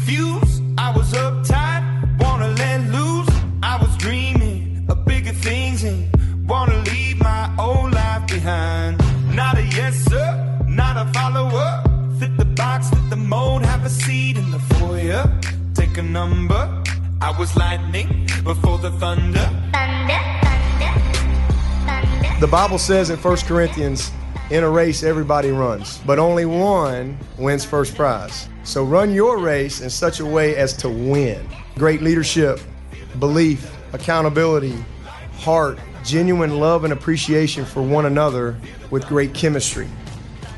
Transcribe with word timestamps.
confused. 0.00 0.62
I 0.78 0.96
was 0.96 1.12
uptight, 1.12 1.82
wanna 2.20 2.48
let 2.48 2.80
loose. 2.90 3.28
I 3.62 3.76
was 3.80 3.94
dreaming 3.98 4.86
of 4.88 5.04
bigger 5.04 5.32
things 5.32 5.84
and 5.84 6.08
wanna 6.48 6.78
leave 6.90 7.18
my 7.18 7.52
old 7.58 7.92
life 7.92 8.26
behind. 8.26 8.98
Not 9.34 9.58
a 9.58 9.62
yes 9.62 9.94
sir, 10.10 10.28
not 10.66 10.96
a 10.96 11.12
follower. 11.12 11.82
Fit 12.18 12.36
the 12.38 12.46
box, 12.46 12.88
fit 12.90 13.10
the 13.10 13.16
mold, 13.16 13.62
have 13.62 13.84
a 13.84 13.90
seat 13.90 14.38
in 14.38 14.50
the 14.50 14.58
foyer. 14.74 15.22
Take 15.74 15.98
a 15.98 16.02
number. 16.02 16.62
I 17.20 17.30
was 17.38 17.54
lightning 17.56 18.26
before 18.42 18.78
the 18.78 18.92
thunder. 18.92 19.48
The 22.40 22.48
Bible 22.48 22.78
says 22.78 23.10
in 23.10 23.18
1 23.18 23.36
Corinthians, 23.46 24.10
in 24.50 24.64
a 24.64 24.70
race 24.70 25.02
everybody 25.02 25.50
runs, 25.50 25.98
but 26.06 26.18
only 26.18 26.46
one 26.46 27.18
wins 27.36 27.64
first 27.66 27.94
prize. 27.94 28.48
So 28.70 28.84
run 28.84 29.12
your 29.12 29.38
race 29.38 29.80
in 29.80 29.90
such 29.90 30.20
a 30.20 30.24
way 30.24 30.54
as 30.54 30.72
to 30.74 30.88
win. 30.88 31.44
Great 31.74 32.02
leadership, 32.02 32.60
belief, 33.18 33.68
accountability, 33.92 34.76
heart, 35.38 35.80
genuine 36.04 36.60
love 36.60 36.84
and 36.84 36.92
appreciation 36.92 37.64
for 37.64 37.82
one 37.82 38.06
another 38.06 38.56
with 38.92 39.08
great 39.08 39.34
chemistry. 39.34 39.88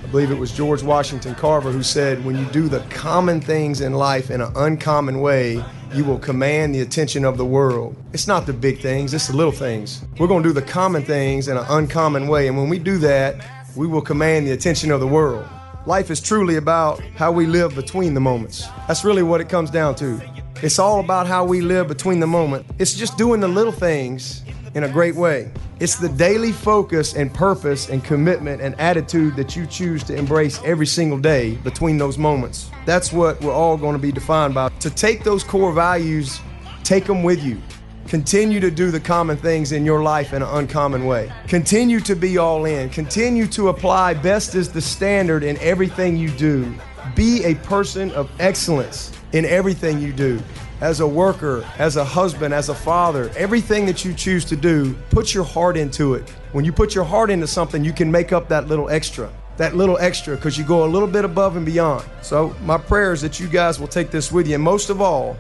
I 0.04 0.06
believe 0.08 0.30
it 0.30 0.36
was 0.36 0.52
George 0.52 0.82
Washington 0.82 1.34
Carver 1.34 1.72
who 1.72 1.82
said, 1.82 2.22
When 2.22 2.36
you 2.36 2.44
do 2.50 2.68
the 2.68 2.80
common 2.90 3.40
things 3.40 3.80
in 3.80 3.94
life 3.94 4.30
in 4.30 4.42
an 4.42 4.52
uncommon 4.56 5.22
way, 5.22 5.64
you 5.94 6.04
will 6.04 6.18
command 6.18 6.74
the 6.74 6.82
attention 6.82 7.24
of 7.24 7.38
the 7.38 7.46
world. 7.46 7.96
It's 8.12 8.26
not 8.26 8.44
the 8.44 8.52
big 8.52 8.80
things, 8.80 9.14
it's 9.14 9.28
the 9.28 9.36
little 9.38 9.52
things. 9.52 10.04
We're 10.18 10.28
going 10.28 10.42
to 10.42 10.48
do 10.50 10.52
the 10.52 10.60
common 10.60 11.02
things 11.02 11.48
in 11.48 11.56
an 11.56 11.64
uncommon 11.66 12.28
way. 12.28 12.46
And 12.46 12.58
when 12.58 12.68
we 12.68 12.78
do 12.78 12.98
that, 12.98 13.42
we 13.74 13.86
will 13.86 14.02
command 14.02 14.46
the 14.46 14.50
attention 14.50 14.90
of 14.90 15.00
the 15.00 15.08
world. 15.08 15.48
Life 15.84 16.12
is 16.12 16.20
truly 16.20 16.56
about 16.56 17.00
how 17.16 17.32
we 17.32 17.44
live 17.44 17.74
between 17.74 18.14
the 18.14 18.20
moments. 18.20 18.68
That's 18.86 19.04
really 19.04 19.24
what 19.24 19.40
it 19.40 19.48
comes 19.48 19.68
down 19.68 19.96
to. 19.96 20.20
It's 20.62 20.78
all 20.78 21.00
about 21.00 21.26
how 21.26 21.44
we 21.44 21.60
live 21.60 21.88
between 21.88 22.20
the 22.20 22.26
moment. 22.26 22.64
It's 22.78 22.94
just 22.94 23.18
doing 23.18 23.40
the 23.40 23.48
little 23.48 23.72
things 23.72 24.44
in 24.74 24.84
a 24.84 24.88
great 24.88 25.16
way. 25.16 25.50
It's 25.80 25.96
the 25.96 26.08
daily 26.08 26.52
focus 26.52 27.16
and 27.16 27.34
purpose 27.34 27.88
and 27.88 28.04
commitment 28.04 28.62
and 28.62 28.78
attitude 28.78 29.34
that 29.34 29.56
you 29.56 29.66
choose 29.66 30.04
to 30.04 30.14
embrace 30.14 30.60
every 30.64 30.86
single 30.86 31.18
day 31.18 31.56
between 31.56 31.98
those 31.98 32.16
moments. 32.16 32.70
That's 32.86 33.12
what 33.12 33.40
we're 33.40 33.52
all 33.52 33.76
going 33.76 33.96
to 33.96 34.02
be 34.02 34.12
defined 34.12 34.54
by. 34.54 34.68
To 34.68 34.90
take 34.90 35.24
those 35.24 35.42
core 35.42 35.72
values, 35.72 36.40
take 36.84 37.06
them 37.06 37.24
with 37.24 37.42
you. 37.42 37.60
Continue 38.08 38.60
to 38.60 38.70
do 38.70 38.90
the 38.90 39.00
common 39.00 39.36
things 39.36 39.72
in 39.72 39.84
your 39.84 40.02
life 40.02 40.32
in 40.32 40.42
an 40.42 40.48
uncommon 40.48 41.06
way. 41.06 41.32
Continue 41.46 42.00
to 42.00 42.14
be 42.14 42.36
all 42.36 42.64
in. 42.66 42.90
Continue 42.90 43.46
to 43.48 43.68
apply 43.68 44.14
best 44.14 44.54
as 44.54 44.70
the 44.70 44.80
standard 44.80 45.42
in 45.42 45.56
everything 45.58 46.16
you 46.16 46.30
do. 46.30 46.74
Be 47.14 47.44
a 47.44 47.54
person 47.56 48.10
of 48.12 48.30
excellence 48.38 49.12
in 49.32 49.44
everything 49.44 49.98
you 49.98 50.12
do. 50.12 50.42
As 50.80 51.00
a 51.00 51.06
worker, 51.06 51.64
as 51.78 51.96
a 51.96 52.04
husband, 52.04 52.52
as 52.52 52.68
a 52.68 52.74
father, 52.74 53.30
everything 53.36 53.86
that 53.86 54.04
you 54.04 54.12
choose 54.12 54.44
to 54.46 54.56
do, 54.56 54.94
put 55.10 55.32
your 55.32 55.44
heart 55.44 55.76
into 55.76 56.14
it. 56.14 56.28
When 56.52 56.64
you 56.64 56.72
put 56.72 56.94
your 56.94 57.04
heart 57.04 57.30
into 57.30 57.46
something, 57.46 57.84
you 57.84 57.92
can 57.92 58.10
make 58.10 58.32
up 58.32 58.48
that 58.48 58.66
little 58.66 58.90
extra. 58.90 59.32
That 59.58 59.76
little 59.76 59.96
extra 59.98 60.34
because 60.34 60.58
you 60.58 60.64
go 60.64 60.84
a 60.84 60.88
little 60.88 61.08
bit 61.08 61.24
above 61.24 61.56
and 61.56 61.64
beyond. 61.64 62.04
So, 62.20 62.56
my 62.62 62.78
prayer 62.78 63.12
is 63.12 63.22
that 63.22 63.38
you 63.38 63.48
guys 63.48 63.78
will 63.78 63.86
take 63.86 64.10
this 64.10 64.32
with 64.32 64.48
you. 64.48 64.54
And 64.54 64.64
most 64.64 64.90
of 64.90 65.00
all, 65.00 65.36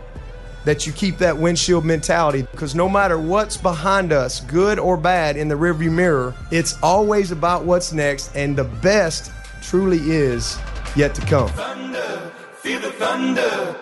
that 0.64 0.86
you 0.86 0.92
keep 0.92 1.18
that 1.18 1.36
windshield 1.36 1.84
mentality 1.84 2.42
because 2.52 2.74
no 2.74 2.88
matter 2.88 3.18
what's 3.18 3.56
behind 3.56 4.12
us, 4.12 4.40
good 4.40 4.78
or 4.78 4.96
bad, 4.96 5.36
in 5.36 5.48
the 5.48 5.54
rearview 5.54 5.92
mirror, 5.92 6.34
it's 6.50 6.80
always 6.82 7.30
about 7.32 7.64
what's 7.64 7.92
next, 7.92 8.34
and 8.34 8.56
the 8.56 8.64
best 8.64 9.32
truly 9.62 9.98
is 9.98 10.58
yet 10.96 11.14
to 11.14 11.20
come. 11.22 11.48
Thunder, 11.50 12.32
feel 12.54 12.80
the 12.80 12.92
thunder. 12.92 13.76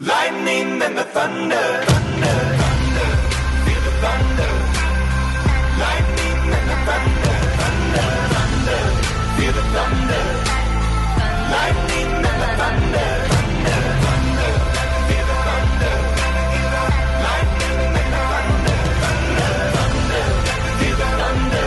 Lightning 0.00 0.82
and 0.82 0.98
the 0.98 1.04
thunder. 1.04 1.54
Thunder, 1.54 2.26
thunder, 2.58 3.16
feel 3.64 3.80
the 3.82 3.90
thunder. 4.00 4.31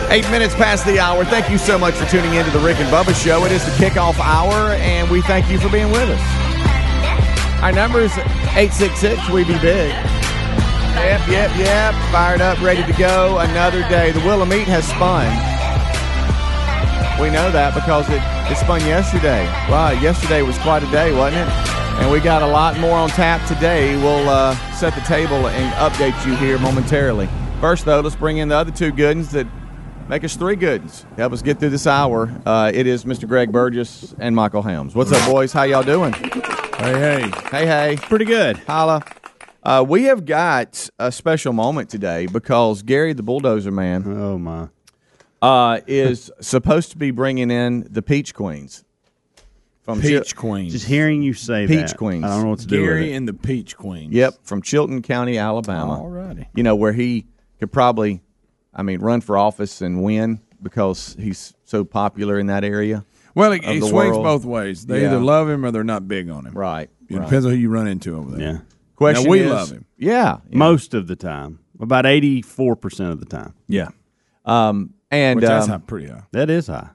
Eight 0.08 0.30
minutes 0.30 0.54
past 0.54 0.86
the 0.86 1.00
hour. 1.00 1.24
Thank 1.24 1.50
you 1.50 1.58
so 1.58 1.76
much 1.76 1.94
for 1.94 2.06
tuning 2.06 2.34
in 2.34 2.44
to 2.44 2.50
the 2.52 2.60
Rick 2.60 2.78
and 2.78 2.88
Bubba 2.88 3.12
Show. 3.12 3.44
It 3.44 3.50
is 3.50 3.64
the 3.64 3.72
kickoff 3.72 4.18
hour, 4.20 4.72
and 4.74 5.10
we 5.10 5.20
thank 5.22 5.50
you 5.50 5.58
for 5.58 5.68
being 5.68 5.90
with 5.90 6.08
us. 6.08 6.20
Our 7.60 7.72
number 7.72 8.00
is 8.00 8.16
866 8.54 9.28
We 9.30 9.42
Be 9.42 9.58
Big. 9.58 9.90
Yep, 9.90 11.28
yep, 11.28 11.56
yep. 11.58 11.94
Fired 12.12 12.40
up, 12.40 12.60
ready 12.62 12.84
to 12.84 12.92
go. 12.96 13.38
Another 13.38 13.80
day. 13.88 14.12
The 14.12 14.20
Wheel 14.20 14.42
of 14.42 14.48
Meat 14.48 14.68
has 14.68 14.86
spun. 14.86 15.26
We 17.20 17.28
know 17.28 17.50
that 17.50 17.74
because 17.74 18.08
it, 18.08 18.22
it 18.50 18.56
spun 18.56 18.82
yesterday. 18.82 19.44
Wow, 19.68 19.90
yesterday 19.90 20.42
was 20.42 20.56
quite 20.58 20.84
a 20.84 20.90
day, 20.92 21.12
wasn't 21.12 21.48
it? 21.48 21.54
And 21.98 22.12
we 22.12 22.20
got 22.20 22.42
a 22.42 22.46
lot 22.46 22.78
more 22.78 22.96
on 22.96 23.08
tap 23.08 23.44
today. 23.48 23.96
We'll 23.96 24.28
uh, 24.28 24.54
set 24.72 24.94
the 24.94 25.00
table 25.00 25.48
and 25.48 25.74
update 25.74 26.24
you 26.24 26.36
here 26.36 26.58
momentarily. 26.58 27.28
First, 27.60 27.86
though, 27.86 28.00
let's 28.00 28.14
bring 28.14 28.36
in 28.36 28.48
the 28.48 28.56
other 28.56 28.70
two 28.70 28.92
good 28.92 29.16
ones 29.16 29.30
that 29.30 29.46
make 30.08 30.24
us 30.24 30.36
three 30.36 30.56
goods. 30.56 31.04
Help 31.16 31.32
us 31.32 31.42
get 31.42 31.58
through 31.58 31.70
this 31.70 31.86
hour. 31.86 32.32
Uh, 32.44 32.70
it 32.72 32.86
is 32.86 33.04
Mr. 33.04 33.26
Greg 33.26 33.52
Burgess 33.52 34.14
and 34.18 34.34
Michael 34.34 34.62
Helms. 34.62 34.94
What's 34.94 35.12
up, 35.12 35.30
boys? 35.30 35.52
How 35.52 35.64
y'all 35.64 35.82
doing? 35.82 36.12
Hey, 36.12 36.22
hey. 36.78 37.30
Hey, 37.50 37.66
hey. 37.66 37.96
Pretty 38.02 38.24
good. 38.24 38.56
Holla. 38.58 39.02
Uh, 39.62 39.84
we 39.86 40.04
have 40.04 40.24
got 40.24 40.88
a 40.98 41.10
special 41.10 41.52
moment 41.52 41.90
today 41.90 42.26
because 42.26 42.82
Gary 42.82 43.12
the 43.14 43.22
Bulldozer 43.22 43.72
Man 43.72 44.04
Oh, 44.06 44.38
my. 44.38 44.68
uh, 45.42 45.80
is 45.88 46.30
supposed 46.40 46.92
to 46.92 46.96
be 46.98 47.10
bringing 47.10 47.50
in 47.50 47.86
the 47.90 48.02
Peach 48.02 48.32
Queens. 48.34 48.84
From 49.82 50.00
Chil- 50.02 50.22
Peach 50.22 50.34
Queen. 50.36 50.68
Just 50.70 50.86
hearing 50.86 51.22
you 51.22 51.32
say 51.32 51.66
Peach 51.66 51.90
that. 51.90 51.96
Queens. 51.96 52.24
I 52.24 52.28
don't 52.28 52.42
know 52.44 52.50
what 52.50 52.58
to 52.60 52.66
do 52.66 52.80
with 52.80 52.88
Gary 52.90 53.12
and 53.12 53.26
the 53.26 53.32
Peach 53.34 53.76
Queens. 53.76 54.12
Yep, 54.12 54.34
from 54.42 54.60
Chilton 54.62 55.00
County, 55.02 55.38
Alabama. 55.38 55.98
Alrighty. 56.00 56.46
You 56.56 56.62
know, 56.64 56.74
where 56.76 56.92
he 56.92 57.26
could 57.60 57.70
probably, 57.72 58.20
I 58.76 58.82
mean, 58.82 59.00
run 59.00 59.20
for 59.22 59.36
office 59.38 59.80
and 59.80 60.02
win 60.04 60.40
because 60.62 61.16
he's 61.18 61.54
so 61.64 61.82
popular 61.84 62.38
in 62.38 62.46
that 62.48 62.62
area. 62.62 63.04
Well, 63.34 63.52
he, 63.52 63.58
of 63.58 63.64
it 63.64 63.80
the 63.80 63.88
swings 63.88 64.12
world. 64.12 64.24
both 64.24 64.44
ways. 64.44 64.86
They 64.86 65.00
Yeah. 65.02 65.08
either 65.08 65.18
love 65.20 65.48
him 65.48 65.64
or 65.64 65.70
they're 65.70 65.82
not 65.84 66.06
big 66.06 66.28
on 66.30 66.46
him. 66.46 66.52
Right. 66.54 66.88
It 67.08 67.16
right. 67.16 67.24
depends 67.24 67.46
on 67.46 67.52
who 67.52 67.58
you 67.58 67.70
run 67.70 67.86
into 67.86 68.16
over 68.16 68.30
there. 68.36 68.40
Yeah. 68.52 68.58
Question 68.96 69.24
Now, 69.24 69.30
we 69.30 69.40
is- 69.40 69.50
love 69.50 69.70
him. 69.70 69.84
Yeah. 69.98 70.38
yeah. 70.50 70.58
Most 70.58 70.94
of 70.94 71.06
the 71.06 71.16
time. 71.16 71.58
About 71.80 72.06
84% 72.06 73.12
of 73.12 73.20
the 73.20 73.26
time. 73.26 73.52
Yeah. 73.68 73.88
Um, 74.46 74.94
and 75.10 75.36
Which 75.40 75.46
that's 75.48 75.66
um, 75.66 75.70
high, 75.72 75.78
pretty 75.86 76.08
high. 76.08 76.22
That 76.32 76.48
is 76.50 76.68
high. 76.68 76.88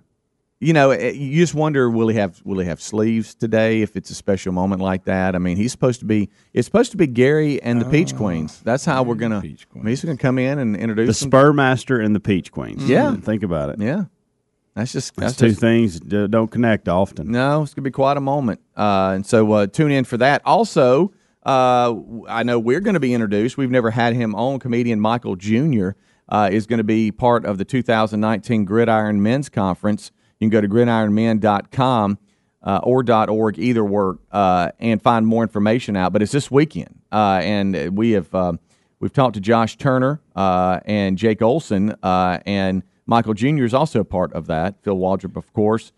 You 0.61 0.73
know, 0.73 0.91
eh, 0.91 1.09
you 1.09 1.41
just 1.41 1.55
wonder 1.55 1.89
will 1.89 2.07
he 2.07 2.15
have 2.15 2.41
will 2.45 2.59
he 2.59 2.67
have 2.67 2.79
sleeves 2.81 3.33
today 3.33 3.81
if 3.81 3.97
it's 3.97 4.11
a 4.11 4.13
special 4.15 4.53
moment 4.53 4.81
like 4.81 5.05
that? 5.05 5.35
I 5.35 5.39
mean, 5.39 5.57
he's 5.57 5.71
supposed 5.71 5.99
to 6.01 6.05
be 6.05 6.29
it's 6.53 6.67
supposed 6.67 6.91
to 6.91 6.97
be 6.97 7.07
Gary 7.07 7.61
and 7.61 7.81
the 7.81 7.85
Peach 7.85 8.15
Queens. 8.15 8.61
That's 8.61 8.85
how 8.85 9.03
we're 9.03 9.15
gonna. 9.15 9.39
Oh, 9.39 9.41
Peach 9.41 9.67
I 9.75 9.79
mean, 9.79 9.87
he's 9.87 10.05
gonna 10.05 10.17
come 10.17 10.37
in 10.37 10.59
and 10.59 10.77
introduce 10.77 11.19
The 11.19 11.25
them. 11.25 11.31
Spur 11.31 11.53
Master 11.53 11.99
and 11.99 12.15
the 12.15 12.19
Peach 12.19 12.51
Queens. 12.51 12.87
Yeah. 12.87 13.15
Think 13.15 13.41
about 13.43 13.69
it. 13.71 13.79
Yeah, 13.79 14.05
that's 14.75 14.91
just 14.93 15.15
That's 15.15 15.31
that's 15.33 15.39
two 15.39 15.49
just, 15.49 15.59
things 15.59 15.99
that 15.99 16.29
don't 16.29 16.51
connect 16.51 16.87
often. 16.87 17.31
No, 17.31 17.63
it's 17.63 17.73
gonna 17.73 17.83
be 17.83 17.91
quite 17.91 18.17
a 18.17 18.21
moment, 18.21 18.61
uh, 18.77 19.13
and 19.15 19.25
so 19.25 19.51
uh, 19.51 19.67
tune 19.67 19.91
in 19.91 20.05
for 20.05 20.17
that. 20.17 20.43
Also, 20.45 21.11
uh, 21.43 21.95
I 22.27 22.43
know 22.43 22.59
we're 22.59 22.81
going 22.81 22.93
to 22.93 22.99
be 22.99 23.15
introduced. 23.15 23.57
We've 23.57 23.71
never 23.71 23.89
had 23.89 24.13
him 24.13 24.35
on. 24.35 24.59
Comedian 24.59 24.99
Michael 24.99 25.35
Jr. 25.35 25.89
Uh, 26.29 26.49
is 26.51 26.67
going 26.67 26.77
to 26.77 26.83
be 26.83 27.11
part 27.11 27.45
of 27.45 27.57
the 27.57 27.65
2019 27.65 28.63
Gridiron 28.63 29.23
Men's 29.23 29.49
Conference. 29.49 30.11
You 30.41 30.49
can 30.49 30.49
go 30.49 30.61
to 30.61 30.67
gridironmen.com 30.67 32.17
uh, 32.63 32.79
or 32.81 33.03
.org, 33.29 33.59
either 33.59 33.85
work, 33.85 34.21
uh, 34.31 34.71
and 34.79 34.99
find 34.99 35.27
more 35.27 35.43
information 35.43 35.95
out. 35.95 36.13
But 36.13 36.23
it's 36.23 36.31
this 36.31 36.49
weekend, 36.49 36.99
uh, 37.11 37.41
and 37.43 37.95
we 37.95 38.11
have 38.11 38.33
uh, 38.33 38.53
we've 38.99 39.13
talked 39.13 39.35
to 39.35 39.39
Josh 39.39 39.77
Turner 39.77 40.19
uh, 40.35 40.79
and 40.85 41.15
Jake 41.15 41.43
Olson, 41.43 41.95
uh, 42.01 42.39
and 42.47 42.81
Michael 43.05 43.35
Jr. 43.35 43.65
is 43.65 43.75
also 43.75 43.99
a 43.99 44.03
part 44.03 44.33
of 44.33 44.47
that. 44.47 44.81
Phil 44.81 44.97
Waldrep, 44.97 45.37
of 45.37 45.53
course 45.53 45.91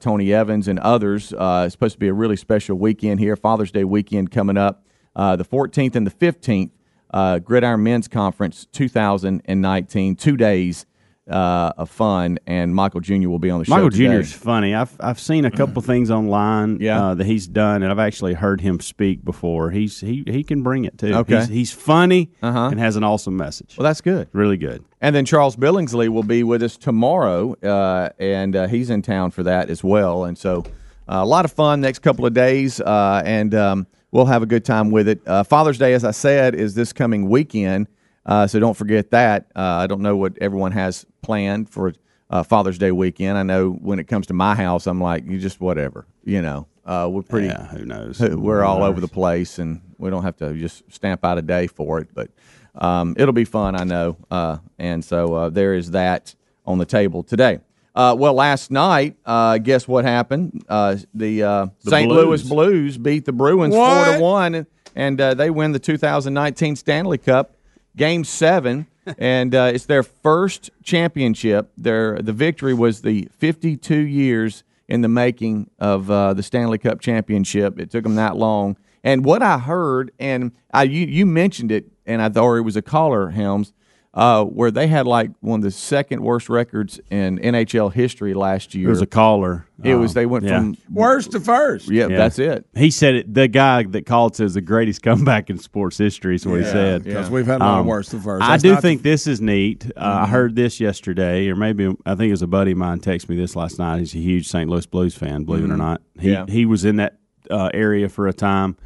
Tony 0.00 0.34
Evans, 0.34 0.68
and 0.68 0.78
others. 0.80 1.32
It's 1.32 1.72
supposed 1.72 1.94
to 1.94 1.98
be 1.98 2.08
a 2.08 2.12
really 2.12 2.36
special 2.36 2.76
weekend 2.76 3.20
here, 3.20 3.36
Father's 3.36 3.72
Day 3.72 3.84
weekend 3.84 4.30
coming 4.30 4.58
up, 4.58 4.84
the 5.14 5.46
14th 5.50 5.94
and 5.96 6.06
the 6.06 6.10
15th, 6.10 6.72
uh, 7.14 7.38
Gridiron 7.38 7.82
Men's 7.82 8.06
Conference 8.06 8.66
2019, 8.72 10.16
two 10.16 10.36
days 10.36 10.84
uh, 11.28 11.72
of 11.76 11.90
fun, 11.90 12.38
and 12.46 12.74
Michael 12.74 13.00
Jr. 13.00 13.28
will 13.28 13.38
be 13.38 13.50
on 13.50 13.58
the 13.60 13.64
show. 13.66 13.70
Michael. 13.74 13.90
Jr. 13.90 14.12
is 14.20 14.32
funny. 14.32 14.74
I've 14.74 14.96
I've 15.00 15.20
seen 15.20 15.44
a 15.44 15.50
couple 15.50 15.82
things 15.92 16.10
online 16.10 16.78
Yeah. 16.80 17.02
uh, 17.08 17.14
that 17.14 17.26
he's 17.26 17.46
done, 17.46 17.82
and 17.82 17.90
I've 17.92 17.98
actually 17.98 18.34
heard 18.34 18.60
him 18.60 18.80
speak 18.80 19.24
before. 19.24 19.70
He's 19.70 20.00
he 20.00 20.24
he 20.26 20.42
can 20.42 20.62
bring 20.62 20.84
it 20.84 20.98
too. 20.98 21.14
Okay. 21.14 21.38
he's, 21.40 21.48
he's 21.48 21.72
funny 21.72 22.30
Uh-huh. 22.42 22.68
and 22.70 22.80
has 22.80 22.96
an 22.96 23.04
awesome 23.04 23.36
message. 23.36 23.76
Well, 23.76 23.84
that's 23.84 24.00
good. 24.00 24.28
really 24.32 24.56
good. 24.56 24.84
And 25.00 25.14
then 25.14 25.24
Charles 25.24 25.56
Billingsley 25.56 26.08
will 26.08 26.22
be 26.24 26.42
with 26.42 26.62
us 26.62 26.76
tomorrow, 26.76 27.54
uh, 27.62 28.10
and 28.18 28.56
uh, 28.56 28.66
he's 28.66 28.90
in 28.90 29.02
town 29.02 29.30
for 29.30 29.42
that 29.44 29.70
as 29.70 29.84
well. 29.84 30.24
And 30.24 30.36
so 30.36 30.64
a 31.06 31.24
lot 31.24 31.44
of 31.44 31.52
fun 31.52 31.80
next 31.80 32.00
couple 32.00 32.26
of 32.26 32.34
days, 32.34 32.80
uh, 32.80 33.22
and 33.24 33.54
um, 33.54 33.86
we'll 34.10 34.26
have 34.26 34.42
a 34.42 34.46
good 34.46 34.64
time 34.64 34.90
with 34.90 35.08
it. 35.08 35.20
Uh, 35.26 35.42
Father's 35.44 35.78
Day, 35.78 35.92
as 35.94 36.04
I 36.04 36.10
said, 36.10 36.54
is 36.54 36.74
this 36.74 36.92
coming 36.92 37.28
weekend, 37.28 37.86
uh, 38.26 38.46
so 38.46 38.58
don't 38.60 38.76
forget 38.76 39.10
that. 39.10 39.46
Uh, 39.54 39.60
I 39.60 39.86
don't 39.86 40.00
know 40.00 40.16
what 40.16 40.38
everyone 40.40 40.72
has 40.72 41.06
planned 41.22 41.70
for 41.70 41.92
uh, 42.30 42.42
Father's 42.42 42.78
Day 42.78 42.92
weekend. 42.92 43.38
I 43.38 43.42
know 43.42 43.70
when 43.70 43.98
it 43.98 44.04
comes 44.04 44.26
to 44.28 44.34
my 44.34 44.54
house, 44.54 44.86
I'm 44.86 45.00
like, 45.00 45.26
you 45.26 45.38
just 45.38 45.60
whatever, 45.60 46.06
you 46.24 46.42
know. 46.42 46.66
Uh, 46.84 47.06
we're 47.06 47.22
pretty. 47.22 47.48
Yeah, 47.48 47.66
who 47.66 47.84
knows? 47.84 48.18
We're 48.20 48.64
all 48.64 48.78
Who 48.78 48.84
over 48.84 48.98
the 48.98 49.08
place, 49.08 49.58
and 49.58 49.82
we 49.98 50.08
don't 50.08 50.22
have 50.22 50.38
to 50.38 50.54
just 50.54 50.90
stamp 50.90 51.22
out 51.22 51.36
a 51.36 51.42
day 51.42 51.66
for 51.66 52.00
it. 52.00 52.08
But 52.14 52.30
um, 52.74 53.14
it'll 53.18 53.34
be 53.34 53.44
fun, 53.44 53.74
I 53.74 53.84
know. 53.84 54.16
Uh, 54.30 54.56
and 54.78 55.04
so 55.04 55.34
uh, 55.34 55.48
there 55.50 55.74
is 55.74 55.90
that 55.90 56.34
on 56.64 56.78
the 56.78 56.86
table 56.86 57.22
today. 57.22 57.60
Uh, 57.94 58.14
well, 58.16 58.32
last 58.32 58.70
night, 58.70 59.16
uh, 59.26 59.58
guess 59.58 59.88
what 59.88 60.04
happened? 60.04 60.64
Uh, 60.68 60.96
the 61.12 61.42
uh, 61.42 61.66
St. 61.80 62.10
Louis 62.10 62.42
Blues. 62.42 62.96
Beat 62.96 63.24
the 63.24 63.32
Bruins 63.32 63.74
four 63.74 64.04
to 64.04 64.20
one, 64.20 64.54
and, 64.54 64.66
and 64.94 65.20
uh, 65.20 65.34
they 65.34 65.50
win 65.50 65.72
the 65.72 65.78
2019 65.78 66.76
Stanley 66.76 67.18
Cup, 67.18 67.56
Game 67.98 68.24
Seven, 68.24 68.86
and 69.18 69.54
uh, 69.54 69.72
it's 69.74 69.84
their 69.84 70.02
first 70.02 70.70
championship. 70.82 71.70
Their 71.76 72.22
the 72.22 72.32
victory 72.32 72.72
was 72.72 73.02
the 73.02 73.28
52 73.38 73.94
years 73.94 74.64
in 74.88 75.02
the 75.02 75.08
making 75.08 75.68
of 75.78 76.10
uh, 76.10 76.32
the 76.32 76.42
Stanley 76.42 76.78
Cup 76.78 77.00
championship. 77.00 77.78
It 77.78 77.90
took 77.90 78.04
them 78.04 78.14
that 78.14 78.36
long. 78.36 78.78
And 79.04 79.24
what 79.24 79.42
I 79.42 79.58
heard, 79.58 80.12
and 80.18 80.52
I, 80.72 80.84
you 80.84 81.06
you 81.06 81.26
mentioned 81.26 81.70
it, 81.70 81.86
and 82.06 82.22
I 82.22 82.30
thought 82.30 82.54
it 82.54 82.62
was 82.62 82.76
a 82.76 82.82
caller, 82.82 83.30
Helms, 83.30 83.72
uh, 84.18 84.44
where 84.44 84.72
they 84.72 84.88
had 84.88 85.06
like 85.06 85.30
one 85.40 85.60
of 85.60 85.64
the 85.64 85.70
second 85.70 86.20
worst 86.22 86.48
records 86.48 86.98
in 87.08 87.38
NHL 87.38 87.92
history 87.92 88.34
last 88.34 88.74
year. 88.74 88.88
It 88.88 88.90
was 88.90 89.00
a 89.00 89.06
caller. 89.06 89.66
It 89.84 89.94
was 89.94 90.10
Um, 90.10 90.14
they 90.14 90.26
went 90.26 90.44
yeah. 90.44 90.58
from 90.58 90.76
Worst 90.90 91.30
to 91.32 91.40
first. 91.40 91.88
yeah, 91.88 92.08
Yeah. 92.08 92.16
that's 92.16 92.40
it. 92.40 92.66
He 92.74 92.90
said 92.90 93.14
it. 93.14 93.32
The 93.32 93.46
guy 93.46 93.84
that 93.84 94.06
called 94.06 94.34
says 94.34 94.54
the 94.54 94.60
greatest 94.60 95.02
comeback 95.04 95.50
in 95.50 95.58
sports 95.58 95.96
history 95.98 96.34
is 96.34 96.44
what 96.44 96.58
he 96.58 96.66
said. 96.66 97.04
Because 97.04 97.30
we've 97.30 97.46
had 97.46 97.60
a 97.60 97.64
lot 97.64 97.74
of 97.74 97.80
Um, 97.82 97.86
worst 97.86 98.10
to 98.10 98.18
first. 98.18 98.42
I 98.44 98.56
do 98.56 98.74
think 98.76 99.02
the- 99.02 99.10
this 99.10 99.28
is 99.28 99.40
neat. 99.40 99.86
Uh, 99.96 100.22
I 100.22 100.26
heard 100.26 100.56
this 100.56 100.80
yesterday, 100.80 101.48
or 101.48 101.54
maybe 101.54 101.86
I 102.04 102.16
think 102.16 102.28
it 102.28 102.32
was 102.32 102.42
a 102.42 102.48
buddy 102.48 102.72
of 102.72 102.78
mine 102.78 102.98
texted 102.98 103.28
me 103.28 103.36
this 103.36 103.54
last 103.54 103.78
night. 103.78 104.00
He's 104.00 104.14
a 104.16 104.18
huge 104.18 104.48
St. 104.48 104.68
Louis 104.68 104.84
Blues 104.86 105.14
fan, 105.14 105.44
believe 105.44 105.64
it 105.64 105.70
or 105.70 105.76
not. 105.76 106.00
He 106.18 106.32
Yeah. 106.32 106.44
he 106.48 106.66
was 106.66 106.84
in 106.84 106.96
that 106.96 107.18
uh, 107.50 107.70
area 107.72 108.08
for 108.08 108.26
a 108.26 108.32
time 108.32 108.76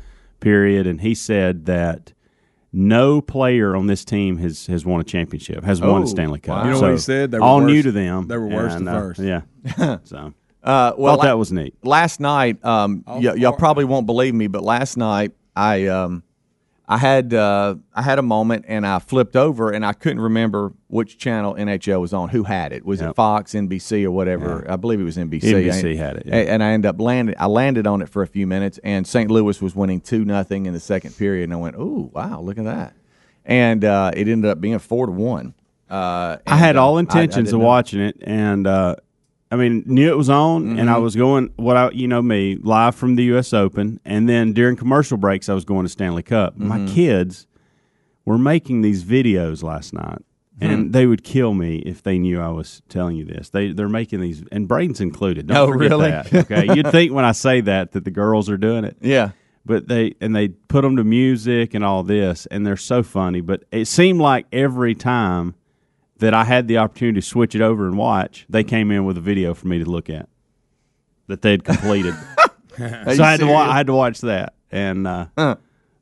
period, 0.40 0.86
and 0.86 1.00
he 1.00 1.14
said 1.14 1.64
that 1.64 2.12
no 2.72 3.20
player 3.20 3.76
on 3.76 3.86
this 3.86 4.04
team 4.04 4.38
has, 4.38 4.66
has 4.66 4.84
won 4.86 5.00
a 5.00 5.04
championship, 5.04 5.62
has 5.64 5.80
won 5.80 6.00
Oh, 6.00 6.04
a 6.04 6.06
Stanley 6.06 6.40
Cup. 6.40 6.56
wow. 6.58 6.64
You 6.64 6.70
know 6.70 6.76
So, 6.76 6.82
what 6.86 6.92
he 6.92 6.98
said? 6.98 7.30
They 7.30 7.38
were 7.38 7.44
all 7.44 7.60
new 7.60 7.82
to 7.82 7.92
them. 7.92 8.28
they 8.28 8.36
were 8.36 8.48
worse 8.48 8.72
and, 8.74 8.86
to 8.86 8.92
uh, 8.92 9.00
first. 9.00 9.20
Yeah. 9.20 9.42
so 10.04 10.32
Uh, 10.62 10.92
well, 10.96 11.14
thought 11.14 11.18
la- 11.18 11.24
that 11.24 11.38
was 11.38 11.52
neat. 11.52 11.74
last 11.82 12.20
night, 12.20 12.64
um, 12.64 13.04
y- 13.06 13.34
y'all 13.34 13.52
probably 13.52 13.84
won't 13.84 14.06
believe 14.06 14.34
me, 14.34 14.46
but 14.46 14.62
last 14.62 14.96
night 14.96 15.32
I 15.56 15.86
um, 15.88 16.22
I 16.92 16.98
had 16.98 17.32
uh, 17.32 17.76
I 17.94 18.02
had 18.02 18.18
a 18.18 18.22
moment 18.22 18.66
and 18.68 18.86
I 18.86 18.98
flipped 18.98 19.34
over 19.34 19.70
and 19.70 19.84
I 19.84 19.94
couldn't 19.94 20.20
remember 20.20 20.74
which 20.88 21.16
channel 21.16 21.54
NHL 21.54 22.02
was 22.02 22.12
on. 22.12 22.28
Who 22.28 22.42
had 22.42 22.74
it? 22.74 22.84
Was 22.84 23.00
it 23.00 23.16
Fox, 23.16 23.52
NBC, 23.54 24.04
or 24.04 24.10
whatever? 24.10 24.66
I 24.70 24.76
believe 24.76 25.00
it 25.00 25.04
was 25.04 25.16
NBC. 25.16 25.42
NBC 25.42 25.92
I- 25.92 25.96
had 25.96 26.16
it, 26.16 26.24
yeah. 26.26 26.34
and 26.36 26.62
I 26.62 26.72
ended 26.72 26.88
up 26.90 27.00
landed. 27.00 27.36
I 27.38 27.46
landed 27.46 27.86
on 27.86 28.02
it 28.02 28.10
for 28.10 28.20
a 28.22 28.26
few 28.26 28.46
minutes, 28.46 28.78
and 28.84 29.06
St. 29.06 29.30
Louis 29.30 29.62
was 29.62 29.74
winning 29.74 30.02
two 30.02 30.26
nothing 30.26 30.66
in 30.66 30.74
the 30.74 30.80
second 30.80 31.16
period, 31.16 31.44
and 31.44 31.54
I 31.54 31.56
went, 31.56 31.76
"Ooh, 31.76 32.10
wow, 32.12 32.42
look 32.42 32.58
at 32.58 32.64
that!" 32.64 32.94
And 33.46 33.84
uh, 33.86 34.10
it 34.14 34.28
ended 34.28 34.50
up 34.50 34.60
being 34.60 34.78
four 34.78 35.06
to 35.06 35.12
one. 35.12 35.54
Uh, 35.88 36.36
I 36.46 36.56
had 36.56 36.76
uh, 36.76 36.84
all 36.84 36.96
I- 36.96 36.98
I 36.98 37.00
intentions 37.00 37.54
of 37.54 37.60
watching 37.60 38.00
it, 38.00 38.16
and 38.20 38.66
uh, 38.66 38.96
I 39.52 39.56
mean, 39.56 39.82
knew 39.86 40.10
it 40.10 40.16
was 40.16 40.30
on, 40.30 40.78
and 40.78 40.88
I 40.90 40.94
Mm-hmm. 40.94 41.02
was 41.02 41.14
going 41.14 41.52
what 41.56 41.76
I, 41.76 41.90
you 41.90 42.08
know, 42.08 42.22
me 42.22 42.56
live 42.62 42.94
from 42.94 43.16
the 43.16 43.24
U.S. 43.24 43.52
Open, 43.52 44.00
and 44.04 44.28
then 44.28 44.52
during 44.54 44.76
commercial 44.76 45.18
breaks, 45.18 45.48
I 45.48 45.54
was 45.54 45.64
going 45.64 45.84
to 45.84 45.90
Stanley 45.90 46.22
Cup. 46.22 46.56
My 46.56 46.78
Mm-hmm. 46.78 46.94
kids 46.94 47.46
were 48.24 48.38
making 48.38 48.80
these 48.82 49.04
videos 49.04 49.62
last 49.62 49.92
night, 49.92 50.22
Hmm. 50.60 50.64
and 50.70 50.92
they 50.92 51.06
would 51.06 51.22
kill 51.24 51.54
me 51.54 51.78
if 51.78 52.02
they 52.02 52.18
knew 52.18 52.40
I 52.40 52.48
was 52.48 52.82
telling 52.88 53.16
you 53.16 53.24
this. 53.24 53.50
They 53.50 53.72
they're 53.72 53.88
making 53.88 54.20
these, 54.20 54.42
and 54.52 54.66
Braden's 54.68 55.00
included. 55.00 55.46
Don't 55.48 55.56
Oh, 55.56 55.68
really? 55.70 56.10
that. 56.10 56.32
Okay, 56.34 56.74
you'd 56.74 56.90
think 56.90 57.12
when 57.12 57.24
I 57.24 57.32
say 57.32 57.60
that 57.62 57.92
that 57.92 58.04
the 58.04 58.10
girls 58.10 58.48
are 58.50 58.56
doing 58.58 58.84
it 58.84 58.96
Yeah. 59.00 59.30
but 59.66 59.88
they 59.88 60.14
and 60.20 60.34
they 60.36 60.48
put 60.48 60.82
them 60.82 60.96
to 60.96 61.04
music 61.04 61.74
and 61.74 61.84
all 61.84 62.02
this, 62.02 62.46
and 62.46 62.66
they're 62.66 62.76
so 62.76 63.02
funny. 63.02 63.40
But 63.40 63.64
it 63.72 63.86
seemed 63.86 64.20
like 64.20 64.46
every 64.52 64.94
time 64.94 65.54
that 66.22 66.34
I 66.34 66.44
had 66.44 66.68
the 66.68 66.78
opportunity 66.78 67.20
to 67.20 67.26
switch 67.26 67.56
it 67.56 67.60
over 67.60 67.84
and 67.86 67.98
watch, 67.98 68.46
they 68.48 68.62
came 68.62 68.92
in 68.92 69.04
with 69.04 69.16
a 69.18 69.20
video 69.20 69.54
for 69.54 69.66
me 69.66 69.80
to 69.80 69.84
look 69.84 70.08
at 70.08 70.28
that 71.26 71.42
they'd 71.42 71.64
completed. 71.64 72.14
so 72.78 72.84
I 73.24 73.32
had 73.32 73.40
to 73.40 73.46
wa- 73.46 73.68
I 73.68 73.76
had 73.76 73.88
to 73.88 73.92
watch 73.92 74.20
that, 74.20 74.54
and 74.70 75.06
uh, 75.06 75.56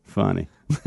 funny. 0.05 0.49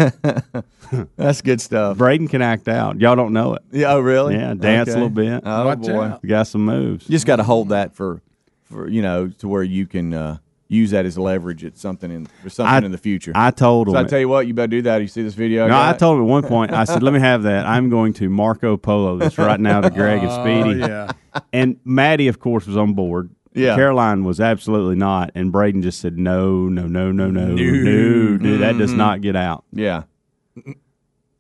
That's 1.18 1.42
good 1.42 1.60
stuff. 1.62 1.98
Braden 1.98 2.28
can 2.28 2.44
act 2.44 2.68
out. 2.68 3.00
Y'all 3.02 3.16
don't 3.16 3.34
know 3.34 3.56
it. 3.56 3.64
Yeah, 3.72 3.94
oh, 3.94 4.00
really? 4.00 4.36
Yeah, 4.36 4.54
dance 4.54 4.90
Okay. 4.90 4.92
a 5.00 5.04
little 5.04 5.10
bit. 5.10 5.42
Oh 5.44 5.66
Watch 5.66 5.80
boy, 5.82 6.02
out. 6.02 6.20
You 6.22 6.30
got 6.30 6.48
some 6.48 6.64
moves. 6.64 7.10
you 7.10 7.14
just 7.14 7.26
got 7.26 7.38
to 7.38 7.44
hold 7.44 7.70
that 7.70 7.96
for, 7.96 8.22
for 8.66 8.88
you 8.88 9.02
know, 9.02 9.30
to 9.40 9.48
where 9.48 9.64
you 9.64 9.88
can 9.88 10.14
uh, 10.14 10.38
use 10.74 10.92
that 10.92 11.06
as 11.06 11.18
leverage 11.18 11.64
at 11.64 11.78
something 11.78 12.12
in 12.12 12.26
for 12.42 12.50
something 12.50 12.74
I- 12.84 12.86
in 12.86 12.92
the 12.92 12.98
future. 12.98 13.32
I 13.36 13.52
told 13.52 13.88
him. 13.88 13.94
so 13.94 13.98
them. 13.98 14.06
I 14.06 14.10
tell 14.10 14.20
you 14.20 14.30
what, 14.30 14.48
you 14.48 14.54
better 14.54 14.68
do 14.68 14.82
that. 14.84 15.02
You 15.02 15.08
see 15.08 15.22
this 15.24 15.34
video? 15.34 15.68
no, 15.68 15.80
I 15.80 15.94
told 15.94 16.18
him 16.18 16.24
at 16.26 16.30
one 16.30 16.44
point. 16.44 16.72
I 16.72 16.84
said, 16.86 17.04
"Let 17.04 17.14
me 17.14 17.20
have 17.20 17.44
that. 17.44 17.66
I'm 17.66 17.90
going 17.90 18.14
to 18.14 18.30
Marco 18.30 18.78
Polo 18.78 19.18
this 19.18 19.38
right 19.38 19.60
now 19.60 19.82
to 19.82 19.90
Greg 19.90 20.22
and 20.24 20.30
Oh, 20.32 20.44
Speedy." 20.44 20.80
yeah. 20.80 21.12
And 21.52 21.78
Maddie, 21.86 22.28
of 22.28 22.40
course, 22.40 22.68
was 22.68 22.78
on 22.78 22.94
board. 22.94 23.30
Yeah. 23.56 23.76
Caroline 23.76 24.24
was 24.24 24.40
absolutely 24.40 24.96
not. 24.96 25.32
And 25.36 25.52
Braden 25.52 25.84
just 25.84 26.00
said, 26.00 26.18
no, 26.18 26.68
no, 26.70 26.88
no, 26.88 27.12
no, 27.12 27.30
no, 27.30 27.48
no, 27.50 27.56
dude, 27.56 28.62
that 28.62 28.78
does 28.80 28.90
mm-hmm. 28.90 28.98
not 28.98 29.22
get 29.22 29.36
out. 29.36 29.64
Yeah, 29.72 30.04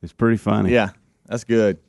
It's 0.01 0.13
pretty 0.13 0.37
funny. 0.37 0.71
yeah, 0.71 0.89
that's 1.25 1.43
good. 1.43 1.79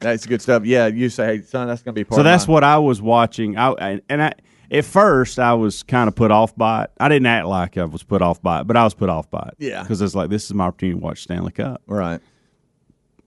That's 0.00 0.26
good 0.26 0.42
stuff. 0.42 0.64
Yeah, 0.66 0.86
you 0.88 1.08
say, 1.08 1.38
hey, 1.38 1.42
son, 1.42 1.66
that's 1.66 1.82
gonna 1.82 1.94
be 1.94 2.04
part. 2.04 2.12
Of 2.12 2.16
So 2.16 2.20
of 2.20 2.24
that's 2.24 2.46
my- 2.46 2.52
what 2.54 2.64
I 2.64 2.78
was 2.78 3.00
watching. 3.00 3.56
I 3.56 3.70
and- 3.72 4.02
and 4.08 4.22
I 4.22 4.32
at 4.74 4.84
first 4.84 5.38
I 5.38 5.54
was 5.54 5.82
kind 5.82 6.08
of 6.08 6.14
put 6.14 6.30
off 6.30 6.54
by 6.56 6.84
it. 6.84 6.90
I 6.98 7.08
didn't 7.08 7.26
act 7.26 7.46
like 7.46 7.78
I 7.78 7.84
was 7.84 8.02
put 8.02 8.20
off 8.22 8.42
by 8.42 8.60
it, 8.60 8.66
but 8.66 8.76
I 8.76 8.84
was 8.84 8.94
put 8.94 9.08
off 9.08 9.30
by 9.30 9.48
it. 9.52 9.54
Yeah. 9.64 9.82
because 9.82 10.02
it's 10.02 10.14
like 10.14 10.30
this 10.30 10.44
is 10.44 10.54
my 10.54 10.66
opportunity 10.66 10.98
to 10.98 11.04
watch 11.04 11.22
Stanley 11.22 11.52
Cup. 11.52 11.80
Right. 11.86 12.20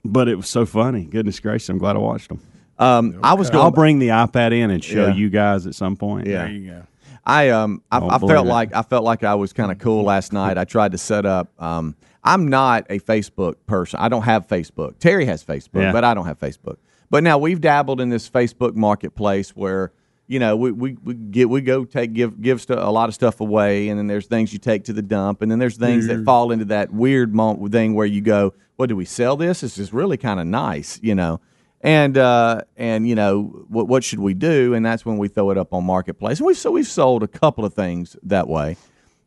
But 0.05 0.27
it 0.27 0.35
was 0.35 0.49
so 0.49 0.65
funny. 0.65 1.05
Goodness 1.05 1.39
gracious, 1.39 1.69
I'm 1.69 1.77
glad 1.77 1.95
I 1.95 1.99
watched 1.99 2.29
them. 2.29 2.39
Um, 2.79 3.19
I 3.23 3.33
was 3.33 3.49
going. 3.49 3.63
I'll 3.63 3.71
bring 3.71 3.97
the 3.99 4.09
iPad 4.09 4.53
in 4.53 4.69
and 4.69 4.83
show 4.83 5.07
Yeah. 5.07 5.13
you 5.15 5.29
guys 5.29 5.65
at 5.65 5.73
some 5.75 5.95
point. 5.95 6.27
Yeah. 6.27 6.43
There 6.43 6.51
you 6.51 6.69
go. 6.71 6.83
I 7.25 7.49
um 7.49 7.81
I, 7.91 7.97
I 7.97 8.19
felt 8.19 8.45
it. 8.45 8.49
like 8.49 8.73
I 8.75 8.83
felt 8.83 9.03
like 9.03 9.23
I 9.23 9.35
was 9.35 9.51
kind 9.51 9.71
of 9.71 9.79
cool 9.79 10.03
last 10.03 10.31
night. 10.31 10.57
I 10.57 10.63
tried 10.63 10.91
to 10.93 10.97
set 10.97 11.25
up. 11.25 11.49
Um, 11.61 11.95
I'm 12.23 12.47
not 12.47 12.85
a 12.89 12.99
Facebook 12.99 13.55
person. 13.65 13.99
I 13.99 14.09
don't 14.09 14.21
have 14.23 14.47
Facebook. 14.47 14.99
Terry 14.99 15.25
has 15.25 15.43
Facebook, 15.43 15.81
Yeah. 15.81 15.91
but 15.91 16.03
I 16.03 16.13
don't 16.13 16.25
have 16.25 16.39
Facebook. 16.39 16.77
But 17.09 17.23
now 17.23 17.37
we've 17.37 17.59
dabbled 17.59 17.99
in 17.99 18.09
this 18.09 18.29
Facebook 18.29 18.75
marketplace 18.75 19.55
where 19.55 19.91
you 20.27 20.39
know 20.39 20.55
we, 20.55 20.71
we, 20.71 20.97
we 21.03 21.13
get 21.13 21.49
we 21.49 21.61
go 21.61 21.85
take 21.85 22.13
give 22.13 22.41
give 22.41 22.61
stu- 22.61 22.73
a 22.73 22.91
lot 22.91 23.09
of 23.09 23.15
stuff 23.15 23.39
away, 23.39 23.89
and 23.89 23.97
then 23.97 24.07
there's 24.07 24.27
things 24.27 24.53
you 24.53 24.59
take 24.59 24.83
to 24.85 24.93
the 24.93 25.01
dump, 25.01 25.41
and 25.41 25.51
then 25.51 25.59
there's 25.59 25.77
things 25.77 26.07
that 26.07 26.23
fall 26.25 26.51
into 26.51 26.65
that 26.65 26.91
weird 26.91 27.33
moment 27.33 27.71
thing 27.71 27.93
where 27.93 28.05
you 28.05 28.21
go, 28.21 28.53
"What 28.75 28.87
do 28.89 28.95
we 28.95 29.05
sell 29.05 29.37
this? 29.37 29.61
This 29.61 29.77
is 29.77 29.93
really 29.93 30.17
kind 30.17 30.39
of 30.39 30.45
nice," 30.47 30.99
you 31.01 31.15
know. 31.15 31.39
And 31.81 32.17
uh, 32.17 32.61
and 32.75 33.07
you 33.07 33.15
know 33.15 33.65
what 33.69 33.87
what 33.87 34.03
should 34.03 34.19
we 34.19 34.33
do? 34.33 34.73
And 34.73 34.85
that's 34.85 35.05
when 35.05 35.17
we 35.17 35.27
throw 35.27 35.51
it 35.51 35.57
up 35.57 35.73
on 35.73 35.85
marketplace. 35.85 36.39
And 36.39 36.47
we 36.47 36.53
so 36.53 36.71
we've 36.71 36.87
sold 36.87 37.23
a 37.23 37.27
couple 37.27 37.63
of 37.65 37.73
things 37.73 38.15
that 38.23 38.47
way, 38.47 38.77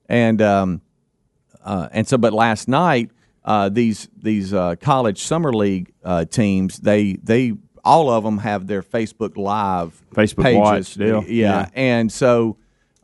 and 0.09 0.43
um, 0.43 0.83
uh, 1.65 1.89
and 1.93 2.07
so 2.07 2.19
but 2.19 2.33
last 2.33 2.69
night 2.69 3.11
uh, 3.45 3.69
these 3.69 4.09
these 4.17 4.53
uh, 4.53 4.77
college 4.77 5.23
summer 5.23 5.53
league 5.53 5.93
uh, 6.05 6.25
teams 6.25 6.79
they 6.79 7.15
they 7.23 7.55
all 7.85 8.11
of 8.11 8.25
them 8.25 8.39
have 8.39 8.67
their 8.67 8.83
Facebook 8.83 9.37
Live 9.37 10.01
Facebook 10.15 10.43
pages. 10.43 10.59
Watch 10.61 10.95
deal. 10.95 11.25
Yeah. 11.25 11.31
Yeah. 11.61 11.69
and 11.75 12.13
so 12.13 12.57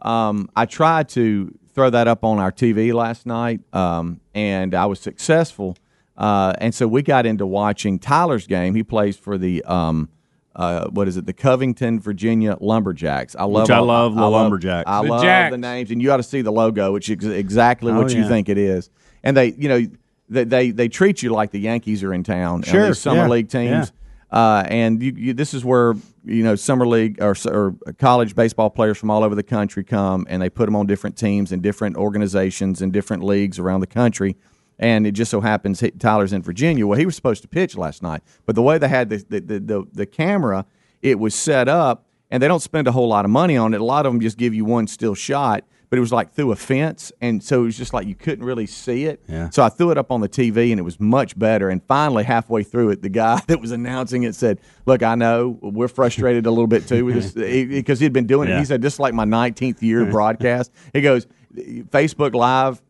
um, 0.03 0.49
I 0.55 0.67
tried 0.67 1.09
to 1.11 1.57
throw 1.75 1.91
that 1.91 2.09
up 2.09 2.25
on 2.25 2.39
our 2.39 2.53
TV 2.53 2.93
last 2.95 3.27
night, 3.27 3.61
um, 3.75 4.21
and 4.35 4.75
I 4.75 4.87
was 4.87 5.01
successful. 5.01 5.77
Uh, 6.17 6.55
and 6.59 6.75
so 6.75 6.89
we 6.89 7.03
got 7.03 7.27
into 7.27 7.45
watching 7.47 7.99
Tyler's 7.99 8.47
game. 8.47 8.75
He 8.75 8.83
plays 8.83 9.17
for 9.17 9.37
the 9.37 9.63
um, 9.65 10.09
uh, 10.55 10.89
what 10.89 11.07
is 11.09 11.19
it? 11.19 11.27
The 11.27 11.35
Covington, 11.35 12.01
Virginia 12.01 12.57
Lumberjacks. 12.61 13.37
I 13.37 13.45
love. 13.45 13.65
Which 13.69 13.71
I 13.71 13.81
love 13.81 14.15
the 14.15 14.27
Lumberjacks. 14.29 14.85
I 14.89 15.03
The 15.03 15.09
love 15.11 15.23
Jacks. 15.23 15.53
the 15.53 15.59
names, 15.59 15.91
and 15.91 16.01
you 16.01 16.11
ought 16.13 16.17
to 16.17 16.23
see 16.23 16.41
the 16.41 16.53
logo, 16.53 16.93
which 16.93 17.11
is 17.11 17.25
exactly 17.27 17.93
Oh, 17.93 17.97
what 17.99 18.15
you 18.15 18.23
yeah. 18.23 18.29
think 18.29 18.49
it 18.49 18.57
is. 18.57 18.89
And 19.23 19.37
they, 19.37 19.53
you 19.59 19.69
know, 19.69 19.87
they 20.31 20.45
they, 20.45 20.71
they 20.71 20.89
treat 20.89 21.23
you 21.23 21.31
like 21.31 21.51
the 21.51 21.61
Yankees 21.61 22.03
are 22.03 22.15
in 22.15 22.23
town. 22.23 22.63
Sure, 22.63 22.95
summer 22.95 23.23
yeah, 23.23 23.29
league 23.29 23.49
teams. 23.51 23.93
Uh, 24.31 24.65
and 24.67 25.03
you, 25.03 25.13
you, 25.17 25.33
this 25.33 25.55
is 25.55 25.65
where 25.65 25.95
you 26.25 26.43
know 26.43 26.57
summer 26.57 26.87
league 26.87 27.23
or, 27.23 27.37
or 27.47 27.77
college 27.99 28.35
baseball 28.35 28.71
players 28.71 28.99
from 28.99 29.11
all 29.11 29.23
over 29.23 29.35
the 29.35 29.43
country 29.43 29.85
come, 29.85 30.27
and 30.29 30.43
they 30.43 30.51
put 30.51 30.67
them 30.67 30.75
on 30.75 30.87
different 30.87 31.17
teams 31.17 31.53
and 31.53 31.63
different 31.63 31.97
organizations 31.97 32.83
and 32.83 32.93
different 32.93 33.23
leagues 33.23 33.59
around 33.59 33.81
the 33.81 33.87
country. 33.87 34.37
And 34.79 35.07
it 35.07 35.13
just 35.13 35.31
so 35.31 35.41
happens 35.41 35.83
Tyler's 35.99 36.33
in 36.33 36.43
Virginia. 36.43 36.87
Well, 36.87 36.99
he 36.99 37.07
was 37.07 37.17
supposed 37.17 37.43
to 37.43 37.49
pitch 37.49 37.77
last 37.77 38.03
night, 38.03 38.23
but 38.45 38.55
the 38.55 38.63
way 38.63 38.79
they 38.79 38.89
had 38.89 39.11
the 39.11 39.25
the, 39.29 39.41
the, 39.41 39.61
the, 39.61 39.85
the 39.93 40.07
camera, 40.07 40.67
it 41.03 41.19
was 41.19 41.35
set 41.35 41.69
up, 41.69 42.05
and 42.31 42.43
they 42.43 42.49
don't 42.49 42.61
spend 42.61 42.89
a 42.89 42.93
whole 42.93 43.09
lot 43.09 43.25
of 43.25 43.31
money 43.31 43.57
on 43.57 43.75
it. 43.75 43.81
A 43.81 43.85
lot 43.85 44.07
of 44.07 44.13
them 44.13 44.21
just 44.21 44.37
give 44.37 44.55
you 44.55 44.65
one 44.65 44.87
still 44.89 45.15
shot. 45.15 45.65
But 45.89 45.99
it 45.99 46.01
was 46.01 46.13
like 46.13 46.33
through 46.33 46.53
a 46.53 46.57
fence, 46.57 47.13
and 47.21 47.43
so 47.43 47.63
it 47.63 47.65
was 47.67 47.77
just 47.79 47.93
like 47.95 48.07
you 48.07 48.15
couldn't 48.15 48.45
really 48.45 48.67
see 48.67 49.05
it. 49.05 49.23
Yeah. 49.29 49.51
So 49.51 49.63
I 49.63 49.69
threw 49.69 49.91
it 49.91 49.99
up 49.99 50.11
on 50.11 50.21
the 50.21 50.29
TV, 50.29 50.71
and 50.71 50.81
it 50.81 50.83
was 50.83 50.99
much 50.99 51.39
better. 51.39 51.69
And 51.71 51.83
finally, 51.85 52.25
halfway 52.25 52.63
through 52.63 52.91
it, 52.91 53.03
the 53.03 53.09
guy 53.09 53.41
that 53.47 53.61
was 53.61 53.71
announcing 53.71 54.25
it 54.25 54.35
said, 54.35 54.61
"Look, 54.85 55.03
I 55.03 55.15
know 55.15 55.59
we're 55.63 55.89
frustrated 55.89 56.47
a 56.47 56.51
little 56.51 56.67
bit 56.67 56.89
too 56.89 57.05
with 57.05 57.35
this 57.35 57.67
because 57.69 58.01
he'd 58.01 58.13
been 58.13 58.27
doing 58.27 58.49
it. 58.49 58.59
He 58.59 58.65
said 58.65 58.83
this 58.83 58.95
is 58.95 59.01
like 59.01 59.15
my 59.15 59.25
19th 59.25 59.83
year 59.83 60.05
broadcast. 60.11 60.73
He 60.93 61.01
goes, 61.01 61.27
Facebook 61.55 62.35
Live." 62.35 62.83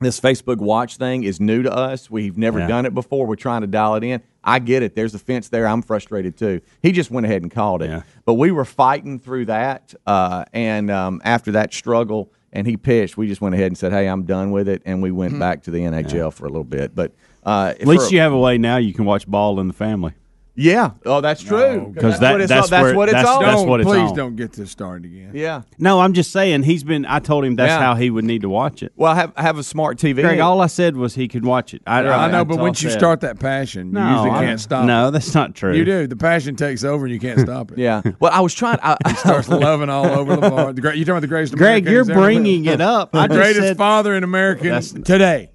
This 0.00 0.20
Facebook 0.20 0.58
Watch 0.58 0.96
thing 0.98 1.22
is 1.24 1.40
new 1.40 1.62
to 1.62 1.72
us. 1.72 2.10
We've 2.10 2.36
never 2.36 2.58
Yeah. 2.58 2.66
done 2.66 2.84
it 2.84 2.92
before. 2.92 3.26
We're 3.26 3.36
trying 3.36 3.62
to 3.62 3.66
dial 3.68 3.94
it 3.94 4.02
in. 4.04 4.20
I 4.44 4.58
get 4.58 4.82
it. 4.82 4.94
There's 4.94 5.14
a 5.14 5.18
fence 5.18 5.48
there. 5.48 5.66
I'm 5.66 5.82
frustrated 5.82 6.36
too. 6.36 6.60
He 6.82 6.92
just 6.92 7.10
went 7.10 7.26
ahead 7.26 7.42
and 7.42 7.50
called 7.50 7.82
it. 7.82 7.88
Yeah. 7.90 8.02
But 8.24 8.34
we 8.34 8.50
were 8.52 8.64
fighting 8.64 9.18
through 9.18 9.46
that, 9.46 9.94
uh, 10.06 10.44
and 10.52 10.90
um, 10.90 11.20
after 11.24 11.52
that 11.52 11.72
struggle, 11.72 12.30
and 12.52 12.66
he 12.66 12.76
pitched, 12.76 13.16
we 13.16 13.26
just 13.26 13.40
went 13.40 13.54
ahead 13.54 13.68
and 13.68 13.78
said, 13.78 13.92
"Hey, 13.92 14.06
I'm 14.06 14.24
done 14.24 14.52
with 14.52 14.68
it," 14.68 14.82
and 14.84 15.02
we 15.02 15.10
went 15.10 15.38
back 15.38 15.62
to 15.64 15.70
the 15.70 15.80
NHL 15.80 16.32
for 16.32 16.44
a 16.44 16.48
little 16.48 16.62
bit. 16.62 16.94
But 16.94 17.12
uh, 17.44 17.74
At 17.80 17.86
least 17.86 18.12
you 18.12 18.20
have 18.20 18.32
a 18.32 18.38
way 18.38 18.58
now 18.58 18.76
you 18.76 18.92
can 18.94 19.04
watch 19.06 19.26
Ball 19.26 19.58
in 19.60 19.66
the 19.66 19.74
Family. 19.74 20.12
Yeah. 20.56 20.90
Oh, 21.04 21.20
that's 21.20 21.42
true. 21.42 21.90
because 21.94 22.18
that's 22.18 22.20
that- 22.20 22.32
what 22.32 22.40
it's 22.42 22.48
that's 22.48 22.72
all, 22.72 22.80
where- 22.82 22.88
that's 22.90 22.96
what 22.96 23.08
it's 23.08 23.12
that's- 23.14 23.28
all. 23.28 23.40
that's 23.42 23.62
what 23.62 23.80
it's 23.80 23.88
please 23.88 24.10
on. 24.10 24.16
don't 24.16 24.36
get 24.36 24.52
this 24.52 24.70
started 24.70 25.04
again. 25.06 25.32
yeah. 25.34 25.62
No, 25.78 26.00
I'm 26.00 26.12
just 26.12 26.30
saying 26.30 26.62
he's 26.62 26.84
been. 26.84 27.04
I 27.06 27.18
told 27.18 27.44
him 27.44 27.56
that's 27.56 27.70
Yeah. 27.70 27.80
how 27.80 27.94
he 27.96 28.10
would 28.10 28.24
need 28.24 28.42
to 28.42 28.48
watch 28.48 28.82
it. 28.82 28.92
Well, 28.96 29.10
I 29.12 29.16
have 29.16 29.32
I 29.36 29.42
have 29.42 29.58
a 29.58 29.62
smart 29.62 29.98
TV. 29.98 30.22
Greg, 30.22 30.38
all 30.40 30.60
I 30.60 30.66
said 30.68 30.96
was 30.96 31.14
he 31.14 31.26
could 31.28 31.44
watch 31.44 31.74
it. 31.74 31.82
I, 31.86 32.00
I 32.00 32.30
know, 32.30 32.40
I, 32.40 32.44
but 32.44 32.58
once 32.58 32.82
you 32.82 32.90
start 32.90 33.20
that 33.22 33.38
passion, 33.40 33.92
you 33.94 33.98
usually 34.00 34.30
I- 34.30 34.44
can't 34.44 34.60
stop. 34.60 34.84
No, 34.86 35.10
that's 35.10 35.34
not 35.34 35.54
true. 35.54 35.72
it. 35.72 35.76
you 35.76 35.84
do. 35.84 36.06
The 36.06 36.16
passion 36.16 36.56
takes 36.56 36.84
over, 36.84 37.04
and 37.06 37.12
you 37.12 37.20
can't 37.20 37.40
stop 37.40 37.72
it. 37.72 37.78
yeah. 37.86 38.02
Well, 38.20 38.30
I 38.32 38.40
was 38.40 38.54
trying. 38.54 38.78
I, 38.82 38.96
I 39.04 39.14
starts 39.14 39.48
loving 39.48 39.90
all 39.90 40.06
over 40.06 40.36
the 40.36 40.50
bar. 40.50 40.72
The 40.72 40.80
great, 40.80 40.96
you 40.96 41.04
talking 41.04 41.12
about 41.14 41.20
the 41.22 41.26
greatest? 41.28 41.54
Greg, 41.56 41.86
American 41.86 41.92
you're 41.92 42.00
who's 42.02 42.10
ever 42.10 42.20
bringing 42.20 42.64
it 42.66 42.80
up. 42.80 43.14
I 43.14 43.22
the 43.26 43.34
just 43.34 43.38
greatest 43.40 43.66
said 43.68 43.76
father 43.76 44.14
in 44.14 44.22
America 44.24 44.80
today. 45.04 45.50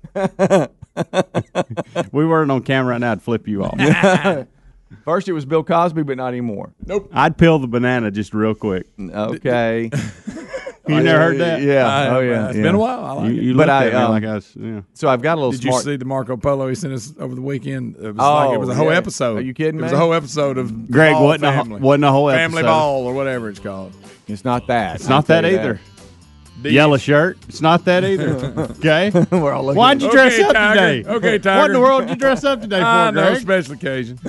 we 2.11 2.25
weren't 2.25 2.51
on 2.51 2.61
camera 2.63 2.91
right 2.93 2.99
now. 3.01 3.11
I'd 3.13 3.21
flip 3.21 3.47
you 3.47 3.63
off. 3.63 3.77
First, 5.05 5.27
it 5.27 5.33
was 5.33 5.45
Bill 5.45 5.63
Cosby, 5.63 6.03
but 6.03 6.17
not 6.17 6.29
anymore. 6.29 6.73
Nope. 6.85 7.09
I'd 7.13 7.37
peel 7.37 7.59
the 7.59 7.67
banana 7.67 8.09
just 8.11 8.33
real 8.33 8.55
quick. 8.55 8.87
Okay. 8.99 9.89
You 10.87 11.01
never 11.01 11.19
heard 11.19 11.37
that? 11.37 11.61
Yeah. 11.61 12.15
oh 12.15 12.19
yeah. 12.19 12.47
It's 12.47 12.57
yeah. 12.57 12.63
been 12.63 12.73
a 12.73 12.79
while. 12.79 13.05
I 13.05 13.11
like 13.11 13.31
You, 13.33 13.37
it. 13.37 13.43
you 13.43 13.53
But 13.53 13.67
looked 13.67 13.69
I, 13.69 13.87
at 13.87 13.93
me 13.93 13.99
um, 13.99 14.09
like 14.11 14.23
I 14.23 14.33
was. 14.33 14.55
Yeah. 14.55 14.81
So 14.95 15.07
I've 15.07 15.21
got 15.21 15.35
a 15.35 15.39
little 15.39 15.51
Did 15.51 15.61
smart. 15.61 15.85
you 15.85 15.91
see 15.91 15.97
the 15.97 16.05
Marco 16.05 16.35
Polo 16.35 16.67
he 16.67 16.73
sent 16.73 16.93
us 16.93 17.13
over 17.19 17.35
the 17.35 17.43
weekend? 17.43 17.95
It 17.97 18.01
was 18.01 18.15
Oh, 18.17 18.33
like 18.47 18.55
it 18.55 18.59
was 18.59 18.69
a 18.69 18.73
whole 18.73 18.89
yeah. 18.89 18.97
episode. 18.97 19.37
Are 19.37 19.41
you 19.41 19.53
kidding 19.53 19.75
me? 19.75 19.81
It 19.81 19.83
was 19.83 19.91
me? 19.91 19.97
a 19.97 20.01
whole 20.01 20.15
episode 20.15 20.57
of 20.57 20.89
Greg 20.89 21.13
Ball 21.13 21.25
wasn't 21.25 21.43
a, 21.43 21.51
family. 21.51 21.79
whole- 21.79 21.87
wasn't 21.89 22.05
a 22.05 22.11
whole 22.11 22.29
family 22.31 22.63
ball 22.63 23.05
or 23.05 23.13
whatever 23.13 23.49
it's 23.49 23.59
called. 23.59 23.93
It's 24.27 24.43
not 24.43 24.65
that. 24.65 24.95
It's 24.95 25.07
not 25.07 25.27
that 25.27 25.45
either. 25.45 25.79
Yellow 26.63 26.97
shirt. 26.97 27.37
It's 27.47 27.61
not 27.61 27.85
that 27.85 28.03
either. 28.03 28.67
Okay. 28.79 29.11
We're 29.31 29.51
all 29.53 29.65
looking 29.65 29.77
Why'd 29.77 30.01
you 30.01 30.07
Okay, 30.07 30.15
dress 30.17 30.39
up 30.39 30.53
Tiger. 30.53 30.79
today? 31.03 31.09
Okay, 31.09 31.39
Tiger. 31.39 31.59
What 31.59 31.65
in 31.67 31.73
the 31.73 31.79
world 31.79 32.01
did 32.03 32.09
you 32.11 32.15
dress 32.15 32.43
up 32.43 32.61
today 32.61 32.81
Ah, 32.83 33.09
for, 33.09 33.15
no 33.15 33.29
Greg? 33.31 33.41
special 33.41 33.73
occasion. 33.73 34.19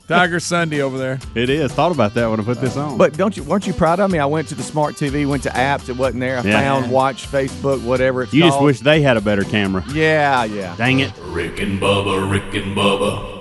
Tiger 0.08 0.40
Sunday 0.40 0.80
over 0.80 0.96
there. 0.98 1.18
It 1.34 1.50
is. 1.50 1.72
Thought 1.72 1.92
about 1.92 2.14
that 2.14 2.28
when 2.30 2.40
I 2.40 2.44
put 2.44 2.60
this 2.60 2.76
on. 2.76 2.98
But 2.98 3.16
don't 3.16 3.36
you? 3.36 3.42
weren't 3.44 3.66
you 3.66 3.72
proud 3.72 4.00
of 4.00 4.10
me? 4.10 4.18
I 4.18 4.26
went 4.26 4.48
to 4.48 4.54
the 4.54 4.62
smart 4.62 4.94
TV, 4.94 5.26
went 5.28 5.42
to 5.44 5.50
apps. 5.50 5.88
It 5.88 5.96
wasn't 5.96 6.20
there. 6.20 6.38
I 6.38 6.42
Yeah. 6.42 6.60
found 6.60 6.90
watch 6.90 7.26
Facebook, 7.30 7.82
whatever 7.84 8.22
it's 8.22 8.32
you 8.32 8.42
just 8.42 8.60
wish 8.62 8.80
they 8.80 9.02
had 9.02 9.16
a 9.16 9.20
better 9.20 9.42
camera. 9.44 9.84
Yeah, 9.92 10.44
yeah. 10.44 10.74
Dang 10.76 11.00
it. 11.00 11.12
Rick 11.24 11.60
and 11.60 11.80
Bubba, 11.80 12.30
Rick 12.30 12.54
and 12.62 12.76
Bubba. 12.76 13.39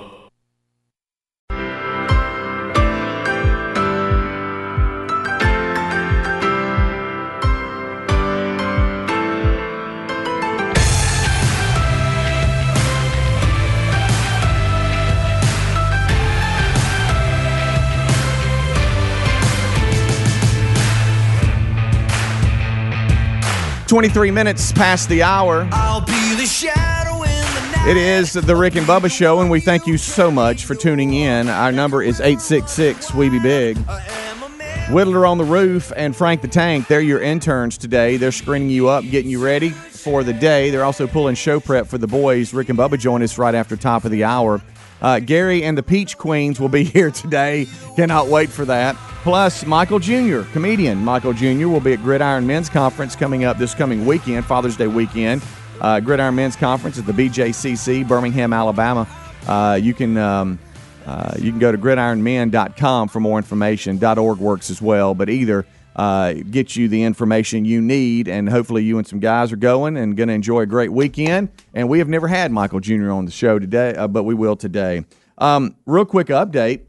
Twenty-three 23.90 24.30
minutes 24.30 24.72
past 24.72 25.10
the 25.10 25.24
hour. 25.24 25.68
I'll 25.72 26.02
be 26.02 26.36
the 26.36 26.46
shadow 26.46 27.24
in 27.24 27.30
the 27.32 27.76
night. 27.76 27.88
It 27.88 27.98
is 27.98 28.34
the 28.34 28.56
Rick 28.56 28.76
and 28.76 28.86
Bubba 28.86 29.10
Show, 29.10 29.42
and 29.42 29.50
we 29.50 29.60
thank 29.60 29.88
you 29.88 29.98
so 29.98 30.30
much 30.30 30.66
for 30.66 30.76
tuning 30.76 31.16
in. 31.16 31.50
Our 31.50 31.72
number 31.72 32.04
is 32.04 32.22
866 32.22 33.16
We 33.16 33.30
Be 33.30 33.40
Big. 33.40 33.80
I 33.90 34.06
am 34.06 34.44
a 34.44 34.50
man. 34.50 34.92
Whittler 34.92 35.28
on 35.28 35.40
the 35.40 35.44
Roof 35.44 35.92
and 35.96 36.16
Frank 36.16 36.44
the 36.44 36.48
Tank, 36.48 36.86
they're 36.86 37.02
your 37.02 37.20
interns 37.20 37.80
today. 37.80 38.18
They're 38.18 38.32
screening 38.32 38.70
you 38.70 38.90
up, 38.90 39.06
getting 39.06 39.32
you 39.32 39.44
ready 39.44 39.72
for 39.72 40.24
the 40.24 40.34
day. 40.34 40.70
They're 40.70 40.86
also 40.86 41.08
pulling 41.08 41.34
show 41.34 41.60
prep 41.60 41.88
for 41.88 41.98
the 41.98 42.06
boys. 42.06 42.54
Rick 42.54 42.70
and 42.70 42.78
Bubba 42.78 43.00
join 43.00 43.24
us 43.24 43.40
right 43.40 43.56
after 43.56 43.76
top 43.76 44.06
of 44.06 44.12
the 44.12 44.24
hour. 44.24 44.62
Uh, 45.02 45.20
Gary 45.20 45.64
and 45.64 45.78
the 45.78 45.84
Peach 45.84 46.18
Queens 46.18 46.60
will 46.60 46.70
be 46.70 46.84
here 46.96 47.12
today. 47.12 47.68
Cannot 47.96 48.28
wait 48.28 48.50
for 48.50 48.66
that. 48.66 48.96
Plus, 49.24 49.66
Michael 49.66 50.00
Jr., 50.00 50.42
comedian 50.54 50.98
Michael 50.98 51.34
Jr., 51.34 51.68
will 51.68 51.82
be 51.82 51.94
at 51.94 52.02
Gridiron 52.02 52.48
Men's 52.48 52.70
Conference 52.70 53.16
coming 53.16 53.44
up 53.44 53.58
this 53.58 53.76
coming 53.76 54.06
weekend, 54.06 54.46
Father's 54.46 54.78
Day 54.78 54.88
weekend. 54.88 55.44
Uh, 55.82 56.00
Gridiron 56.00 56.36
Men's 56.36 56.56
Conference 56.56 56.98
at 56.98 57.06
the 57.06 57.14
BJCC, 57.14 58.08
Birmingham, 58.08 58.54
Alabama. 58.54 59.08
Uh, 59.48 59.80
you 59.82 59.94
can 59.94 60.18
um, 60.18 60.60
uh, 61.06 61.34
you 61.40 61.52
can 61.52 61.60
go 61.60 61.72
to 61.72 61.78
gridironmen.com 61.78 63.08
for 63.08 63.20
more 63.20 63.38
information. 63.38 64.04
.org 64.04 64.38
works 64.38 64.70
as 64.70 64.82
well, 64.82 65.16
but 65.16 65.30
either 65.30 65.66
uh, 66.00 66.34
get 66.50 66.78
you 66.78 66.88
the 66.88 67.04
information 67.04 67.66
you 67.66 67.82
need, 67.82 68.30
and 68.30 68.48
hopefully 68.50 68.84
you 68.86 68.98
and 68.98 69.06
some 69.06 69.20
guys 69.20 69.52
are 69.52 69.58
going 69.58 69.98
and 69.98 70.16
going 70.16 70.30
to 70.30 70.34
enjoy 70.34 70.62
a 70.62 70.66
great 70.66 70.94
weekend. 70.94 71.50
And 71.74 71.90
we 71.90 72.00
have 72.00 72.08
never 72.08 72.30
had 72.30 72.54
Michael 72.54 72.80
Jr. 72.80 73.12
on 73.12 73.26
the 73.26 73.32
show 73.32 73.60
today, 73.60 73.94
uh, 73.96 74.08
but 74.08 74.24
we 74.24 74.34
will 74.34 74.56
today. 74.56 75.04
Um, 75.38 75.76
real 75.86 76.06
quick 76.06 76.28
update. 76.28 76.84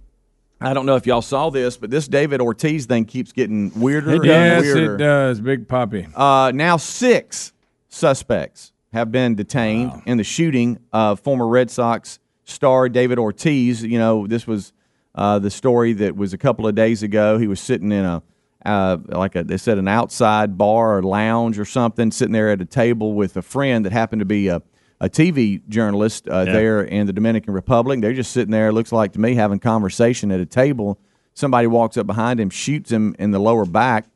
I 0.61 0.75
don't 0.75 0.87
know 0.87 0.95
if 0.95 1.07
y'all 1.09 1.23
saw 1.23 1.51
this, 1.51 1.77
but 1.77 1.91
this 1.91 2.07
David 2.07 2.41
Ortiz 2.41 2.87
thing 2.87 3.05
keeps 3.05 3.33
getting 3.33 3.73
weirder 3.81 4.11
and 4.13 4.25
Yes, 4.25 4.63
weirder. 4.63 4.95
it 4.95 4.99
does. 4.99 5.41
Big 5.41 5.67
Papi. 5.67 6.09
Uh, 6.15 6.53
now 6.55 6.77
six 6.77 7.53
suspects 7.89 8.73
have 8.93 9.11
been 9.11 9.35
detained 9.35 10.03
in 10.07 10.19
the 10.19 10.25
shooting 10.25 10.79
of 10.93 11.19
former 11.19 11.49
Red 11.49 11.71
Sox 11.71 12.21
star 12.45 12.89
David 12.89 13.19
Ortiz. 13.19 13.83
You 13.83 13.99
know, 13.99 14.27
this 14.29 14.47
was 14.47 14.73
uh, 15.17 15.39
the 15.41 15.51
story 15.51 15.95
that 15.95 16.15
was 16.15 16.33
a 16.33 16.39
couple 16.39 16.67
of 16.69 16.75
days 16.77 17.03
ago. 17.03 17.39
He 17.39 17.49
was 17.49 17.59
sitting 17.59 17.91
in 17.91 18.05
a 18.05 18.23
uh, 18.65 18.99
like 19.09 19.37
a, 19.37 19.45
they 19.45 19.57
said 19.57 19.79
an 19.79 19.89
outside 19.89 20.59
bar 20.59 20.99
or 20.99 21.03
lounge 21.03 21.59
or 21.59 21.65
something, 21.65 22.11
sitting 22.11 22.33
there 22.33 22.51
at 22.51 22.61
a 22.61 22.65
table 22.67 23.15
with 23.15 23.37
a 23.37 23.43
friend 23.43 23.85
that 23.85 23.93
happened 23.93 24.21
to 24.21 24.27
be 24.27 24.49
a, 24.49 24.61
a 25.01 25.09
TV 25.09 25.67
journalist 25.69 26.29
uh, 26.29 26.45
Yeah. 26.47 26.53
there 26.53 26.83
in 26.83 27.07
the 27.07 27.13
Dominican 27.13 27.55
Republic. 27.55 28.01
They're 28.01 28.13
just 28.13 28.33
sitting 28.33 28.51
there, 28.53 28.73
looks 28.73 28.93
like 28.93 29.13
to 29.13 29.21
me, 29.21 29.35
having 29.35 29.59
conversation 29.59 30.31
at 30.31 30.41
a 30.41 30.47
table. 30.47 30.99
Somebody 31.35 31.69
walks 31.69 31.97
up 31.97 32.07
behind 32.07 32.39
him, 32.41 32.51
shoots 32.51 32.91
him 32.93 33.15
in 33.19 33.31
the 33.31 33.39
lower 33.39 33.65
back, 33.65 34.07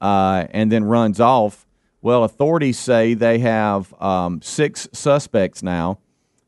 uh, 0.00 0.46
and 0.50 0.72
then 0.72 0.84
runs 0.84 1.20
off. 1.20 1.66
Well, 2.02 2.24
authorities 2.24 2.78
say 2.78 3.14
they 3.14 3.38
have 3.38 3.94
um, 4.02 4.42
six 4.42 4.88
suspects 4.92 5.62
now, 5.62 6.00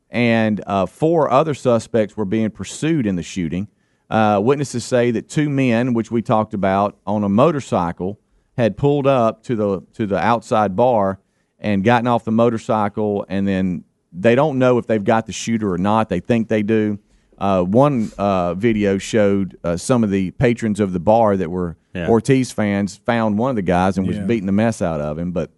and 0.09 0.61
uh, 0.67 0.85
four 0.85 1.31
other 1.31 1.53
suspects 1.53 2.15
were 2.17 2.25
being 2.25 2.49
pursued 2.49 3.05
in 3.07 3.15
the 3.15 3.23
shooting. 3.23 3.67
Uh, 4.09 4.39
witnesses 4.41 4.85
say 4.85 5.11
that 5.11 5.27
two 5.29 5.49
men, 5.49 5.93
which 5.93 6.11
we 6.11 6.21
talked 6.21 6.53
about, 6.53 6.97
on 7.05 7.23
a 7.23 7.29
motorcycle, 7.29 8.19
had 8.55 8.77
pulled 8.77 9.05
up 9.07 9.43
to 9.43 9.55
the 9.55 9.81
to 9.93 10.05
the 10.07 10.17
outside 10.17 10.75
bar 10.75 11.19
and 11.59 11.83
gotten 11.83 12.07
off 12.07 12.23
the 12.23 12.31
motorcycle, 12.31 13.25
and 13.29 13.47
then 13.47 13.83
they 14.13 14.35
don't 14.35 14.57
know 14.57 14.77
if 14.77 14.87
they've 14.87 15.03
got 15.03 15.25
the 15.25 15.31
shooter 15.33 15.71
or 15.73 15.77
not. 15.77 16.09
They 16.09 16.19
think 16.19 16.47
they 16.47 16.63
do. 16.63 16.99
Uh, 17.37 17.61
one 17.63 18.11
uh, 18.17 18.53
video 18.55 18.97
showed 18.97 19.57
uh, 19.63 19.77
some 19.77 20.03
of 20.03 20.09
the 20.09 20.31
patrons 20.31 20.79
of 20.79 20.91
the 20.93 20.99
bar 20.99 21.37
that 21.37 21.51
were 21.51 21.77
Yeah. 21.93 22.07
Ortiz 22.09 22.51
fans 22.51 22.95
found 22.97 23.37
one 23.37 23.51
of 23.51 23.55
the 23.55 23.61
guys 23.61 23.97
and 23.97 24.07
was 24.07 24.17
Yeah. 24.17 24.23
beating 24.25 24.47
the 24.47 24.51
mess 24.51 24.81
out 24.81 25.01
of 25.01 25.19
him. 25.19 25.31
But 25.33 25.51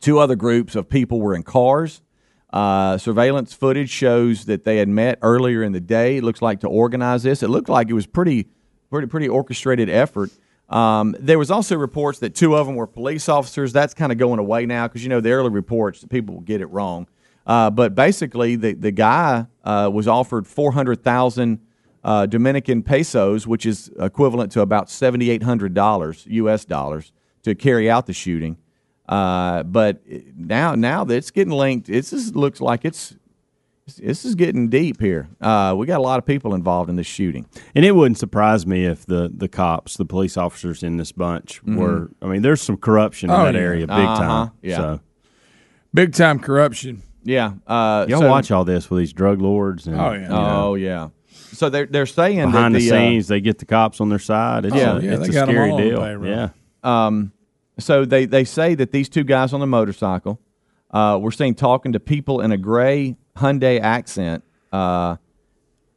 two 0.00 0.18
other 0.18 0.34
groups 0.36 0.76
of 0.76 0.88
people 0.88 1.20
were 1.20 1.34
in 1.34 1.42
cars. 1.42 2.00
Uh, 2.52 2.98
surveillance 2.98 3.52
footage 3.52 3.90
shows 3.90 4.46
that 4.46 4.64
they 4.64 4.78
had 4.78 4.88
met 4.88 5.18
earlier 5.22 5.62
in 5.62 5.72
the 5.72 5.80
day. 5.80 6.16
It 6.16 6.24
looks 6.24 6.42
like 6.42 6.60
to 6.60 6.68
organize 6.68 7.22
this. 7.22 7.42
It 7.42 7.48
looked 7.48 7.68
like 7.68 7.88
it 7.88 7.92
was 7.94 8.06
pretty, 8.06 8.48
pretty, 8.90 9.06
pretty 9.06 9.28
orchestrated 9.28 9.88
effort. 9.88 10.30
Um, 10.68 11.16
there 11.18 11.38
was 11.38 11.50
also 11.50 11.76
reports 11.76 12.20
that 12.20 12.34
two 12.34 12.56
of 12.56 12.66
them 12.66 12.76
were 12.76 12.86
police 12.86 13.28
officers. 13.28 13.72
That's 13.72 13.94
kind 13.94 14.12
of 14.12 14.18
going 14.18 14.38
away 14.38 14.66
now 14.66 14.86
because 14.86 15.02
you 15.02 15.08
know 15.08 15.20
the 15.20 15.30
early 15.30 15.50
reports 15.50 16.04
people 16.08 16.40
get 16.40 16.60
it 16.60 16.66
wrong. 16.66 17.08
Uh, 17.46 17.70
but 17.70 17.94
basically, 17.94 18.56
the 18.56 18.74
the 18.74 18.92
guy 18.92 19.46
uh, 19.64 19.90
was 19.92 20.06
offered 20.06 20.46
four 20.46 20.72
hundred 20.72 21.02
thousand 21.02 21.60
uh, 22.04 22.26
Dominican 22.26 22.82
pesos, 22.82 23.46
which 23.46 23.66
is 23.66 23.90
equivalent 23.98 24.52
to 24.52 24.60
about 24.60 24.88
seventy 24.88 25.30
eight 25.30 25.42
hundred 25.42 25.74
dollars 25.74 26.24
U.S. 26.28 26.64
dollars 26.64 27.12
to 27.42 27.54
carry 27.54 27.90
out 27.90 28.06
the 28.06 28.12
shooting. 28.12 28.56
Uh, 29.10 29.64
but 29.64 30.00
now, 30.36 30.74
now 30.74 31.04
that 31.04 31.14
it's 31.16 31.30
getting 31.30 31.52
linked, 31.52 31.88
it 31.88 32.02
just 32.06 32.36
looks 32.36 32.60
like 32.60 32.84
it's 32.84 33.16
this 33.98 34.24
is 34.24 34.36
getting 34.36 34.68
deep 34.68 35.00
here. 35.00 35.28
Uh, 35.40 35.74
we 35.76 35.84
got 35.84 35.98
a 35.98 36.02
lot 36.02 36.18
of 36.18 36.24
people 36.24 36.54
involved 36.54 36.88
in 36.88 36.94
this 36.94 37.08
shooting. 37.08 37.44
And 37.74 37.84
it 37.84 37.90
wouldn't 37.90 38.18
surprise 38.18 38.64
me 38.64 38.86
if 38.86 39.04
the 39.06 39.28
the 39.34 39.48
cops, 39.48 39.96
the 39.96 40.04
police 40.04 40.36
officers 40.36 40.84
in 40.84 40.96
this 40.96 41.10
bunch 41.10 41.60
were. 41.64 42.08
I 42.22 42.26
mean, 42.26 42.42
there's 42.42 42.62
some 42.62 42.76
corruption 42.76 43.30
in 43.30 43.36
Oh, 43.36 43.44
that 43.46 43.54
yeah. 43.54 43.60
area, 43.60 43.86
big 43.88 43.96
Uh-huh, 43.98 44.16
time. 44.22 44.50
yeah. 44.62 44.76
So 44.76 45.00
Big 45.92 46.14
time 46.14 46.38
corruption. 46.38 47.02
Yeah, 47.24 47.54
uh, 47.66 48.06
y'all 48.08 48.20
so- 48.20 48.28
watch 48.30 48.52
all 48.52 48.64
this 48.64 48.88
with 48.88 49.00
these 49.00 49.12
drug 49.12 49.40
lords. 49.42 49.88
And, 49.88 50.00
Oh, 50.00 50.12
yeah. 50.12 50.22
you 50.22 50.28
know, 50.28 50.64
Oh 50.68 50.74
yeah. 50.76 51.08
So 51.52 51.68
they're 51.68 51.86
they're 51.86 52.06
saying 52.06 52.38
behind 52.52 52.76
that 52.76 52.78
the, 52.78 52.88
the, 52.90 52.96
uh, 52.96 52.98
scenes, 53.00 53.26
they 53.26 53.40
get 53.40 53.58
the 53.58 53.64
cops 53.66 54.00
on 54.00 54.08
their 54.08 54.20
side. 54.20 54.66
It's 54.66 54.74
Yeah. 54.76 54.98
a, 54.98 55.00
Yeah, 55.00 55.10
it's 55.14 55.22
they 55.22 55.28
a 55.30 55.32
got 55.32 55.48
'em 55.48 55.54
scary 55.56 55.70
all 55.70 55.76
on 55.78 55.82
deal. 55.82 56.00
payroll. 56.00 56.26
Yeah. 56.28 56.48
um, 56.84 57.32
so 57.82 58.04
they, 58.04 58.26
they 58.26 58.44
say 58.44 58.74
that 58.74 58.92
these 58.92 59.08
two 59.08 59.24
guys 59.24 59.52
on 59.52 59.60
the 59.60 59.66
motorcycle 59.66 60.40
uh, 60.90 61.18
were 61.20 61.32
seen 61.32 61.54
talking 61.54 61.92
to 61.92 62.00
people 62.00 62.40
in 62.40 62.52
a 62.52 62.58
gray 62.58 63.16
Hyundai 63.36 63.80
accent, 63.80 64.44
uh, 64.72 65.16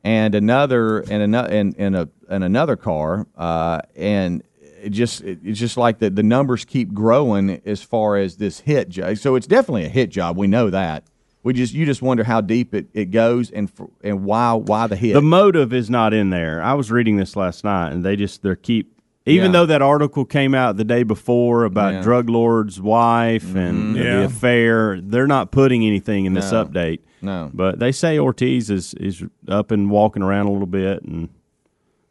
and 0.04 0.36
another 0.36 1.00
and 1.00 1.24
another 1.24 1.54
in, 1.54 1.74
in 1.74 1.96
a 1.96 2.10
another 2.28 2.76
car, 2.76 3.28
uh, 3.38 3.80
and 3.96 4.44
it 4.82 4.90
just 4.90 5.22
it, 5.22 5.40
it's 5.44 5.60
just 5.60 5.78
like 5.78 6.00
the 6.00 6.10
the 6.10 6.24
numbers 6.24 6.66
keep 6.66 6.94
growing 6.94 7.62
as 7.66 7.82
far 7.82 8.18
as 8.18 8.38
this 8.38 8.60
hit 8.60 8.90
job. 8.90 9.18
So 9.18 9.36
it's 9.36 9.48
definitely 9.48 9.86
a 9.86 9.90
hit 9.90 10.10
job. 10.10 10.38
We 10.38 10.48
know 10.48 10.70
that. 10.70 11.06
We 11.44 11.54
just 11.54 11.74
you 11.74 11.86
just 11.86 12.02
wonder 12.02 12.24
how 12.24 12.42
deep 12.42 12.74
it, 12.74 12.88
it 12.94 13.06
goes 13.12 13.52
and 13.52 13.70
for, 13.70 13.90
and 14.04 14.24
why 14.24 14.54
why 14.54 14.88
the 14.88 14.96
hit. 14.96 15.14
The 15.14 15.22
motive 15.22 15.74
is 15.74 15.90
not 15.90 16.14
in 16.14 16.30
there. 16.30 16.62
I 16.62 16.74
was 16.74 16.92
reading 16.92 17.18
this 17.18 17.36
last 17.36 17.64
night, 17.64 17.92
and 17.92 18.04
they 18.04 18.16
just 18.16 18.44
they 18.44 18.56
keep. 18.56 18.92
Even 19.26 19.48
Yeah. 19.48 19.60
though 19.60 19.66
that 19.68 19.82
article 19.82 20.26
came 20.26 20.54
out 20.54 20.76
the 20.76 20.84
day 20.84 21.04
before 21.04 21.64
about 21.64 21.88
Yeah. 21.94 21.94
Mm-hmm. 22.00 22.04
drug 22.04 22.30
lord's 22.30 22.82
wife 22.82 23.56
and 23.56 23.96
Yeah. 23.96 24.04
the 24.20 24.26
affair, 24.26 25.00
they're 25.02 25.28
not 25.28 25.52
putting 25.52 25.86
anything 25.86 26.26
in 26.26 26.34
this 26.34 26.52
No. 26.52 26.66
update. 26.66 27.00
No. 27.22 27.50
but 27.54 27.80
they 27.80 27.94
say 27.94 28.20
Ortiz 28.20 28.70
is 28.70 28.94
is 28.96 29.24
up 29.48 29.72
and 29.72 29.90
walking 29.90 30.22
around 30.22 30.48
a 30.48 30.52
little 30.52 30.68
bit 30.68 31.04
and 31.04 31.30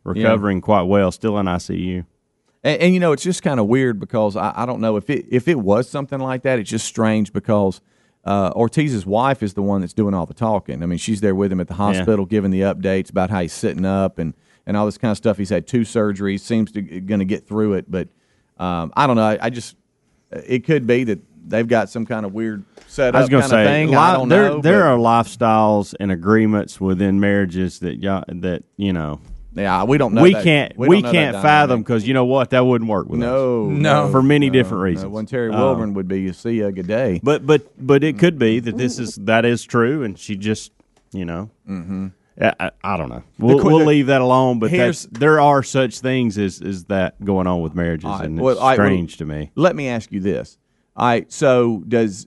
recovering 0.05 0.61
quite 0.63 0.83
well, 0.83 1.13
still 1.13 1.39
in 1.39 1.47
ICU. 1.47 2.05
And, 2.65 2.81
and 2.81 2.95
you 2.95 3.01
know, 3.01 3.13
it's 3.13 3.23
just 3.23 3.43
kind 3.43 3.61
of 3.61 3.67
weird 3.67 4.01
because 4.01 4.37
I, 4.37 4.53
I 4.57 4.67
don't 4.67 4.81
know 4.81 4.97
if 4.97 5.11
it 5.11 5.27
if 5.31 5.49
it 5.49 5.61
was 5.61 5.89
something 5.89 6.19
like 6.19 6.43
that. 6.43 6.59
It's 6.59 6.71
just 6.71 6.87
strange 6.87 7.33
because 7.33 7.81
uh, 8.25 8.51
Ortiz's 8.55 9.05
wife 9.05 9.43
is 9.43 9.55
the 9.55 9.63
one 9.63 9.81
that's 9.81 9.93
doing 9.93 10.15
all 10.15 10.27
the 10.27 10.33
talking. 10.35 10.83
I 10.83 10.87
mean, 10.87 10.99
she's 10.99 11.21
there 11.21 11.35
with 11.35 11.51
him 11.53 11.61
at 11.61 11.67
the 11.69 11.75
hospital, 11.75 12.25
giving 12.25 12.51
the 12.53 12.61
updates 12.61 13.11
about 13.11 13.31
how 13.31 13.43
he's 13.43 13.53
sitting 13.53 13.85
up 13.85 14.19
and 14.19 14.33
and 14.67 14.77
all 14.77 14.87
this 14.87 14.99
kind 14.99 15.11
of 15.11 15.17
stuff. 15.17 15.39
He's 15.39 15.51
had 15.51 15.67
two 15.67 15.81
surgeries, 15.83 16.41
seems 16.41 16.73
to 16.73 16.83
going 16.83 17.21
to 17.21 17.25
get 17.25 17.47
through 17.47 17.75
it, 17.75 17.91
but 17.91 18.09
um, 18.59 18.93
I 18.97 19.07
don't 19.07 19.17
know. 19.17 19.23
I, 19.27 19.39
I 19.43 19.51
just 19.51 19.77
it 20.31 20.65
could 20.65 20.87
be 20.87 21.05
that 21.05 21.19
they've 21.47 21.67
got 21.67 21.89
some 21.91 22.07
kind 22.07 22.25
of 22.25 22.33
weird 22.33 22.65
setup 22.87 23.17
I 23.17 23.21
was 23.21 23.29
going 23.29 23.43
to 23.43 23.49
say 23.49 23.65
thing. 23.65 23.89
li- 23.89 23.97
I 23.97 24.13
don't 24.15 24.29
there 24.29 24.49
know. 24.51 24.61
there 24.61 24.81
but- 24.83 24.87
are 24.87 24.97
lifestyles 24.99 25.95
and 25.99 26.13
agreements 26.13 26.81
within 26.81 27.19
marriages 27.21 27.81
that 27.81 28.01
y'all, 28.03 28.25
that 28.29 28.63
you 28.77 28.93
know 28.93 29.21
yeah, 29.55 29.85
we 29.85 29.99
don't 29.99 30.15
know. 30.15 30.23
we 30.23 30.33
that- 30.33 30.45
can't 30.45 30.79
we, 30.79 30.87
don't 30.87 31.03
know 31.03 31.09
that 31.13 31.33
can't 31.33 31.43
fathom 31.43 31.83
because 31.83 32.07
you 32.09 32.15
know 32.15 32.25
what 32.25 32.51
that 32.51 32.65
wouldn't 32.65 32.89
work 32.89 33.09
with 33.09 33.21
us. 33.21 33.25
No, 33.27 33.67
No. 33.69 34.11
for 34.11 34.23
many 34.23 34.47
no, 34.49 34.53
different 34.55 34.81
no. 34.81 34.85
reasons. 34.85 35.13
When 35.13 35.27
Terry 35.27 35.51
Um, 35.53 35.61
Wilburn 35.61 35.95
would 35.95 36.09
be, 36.09 36.21
you 36.23 36.33
see 36.33 36.61
a 36.61 36.73
good 36.73 36.87
day. 36.87 37.21
But 37.23 37.47
but 37.47 37.67
but 37.85 38.03
it 38.05 38.19
could 38.19 38.39
be 38.39 38.61
that 38.61 38.79
this 38.79 38.99
is 38.99 39.17
that 39.17 39.45
is 39.45 39.63
true, 39.65 40.05
and 40.05 40.19
she 40.19 40.37
just 40.37 40.73
you 41.13 41.25
know. 41.27 41.51
Mm-hmm. 41.69 42.07
I, 42.41 42.53
I, 42.59 42.71
I 42.83 42.97
don't 42.97 43.09
know. 43.09 43.23
We'll, 43.39 43.59
que- 43.61 43.67
we'll 43.67 43.85
leave 43.87 44.07
that 44.07 44.21
alone. 44.21 44.59
But 44.59 44.71
there 45.13 45.41
are 45.41 45.63
such 45.63 46.01
things 46.01 46.39
as 46.39 46.61
is 46.61 46.85
that 46.85 47.23
going 47.25 47.47
on 47.47 47.61
with 47.63 47.75
marriages, 47.75 48.05
right, 48.05 48.25
and 48.25 48.41
well, 48.41 48.53
it's 48.53 48.61
all 48.61 48.69
right, 48.69 48.79
well, 48.79 48.87
strange 48.87 49.17
to 49.19 49.25
me. 49.25 49.51
Let 49.55 49.77
me 49.77 49.89
ask 49.89 50.11
you 50.13 50.21
this. 50.21 50.59
Right, 50.99 51.31
so 51.33 51.83
does 51.89 52.27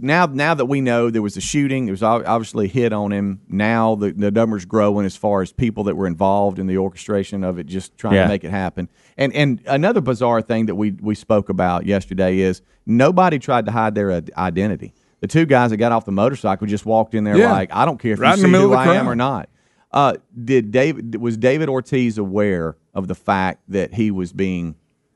now 0.00 0.26
now 0.26 0.54
that 0.54 0.64
we 0.66 0.80
know 0.80 1.10
there 1.10 1.20
was 1.22 1.36
a 1.36 1.40
shooting, 1.40 1.86
there 1.86 1.92
was 1.92 2.02
obviously 2.02 2.66
a 2.66 2.68
hit 2.68 2.92
on 2.92 3.12
him. 3.12 3.40
Now 3.48 3.94
the, 3.96 4.12
the 4.12 4.30
numbers 4.30 4.64
growing 4.64 5.04
as 5.04 5.14
far 5.16 5.42
as 5.42 5.52
people 5.52 5.84
that 5.84 5.96
were 5.96 6.06
involved 6.06 6.58
in 6.58 6.66
the 6.66 6.78
orchestration 6.78 7.44
of 7.44 7.58
it, 7.58 7.66
just 7.66 7.96
trying 7.98 8.14
Yeah. 8.14 8.22
to 8.22 8.28
make 8.28 8.44
it 8.44 8.50
happen. 8.50 8.88
And 9.16 9.32
and 9.34 9.60
another 9.66 10.00
bizarre 10.00 10.40
thing 10.42 10.66
that 10.66 10.74
we 10.76 10.92
we 10.92 11.14
spoke 11.14 11.48
about 11.48 11.86
yesterday 11.86 12.38
is 12.38 12.62
nobody 12.86 13.38
tried 13.38 13.66
to 13.66 13.72
hide 13.72 13.94
their 13.94 14.22
identity. 14.36 14.94
The 15.20 15.26
two 15.26 15.46
guys 15.46 15.70
that 15.70 15.76
got 15.78 15.92
off 15.92 16.04
the 16.04 16.12
motorcycle 16.12 16.66
just 16.66 16.86
walked 16.86 17.14
in 17.14 17.24
there 17.24 17.36
Yeah. 17.36 17.52
like, 17.52 17.70
I 17.72 17.84
don't 17.84 17.98
care 17.98 18.12
if 18.12 18.20
Right 18.20 18.36
you 18.36 18.44
see 18.44 18.50
who 18.50 18.64
of 18.64 18.70
the 18.70 18.76
I 18.76 18.94
am 18.94 19.08
or 19.08 19.16
not. 19.16 19.48
Uh, 19.90 20.14
did 20.44 20.70
David 20.70 21.16
was 21.16 21.36
David 21.36 21.68
Ortiz 21.68 22.18
aware 22.18 22.76
of 22.94 23.08
the 23.08 23.14
fact 23.14 23.62
that 23.68 23.94
he 23.94 24.10
was 24.10 24.32
being 24.32 24.74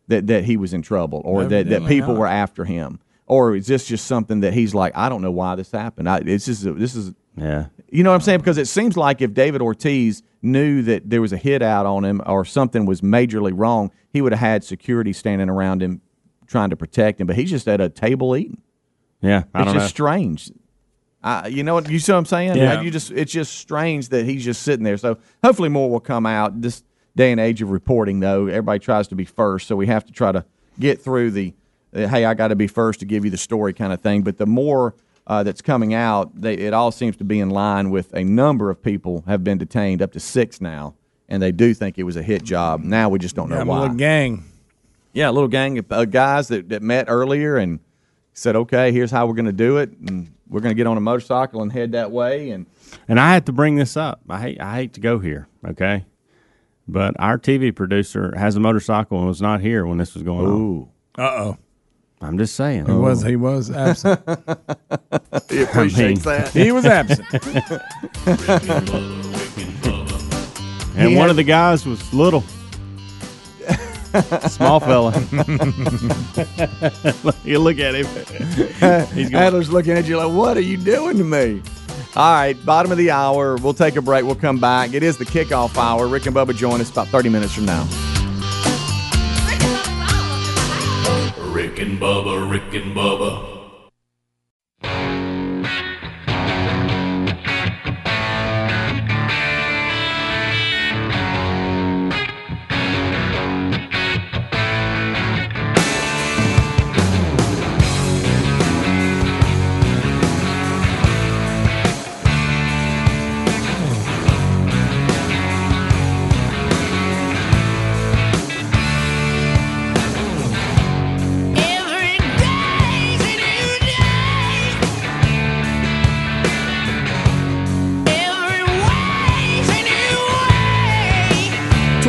that, 0.08 0.26
that 0.28 0.44
he 0.44 0.56
was 0.56 0.72
in 0.72 0.82
trouble 0.82 1.20
or 1.24 1.44
that, 1.44 1.68
that 1.68 1.86
people 1.86 2.14
not. 2.14 2.20
were 2.20 2.26
after 2.26 2.64
him? 2.64 2.98
Or 3.26 3.54
is 3.54 3.66
this 3.66 3.86
just 3.86 4.06
something 4.06 4.40
that 4.40 4.54
he's 4.54 4.74
like 4.74 4.96
I 4.96 5.08
don't 5.08 5.20
know 5.22 5.30
why 5.30 5.56
this 5.56 5.70
happened. 5.70 6.08
I, 6.08 6.18
it's 6.24 6.46
just 6.46 6.64
this 6.78 6.94
is 6.96 7.12
Yeah, 7.36 7.66
you 7.90 8.02
know 8.02 8.10
what 8.10 8.16
I'm 8.16 8.20
saying? 8.22 8.38
Because 8.38 8.56
it 8.56 8.66
seems 8.66 8.96
like 8.96 9.20
if 9.20 9.34
David 9.34 9.60
Ortiz 9.60 10.22
knew 10.40 10.82
that 10.82 11.08
there 11.08 11.20
was 11.20 11.32
a 11.32 11.36
hit 11.36 11.62
out 11.62 11.84
on 11.84 12.04
him 12.04 12.22
or 12.26 12.44
something 12.44 12.86
was 12.86 13.02
majorly 13.02 13.52
wrong 13.54 13.90
he 14.10 14.20
would 14.20 14.32
have 14.32 14.40
had 14.40 14.64
security 14.64 15.12
standing 15.12 15.48
around 15.48 15.82
him 15.82 16.00
trying 16.46 16.70
to 16.70 16.76
protect 16.76 17.20
him. 17.20 17.26
But 17.26 17.36
he's 17.36 17.50
just 17.50 17.68
at 17.68 17.80
a 17.80 17.88
table 17.88 18.34
eating 18.36 18.60
yeah. 19.22 19.44
I 19.54 19.60
it's 19.60 19.66
don't 19.66 19.74
just 19.74 19.84
know. 19.84 19.88
strange. 19.88 20.50
I, 21.24 21.46
you 21.46 21.62
know 21.62 21.74
what 21.74 21.88
you 21.88 21.98
see 21.98 22.12
what 22.12 22.18
I'm 22.18 22.24
saying? 22.24 22.56
Yeah. 22.56 22.74
Like, 22.74 22.84
you 22.84 22.90
just 22.90 23.10
it's 23.12 23.32
just 23.32 23.54
strange 23.54 24.08
that 24.08 24.24
he's 24.24 24.44
just 24.44 24.62
sitting 24.62 24.84
there. 24.84 24.96
So 24.96 25.18
hopefully 25.42 25.68
more 25.68 25.88
will 25.88 26.00
come 26.00 26.26
out. 26.26 26.60
This 26.60 26.82
day 27.14 27.30
and 27.30 27.40
age 27.40 27.62
of 27.62 27.70
reporting, 27.70 28.20
though, 28.20 28.46
everybody 28.46 28.78
tries 28.80 29.08
to 29.08 29.14
be 29.14 29.24
first, 29.24 29.68
so 29.68 29.76
we 29.76 29.86
have 29.86 30.04
to 30.06 30.12
try 30.12 30.32
to 30.32 30.44
get 30.80 31.00
through 31.00 31.30
the 31.30 31.54
uh, 31.94 32.08
hey, 32.08 32.24
I 32.24 32.34
got 32.34 32.48
to 32.48 32.56
be 32.56 32.66
first 32.66 33.00
to 33.00 33.06
give 33.06 33.24
you 33.24 33.30
the 33.30 33.36
story 33.36 33.72
kind 33.72 33.92
of 33.92 34.00
thing. 34.00 34.22
But 34.22 34.38
the 34.38 34.46
more 34.46 34.94
uh, 35.26 35.42
that's 35.42 35.62
coming 35.62 35.94
out, 35.94 36.40
they, 36.40 36.54
it 36.54 36.72
all 36.72 36.90
seems 36.90 37.16
to 37.18 37.24
be 37.24 37.38
in 37.38 37.50
line 37.50 37.90
with 37.90 38.12
a 38.14 38.24
number 38.24 38.70
of 38.70 38.82
people 38.82 39.24
have 39.26 39.44
been 39.44 39.58
detained, 39.58 40.02
up 40.02 40.12
to 40.12 40.20
six 40.20 40.60
now, 40.60 40.94
and 41.28 41.42
they 41.42 41.52
do 41.52 41.74
think 41.74 41.98
it 41.98 42.04
was 42.04 42.16
a 42.16 42.22
hit 42.22 42.42
job. 42.42 42.82
Now 42.82 43.08
we 43.08 43.18
just 43.18 43.36
don't 43.36 43.48
know 43.48 43.60
I'm 43.60 43.68
a 43.68 43.80
little 43.80 43.96
gang. 43.96 44.44
Yeah, 45.12 45.28
a 45.28 45.32
little 45.32 45.48
gang 45.48 45.78
of 45.78 45.92
uh, 45.92 46.06
guys 46.06 46.48
that, 46.48 46.70
that 46.70 46.82
met 46.82 47.04
earlier 47.08 47.56
and 47.56 47.80
said, 48.34 48.56
okay, 48.56 48.92
here's 48.92 49.10
how 49.10 49.26
we're 49.26 49.34
going 49.34 49.46
to 49.46 49.52
do 49.52 49.78
it. 49.78 49.90
And 50.06 50.32
we're 50.48 50.60
going 50.60 50.74
to 50.74 50.76
get 50.76 50.86
on 50.86 50.96
a 50.96 51.00
motorcycle 51.00 51.62
and 51.62 51.72
head 51.72 51.92
that 51.92 52.10
way. 52.10 52.50
And 52.50 52.66
And 53.08 53.18
I 53.20 53.32
had 53.32 53.46
to 53.46 53.52
bring 53.52 53.76
this 53.76 53.96
up. 53.96 54.20
I 54.28 54.40
hate 54.40 54.60
I 54.60 54.76
hate 54.76 54.92
to 54.94 55.00
go 55.00 55.18
here, 55.18 55.48
okay? 55.66 56.04
But 56.88 57.14
our 57.18 57.38
TV 57.38 57.74
producer 57.74 58.34
has 58.36 58.56
a 58.56 58.60
motorcycle 58.60 59.18
and 59.18 59.28
was 59.28 59.40
not 59.40 59.60
here 59.60 59.86
when 59.86 59.98
this 59.98 60.14
was 60.14 60.22
going 60.22 60.46
on. 60.46 60.88
Uh 61.16 61.22
oh. 61.22 61.58
I'm 62.20 62.38
just 62.38 62.54
saying. 62.54 62.86
He 62.86 62.92
was 62.92 63.22
he 63.22 63.36
was 63.36 63.70
absent. 63.70 64.20
he 65.50 65.62
appreciates 65.62 66.24
that. 66.30 66.50
he 66.52 66.72
was 66.72 66.84
absent. 66.86 67.26
And 70.94 71.08
He 71.08 71.16
one 71.16 71.22
had- 71.22 71.30
of 71.30 71.36
the 71.36 71.44
guys 71.44 71.86
was 71.86 72.12
little. 72.12 72.44
Small 74.48 74.80
fella. 74.80 75.12
you 77.44 77.58
look 77.58 77.78
at 77.78 77.94
him. 77.94 78.06
He's 79.14 79.30
going, 79.30 79.42
Adler's 79.42 79.70
looking 79.70 79.92
at 79.92 80.06
you 80.06 80.18
like, 80.18 80.32
what 80.32 80.56
are 80.56 80.60
you 80.60 80.76
doing 80.76 81.16
to 81.16 81.24
me? 81.24 81.62
All 82.14 82.34
right, 82.34 82.66
bottom 82.66 82.92
of 82.92 82.98
the 82.98 83.10
hour. 83.10 83.56
We'll 83.56 83.72
take 83.72 83.96
a 83.96 84.02
break. 84.02 84.26
We'll 84.26 84.34
come 84.34 84.58
back. 84.58 84.92
It 84.92 85.02
is 85.02 85.16
the 85.16 85.24
kickoff 85.24 85.78
hour. 85.78 86.06
Rick 86.06 86.26
and 86.26 86.36
Bubba 86.36 86.54
join 86.54 86.82
us 86.82 86.90
about 86.90 87.08
30 87.08 87.30
minutes 87.30 87.54
from 87.54 87.64
now. 87.64 87.84
Rick 91.52 91.78
and 91.78 91.98
Bubba, 91.98 92.50
Rick 92.50 92.74
and 92.74 92.94
Bubba. 92.94 93.61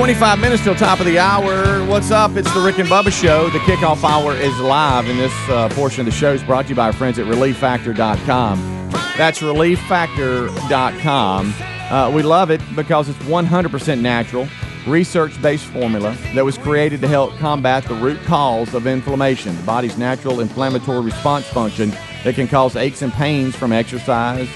25 0.04 0.40
minutes 0.40 0.62
till 0.62 0.76
top 0.76 1.00
of 1.00 1.06
the 1.06 1.18
hour. 1.18 1.82
What's 1.86 2.12
up? 2.12 2.36
It's 2.36 2.54
the 2.54 2.60
Rick 2.60 2.78
and 2.78 2.90
Bubba 2.90 3.10
Show. 3.10 3.50
The 3.52 3.60
kickoff 3.60 4.04
hour 4.04 4.36
is 4.36 4.60
live, 4.60 5.08
and 5.08 5.18
this 5.18 5.32
uh, 5.48 5.70
portion 5.70 6.02
of 6.02 6.08
the 6.08 6.12
show 6.12 6.34
is 6.34 6.44
brought 6.44 6.64
to 6.64 6.70
you 6.72 6.76
by 6.76 6.88
our 6.88 6.94
friends 6.94 7.20
at 7.20 7.26
ReliefFactor.com. 7.26 8.92
That's 9.18 9.40
ReliefFactor.com. 9.40 11.54
Uh, 11.90 12.12
we 12.14 12.22
love 12.22 12.52
it 12.52 12.60
because 12.76 13.08
it's 13.08 13.18
100% 13.20 14.02
natural, 14.02 14.46
research 14.86 15.42
based 15.42 15.68
formula 15.68 16.18
that 16.36 16.44
was 16.44 16.58
created 16.58 17.00
to 17.00 17.08
help 17.08 17.32
combat 17.38 17.86
the 17.86 17.96
root 17.96 18.22
cause 18.24 18.74
of 18.74 18.86
inflammation, 18.86 19.56
the 19.56 19.64
body's 19.64 19.98
natural 19.98 20.42
inflammatory 20.42 21.00
response 21.00 21.48
function 21.48 21.92
that 22.26 22.36
can 22.36 22.50
cause 22.50 22.76
aches 22.76 23.04
and 23.04 23.14
pains 23.14 23.56
from 23.56 23.72
exercise, 23.72 24.50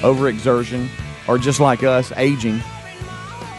overexertion, 0.00 0.88
or 1.28 1.36
just 1.36 1.60
like 1.60 1.82
us, 1.82 2.10
aging. 2.16 2.62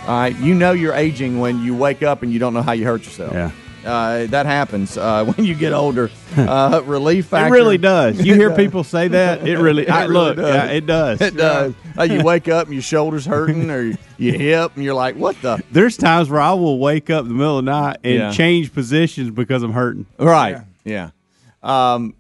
All 0.08 0.12
right, 0.12 0.36
you 0.38 0.54
know 0.54 0.72
you're 0.72 0.94
aging 0.94 1.40
when 1.40 1.64
you 1.64 1.76
wake 1.76 2.04
up 2.04 2.22
and 2.22 2.32
you 2.32 2.38
don't 2.38 2.54
know 2.54 2.62
how 2.62 2.74
you 2.74 2.86
hurt 2.86 3.04
yourself. 3.06 3.34
Yeah. 3.34 3.52
Uh, 3.84 4.28
that 4.28 4.46
happens 4.46 4.98
uh, 4.98 5.26
when 5.36 5.46
you 5.46 5.56
get 5.56 5.74
older. 5.74 6.12
Uh, 6.38 6.82
relief 6.86 7.34
It 7.34 7.50
really 7.50 7.80
does. 7.80 8.24
You 8.24 8.36
hear 8.36 8.56
people 8.56 8.84
say 8.84 9.08
that? 9.08 9.48
It 9.48 9.58
really. 9.58 9.88
I, 9.90 10.04
really 10.04 10.14
look, 10.14 10.36
does. 10.38 10.54
yeah, 10.56 10.66
it 10.66 10.86
does. 10.86 11.22
It 11.22 11.36
does. 11.36 11.74
Uh, 11.98 12.04
you 12.04 12.24
wake 12.24 12.48
up 12.48 12.66
and 12.68 12.74
your 12.76 12.84
shoulders 12.84 13.26
hurting, 13.26 13.72
or 13.72 13.94
your 14.20 14.38
hip, 14.38 14.74
and 14.76 14.84
you're 14.84 14.94
like, 14.94 15.16
"What 15.16 15.42
the?" 15.42 15.64
There's 15.72 15.98
times 15.98 16.30
where 16.30 16.42
I 16.42 16.54
will 16.54 16.78
wake 16.78 17.10
up 17.10 17.24
in 17.24 17.30
the 17.30 17.34
middle 17.36 17.58
of 17.58 17.66
the 17.66 17.72
night 17.72 17.98
and 18.04 18.14
Yeah. 18.16 18.32
change 18.32 18.74
positions 18.74 19.32
because 19.32 19.64
I'm 19.64 19.74
hurting. 19.74 20.06
Right. 20.20 20.58
Yeah. 20.84 21.12
Um, 21.64 22.16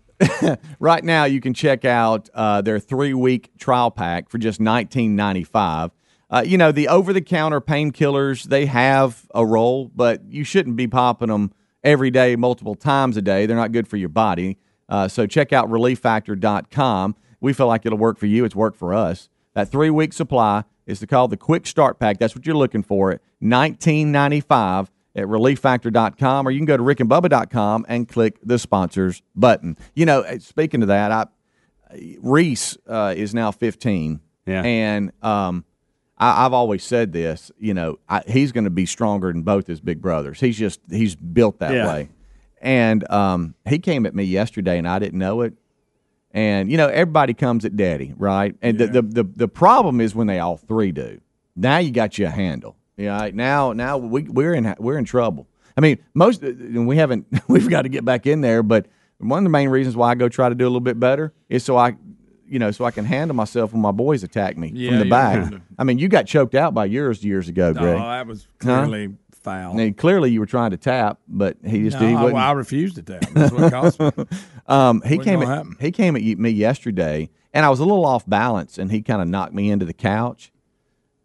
right 0.79 1.03
now, 1.03 1.25
you 1.25 1.39
can 1.39 1.53
check 1.53 1.85
out 1.85 2.29
uh, 2.33 2.61
their 2.61 2.79
three 2.79 3.13
week 3.13 3.51
trial 3.59 3.91
pack 3.91 4.29
for 4.29 4.39
just 4.39 4.59
nineteen 4.59 5.15
ninety 5.15 5.43
five. 5.43 5.91
Uh, 6.29 6.43
you 6.45 6.57
know 6.57 6.71
the 6.71 6.87
over 6.87 7.13
the 7.13 7.21
counter 7.21 7.61
painkillers 7.61 8.43
they 8.43 8.65
have 8.65 9.27
a 9.33 9.45
role, 9.45 9.91
but 9.95 10.23
you 10.27 10.43
shouldn't 10.43 10.75
be 10.75 10.87
popping 10.87 11.27
them 11.27 11.51
every 11.83 12.09
day, 12.09 12.35
multiple 12.35 12.75
times 12.75 13.15
a 13.17 13.21
day. 13.21 13.45
They're 13.45 13.55
not 13.55 13.71
good 13.71 13.87
for 13.87 13.97
your 13.97 14.09
body. 14.09 14.57
Uh, 14.89 15.07
so 15.07 15.25
check 15.27 15.53
out 15.53 15.69
ReliefFactor.com. 15.69 17.15
We 17.39 17.53
feel 17.53 17.67
like 17.67 17.85
it'll 17.85 17.97
work 17.97 18.17
for 18.17 18.25
you. 18.25 18.45
It's 18.45 18.55
worked 18.55 18.77
for 18.77 18.93
us. 18.93 19.29
That 19.53 19.69
three 19.69 19.89
week 19.89 20.13
supply 20.13 20.63
is 20.85 20.99
to 20.99 21.07
call 21.07 21.27
the 21.27 21.37
Quick 21.37 21.67
Start 21.67 21.99
Pack. 21.99 22.19
That's 22.19 22.35
what 22.35 22.45
you're 22.45 22.55
looking 22.55 22.83
for. 22.83 23.11
At 23.11 23.21
nineteen 23.39 24.11
ninety 24.11 24.41
five 24.41 24.91
at 25.15 25.25
relieffactor.com 25.25 26.47
or 26.47 26.51
you 26.51 26.59
can 26.59 26.65
go 26.65 26.75
to 26.75 26.83
rickandbubba.com 26.83 27.85
and 27.87 28.07
click 28.07 28.37
the 28.43 28.59
sponsors 28.59 29.21
button. 29.33 29.77
You 29.93 30.05
know, 30.05 30.21
uh, 30.21 30.39
speaking 30.39 30.81
of 30.81 30.89
that, 30.89 31.09
I 31.11 31.25
Reese 32.19 32.77
uh, 32.87 33.13
is 33.15 33.33
now 33.33 33.51
15. 33.51 34.19
Yeah. 34.45 34.63
And 34.63 35.11
um, 35.21 35.65
I, 36.17 36.45
I've 36.45 36.53
always 36.53 36.83
said 36.83 37.11
this, 37.13 37.51
you 37.59 37.73
know, 37.73 37.99
I, 38.07 38.21
he's 38.27 38.51
going 38.51 38.63
to 38.63 38.69
be 38.69 38.85
stronger 38.85 39.31
than 39.31 39.41
both 39.43 39.67
his 39.67 39.81
big 39.81 40.01
brothers. 40.01 40.39
He's 40.39 40.57
just, 40.57 40.79
he's 40.89 41.15
built 41.15 41.59
that 41.59 41.73
Yeah. 41.73 41.87
way. 41.87 42.09
And 42.61 43.09
um, 43.11 43.53
he 43.67 43.79
came 43.79 44.05
at 44.05 44.15
me 44.15 44.23
yesterday 44.23 44.77
and 44.77 44.87
I 44.87 44.97
didn't 44.99 45.19
know 45.19 45.41
it. 45.41 45.53
And, 46.31 46.69
you 46.71 46.77
know, 46.77 46.87
everybody 46.87 47.33
comes 47.33 47.63
at 47.63 47.75
daddy, 47.77 48.13
right? 48.17 48.55
And 48.61 48.77
the, 48.77 48.87
the, 48.87 49.01
the, 49.01 49.23
the 49.23 49.47
problem 49.47 50.01
is 50.01 50.13
when 50.15 50.27
they 50.27 50.39
all 50.39 50.57
three 50.57 50.91
do. 50.91 51.21
Now 51.55 51.77
you 51.77 51.91
got 51.91 52.17
you 52.17 52.25
a 52.25 52.29
handle. 52.29 52.75
Yeah, 52.97 53.17
right? 53.19 53.35
now 53.35 53.73
now 53.73 53.97
we 53.97 54.23
we're 54.23 54.53
in 54.53 54.73
we're 54.79 54.97
in 54.97 55.03
trouble. 55.05 55.47
I 55.77 55.81
mean, 55.81 55.99
most 56.13 56.41
and 56.43 56.87
we 56.87 56.95
haven't 56.97 57.25
we've 57.49 57.69
got 57.69 57.81
to 57.83 57.89
get 57.89 58.03
back 58.05 58.25
in 58.25 58.39
there, 58.41 58.63
but 58.63 58.87
one 59.17 59.39
of 59.39 59.43
the 59.43 59.49
main 59.49 59.69
reasons 59.69 59.95
why 59.97 60.11
I 60.11 60.15
go 60.15 60.27
try 60.29 60.47
to 60.49 60.55
do 60.55 60.63
a 60.65 60.67
little 60.67 60.79
bit 60.81 60.99
better 60.99 61.33
is 61.49 61.63
so 61.63 61.77
I 61.77 61.95
you 62.47 62.59
know, 62.59 62.71
so 62.71 62.85
I 62.85 62.91
can 62.91 63.05
handle 63.05 63.35
myself 63.35 63.73
when 63.73 63.81
my 63.81 63.91
boys 63.91 64.23
attack 64.23 64.57
me 64.57 64.71
Yeah, 64.73 64.91
from 64.91 64.99
the 64.99 65.05
back. 65.05 65.53
I 65.79 65.83
mean, 65.83 65.97
you 65.99 66.07
got 66.07 66.25
choked 66.27 66.55
out 66.55 66.73
by 66.73 66.85
yours 66.85 67.23
years 67.23 67.49
ago, 67.49 67.69
Oh, 67.69 67.73
Greg. 67.73 67.97
that 67.97 68.27
was 68.27 68.47
clearly 68.59 69.15
foul. 69.41 69.79
and 69.79 69.95
clearly 69.95 70.31
you 70.31 70.39
were 70.39 70.45
trying 70.45 70.71
to 70.71 70.77
tap, 70.77 71.19
but 71.27 71.57
he 71.65 71.83
just 71.83 71.99
No, 71.99 72.07
he 72.07 72.13
I, 72.15 72.23
wouldn't. 72.23 72.41
I 72.41 72.51
refused 72.53 72.95
to 72.95 73.03
tap. 73.03 73.29
That's 73.31 73.51
what 73.53 73.63
it 73.63 73.71
cost 73.71 73.99
me. 73.99 74.11
Um, 74.67 75.03
he 75.05 75.17
Wasn't 75.17 75.23
came 75.25 75.41
at, 75.43 75.47
happen. 75.47 75.75
he 75.79 75.91
came 75.91 76.15
at 76.15 76.23
me 76.23 76.49
yesterday, 76.49 77.29
and 77.53 77.63
I 77.63 77.69
was 77.69 77.79
a 77.79 77.85
little 77.85 78.03
off 78.03 78.27
balance, 78.27 78.79
and 78.79 78.91
he 78.91 79.03
kind 79.03 79.21
of 79.21 79.27
knocked 79.27 79.53
me 79.53 79.69
into 79.69 79.85
the 79.85 79.93
couch. 79.93 80.51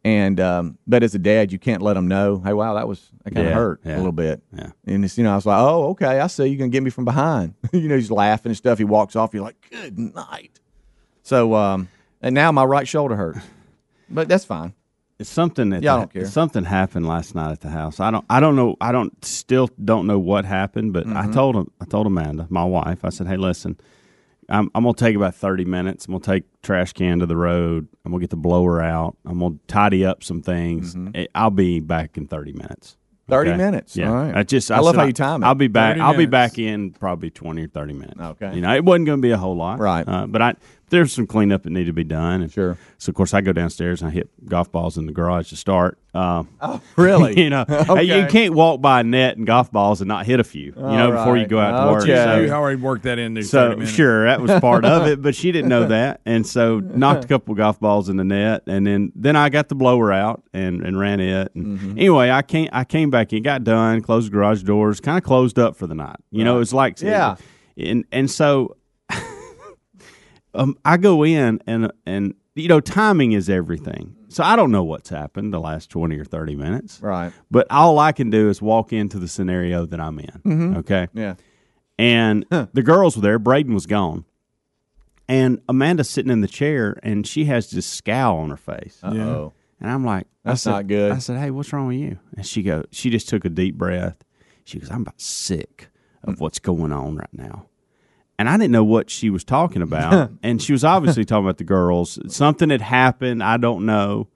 And 0.04 0.38
um, 0.40 0.78
but 0.86 1.02
as 1.02 1.14
a 1.14 1.18
dad, 1.18 1.50
you 1.52 1.58
can't 1.58 1.80
let 1.82 1.94
them 1.94 2.06
know. 2.08 2.40
Hey, 2.44 2.52
wow, 2.54 2.74
that 2.74 2.86
was 2.88 3.10
that 3.24 3.34
kind 3.34 3.46
of 3.46 3.50
Yeah, 3.52 3.56
hurt 3.58 3.80
yeah, 3.84 3.96
a 3.96 3.98
little 3.98 4.12
bit. 4.12 4.42
yeah. 4.54 4.70
And 4.86 5.04
it's 5.04 5.16
you 5.18 5.24
know 5.24 5.32
I 5.32 5.36
was 5.36 5.44
like, 5.46 5.58
oh, 5.58 5.88
okay, 5.90 6.20
I 6.20 6.26
see 6.26 6.46
You're 6.46 6.58
gonna 6.58 6.70
get 6.70 6.82
me 6.82 6.90
from 6.90 7.04
behind. 7.06 7.54
you 7.72 7.88
know, 7.88 7.96
he's 7.96 8.10
laughing 8.10 8.50
and 8.50 8.56
stuff. 8.56 8.76
He 8.78 8.84
walks 8.84 9.16
off. 9.16 9.32
You're 9.34 9.42
like, 9.42 9.56
good 9.70 9.98
night. 9.98 10.58
So 11.30 11.54
um, 11.54 11.88
and 12.20 12.34
now 12.34 12.50
my 12.50 12.64
right 12.64 12.88
shoulder 12.88 13.14
hurts, 13.14 13.38
but 14.10 14.26
that's 14.26 14.44
fine. 14.44 14.74
It's 15.20 15.30
something 15.30 15.70
that 15.70 15.82
Yeah, 15.84 15.94
I 15.94 15.98
don't 15.98 16.12
care. 16.12 16.26
Something 16.26 16.64
happened 16.64 17.06
last 17.06 17.36
night 17.36 17.52
at 17.52 17.60
the 17.60 17.68
house. 17.68 18.00
I 18.00 18.10
don't. 18.10 18.24
I 18.28 18.40
don't 18.40 18.56
know. 18.56 18.74
I 18.80 18.90
don't. 18.90 19.24
Still 19.24 19.68
don't 19.84 20.08
know 20.08 20.18
what 20.18 20.44
happened. 20.44 20.92
But 20.92 21.06
Mm-hmm. 21.06 21.16
I 21.16 21.32
told 21.32 21.54
him. 21.54 21.70
I 21.80 21.84
told 21.84 22.08
Amanda, 22.08 22.48
my 22.50 22.64
wife. 22.64 23.04
I 23.04 23.10
said, 23.10 23.28
"Hey, 23.28 23.36
listen. 23.36 23.78
I'm, 24.48 24.68
I'm 24.74 24.82
gonna 24.82 24.94
take 24.94 25.14
about 25.14 25.36
thirty 25.36 25.64
minutes. 25.64 26.06
I'm 26.06 26.14
gonna 26.14 26.24
take 26.24 26.42
trash 26.62 26.92
can 26.94 27.20
to 27.20 27.26
the 27.26 27.36
road. 27.36 27.86
I'm 28.04 28.10
gonna 28.10 28.20
get 28.20 28.30
the 28.30 28.36
blower 28.36 28.80
out. 28.82 29.16
I'm 29.24 29.38
gonna 29.38 29.54
tidy 29.68 30.04
up 30.04 30.24
some 30.24 30.42
things. 30.42 30.96
Eh, 31.14 31.26
I'll 31.36 31.50
be 31.50 31.78
back 31.78 32.16
in 32.16 32.26
thirty 32.26 32.52
minutes. 32.52 32.96
30 33.28 33.50
Mm-hmm. 33.50 33.58
minutes. 33.58 33.96
Yeah. 33.96 34.08
All 34.10 34.16
right. 34.16 34.36
I 34.36 34.42
just. 34.42 34.72
I 34.72 34.80
love 34.80 34.96
said 34.96 35.00
how 35.02 35.06
you 35.06 35.12
time 35.12 35.44
it. 35.44 35.46
I'll 35.46 35.54
be 35.54 35.68
back. 35.68 35.98
I'll 35.98 36.16
be 36.16 36.26
back 36.26 36.58
in 36.58 36.90
probably 36.90 37.30
twenty 37.30 37.66
or 37.66 37.68
thirty 37.68 37.92
minutes. 37.92 38.18
Okay. 38.20 38.56
You 38.56 38.60
know, 38.62 38.74
it 38.74 38.84
wasn't 38.84 39.06
gonna 39.06 39.22
be 39.22 39.30
a 39.30 39.36
whole 39.36 39.54
lot. 39.54 39.78
Right. 39.78 40.02
Uh, 40.08 40.26
but 40.26 40.42
I 40.42 40.54
there's 40.90 41.12
some 41.12 41.26
cleanup 41.26 41.62
that 41.62 41.70
needed 41.70 41.86
to 41.86 41.92
be 41.92 42.04
done. 42.04 42.42
And 42.42 42.52
Sure. 42.52 42.76
So 42.98 43.10
of 43.10 43.14
course 43.16 43.32
I 43.32 43.40
go 43.40 43.52
downstairs 43.52 44.02
and 44.02 44.10
I 44.10 44.12
hit 44.12 44.28
golf 44.46 44.70
balls 44.70 44.98
in 44.98 45.06
the 45.06 45.12
garage 45.12 45.48
to 45.50 45.56
start. 45.56 45.98
Um, 46.12 46.48
Oh, 46.60 46.80
really? 46.96 47.40
you 47.42 47.48
know, 47.50 47.64
hey, 47.68 48.02
you 48.02 48.26
can't 48.28 48.52
walk 48.54 48.80
by 48.82 49.00
a 49.00 49.04
net 49.04 49.36
and 49.38 49.46
golf 49.46 49.70
balls 49.72 50.00
and 50.00 50.08
not 50.08 50.26
hit 50.26 50.38
a 50.40 50.44
few. 50.44 50.72
You 50.76 50.82
know, 50.82 51.12
before 51.12 51.36
you 51.38 51.46
go 51.46 51.58
out 51.58 51.86
to 51.86 51.92
work. 51.92 52.02
Okay. 52.02 52.14
So- 52.16 52.40
You 52.40 52.50
already 52.52 52.80
worked 52.80 53.04
that 53.04 53.18
into 53.18 53.42
30 53.42 53.86
so 53.86 53.92
sure, 53.92 54.24
that 54.26 54.40
was 54.40 54.50
part 54.60 54.84
of 54.84 55.06
it, 55.06 55.22
but 55.22 55.34
she 55.34 55.50
didn't 55.52 55.68
know 55.70 55.86
that, 55.86 56.20
and 56.26 56.46
so 56.46 56.80
knocked 56.80 57.24
a 57.24 57.28
couple 57.28 57.54
golf 57.54 57.78
balls 57.80 58.08
in 58.08 58.16
the 58.16 58.24
net, 58.24 58.64
and 58.66 58.86
then 58.86 59.12
then 59.14 59.36
I 59.36 59.48
got 59.48 59.68
the 59.68 59.74
blower 59.74 60.12
out 60.12 60.42
and, 60.52 60.82
and 60.82 60.98
ran 60.98 61.20
it. 61.20 61.52
And 61.54 61.78
Mm-hmm. 61.78 61.90
anyway, 61.98 62.30
I 62.30 62.42
came 62.42 62.68
I 62.72 62.84
came 62.84 63.10
back 63.10 63.32
in, 63.32 63.42
got 63.42 63.62
done, 63.64 64.02
closed 64.02 64.26
the 64.26 64.32
garage 64.32 64.62
doors, 64.64 65.00
kind 65.00 65.16
of 65.16 65.24
closed 65.24 65.58
up 65.58 65.76
for 65.76 65.86
the 65.86 65.94
night. 65.94 66.16
You 66.32 66.42
know, 66.44 66.56
it 66.56 66.58
was 66.58 66.74
like 66.74 67.00
Yeah. 67.00 67.36
and 67.76 68.04
and 68.10 68.28
so 68.30 68.76
um, 70.54 70.76
I 70.84 70.96
go 70.96 71.24
in 71.24 71.60
and 71.66 71.92
and 72.06 72.34
you 72.54 72.68
know 72.68 72.80
timing 72.80 73.32
is 73.32 73.48
everything. 73.48 74.16
So 74.28 74.44
I 74.44 74.54
don't 74.56 74.70
know 74.70 74.84
what's 74.84 75.08
happened 75.08 75.52
the 75.52 75.60
last 75.60 75.90
twenty 75.90 76.16
or 76.18 76.24
thirty 76.24 76.54
minutes, 76.56 77.00
Right. 77.02 77.32
But 77.50 77.66
all 77.70 77.98
I 77.98 78.12
can 78.12 78.30
do 78.30 78.48
is 78.48 78.62
walk 78.62 78.92
into 78.92 79.18
the 79.18 79.26
scenario 79.28 79.86
that 79.86 79.98
I'm 80.00 80.18
in. 80.20 80.76
Okay, 80.78 81.08
Yeah. 81.14 81.34
and 81.98 82.44
the 82.50 82.82
girls 82.82 83.16
were 83.16 83.22
there. 83.22 83.38
Braden 83.38 83.74
was 83.74 83.86
gone, 83.86 84.24
and 85.28 85.60
Amanda's 85.68 86.08
sitting 86.10 86.30
in 86.30 86.40
the 86.42 86.48
chair, 86.48 86.98
and 87.02 87.26
she 87.26 87.44
has 87.46 87.70
this 87.70 87.86
scowl 87.86 88.38
on 88.38 88.50
her 88.50 88.56
face. 88.56 88.98
Oh. 89.02 89.52
And 89.80 89.90
I'm 89.90 90.04
like, 90.04 90.26
That's 90.44 90.62
said- 90.62 90.70
not 90.72 90.86
good. 90.88 91.12
I 91.12 91.18
said, 91.18 91.38
Hey, 91.38 91.50
what's 91.50 91.72
wrong 91.72 91.86
with 91.86 91.96
you? 91.96 92.18
And 92.36 92.44
she 92.46 92.62
go, 92.62 92.84
she 92.90 93.08
just 93.08 93.28
took 93.30 93.44
a 93.46 93.48
deep 93.48 93.76
breath. 93.76 94.22
She 94.64 94.78
goes, 94.78 94.90
I'm 94.90 95.00
about 95.02 95.18
sick 95.20 95.88
of 96.22 96.38
what's 96.38 96.58
going 96.58 96.92
on 96.92 97.16
right 97.16 97.32
now. 97.32 97.66
And 98.40 98.48
I 98.48 98.56
didn't 98.56 98.70
know 98.70 98.84
what 98.84 99.10
she 99.10 99.28
was 99.28 99.44
talking 99.44 99.82
about. 99.82 100.30
and 100.42 100.62
she 100.62 100.72
was 100.72 100.82
obviously 100.82 101.26
talking 101.26 101.44
about 101.44 101.58
the 101.58 101.64
girls. 101.64 102.18
Something 102.34 102.70
had 102.70 102.80
happened. 102.80 103.44
I 103.44 103.58
don't 103.58 103.84
know. 103.84 104.28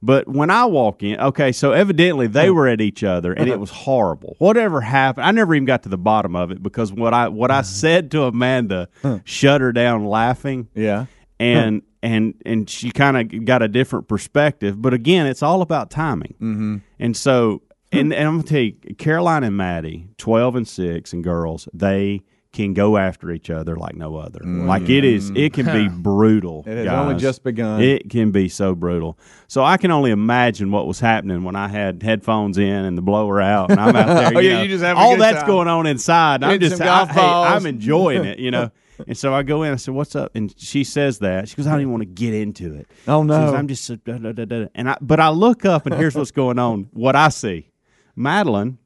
But 0.00 0.26
when 0.26 0.48
I 0.48 0.64
walk 0.64 1.02
in, 1.02 1.20
okay, 1.20 1.52
so 1.52 1.72
evidently 1.72 2.26
they 2.26 2.48
were 2.48 2.66
at 2.68 2.80
each 2.80 3.04
other 3.04 3.34
and 3.34 3.50
it 3.50 3.52
uh-huh. 3.52 3.60
was 3.60 3.70
horrible. 3.70 4.34
Whatever 4.38 4.80
happened, 4.80 5.26
I 5.26 5.32
never 5.32 5.54
even 5.54 5.66
got 5.66 5.82
to 5.82 5.90
the 5.90 5.98
bottom 5.98 6.34
of 6.36 6.50
it 6.50 6.62
because 6.62 6.90
what 6.90 7.12
I 7.12 7.28
what 7.28 7.50
I 7.50 7.56
uh-huh. 7.56 7.62
said 7.64 8.10
to 8.12 8.22
Amanda 8.22 8.88
uh-huh. 9.04 9.18
shut 9.24 9.60
her 9.60 9.72
down 9.72 10.06
laughing 10.06 10.68
Yeah. 10.74 11.04
and 11.38 11.82
and 12.02 12.32
and 12.46 12.70
she 12.70 12.90
kind 12.90 13.18
of 13.18 13.44
got 13.44 13.60
a 13.60 13.68
different 13.68 14.08
perspective. 14.08 14.80
But 14.80 14.94
again, 14.94 15.26
it's 15.26 15.42
all 15.42 15.60
about 15.60 15.90
timing. 15.90 16.34
Mm-hmm. 16.40 16.76
And 16.98 17.14
so, 17.14 17.60
and, 17.92 18.10
and 18.14 18.26
I'm 18.26 18.38
gonna 18.38 18.48
tell 18.48 18.60
you, 18.62 18.72
Caroline 18.96 19.44
and 19.44 19.54
Maddie, 19.54 20.08
twelve 20.16 20.56
and 20.56 20.66
six, 20.66 21.12
and 21.12 21.22
girls, 21.22 21.68
they 21.74 22.22
can 22.52 22.74
go 22.74 22.96
after 22.96 23.30
each 23.30 23.48
other 23.48 23.76
like 23.76 23.94
no 23.94 24.16
other. 24.16 24.40
Mm. 24.40 24.66
Like 24.66 24.88
it 24.88 25.04
is, 25.04 25.30
it 25.30 25.52
can 25.52 25.66
be 25.66 25.88
brutal. 26.02 26.64
It 26.66 26.78
has 26.78 26.88
only 26.88 27.16
just 27.16 27.44
begun. 27.44 27.80
It 27.80 28.10
can 28.10 28.32
be 28.32 28.48
so 28.48 28.74
brutal. 28.74 29.18
So 29.46 29.62
I 29.62 29.76
can 29.76 29.90
only 29.90 30.10
imagine 30.10 30.72
what 30.72 30.86
was 30.86 30.98
happening 30.98 31.44
when 31.44 31.54
I 31.54 31.68
had 31.68 32.02
headphones 32.02 32.58
in 32.58 32.66
and 32.68 32.98
the 32.98 33.02
blower 33.02 33.40
out, 33.40 33.70
and 33.70 33.80
I'm 33.80 33.94
out 33.94 34.06
there. 34.06 34.20
Oh, 34.30 34.38
you 34.38 34.50
yeah, 34.50 34.56
know, 34.58 34.62
you 34.62 34.68
just 34.68 34.84
a 34.84 34.94
all 34.94 35.16
that's 35.16 35.38
time. 35.38 35.46
going 35.46 35.68
on 35.68 35.86
inside. 35.86 36.44
I'm 36.44 36.60
just, 36.60 36.80
I, 36.80 37.04
hey. 37.06 37.20
I'm 37.20 37.66
enjoying 37.66 38.24
it, 38.24 38.38
you 38.40 38.50
know. 38.50 38.70
And 39.08 39.16
so 39.16 39.34
I 39.34 39.42
go 39.42 39.62
in. 39.62 39.72
I 39.72 39.76
said, 39.76 39.94
"What's 39.94 40.14
up?" 40.14 40.30
And 40.34 40.54
she 40.58 40.84
says 40.84 41.18
that 41.20 41.48
she 41.48 41.56
goes, 41.56 41.66
"I 41.66 41.72
don't 41.72 41.80
even 41.80 41.90
want 41.92 42.02
to 42.02 42.06
get 42.06 42.34
into 42.34 42.74
it." 42.74 42.88
Oh, 43.08 43.22
no. 43.22 43.46
goes, 43.46 43.54
I'm 43.54 43.66
just 43.66 44.04
da, 44.04 44.18
da, 44.18 44.32
da. 44.32 44.66
and 44.74 44.90
I. 44.90 44.98
But 45.00 45.20
I 45.20 45.30
look 45.30 45.64
up 45.64 45.86
and 45.86 45.94
here's 45.94 46.14
what's 46.14 46.30
going 46.30 46.58
on. 46.58 46.88
What 46.92 47.16
I 47.16 47.30
see, 47.30 47.70
Madeline 48.14 48.78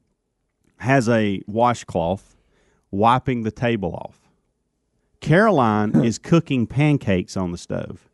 has 0.77 1.09
a 1.09 1.41
washcloth 1.47 2.34
wiping 2.95 3.43
the 3.43 3.51
table 3.51 3.93
off. 3.93 4.19
Caroline 5.21 6.03
is 6.03 6.17
cooking 6.19 6.67
pancakes 6.67 7.35
on 7.35 7.51
the 7.51 7.57
stove, 7.57 8.09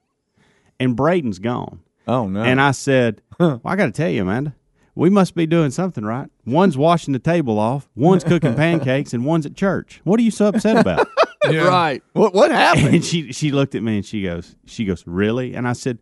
and 0.80 0.96
Braden's 0.96 1.40
gone. 1.40 1.82
Oh 2.08 2.28
no. 2.28 2.42
And 2.42 2.62
I 2.62 2.72
said, 2.72 3.22
well, 3.40 3.60
I 3.66 3.76
got 3.76 3.86
to 3.88 3.92
tell 3.92 4.10
you, 4.10 4.22
Amanda, 4.22 4.56
we 4.96 5.10
must 5.10 5.36
be 5.36 5.46
doing 5.46 5.72
something 5.72 6.06
right. 6.06 6.30
One's 6.46 6.78
washing 6.78 7.12
the 7.14 7.20
table 7.20 7.60
off, 7.60 7.90
one's 7.96 8.24
cooking 8.24 8.56
pancakes, 8.56 9.14
and 9.14 9.26
one's 9.26 9.46
at 9.46 9.56
church. 9.56 10.00
What 10.04 10.20
are 10.20 10.24
you 10.24 10.32
so 10.32 10.48
upset 10.48 10.78
about? 10.78 11.08
Yeah. 11.50 11.64
right. 11.70 12.04
What 12.14 12.36
what 12.36 12.52
happened? 12.52 12.94
and 12.94 13.04
she 13.04 13.32
she 13.32 13.50
looked 13.50 13.74
at 13.74 13.82
me 13.82 13.96
and 13.96 14.06
she 14.06 14.22
goes, 14.22 14.56
she 14.68 14.86
goes, 14.86 15.04
really? 15.08 15.56
And 15.56 15.68
I 15.68 15.74
said, 15.74 15.98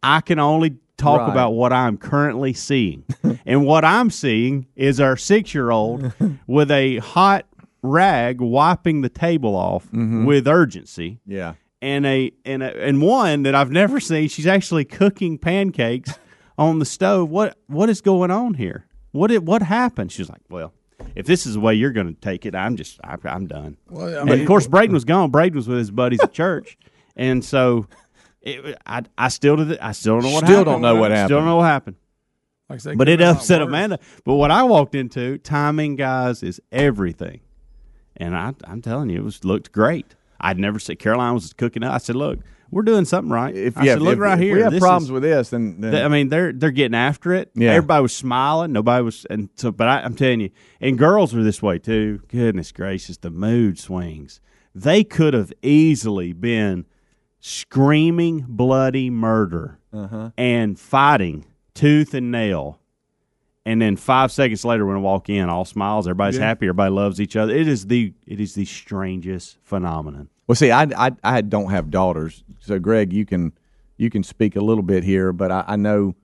I 0.00 0.20
can 0.20 0.38
only 0.38 0.76
talk 0.96 1.22
Right. 1.22 1.30
about 1.32 1.50
what 1.54 1.72
I'm 1.72 1.98
currently 1.98 2.52
seeing, 2.52 3.02
and 3.44 3.66
what 3.66 3.84
I'm 3.84 4.10
seeing 4.10 4.68
is 4.76 5.00
our 5.00 5.16
six 5.16 5.52
year 5.52 5.72
old 5.72 6.12
with 6.46 6.70
a 6.70 6.98
hot 6.98 7.46
rag 7.86 8.40
wiping 8.40 9.00
the 9.02 9.08
table 9.08 9.54
off 9.54 9.86
mm-hmm. 9.86 10.24
with 10.24 10.46
urgency 10.46 11.20
yeah. 11.26 11.54
and 11.80 12.06
a 12.06 12.32
and 12.44 12.62
a, 12.62 12.84
and 12.84 13.00
one 13.00 13.44
that 13.44 13.54
I've 13.54 13.70
never 13.70 14.00
seen. 14.00 14.28
She's 14.28 14.46
actually 14.46 14.84
cooking 14.84 15.38
pancakes 15.38 16.18
on 16.58 16.78
the 16.78 16.84
stove. 16.84 17.30
What 17.30 17.58
what 17.66 17.88
is 17.88 18.00
going 18.00 18.30
on 18.30 18.54
here? 18.54 18.86
What 19.12 19.28
did 19.28 19.46
what 19.46 19.62
happened? 19.62 20.12
She's 20.12 20.28
like, 20.28 20.42
well, 20.50 20.72
if 21.14 21.26
this 21.26 21.46
is 21.46 21.54
the 21.54 21.60
way 21.60 21.74
you're 21.74 21.92
going 21.92 22.14
to 22.14 22.20
take 22.20 22.44
it, 22.44 22.54
I'm 22.54 22.76
just 22.76 23.00
I, 23.02 23.16
I'm 23.24 23.46
done. 23.46 23.76
Well, 23.88 24.08
I 24.08 24.20
and 24.20 24.30
mean- 24.30 24.40
of 24.40 24.46
course, 24.46 24.66
Braden 24.66 24.94
uh, 24.94 24.96
was 24.96 25.04
gone. 25.04 25.30
Braden 25.30 25.56
was 25.56 25.68
with 25.68 25.78
his 25.78 25.90
buddies 25.90 26.20
at 26.20 26.32
church, 26.32 26.76
and 27.16 27.44
so 27.44 27.86
it, 28.42 28.78
I 28.86 29.02
I 29.16 29.28
still 29.28 29.56
did 29.56 29.78
I 29.78 29.92
still 29.92 30.20
don't 30.20 30.24
know 30.24 30.34
what 30.34 30.44
Still 30.44 30.58
happened. 30.58 30.66
don't 30.66 30.82
know 30.82 30.96
what 30.96 31.10
happened. 31.10 31.28
Still 31.28 31.38
don't 31.38 31.46
know 31.46 31.56
what 31.56 31.64
happened. 31.64 31.96
Like 32.68 32.80
But 32.96 33.08
it 33.08 33.18
be 33.18 33.24
a 33.24 33.28
lot 33.28 33.36
upset. 33.36 33.62
Amanda. 33.62 33.98
But 34.24 34.34
what 34.34 34.50
I 34.50 34.64
walked 34.64 34.94
into, 34.94 35.38
timing, 35.38 35.96
guys, 35.96 36.42
is 36.42 36.60
everything. 36.72 37.40
And 38.18 38.36
I, 38.36 38.54
I'm 38.64 38.80
telling 38.82 39.10
you, 39.10 39.18
it 39.18 39.24
was 39.24 39.44
looked 39.44 39.72
great. 39.72 40.14
I'd 40.40 40.58
never 40.58 40.78
said 40.78 40.98
Caroline 40.98 41.34
was 41.34 41.52
cooking 41.52 41.82
up. 41.82 41.94
I 41.94 41.98
said, 41.98 42.16
"Look, 42.16 42.40
we're 42.70 42.82
doing 42.82 43.04
something 43.04 43.32
right." 43.32 43.54
If, 43.54 43.76
I 43.78 43.84
yeah, 43.84 43.92
said, 43.94 44.02
"Look 44.02 44.14
if, 44.14 44.18
right 44.18 44.34
if 44.38 44.40
here. 44.40 44.56
we 44.56 44.62
have 44.62 44.78
problems 44.78 45.04
is- 45.04 45.10
with 45.12 45.22
this, 45.22 45.50
then, 45.50 45.80
then 45.80 46.04
I 46.04 46.08
mean, 46.08 46.28
they're 46.28 46.52
they're 46.52 46.70
getting 46.70 46.94
after 46.94 47.32
it. 47.32 47.50
Yeah. 47.54 47.70
everybody 47.72 48.02
was 48.02 48.14
smiling. 48.14 48.72
Nobody 48.72 49.02
was, 49.02 49.24
and 49.30 49.48
so. 49.56 49.72
But 49.72 49.88
I, 49.88 50.00
I'm 50.02 50.14
telling 50.14 50.40
you, 50.40 50.50
and 50.80 50.98
girls 50.98 51.34
are 51.34 51.42
this 51.42 51.62
way 51.62 51.78
too. 51.78 52.20
Goodness 52.28 52.70
gracious, 52.72 53.16
the 53.16 53.30
mood 53.30 53.78
swings. 53.78 54.40
They 54.74 55.04
could 55.04 55.32
have 55.32 55.52
easily 55.62 56.32
been 56.34 56.84
screaming 57.40 58.44
bloody 58.48 59.08
murder 59.10 59.78
Uh-huh. 59.92 60.30
and 60.36 60.78
fighting 60.78 61.46
tooth 61.74 62.12
and 62.12 62.30
nail. 62.30 62.80
And 63.66 63.82
then 63.82 63.96
five 63.96 64.30
seconds 64.30 64.64
later, 64.64 64.86
when 64.86 64.96
I 64.96 65.00
walk 65.00 65.28
in, 65.28 65.48
all 65.50 65.64
smiles, 65.64 66.06
everybody's 66.06 66.38
happy, 66.38 66.66
everybody 66.66 66.90
loves 66.92 67.20
each 67.20 67.34
other. 67.36 67.52
It 67.52 67.66
is 67.68 67.88
the 67.88 68.14
it 68.26 68.38
is 68.40 68.54
the 68.54 68.64
strangest 68.64 69.58
phenomenon. 69.64 70.28
Well, 70.46 70.54
see, 70.54 70.70
I, 70.70 70.84
I 70.96 71.10
I 71.24 71.40
don't 71.40 71.70
have 71.70 71.90
daughters, 71.90 72.44
so 72.60 72.78
Greg, 72.78 73.12
you 73.12 73.26
can 73.26 73.52
you 73.96 74.08
can 74.08 74.22
speak 74.22 74.54
a 74.56 74.60
little 74.60 74.84
bit 74.84 75.02
here, 75.04 75.32
but 75.32 75.50
I, 75.50 75.64
I 75.66 75.76
know 75.76 76.14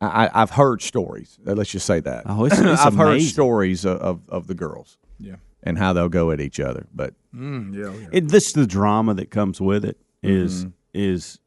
I, 0.00 0.26
I- 0.26 0.42
I've 0.42 0.50
heard 0.50 0.82
stories. 0.82 1.38
Uh, 1.46 1.54
Let's 1.54 1.70
just 1.70 1.86
say 1.86 2.00
that. 2.00 2.24
Oh, 2.26 2.44
it's- 2.44 2.60
it's 2.60 2.80
I've 2.86 2.94
heard 2.96 3.22
stories 3.22 3.84
of, 3.86 3.98
of, 4.00 4.28
of 4.28 4.46
the 4.46 4.54
girls 4.54 4.98
Yeah. 5.18 5.36
and 5.62 5.78
how 5.78 5.92
they'll 5.94 6.08
go 6.10 6.30
at 6.30 6.40
each 6.40 6.60
other. 6.60 6.86
But 6.94 7.14
Mm, 7.34 7.74
yeah. 7.74 7.92
yeah. 8.00 8.08
It, 8.12 8.28
this 8.28 8.52
the 8.52 8.66
drama 8.66 9.14
that 9.14 9.30
comes 9.30 9.60
with 9.60 9.84
it 9.84 9.96
is 10.22 10.66
is 10.92 11.38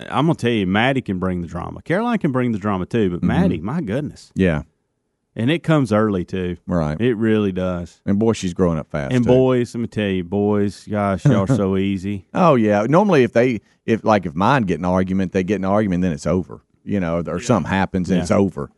I'm 0.00 0.26
gonna 0.26 0.34
tell 0.34 0.50
you, 0.50 0.66
Maddie 0.66 1.02
can 1.02 1.18
bring 1.18 1.40
the 1.40 1.46
drama. 1.46 1.80
Caroline 1.82 2.18
can 2.18 2.32
bring 2.32 2.52
the 2.52 2.58
drama 2.58 2.86
too, 2.86 3.10
but 3.10 3.18
mm-hmm. 3.18 3.26
Maddie, 3.28 3.60
my 3.60 3.80
goodness, 3.80 4.32
yeah, 4.34 4.62
and 5.36 5.50
it 5.50 5.62
comes 5.62 5.92
early 5.92 6.24
too. 6.24 6.56
right. 6.66 7.00
It 7.00 7.14
really 7.14 7.52
does. 7.52 8.00
and 8.04 8.18
boy, 8.18 8.32
she's 8.32 8.54
growing 8.54 8.78
up 8.78 8.90
fast. 8.90 9.12
And 9.14 9.24
too. 9.24 9.28
boys, 9.28 9.74
let 9.74 9.80
me 9.80 9.86
tell 9.86 10.08
you, 10.08 10.24
boys, 10.24 10.86
gosh, 10.90 11.24
y'all 11.24 11.44
are 11.44 11.46
so 11.46 11.76
easy. 11.78 12.26
oh 12.34 12.54
yeah. 12.56 12.86
Normally, 12.88 13.22
if 13.22 13.32
they 13.32 13.60
if 13.86 14.04
like 14.04 14.26
if 14.26 14.34
mine 14.34 14.62
get 14.62 14.78
an 14.80 14.84
argument, 14.84 15.32
they 15.32 15.44
get 15.44 15.56
an 15.56 15.64
argument, 15.64 16.02
then 16.02 16.12
it's 16.12 16.26
over. 16.26 16.60
You 16.86 17.00
know, 17.00 17.22
or 17.26 17.40
something 17.40 17.70
happens 17.70 18.10
and 18.10 18.18
Yeah. 18.18 18.22
it's 18.22 18.30
over. 18.30 18.70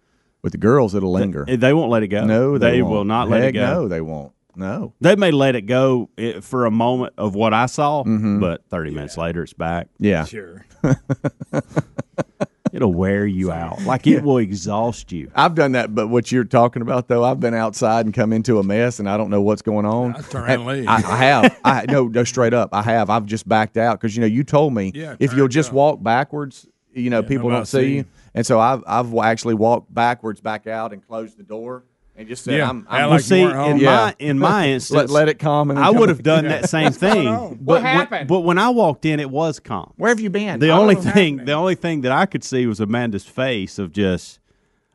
With 0.43 0.53
the 0.53 0.59
girls, 0.59 0.95
it'll 0.95 1.11
linger. 1.11 1.45
They, 1.45 1.57
they 1.57 1.73
won't 1.73 1.91
let 1.91 2.05
it 2.05 2.09
go. 2.09 2.25
no, 2.25 2.57
they, 2.57 2.81
will 2.81 2.91
won't. 2.91 3.09
not 3.09 3.29
let 3.29 3.41
Heck 3.43 3.49
it 3.51 3.59
go. 3.59 3.67
No, 3.67 3.89
they 3.89 4.01
won't. 4.01 4.33
No. 4.57 4.95
They 5.01 5.17
may 5.17 5.31
let 5.31 5.55
it 5.55 5.63
go 5.63 6.09
eh, 6.19 6.41
for 6.41 6.65
a 6.67 6.71
moment 6.71 7.15
of 7.19 7.35
what 7.35 7.53
I 7.55 7.67
saw, 7.67 8.03
but 8.05 8.63
30 8.71 8.91
minutes 8.93 9.17
later, 9.17 9.43
it's 9.43 9.53
back. 9.53 9.89
Yeah. 9.99 10.25
Sure. 10.25 10.65
It'll 12.73 12.93
wear 12.93 13.27
you 13.27 13.53
out. 13.53 13.83
Like 13.83 14.07
it 14.07 14.23
will 14.23 14.39
exhaust 14.39 15.13
you. 15.13 15.31
I've 15.35 15.55
done 15.55 15.73
that, 15.73 15.95
but 15.95 16.09
what 16.09 16.31
you're 16.31 16.45
talking 16.45 16.83
about 16.83 17.09
though, 17.09 17.25
I've 17.25 17.41
been 17.41 17.55
outside 17.55 18.05
and 18.07 18.15
come 18.15 18.33
into 18.33 18.59
a 18.59 18.63
mess 18.63 18.99
and 18.99 19.09
I 19.09 19.17
don't 19.17 19.31
know 19.31 19.41
what's 19.41 19.63
going 19.63 19.87
on. 19.87 20.15
I 20.17 20.21
turn 20.21 20.43
around 20.43 20.51
and 20.61 20.67
leave. 20.67 20.89
I, 20.89 20.97
I 20.97 21.17
have. 21.17 21.61
I 21.65 21.85
no, 21.89 22.09
no, 22.09 22.25
straight 22.25 22.53
up. 22.53 22.71
I 22.73 22.83
have. 22.83 23.09
I've 23.09 23.25
just 23.25 23.49
backed 23.49 23.77
out 23.79 23.99
because 24.01 24.15
you 24.17 24.21
know 24.21 24.27
you 24.27 24.45
told 24.45 24.75
me 24.75 24.93
Yeah, 24.95 25.17
if 25.21 25.33
you'll 25.33 25.49
just 25.49 25.71
up. 25.71 25.75
walk 25.75 26.03
backwards, 26.03 26.67
you 26.93 27.09
know 27.09 27.23
people 27.23 27.49
don't 27.49 27.67
see 27.67 27.79
see 27.79 27.89
you, 27.89 27.97
you. 27.99 28.05
and 28.35 28.45
so 28.45 28.59
I've 28.61 28.83
I've 28.87 29.15
actually 29.17 29.55
walked 29.55 29.95
backwards 29.95 30.41
back 30.41 30.67
out 30.67 30.93
and 30.93 31.07
closed 31.07 31.39
the 31.39 31.45
door 31.45 31.85
and 32.17 32.27
just 32.29 32.45
said 32.45 32.59
Yeah, 32.59 32.69
I'm, 32.69 32.87
I'm 32.89 33.11
Well, 33.11 33.19
see, 33.19 33.43
home. 33.43 33.73
in 33.73 33.77
Yeah. 33.79 33.97
my 33.97 34.15
in 34.19 34.39
my 34.39 34.69
instance, 34.71 34.97
let, 34.97 35.11
let 35.11 35.29
it 35.29 35.39
calm 35.39 35.71
and 35.71 35.79
I 35.79 35.91
would 35.91 36.09
have 36.09 36.23
done 36.23 36.45
that 36.47 36.69
same 36.69 36.93
thing. 36.93 37.25
But 37.27 37.51
What 37.59 37.59
when- 37.67 37.83
happened? 37.83 38.29
but 38.29 38.41
when 38.41 38.59
I 38.59 38.69
walked 38.71 39.05
in, 39.05 39.21
it 39.21 39.31
was 39.31 39.61
calm. 39.61 39.93
Where 39.97 40.09
have 40.11 40.21
you 40.21 40.31
been? 40.31 40.61
The 40.61 40.71
I 40.71 40.79
only 40.79 40.95
don't 40.95 41.05
thing, 41.13 41.37
the 41.45 41.53
only 41.53 41.75
thing 41.75 42.01
that 42.03 42.13
I 42.13 42.27
could 42.27 42.43
see 42.45 42.67
was 42.67 42.81
Amanda's 42.81 43.25
face 43.27 43.79
of 43.79 43.93
just, 43.93 44.39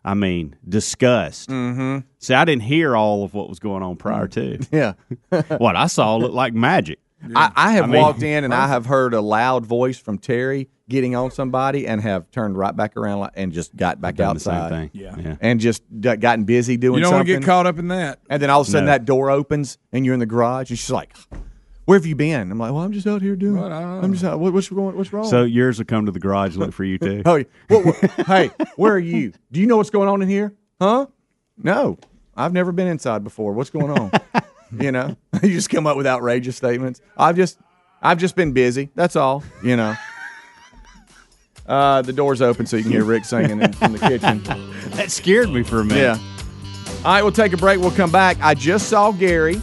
I 0.03 0.13
mean, 0.15 0.55
disgust. 0.67 1.49
Mm-hmm. 1.49 1.99
See, 2.19 2.33
I 2.33 2.43
didn't 2.45 2.63
hear 2.63 2.95
all 2.95 3.23
of 3.23 3.33
what 3.33 3.49
was 3.49 3.59
going 3.59 3.83
on 3.83 3.95
prior 3.97 4.27
to. 4.29 4.57
Yeah, 4.71 4.93
what 5.57 5.75
I 5.75 5.87
saw 5.87 6.15
looked 6.15 6.33
like 6.33 6.53
magic. 6.53 6.99
I, 7.35 7.51
I 7.55 7.71
have 7.73 7.83
I 7.83 7.87
mean- 7.87 8.01
walked 8.01 8.23
in 8.23 8.43
and 8.43 8.51
I 8.53 8.67
have 8.67 8.87
heard 8.87 9.13
a 9.13 9.21
loud 9.21 9.63
voice 9.65 9.99
from 9.99 10.17
Terry 10.17 10.69
getting 10.91 11.15
on 11.15 11.31
somebody 11.31 11.87
and 11.87 11.99
have 12.01 12.29
turned 12.31 12.57
right 12.57 12.75
back 12.75 12.95
around 12.97 13.31
and 13.35 13.51
just 13.51 13.75
got 13.75 13.99
back 13.99 14.15
Done 14.15 14.35
the 14.35 14.39
same 14.39 14.53
outside. 14.53 14.69
thing. 14.69 14.89
Yeah. 14.93 15.15
yeah. 15.17 15.35
and 15.41 15.59
just 15.59 15.81
d- 15.99 16.15
gotten 16.17 16.43
busy 16.43 16.77
doing 16.77 16.97
You 16.99 17.03
don't 17.05 17.13
want 17.13 17.27
to 17.27 17.33
get 17.33 17.43
caught 17.43 17.65
up 17.65 17.79
in 17.79 17.87
that. 17.87 18.19
And 18.29 18.41
then 18.41 18.49
all 18.49 18.61
of 18.61 18.67
a 18.67 18.69
sudden 18.71 18.85
No. 18.85 18.91
that 18.91 19.05
door 19.05 19.31
opens 19.31 19.77
and 19.91 20.05
you're 20.05 20.13
in 20.13 20.19
the 20.19 20.25
garage 20.25 20.69
and 20.69 20.77
she's 20.77 20.91
like, 20.91 21.15
"Where 21.85 21.97
have 21.97 22.05
you 22.05 22.15
been?" 22.15 22.51
I'm 22.51 22.59
like, 22.59 22.71
"Well, 22.73 22.83
I'm 22.83 22.91
just 22.91 23.07
out 23.07 23.21
here 23.21 23.35
doing. 23.35 23.59
What? 23.61 23.71
I 23.71 23.79
don't 23.81 24.03
I'm 24.03 24.11
just 24.13 24.23
out. 24.25 24.39
What, 24.39 24.53
what's 24.53 24.69
going? 24.69 24.95
What's 24.95 25.11
wrong?" 25.13 25.25
So 25.25 25.43
yours 25.43 25.77
will 25.79 25.85
come 25.85 26.05
to 26.05 26.11
the 26.11 26.19
garage 26.19 26.51
and 26.55 26.59
look 26.59 26.73
for 26.73 26.83
you 26.83 26.97
too. 26.99 27.21
oh, 27.25 27.35
yeah. 27.35 27.43
what, 27.69 27.85
what, 27.85 27.95
hey, 28.27 28.51
where 28.75 28.93
are 28.93 28.99
you? 28.99 29.33
Do 29.51 29.59
you 29.59 29.65
know 29.67 29.77
what's 29.77 29.89
going 29.89 30.09
on 30.09 30.21
in 30.21 30.27
here? 30.29 30.53
Huh? 30.79 31.07
No, 31.57 31.97
I've 32.35 32.53
never 32.53 32.71
been 32.71 32.87
inside 32.87 33.23
before. 33.23 33.53
What's 33.53 33.69
going 33.69 33.91
on? 33.91 34.11
you 34.79 34.91
know, 34.91 35.15
you 35.41 35.49
just 35.49 35.69
come 35.69 35.87
up 35.87 35.95
with 35.97 36.07
outrageous 36.07 36.55
statements. 36.57 37.01
I've 37.17 37.35
just, 37.35 37.59
I've 38.01 38.17
just 38.17 38.35
been 38.35 38.51
busy. 38.51 38.89
That's 38.95 39.15
all. 39.15 39.43
You 39.63 39.75
know. 39.77 39.95
Uh, 41.67 42.01
the 42.01 42.11
door's 42.13 42.41
open 42.41 42.65
so 42.65 42.75
you 42.77 42.83
can 42.83 42.91
hear 42.91 43.03
Rick 43.03 43.23
singing 43.25 43.61
in, 43.61 43.71
from 43.73 43.93
the 43.93 43.99
kitchen. 43.99 44.41
That 44.91 45.09
scared 45.09 45.49
me 45.49 45.63
for 45.63 45.79
a 45.79 45.85
minute. 45.85 46.01
Yeah. 46.01 46.17
All 47.05 47.13
right, 47.13 47.21
we'll 47.23 47.31
take 47.31 47.53
a 47.53 47.57
break. 47.57 47.79
We'll 47.79 47.91
come 47.91 48.11
back. 48.11 48.37
I 48.41 48.53
just 48.53 48.89
saw 48.89 49.11
Gary. 49.13 49.55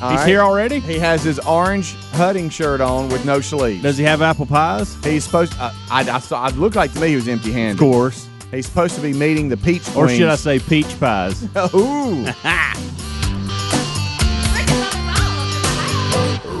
All 0.00 0.10
He's 0.10 0.20
right. 0.20 0.28
here 0.28 0.40
already. 0.40 0.80
He 0.80 0.98
has 0.98 1.22
his 1.22 1.38
orange 1.40 1.92
hunting 2.12 2.48
shirt 2.48 2.80
on 2.80 3.10
with 3.10 3.26
no 3.26 3.40
sleeves. 3.42 3.82
Does 3.82 3.98
he 3.98 4.04
have 4.04 4.22
apple 4.22 4.46
pies? 4.46 4.96
He's 5.04 5.24
supposed. 5.24 5.52
Uh, 5.58 5.72
I, 5.90 6.08
I 6.10 6.18
saw. 6.20 6.46
It 6.48 6.56
looked 6.56 6.74
like 6.76 6.92
to 6.94 7.00
me 7.00 7.08
he 7.08 7.16
was 7.16 7.28
empty-handed. 7.28 7.72
Of 7.72 7.78
course. 7.92 8.28
He's 8.50 8.66
supposed 8.66 8.94
to 8.94 9.02
be 9.02 9.12
meeting 9.12 9.50
the 9.50 9.58
peach 9.58 9.86
Or 9.94 10.04
queens. 10.06 10.16
should 10.18 10.28
I 10.30 10.36
say 10.36 10.58
peach 10.58 10.98
pies? 10.98 11.42
Ooh. 11.74 12.24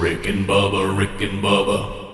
Rick 0.00 0.26
and 0.26 0.46
Bubba, 0.46 0.96
Rick 0.98 1.20
and 1.22 1.42
Bubba. 1.42 2.09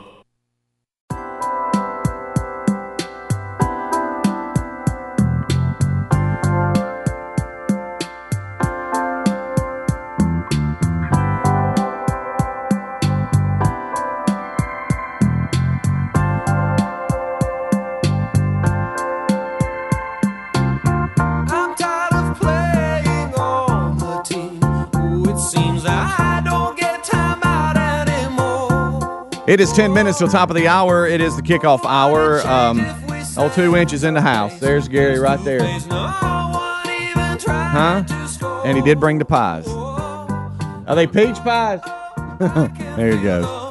It 29.47 29.61
is 29.61 29.73
ten 29.73 29.95
minutes 29.95 30.19
till 30.19 30.27
top 30.27 30.51
of 30.51 30.57
the 30.57 30.67
hour. 30.67 31.07
It 31.07 31.21
is 31.21 31.37
the 31.37 31.43
kickoff 31.43 31.85
hour. 31.85 32.45
Um, 32.45 32.85
oh, 33.37 33.49
two 33.55 33.77
inches 33.77 34.03
in 34.03 34.15
the 34.15 34.21
house. 34.21 34.59
There's 34.59 34.89
Gary 34.89 35.21
right 35.21 35.43
there. 35.45 35.61
There's 35.61 35.87
no 35.87 36.07
one 36.53 36.91
even 36.91 37.39
trying 37.39 38.07
Huh? 38.07 38.63
And 38.65 38.77
he 38.77 38.83
did 38.83 38.99
bring 38.99 39.19
the 39.21 39.25
pies. 39.25 39.69
Are 39.69 40.97
they 40.97 41.07
peach 41.07 41.37
pies? 41.37 41.81
there 42.97 43.15
you 43.15 43.23
go. 43.23 43.71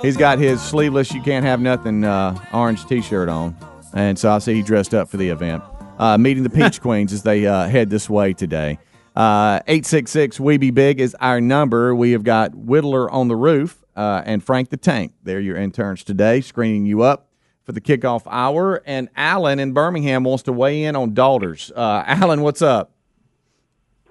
He's 0.00 0.16
got 0.16 0.38
his 0.38 0.62
sleeveless, 0.62 1.12
you 1.12 1.22
can't 1.22 1.44
have 1.44 1.60
nothing 1.60 2.04
uh, 2.04 2.38
orange 2.52 2.86
t 2.86 3.02
shirt 3.02 3.28
on. 3.28 3.56
And 3.94 4.16
so 4.16 4.30
I 4.30 4.38
see 4.38 4.54
he 4.54 4.62
dressed 4.62 4.94
up 4.94 5.08
for 5.08 5.16
the 5.16 5.28
event. 5.28 5.64
Uh, 5.98 6.18
meeting 6.18 6.44
the 6.44 6.50
Peach 6.56 6.80
Queens 6.80 7.12
as 7.12 7.24
they 7.24 7.48
uh, 7.48 7.66
head 7.66 7.90
this 7.90 8.08
way 8.08 8.32
today. 8.32 8.78
Uh, 9.16 9.58
866 9.66 10.38
We 10.38 10.56
Be 10.56 10.70
Big 10.70 11.00
is 11.00 11.16
our 11.20 11.40
number. 11.40 11.96
We 11.96 12.12
have 12.12 12.22
got 12.22 12.52
Whittler 12.52 13.12
on 13.12 13.26
the 13.26 13.36
roof 13.36 13.83
uh, 13.96 14.22
and 14.24 14.42
Frank 14.42 14.70
the 14.70 14.76
Tank. 14.76 15.12
They're 15.22 15.40
your 15.40 15.56
interns 15.56 16.04
today, 16.04 16.40
screening 16.40 16.86
you 16.86 17.02
up 17.02 17.28
for 17.64 17.72
the 17.72 17.80
kickoff 17.80 18.22
hour. 18.26 18.82
And 18.86 19.08
Alan 19.16 19.58
in 19.58 19.72
Birmingham 19.72 20.24
wants 20.24 20.42
to 20.44 20.52
weigh 20.52 20.84
in 20.84 20.96
on 20.96 21.14
daughters. 21.14 21.72
Uh, 21.74 22.02
Alan, 22.06 22.42
what's 22.42 22.62
up? 22.62 22.90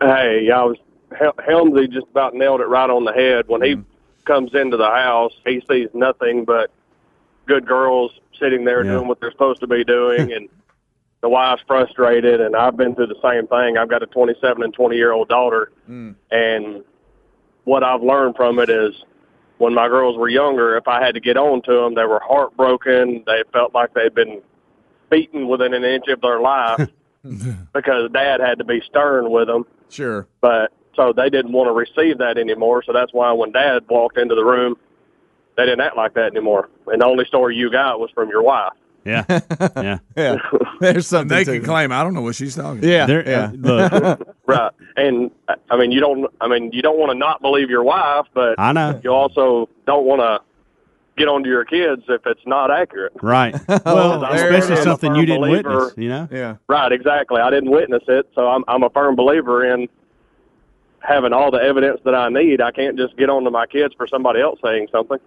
Hey, 0.01 0.49
I 0.53 0.63
was 0.63 0.77
Hel- 1.17 1.33
Helmsy 1.33 1.89
just 1.91 2.07
about 2.11 2.33
nailed 2.33 2.61
it 2.61 2.67
right 2.67 2.89
on 2.89 3.05
the 3.05 3.13
head 3.13 3.45
when 3.47 3.61
he 3.61 3.77
comes 4.25 4.53
into 4.53 4.77
the 4.77 4.89
house. 4.89 5.33
He 5.45 5.61
sees 5.69 5.89
nothing 5.93 6.45
but 6.45 6.71
good 7.45 7.65
girls 7.65 8.11
sitting 8.39 8.65
there 8.65 8.83
Yeah. 8.83 8.93
doing 8.93 9.07
what 9.07 9.19
they're 9.19 9.31
supposed 9.31 9.59
to 9.61 9.67
be 9.67 9.83
doing, 9.83 10.31
and 10.33 10.49
the 11.21 11.29
wife's 11.29 11.61
frustrated. 11.67 12.41
And 12.41 12.55
I've 12.55 12.75
been 12.75 12.95
through 12.95 13.07
the 13.07 13.21
same 13.21 13.47
thing. 13.47 13.77
I've 13.77 13.89
got 13.89 14.03
a 14.03 14.07
27 14.07 14.63
and 14.63 14.73
20 14.73 14.95
year 14.95 15.11
old 15.11 15.29
daughter, 15.29 15.71
and 15.87 16.83
what 17.65 17.83
I've 17.83 18.01
learned 18.03 18.35
from 18.35 18.59
it 18.59 18.69
is 18.69 18.93
when 19.63 19.73
my 19.73 19.87
girls 19.87 20.17
were 20.17 20.27
younger, 20.27 20.75
if 20.75 20.89
I 20.89 21.01
had 21.01 21.13
to 21.15 21.21
get 21.21 21.37
on 21.37 21.61
to 21.61 21.71
them, 21.71 21.95
they 21.95 22.03
were 22.03 22.19
heartbroken. 22.19 23.23
They 23.25 23.43
felt 23.53 23.73
like 23.73 23.93
they'd 23.93 24.13
been 24.13 24.41
beaten 25.09 25.47
within 25.47 25.73
an 25.73 25.85
inch 25.85 26.09
of 26.09 26.19
their 26.19 26.41
life 26.41 26.89
because 27.73 28.11
dad 28.11 28.41
had 28.41 28.57
to 28.57 28.65
be 28.65 28.81
stern 28.81 29.31
with 29.31 29.47
them. 29.47 29.65
Sure. 29.89 30.27
But 30.41 30.73
so 30.97 31.13
they 31.13 31.29
didn't 31.29 31.53
want 31.53 31.69
to 31.69 31.71
receive 31.71 32.17
that 32.17 32.37
anymore. 32.37 32.83
So 32.83 32.91
that's 32.91 33.13
why 33.13 33.31
when 33.31 33.53
dad 33.53 33.85
walked 33.89 34.17
into 34.17 34.35
the 34.35 34.43
room, 34.43 34.75
they 35.55 35.63
didn't 35.63 35.79
act 35.79 35.95
like 35.95 36.13
that 36.15 36.25
anymore. 36.25 36.67
And 36.87 37.01
the 37.01 37.05
only 37.05 37.23
story 37.25 37.55
you 37.55 37.71
got 37.71 38.01
was 38.01 38.11
from 38.11 38.27
your 38.27 38.43
wife. 38.43 38.73
Yeah, 39.05 39.25
yeah, 39.29 39.97
Yeah. 40.15 40.35
There's 40.79 40.95
And 40.95 41.05
something 41.05 41.37
they 41.37 41.43
to 41.43 41.53
can 41.59 41.63
claim 41.65 41.91
I 41.91 42.03
don't 42.03 42.13
know 42.13 42.21
what 42.21 42.35
she's 42.35 42.55
talking. 42.55 42.79
about. 42.79 42.87
Yeah. 42.89 43.05
There, 43.05 43.29
yeah. 43.29 43.45
uh, 43.45 43.51
look, 44.17 44.35
Right. 44.47 44.71
And 44.95 45.29
I- 45.49 45.55
I 45.69 45.77
mean, 45.77 45.91
you 45.91 45.99
don't. 45.99 46.31
I 46.41 46.47
mean, 46.47 46.71
you 46.71 46.81
don't 46.81 46.97
want 46.99 47.11
to 47.11 47.17
not 47.17 47.41
believe 47.41 47.69
your 47.69 47.83
wife, 47.83 48.25
but 48.33 48.55
I 48.59 48.71
know. 48.73 48.99
you 49.03 49.11
also 49.11 49.67
don't 49.85 50.05
want 50.05 50.21
to 50.21 50.39
get 51.17 51.27
onto 51.27 51.49
your 51.49 51.65
kids 51.65 52.03
if 52.07 52.25
it's 52.25 52.41
not 52.45 52.71
accurate. 52.71 53.13
Right. 53.21 53.55
Well, 53.85 54.23
especially 54.25 54.77
something 54.77 55.15
you 55.15 55.25
didn't 55.25 55.41
believer. 55.41 55.77
witness. 55.85 55.93
You 55.97 56.09
know. 56.09 56.27
yeah. 56.31 56.55
Right. 56.67 56.91
Exactly. 56.91 57.41
I 57.41 57.49
didn't 57.49 57.71
witness 57.71 58.03
it, 58.07 58.29
so 58.35 58.47
I'm 58.47 58.63
I'm 58.67 58.83
a 58.83 58.89
firm 58.89 59.15
believer 59.15 59.65
in 59.73 59.87
having 60.99 61.33
all 61.33 61.51
the 61.51 61.57
evidence 61.61 61.99
that 62.05 62.15
I 62.15 62.29
need. 62.29 62.61
I 62.61 62.71
can't 62.71 62.97
just 62.97 63.17
get 63.17 63.29
onto 63.29 63.49
my 63.49 63.65
kids 63.65 63.93
for 63.97 64.07
somebody 64.07 64.39
else 64.41 64.59
saying 64.63 64.87
something. 64.91 65.19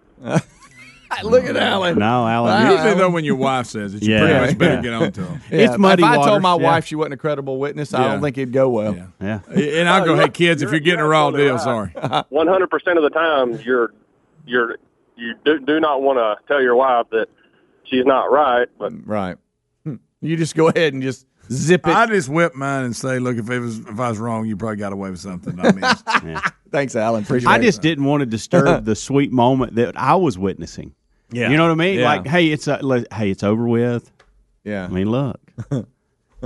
Look 1.24 1.44
at 1.44 1.56
Alan. 1.56 1.98
No, 1.98 2.26
Alan. 2.26 2.50
Wow. 2.52 2.64
you- 2.70 2.76
Usually 2.76 2.94
though, 2.94 3.10
when 3.10 3.24
your 3.24 3.36
wife 3.36 3.66
says 3.66 3.94
it, 3.94 4.02
you 4.02 4.12
Yeah. 4.14 4.20
pretty 4.20 4.46
much 4.46 4.58
better 4.58 4.74
Yeah. 4.74 4.82
get 4.82 4.92
on 4.92 5.12
to 5.12 5.20
them. 5.22 5.40
Yeah, 5.50 5.58
It's 5.58 5.78
muddy 5.78 6.02
If 6.02 6.08
I 6.08 6.16
waters, 6.18 6.30
told 6.30 6.42
my 6.42 6.56
yeah. 6.56 6.62
wife 6.62 6.86
she 6.86 6.94
wasn't 6.96 7.14
a 7.14 7.16
credible 7.16 7.58
witness, 7.58 7.92
I 7.94 8.08
don't 8.08 8.20
think 8.20 8.38
it'd 8.38 8.52
go 8.52 8.68
well. 8.68 8.94
Yeah. 9.20 9.40
Yeah. 9.50 9.54
And 9.80 9.88
I'll 9.88 10.04
go, 10.04 10.16
hey 10.16 10.28
kids, 10.28 10.62
if 10.62 10.70
you're 10.70 10.80
getting 10.80 11.00
a 11.00 11.06
raw 11.06 11.30
deal, 11.30 11.58
sorry. 11.58 11.90
One 12.30 12.46
hundred 12.48 12.70
percent 12.70 12.98
of 12.98 13.02
the 13.04 13.10
time, 13.10 13.58
you're 13.64 13.92
you're 14.46 14.76
you 15.16 15.34
do, 15.44 15.58
do 15.60 15.80
not 15.80 16.02
want 16.02 16.18
to 16.18 16.36
tell 16.46 16.60
your 16.62 16.76
wife 16.76 17.06
that 17.10 17.28
she's 17.84 18.04
not 18.04 18.30
right, 18.30 18.68
but 18.78 18.92
Right. 19.06 19.36
Hmm. 19.84 19.94
You 20.20 20.36
just 20.36 20.54
go 20.54 20.68
ahead 20.68 20.92
and 20.92 21.02
just 21.02 21.26
zip 21.50 21.86
it. 21.86 21.94
I 21.94 22.06
just 22.06 22.28
whip 22.28 22.54
mine 22.54 22.84
and 22.84 22.96
say, 22.96 23.18
look, 23.18 23.36
if 23.36 23.48
it 23.50 23.60
was 23.60 23.78
if 23.78 24.00
I 24.00 24.08
was 24.08 24.18
wrong, 24.18 24.46
you 24.46 24.56
probably 24.56 24.76
got 24.76 24.92
away 24.92 25.10
with 25.10 25.20
something 25.20 25.58
I 25.60 25.72
missed. 25.72 26.06
Thanks, 26.70 26.96
Alan. 26.96 27.22
Appreciate 27.22 27.50
I 27.50 27.56
it. 27.56 27.62
just 27.62 27.82
didn't 27.82 28.04
want 28.04 28.20
to 28.20 28.26
disturb 28.26 28.84
the 28.84 28.96
sweet 28.96 29.32
moment 29.32 29.76
that 29.76 29.96
I 29.96 30.14
was 30.16 30.38
witnessing. 30.38 30.94
Yeah. 31.30 31.50
You 31.50 31.56
know 31.56 31.64
what 31.64 31.72
I 31.72 31.76
mean? 31.76 31.98
Yeah. 31.98 32.04
Like, 32.04 32.26
hey, 32.26 32.48
it's 32.48 32.68
uh, 32.68 32.78
le- 32.82 33.04
hey, 33.12 33.30
it's 33.30 33.42
over 33.42 33.66
with. 33.66 34.10
Yeah. 34.64 34.84
I 34.84 34.88
mean, 34.88 35.10
look. 35.10 35.40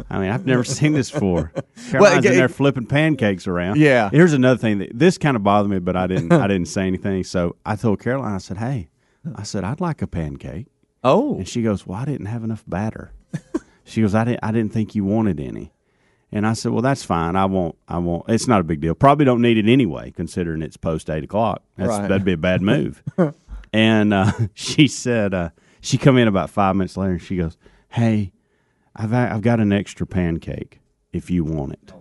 I 0.08 0.18
mean, 0.18 0.30
I've 0.30 0.46
never 0.46 0.62
seen 0.62 0.92
this 0.92 1.10
before. 1.10 1.52
Well, 1.54 1.64
Caroline's 1.90 2.24
it- 2.24 2.32
in 2.32 2.38
there 2.38 2.48
flipping 2.48 2.86
pancakes 2.86 3.46
around. 3.46 3.78
Yeah. 3.78 4.08
Here's 4.10 4.32
another 4.32 4.58
thing 4.58 4.78
that 4.78 4.90
this 4.96 5.18
kind 5.18 5.36
of 5.36 5.42
bothered 5.42 5.70
me, 5.70 5.78
but 5.78 5.96
I 5.96 6.06
didn't. 6.06 6.32
I 6.32 6.46
didn't 6.46 6.68
say 6.68 6.86
anything. 6.86 7.24
So 7.24 7.56
I 7.66 7.76
told 7.76 8.00
Caroline. 8.00 8.34
I 8.34 8.38
said, 8.38 8.58
"Hey, 8.58 8.88
I 9.34 9.42
said 9.42 9.64
I'd 9.64 9.80
like 9.80 10.00
a 10.00 10.06
pancake," 10.06 10.66
oh. 11.02 11.36
and 11.36 11.48
she 11.48 11.62
goes, 11.62 11.86
"Well, 11.86 11.98
I 11.98 12.04
didn't 12.04 12.26
have 12.26 12.44
enough 12.44 12.64
batter." 12.66 13.12
She 13.90 14.00
goes, 14.00 14.14
"I 14.14 14.24
didn't. 14.24 14.40
I 14.42 14.52
didn't 14.52 14.72
think 14.72 14.94
you 14.94 15.04
wanted 15.04 15.40
any." 15.40 15.72
And 16.32 16.46
I 16.46 16.52
said, 16.52 16.72
"Well, 16.72 16.82
that's 16.82 17.02
fine. 17.02 17.36
I 17.36 17.46
won't. 17.46 17.76
I 17.88 17.98
won't. 17.98 18.24
It's 18.28 18.46
not 18.46 18.60
a 18.60 18.64
big 18.64 18.80
deal. 18.80 18.94
Probably 18.94 19.24
don't 19.24 19.42
need 19.42 19.58
it 19.58 19.70
anyway, 19.70 20.12
considering 20.12 20.62
it's 20.62 20.76
post 20.76 21.10
eight 21.10 21.24
o'clock. 21.24 21.62
That's, 21.76 21.88
Right. 21.88 22.08
That'd 22.08 22.24
be 22.24 22.32
a 22.32 22.36
bad 22.36 22.62
move." 22.62 23.02
and 23.72 24.14
uh, 24.14 24.32
she 24.54 24.88
said, 24.88 25.34
uh, 25.34 25.50
she 25.80 25.98
come 25.98 26.18
in 26.18 26.28
about 26.28 26.50
five 26.50 26.76
minutes 26.76 26.96
later, 26.96 27.12
and 27.12 27.22
she 27.22 27.36
goes, 27.36 27.56
"Hey, 27.88 28.32
I've 28.94 29.12
I've 29.12 29.42
got 29.42 29.60
an 29.60 29.72
extra 29.72 30.06
pancake 30.06 30.80
if 31.12 31.30
you 31.30 31.44
want 31.44 31.72
it." 31.72 31.92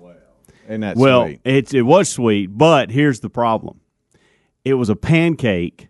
And 0.67 0.83
that's 0.83 0.99
well, 0.99 1.23
sweet. 1.23 1.41
it's 1.43 1.73
it 1.73 1.81
was 1.81 2.09
sweet, 2.09 2.47
but 2.55 2.91
here's 2.91 3.21
the 3.21 3.29
problem: 3.29 3.81
it 4.63 4.75
was 4.75 4.89
a 4.89 4.95
pancake 4.95 5.88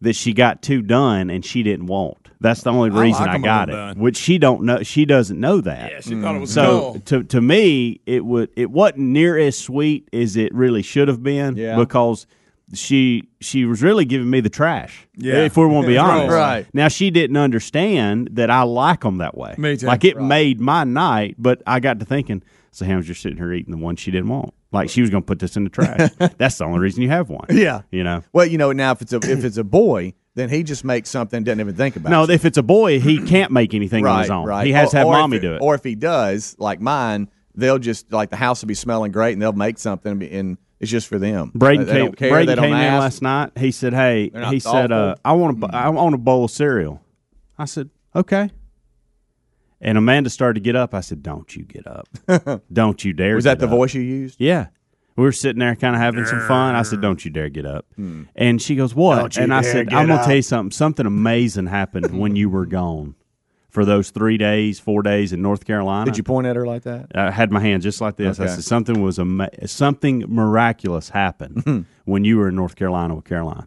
that 0.00 0.14
she 0.16 0.32
got 0.32 0.62
two 0.62 0.82
done 0.82 1.30
and 1.30 1.44
she 1.44 1.62
didn't 1.62 1.86
want. 1.86 2.16
That's 2.40 2.62
the 2.62 2.70
only 2.72 2.90
I 2.90 3.02
reason 3.02 3.20
like 3.26 3.30
I 3.30 3.34
'em 3.34 3.42
got 3.42 3.68
it, 3.68 3.72
overdone. 3.74 4.02
which 4.02 4.16
she 4.16 4.38
don't 4.38 4.62
know. 4.62 4.82
She 4.82 5.04
doesn't 5.04 5.38
know 5.38 5.60
that. 5.60 5.90
Yeah, 5.92 6.00
she 6.00 6.20
thought 6.20 6.36
it 6.36 6.40
was 6.40 6.52
So 6.52 6.92
cool. 6.92 7.00
to 7.00 7.22
to 7.24 7.40
me, 7.42 8.00
it 8.06 8.24
would 8.24 8.48
it 8.56 8.70
wasn't 8.70 9.00
near 9.00 9.36
as 9.38 9.58
sweet 9.58 10.08
as 10.12 10.36
it 10.36 10.54
really 10.54 10.80
should 10.82 11.08
have 11.08 11.22
been 11.22 11.56
Yeah. 11.56 11.76
because 11.76 12.26
she 12.72 13.24
she 13.40 13.64
was 13.66 13.82
really 13.82 14.04
giving 14.06 14.30
me 14.30 14.40
the 14.40 14.48
trash. 14.48 15.06
Yeah. 15.16 15.44
if 15.44 15.56
we 15.56 15.66
want 15.66 15.84
to 15.84 15.88
be 15.88 15.98
honest. 16.06 16.32
Right. 16.32 16.66
Now 16.72 16.88
she 16.88 17.10
didn't 17.10 17.36
understand 17.36 18.30
that 18.32 18.48
I 18.50 18.62
like 18.62 19.00
them 19.00 19.18
that 19.18 19.36
way. 19.36 19.54
Me 19.58 19.76
too. 19.76 19.86
Like 19.86 20.04
it 20.04 20.18
made 20.20 20.60
my 20.60 20.84
night, 20.84 21.34
but 21.38 21.62
I 21.66 21.78
got 21.80 21.98
to 22.00 22.06
thinking. 22.06 22.42
So 22.70 22.84
Ham's 22.86 23.06
just 23.06 23.20
sitting 23.20 23.36
here 23.36 23.52
eating 23.52 23.72
the 23.72 23.76
one 23.84 23.96
she 23.96 24.10
didn't 24.10 24.28
want. 24.28 24.54
Like 24.72 24.88
she 24.90 25.00
was 25.00 25.10
going 25.10 25.22
to 25.22 25.26
put 25.26 25.38
this 25.40 25.56
in 25.56 25.64
the 25.64 25.70
trash. 25.70 26.10
That's 26.38 26.58
the 26.58 26.64
only 26.64 26.78
reason 26.78 27.02
you 27.02 27.08
have 27.08 27.28
one. 27.28 27.46
Yeah. 27.50 27.82
You 27.90 28.04
know. 28.04 28.22
Well, 28.32 28.46
you 28.46 28.56
know, 28.58 28.72
now 28.72 28.92
if 28.92 29.02
it's 29.02 29.12
a 29.12 29.16
if 29.16 29.44
it's 29.44 29.56
a 29.56 29.64
boy, 29.64 30.14
then 30.36 30.48
he 30.48 30.62
just 30.62 30.84
makes 30.84 31.10
something, 31.10 31.42
doesn't 31.42 31.58
even 31.60 31.74
think 31.74 31.96
about 31.96 32.10
No, 32.10 32.22
it. 32.24 32.30
if 32.30 32.44
it's 32.44 32.56
a 32.58 32.62
boy, 32.62 33.00
he 33.00 33.18
can't 33.26 33.50
make 33.50 33.74
anything 33.74 34.06
on 34.06 34.20
his 34.20 34.30
own. 34.30 34.46
right. 34.46 34.64
He 34.66 34.72
has 34.72 34.90
to 34.92 34.98
have 34.98 35.06
Or- 35.06 35.14
or 35.14 35.16
if 35.16 35.20
mommy 35.22 35.38
do 35.40 35.54
it. 35.54 35.58
Or 35.60 35.74
if 35.74 35.82
he 35.82 35.96
does, 35.96 36.54
like 36.58 36.80
mine, 36.80 37.28
they'll 37.56 37.78
just 37.80 38.12
like 38.12 38.30
the 38.30 38.36
house 38.36 38.62
will 38.62 38.68
be 38.68 38.74
smelling 38.74 39.10
great, 39.10 39.32
and 39.32 39.42
they'll 39.42 39.52
make 39.52 39.78
something, 39.78 40.12
and 40.12 40.20
be- 40.20 40.30
and 40.30 40.56
it's 40.78 40.90
just 40.90 41.08
for 41.08 41.18
them. 41.18 41.50
Braden 41.54 41.84
they 41.86 41.92
came, 41.92 42.12
care. 42.12 42.30
Braden 42.30 42.56
came 42.58 42.72
in 42.72 42.98
last 42.98 43.22
night. 43.22 43.50
He 43.58 43.72
said, 43.72 43.92
"Hey," 43.92 44.30
he 44.50 44.60
said, 44.60 44.92
uh, 44.92 45.16
"I 45.24 45.32
want 45.32 45.62
a, 45.62 45.66
I 45.76 45.88
want 45.90 46.14
a 46.14 46.18
bowl 46.18 46.44
of 46.44 46.50
cereal." 46.52 47.02
I 47.58 47.64
said, 47.64 47.90
"Okay." 48.14 48.50
And 49.80 49.96
Amanda 49.96 50.28
started 50.30 50.54
to 50.54 50.60
get 50.60 50.76
up. 50.76 50.94
I 50.94 51.00
said, 51.00 51.22
"Don't 51.22 51.54
you 51.56 51.64
get 51.64 51.86
up? 51.86 52.08
Don't 52.72 53.04
you 53.04 53.12
dare!" 53.12 53.34
Was 53.34 53.44
that 53.44 53.58
the 53.58 53.66
up." 53.66 53.70
voice 53.70 53.94
you 53.94 54.02
used? 54.02 54.40
Yeah. 54.40 54.66
We 55.16 55.24
were 55.24 55.32
sitting 55.32 55.58
there 55.60 55.74
kind 55.76 55.94
of 55.94 56.00
having 56.00 56.24
some 56.24 56.40
fun. 56.46 56.74
I 56.76 56.82
said, 56.82 57.02
Don't 57.02 57.22
you 57.24 57.30
dare 57.30 57.50
get 57.50 57.66
up. 57.66 57.84
Hmm. 57.96 58.22
And 58.36 58.62
she 58.62 58.74
goes, 58.74 58.94
What? 58.94 59.36
and 59.36 59.52
I 59.52 59.60
said, 59.60 59.92
I'm 59.92 60.06
going 60.06 60.18
to 60.18 60.24
tell 60.24 60.36
you 60.36 60.40
something. 60.40 60.70
Something 60.70 61.04
amazing 61.04 61.66
happened 61.66 62.18
when 62.18 62.36
you 62.36 62.48
were 62.48 62.64
gone 62.64 63.16
for 63.68 63.84
those 63.84 64.10
three 64.10 64.38
days, 64.38 64.80
four 64.80 65.02
days 65.02 65.34
in 65.34 65.42
North 65.42 65.66
Carolina. 65.66 66.06
Did 66.06 66.16
you 66.16 66.22
point 66.22 66.46
at 66.46 66.56
her 66.56 66.64
like 66.64 66.84
that? 66.84 67.08
I 67.14 67.30
had 67.32 67.50
my 67.50 67.60
hand 67.60 67.82
just 67.82 68.00
like 68.00 68.16
this. 68.16 68.40
I 68.40 68.44
Okay. 68.44 68.54
said, 68.54 68.64
Something 68.64 69.02
was 69.02 69.18
ama- 69.18 69.50
something 69.66 70.24
miraculous 70.26 71.10
happened 71.10 71.84
when 72.04 72.24
you 72.24 72.38
were 72.38 72.48
in 72.48 72.54
North 72.54 72.76
Carolina 72.76 73.14
with 73.14 73.24
Caroline. 73.26 73.66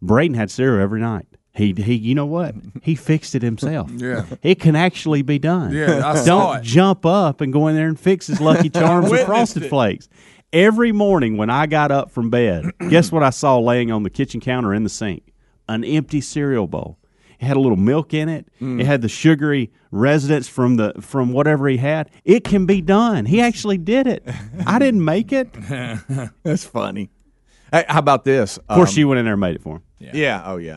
Braden 0.00 0.34
had 0.36 0.50
cereal 0.50 0.82
every 0.82 1.00
night. 1.00 1.26
He, 1.56 1.72
he, 1.72 1.94
you 1.94 2.14
know 2.14 2.26
what? 2.26 2.54
He 2.82 2.94
fixed 2.94 3.34
it 3.34 3.42
himself. 3.42 3.90
Yeah. 3.96 4.26
it 4.42 4.60
can 4.60 4.76
actually 4.76 5.22
be 5.22 5.38
done. 5.38 5.72
Yeah, 5.72 6.06
I 6.06 6.14
Don't 6.14 6.24
saw 6.24 6.52
it. 6.54 6.62
jump 6.62 7.06
up 7.06 7.40
and 7.40 7.52
go 7.52 7.66
in 7.68 7.74
there 7.76 7.88
and 7.88 7.98
fix 7.98 8.26
his 8.26 8.40
Lucky 8.40 8.68
Charms 8.70 9.10
or 9.10 9.18
Frosted 9.24 9.62
it. 9.64 9.68
Flakes. 9.70 10.08
Every 10.52 10.92
morning 10.92 11.36
when 11.36 11.50
I 11.50 11.66
got 11.66 11.90
up 11.90 12.10
from 12.10 12.30
bed, 12.30 12.70
guess 12.90 13.10
what 13.10 13.22
I 13.22 13.30
saw 13.30 13.58
laying 13.58 13.90
on 13.90 14.02
the 14.02 14.10
kitchen 14.10 14.40
counter 14.40 14.72
in 14.74 14.82
the 14.84 14.88
sink? 14.90 15.32
An 15.68 15.82
empty 15.82 16.20
cereal 16.20 16.66
bowl. 16.66 16.98
It 17.40 17.44
had 17.44 17.56
a 17.56 17.60
little 17.60 17.76
milk 17.76 18.14
in 18.14 18.28
it. 18.28 18.46
Mm. 18.62 18.80
It 18.80 18.86
had 18.86 19.02
the 19.02 19.08
sugary 19.08 19.70
residence 19.90 20.48
from 20.48 20.76
the 20.76 20.94
from 21.00 21.32
whatever 21.32 21.68
he 21.68 21.76
had. 21.78 22.10
It 22.24 22.44
can 22.44 22.64
be 22.66 22.80
done. 22.80 23.26
He 23.26 23.40
actually 23.40 23.76
did 23.78 24.06
it. 24.06 24.26
I 24.66 24.78
didn't 24.78 25.04
make 25.04 25.32
it. 25.32 25.52
That's 26.42 26.64
funny. 26.64 27.10
Hey, 27.72 27.84
how 27.88 27.98
about 27.98 28.24
this? 28.24 28.56
Of 28.58 28.76
course, 28.76 28.90
Um, 28.90 28.94
she 28.94 29.04
went 29.04 29.18
in 29.18 29.24
there 29.24 29.34
and 29.34 29.40
made 29.40 29.56
it 29.56 29.62
for 29.62 29.76
him. 29.76 29.82
Yeah. 29.98 30.10
Yeah. 30.14 30.42
Oh, 30.46 30.56
yeah. 30.56 30.76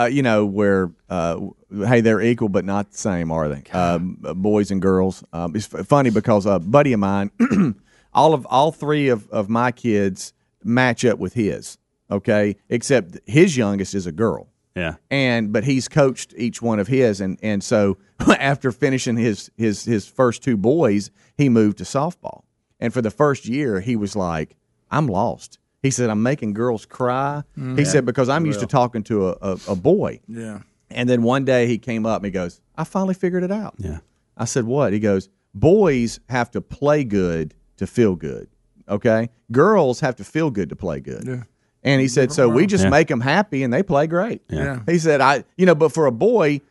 Uh, 0.00 0.06
you 0.06 0.22
know 0.22 0.46
where? 0.46 0.90
Uh, 1.08 1.38
hey, 1.86 2.00
they're 2.00 2.20
equal 2.22 2.48
but 2.48 2.64
not 2.64 2.90
the 2.92 2.96
same, 2.98 3.30
are 3.30 3.48
they? 3.48 3.62
Um, 3.72 4.16
boys 4.36 4.70
and 4.70 4.80
girls. 4.80 5.22
Um, 5.32 5.54
it's 5.54 5.72
f- 5.74 5.86
funny 5.86 6.10
because 6.10 6.46
a 6.46 6.58
buddy 6.58 6.92
of 6.92 7.00
mine, 7.00 7.30
all 8.14 8.32
of 8.34 8.46
all 8.46 8.72
three 8.72 9.08
of, 9.08 9.28
of 9.30 9.48
my 9.48 9.72
kids 9.72 10.32
match 10.64 11.04
up 11.04 11.18
with 11.18 11.34
his. 11.34 11.76
Okay, 12.10 12.56
except 12.68 13.18
his 13.26 13.56
youngest 13.56 13.94
is 13.94 14.04
a 14.06 14.10
girl 14.12 14.48
Yeah. 14.74 14.96
and 15.12 15.52
but 15.52 15.62
he's 15.62 15.86
coached 15.86 16.34
each 16.36 16.60
one 16.60 16.80
of 16.80 16.88
his 16.88 17.20
and 17.20 17.38
and 17.40 17.62
so 17.62 17.98
after 18.18 18.72
finishing 18.72 19.16
his 19.16 19.48
his 19.56 19.84
his 19.84 20.08
first 20.08 20.42
two 20.42 20.56
boys 20.56 21.12
he 21.36 21.48
moved 21.48 21.78
to 21.78 21.84
softball 21.84 22.42
and 22.80 22.92
for 22.92 23.00
the 23.00 23.12
first 23.12 23.46
year 23.46 23.78
he 23.80 23.94
was 23.94 24.16
like 24.16 24.56
i'm 24.90 25.06
lost 25.06 25.59
he 25.82 25.90
said 25.90 26.10
i'm 26.10 26.22
making 26.22 26.52
girls 26.52 26.86
cry 26.86 27.42
mm-hmm. 27.56 27.76
he 27.76 27.84
said 27.84 28.04
because 28.04 28.28
i'm 28.28 28.46
used 28.46 28.60
to 28.60 28.66
talking 28.66 29.02
to 29.02 29.28
a, 29.28 29.36
a, 29.40 29.58
a 29.68 29.76
boy 29.76 30.20
Yeah. 30.28 30.60
and 30.90 31.08
then 31.08 31.22
one 31.22 31.44
day 31.44 31.66
he 31.66 31.78
came 31.78 32.04
up 32.06 32.18
and 32.18 32.26
he 32.26 32.30
goes 32.30 32.60
i 32.76 32.84
finally 32.84 33.14
figured 33.14 33.42
it 33.44 33.52
out 33.52 33.74
Yeah. 33.78 33.98
I 34.36 34.46
said, 34.46 34.64
what? 34.64 34.94
He 34.94 35.00
goes, 35.00 35.28
boys 35.54 36.18
have 36.30 36.50
to 36.52 36.62
play 36.62 37.04
good 37.04 37.52
to 37.76 37.86
feel 37.86 38.14
good. 38.16 38.48
Okay. 38.88 39.28
Girls 39.52 40.00
have 40.00 40.16
to 40.16 40.24
feel 40.24 40.50
good 40.50 40.70
to 40.70 40.76
play 40.76 40.98
good. 41.00 41.24
Yeah. 41.26 41.42
And 41.82 42.00
he 42.00 42.08
said, 42.08 42.32
so 42.32 42.48
we 42.48 42.66
just 42.66 42.84
Yeah. 42.84 42.90
make 42.90 43.08
them 43.08 43.20
happy 43.20 43.62
and 43.62 43.70
they 43.70 43.82
play 43.82 44.06
great. 44.06 44.40
Yeah. 44.48 44.80
He 44.86 44.98
said, 44.98 45.20
I, 45.20 45.44
you 45.58 45.66
know, 45.66 45.74
but 45.74 45.92
for 45.92 46.06
a 46.06 46.12
boy, 46.12 46.62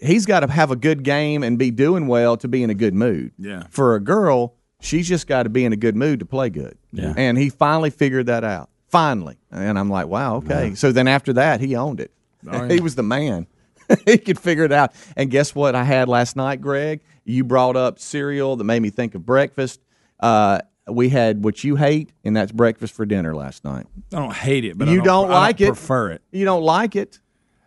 he's 0.00 0.24
got 0.24 0.40
to 0.40 0.50
have 0.50 0.70
a 0.70 0.76
good 0.76 1.02
game 1.02 1.42
and 1.42 1.58
be 1.58 1.70
doing 1.70 2.06
well 2.06 2.38
to 2.38 2.48
be 2.48 2.62
in 2.62 2.70
a 2.70 2.74
good 2.74 2.94
mood. 2.94 3.32
Yeah. 3.38 3.64
For 3.68 3.94
a 3.94 4.00
girl, 4.00 4.54
she's 4.80 5.08
just 5.08 5.26
got 5.26 5.44
to 5.44 5.48
be 5.48 5.64
in 5.64 5.72
a 5.72 5.76
good 5.76 5.96
mood 5.96 6.20
to 6.20 6.26
play 6.26 6.50
good. 6.50 6.76
Yeah. 6.92 7.14
And 7.16 7.36
he 7.36 7.50
finally 7.50 7.90
figured 7.90 8.26
that 8.26 8.44
out. 8.44 8.70
Finally. 8.88 9.36
And 9.50 9.78
I'm 9.78 9.90
like, 9.90 10.06
wow, 10.06 10.36
okay. 10.36 10.74
So 10.74 10.92
then 10.92 11.08
after 11.08 11.32
that, 11.34 11.60
he 11.60 11.76
owned 11.76 12.00
it. 12.00 12.10
Oh, 12.46 12.64
yeah. 12.64 12.68
he 12.74 12.80
was 12.80 12.94
the 12.94 13.02
man. 13.02 13.46
he 14.06 14.18
could 14.18 14.38
figure 14.38 14.64
it 14.64 14.72
out. 14.72 14.92
And 15.16 15.30
guess 15.30 15.54
what 15.54 15.74
I 15.74 15.84
had 15.84 16.08
last 16.08 16.36
night, 16.36 16.60
Greg? 16.60 17.00
You 17.24 17.44
brought 17.44 17.76
up 17.76 17.98
cereal 17.98 18.56
that 18.56 18.64
made 18.64 18.80
me 18.80 18.90
think 18.90 19.14
of 19.14 19.26
breakfast. 19.26 19.80
Uh, 20.20 20.60
we 20.88 21.10
had 21.10 21.44
what 21.44 21.62
you 21.62 21.76
hate, 21.76 22.12
and 22.24 22.34
that's 22.34 22.50
breakfast 22.50 22.94
for 22.94 23.04
dinner 23.04 23.34
last 23.34 23.64
night. 23.64 23.86
I 24.12 24.16
don't 24.16 24.32
hate 24.32 24.64
it, 24.64 24.78
but 24.78 24.88
I 24.88 24.92
you 24.92 25.02
don't, 25.02 25.30
I 25.30 25.34
like 25.34 25.60
it. 25.60 25.68
Prefer 25.68 26.12
it. 26.12 26.22
You 26.32 26.46
don't 26.46 26.62
like 26.62 26.96
it. 26.96 27.20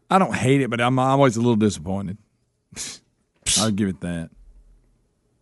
I 0.09 0.18
don't 0.18 0.36
hate 0.36 0.62
it, 0.62 0.70
but 0.70 0.82
I'm, 0.82 0.97
I'm 0.97 1.20
always 1.20 1.38
a 1.38 1.39
little 1.39 1.55
disappointed. 1.55 2.18
I'll 3.59 3.72
give 3.72 3.89
it 3.89 4.01
that. 4.01 4.32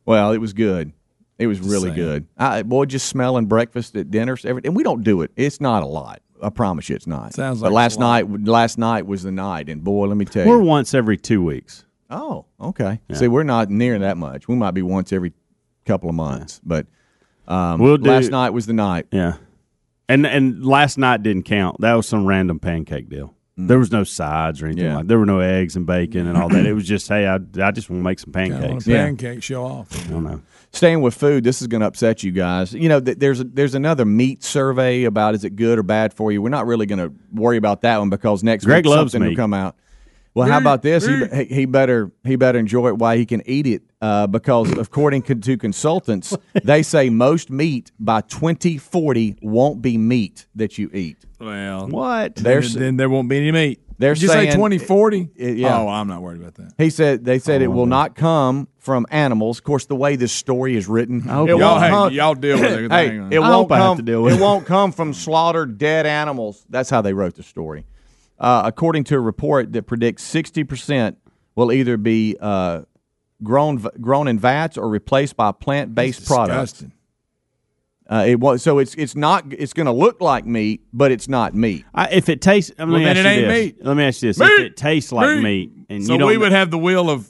Well, 0.05 0.31
it 0.31 0.39
was 0.39 0.53
good. 0.53 0.91
It 1.39 1.47
was 1.47 1.59
really 1.61 1.83
saying. 1.89 1.95
good. 1.95 2.27
I, 2.37 2.61
boy, 2.63 2.85
just 2.85 3.07
smelling 3.07 3.45
breakfast 3.47 3.95
at 3.95 4.11
dinners, 4.11 4.45
every, 4.45 4.61
and 4.65 4.75
we 4.75 4.83
don't 4.83 5.03
do 5.03 5.21
it. 5.21 5.31
It's 5.37 5.59
not 5.61 5.81
a 5.83 5.85
lot. 5.87 6.21
I 6.43 6.49
promise 6.49 6.87
you, 6.89 6.95
it's 6.95 7.07
not. 7.07 7.33
Sounds 7.33 7.59
But 7.61 7.71
like 7.71 7.75
last 7.75 7.97
a 7.97 7.99
lot. 8.01 8.29
night, 8.29 8.45
last 8.47 8.77
night 8.77 9.05
was 9.07 9.23
the 9.23 9.31
night, 9.31 9.69
and 9.69 9.83
boy, 9.83 10.07
let 10.07 10.17
me 10.17 10.25
tell 10.25 10.43
you, 10.45 10.49
We're 10.51 10.59
once 10.59 10.93
every 10.93 11.17
two 11.17 11.43
weeks. 11.43 11.85
Oh, 12.09 12.45
okay. 12.61 12.99
See, 13.13 13.27
we're 13.27 13.43
not 13.43 13.69
near 13.69 13.97
that 13.99 14.17
much. 14.17 14.47
We 14.47 14.55
might 14.55 14.71
be 14.71 14.81
once 14.81 15.11
every 15.13 15.33
couple 15.85 16.09
of 16.09 16.15
months, 16.15 16.59
but 16.63 16.87
um, 17.47 17.79
We'll 17.79 17.97
do- 17.97 18.09
last 18.09 18.31
night 18.31 18.49
was 18.51 18.65
the 18.67 18.73
night. 18.73 19.07
Yeah, 19.11 19.35
and 20.07 20.25
and 20.25 20.65
last 20.65 20.97
night 20.97 21.23
didn't 21.23 21.43
count. 21.43 21.81
That 21.81 21.93
was 21.93 22.07
some 22.07 22.25
random 22.25 22.59
pancake 22.59 23.09
deal. 23.09 23.35
There 23.57 23.77
was 23.77 23.91
no 23.91 24.05
sides 24.05 24.61
or 24.61 24.67
anything 24.67 24.85
Yeah. 24.85 24.95
like. 24.97 25.07
There 25.07 25.19
were 25.19 25.25
no 25.25 25.39
eggs 25.41 25.75
and 25.75 25.85
bacon 25.85 26.27
and 26.27 26.37
all 26.37 26.47
that. 26.47 26.65
It 26.65 26.71
was 26.73 26.87
just, 26.87 27.09
hey, 27.09 27.27
I, 27.27 27.35
I 27.61 27.71
just 27.71 27.89
want 27.89 27.99
to 27.99 28.03
make 28.05 28.17
some 28.17 28.31
I 28.33 28.39
want 28.47 28.51
pancakes. 28.61 28.87
Yeah. 28.87 29.03
pancake 29.05 29.43
show 29.43 29.65
off. 29.65 30.07
I 30.07 30.09
don't 30.09 30.23
know. 30.23 30.41
Staying 30.71 31.01
with 31.01 31.15
food, 31.15 31.43
this 31.43 31.61
is 31.61 31.67
going 31.67 31.81
to 31.81 31.87
upset 31.87 32.21
you 32.23 32.31
guys. 32.31 32.73
You 32.73 32.89
know, 32.89 32.99
th- 32.99 33.17
there's 33.17 33.39
a, 33.39 33.43
there's 33.43 33.73
another 33.73 34.05
meat 34.05 34.43
survey 34.43 35.05
about 35.05 35.33
is 35.33 35.43
it 35.43 35.55
good 35.55 35.79
or 35.79 35.83
bad 35.83 36.13
for 36.13 36.31
you. 36.31 36.41
We're 36.43 36.49
not 36.49 36.67
really 36.67 36.85
going 36.85 36.99
to 36.99 37.11
worry 37.33 37.57
about 37.57 37.81
that 37.81 37.97
one 37.97 38.09
because 38.11 38.43
next 38.43 38.65
Greg 38.65 38.85
week 38.85 38.89
loves 38.95 39.11
something 39.13 39.29
will 39.29 39.35
come 39.35 39.53
out. 39.53 39.75
Well, 40.35 40.47
how 40.47 40.59
about 40.59 40.83
this? 40.83 41.05
He, 41.07 41.25
he 41.25 41.43
he 41.45 41.65
better 41.65 42.11
he 42.23 42.35
better 42.35 42.59
enjoy 42.59 42.89
it 42.89 42.97
while 42.97 43.17
he 43.17 43.25
can 43.25 43.41
eat 43.47 43.65
it 43.65 43.81
uh, 43.99 44.27
because 44.27 44.71
according 44.77 45.23
to, 45.23 45.35
to 45.35 45.57
consultants, 45.57 46.37
they 46.63 46.83
say 46.83 47.09
most 47.09 47.49
meat 47.49 47.91
by 47.99 48.21
2040 48.21 49.37
won't 49.41 49.81
be 49.81 49.97
meat 49.97 50.45
that 50.55 50.77
you 50.77 50.89
eat. 50.93 51.17
Well, 51.39 51.87
What? 51.87 52.35
then, 52.35 52.43
There's 52.43 52.73
then 52.75 52.97
there 52.97 53.09
won't 53.09 53.27
be 53.27 53.37
any 53.37 53.51
meat. 53.51 53.81
They're 53.99 54.13
Did 54.15 54.23
you 54.23 54.27
say 54.29 54.33
saying- 54.45 54.51
2040? 54.53 55.29
It- 55.35 55.57
yeah. 55.57 55.77
Oh, 55.77 55.87
I'm 55.89 56.07
not 56.07 56.21
worried 56.21 56.39
about 56.41 56.55
that. 56.55 56.71
He 56.77 56.89
said 56.89 57.25
they 57.25 57.37
said 57.37 57.61
it 57.61 57.67
will 57.67 57.85
not 57.85 58.15
come 58.15 58.67
from 58.77 59.05
animals. 59.11 59.57
Of 59.59 59.65
course, 59.65 59.85
the 59.85 59.95
way 59.95 60.15
this 60.15 60.31
story 60.31 60.75
is 60.77 60.87
written, 60.87 61.19
it 61.19 61.25
Y'all, 61.25 61.59
won't 61.59 62.11
hey, 62.11 62.17
y'all 62.17 62.33
deal 62.33 62.59
with 62.59 62.71
it. 62.71 62.91
Hey, 62.91 63.17
it. 63.17 63.33
I 63.35 63.39
won't 63.39 63.53
hope 63.53 63.71
I 63.73 63.77
have 63.77 63.85
come. 63.87 63.97
to 63.97 64.03
deal 64.03 64.23
with 64.23 64.33
it 64.33 64.37
it. 64.37 64.41
won't 64.41 64.65
come 64.65 64.91
from 64.93 65.13
slaughtered 65.13 65.77
dead 65.77 66.05
animals. 66.05 66.65
That's 66.69 66.89
how 66.89 67.01
they 67.01 67.13
wrote 67.13 67.35
the 67.35 67.43
story. 67.43 67.85
Uh, 68.39 68.61
according 68.65 69.03
to 69.03 69.15
a 69.15 69.19
report 69.19 69.73
that 69.73 69.83
predicts 69.83 70.23
sixty 70.23 70.63
percent 70.63 71.17
will 71.55 71.73
either 71.73 71.97
be 71.97 72.37
uh, 72.39 72.83
grown 73.43 73.85
grown 73.99 74.29
in 74.29 74.39
vats 74.39 74.77
or 74.77 74.87
replaced 74.87 75.35
by 75.35 75.51
plant 75.51 75.93
based 75.93 76.25
products. 76.25 76.85
Disgusting. 78.09 78.27
Uh, 78.27 78.31
it 78.31 78.39
was 78.39 78.63
so 78.63 78.79
it's 78.79 78.95
it's 78.95 79.15
not 79.15 79.45
it's 79.51 79.73
going 79.73 79.85
to 79.85 79.91
look 79.91 80.19
like 80.19 80.45
meat, 80.45 80.81
but 80.91 81.11
it's 81.11 81.27
not 81.27 81.53
meat. 81.53 81.85
I, 81.93 82.07
if 82.09 82.27
it 82.29 82.41
tastes, 82.41 82.71
let 82.77 82.87
me 82.87 83.03
then 83.03 83.17
ask 83.17 83.19
it 83.19 83.23
you 83.23 83.29
ain't 83.29 83.47
this. 83.47 83.65
meat. 83.77 83.85
Let 83.85 83.97
me 83.97 84.03
ask 84.03 84.21
you 84.23 84.29
this: 84.29 84.39
Meat! 84.39 84.51
If 84.51 84.59
it 84.59 84.77
tastes 84.77 85.11
like 85.11 85.37
Meat! 85.37 85.43
meat, 85.43 85.71
and 85.89 86.05
So 86.05 86.13
you 86.13 86.19
don't, 86.19 86.27
we 86.27 86.37
would 86.37 86.51
have 86.51 86.71
the 86.71 86.77
will 86.77 87.09
of 87.09 87.29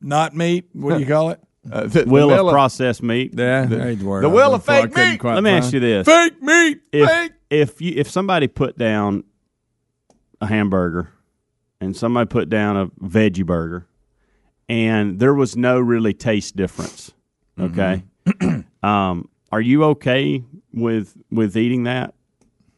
not 0.00 0.34
meat. 0.34 0.68
What 0.72 0.94
do 0.94 1.00
you 1.00 1.06
call 1.06 1.30
it? 1.30 1.40
Uh, 1.72 1.84
the, 1.84 2.04
the 2.04 2.10
will 2.10 2.28
wheel 2.28 2.46
of 2.50 2.52
processed 2.52 3.02
meat. 3.02 3.32
Yeah, 3.34 3.64
the, 3.64 3.76
the 3.96 4.28
wheel 4.28 4.54
of 4.54 4.62
fake 4.66 4.94
meat. 4.94 5.24
Let 5.24 5.42
me 5.42 5.48
ask 5.48 5.72
you 5.72 5.80
this: 5.80 6.04
Fake 6.04 6.42
meat. 6.42 6.82
if 6.92 7.08
fake. 7.08 7.32
if 7.48 7.80
you 7.80 7.94
if 7.96 8.10
somebody 8.10 8.48
put 8.48 8.76
down 8.76 9.24
a 10.42 10.46
hamburger 10.46 11.08
and 11.80 11.96
somebody 11.96 12.28
put 12.28 12.50
down 12.50 12.76
a 12.76 12.86
veggie 13.02 13.46
burger 13.46 13.86
and 14.68 15.18
there 15.18 15.32
was 15.32 15.56
no 15.56 15.80
really 15.80 16.12
taste 16.12 16.54
difference 16.54 17.12
okay 17.58 18.02
um, 18.84 19.28
are 19.52 19.60
you 19.60 19.84
okay 19.84 20.42
with 20.72 21.16
with 21.30 21.56
eating 21.56 21.84
that 21.84 22.14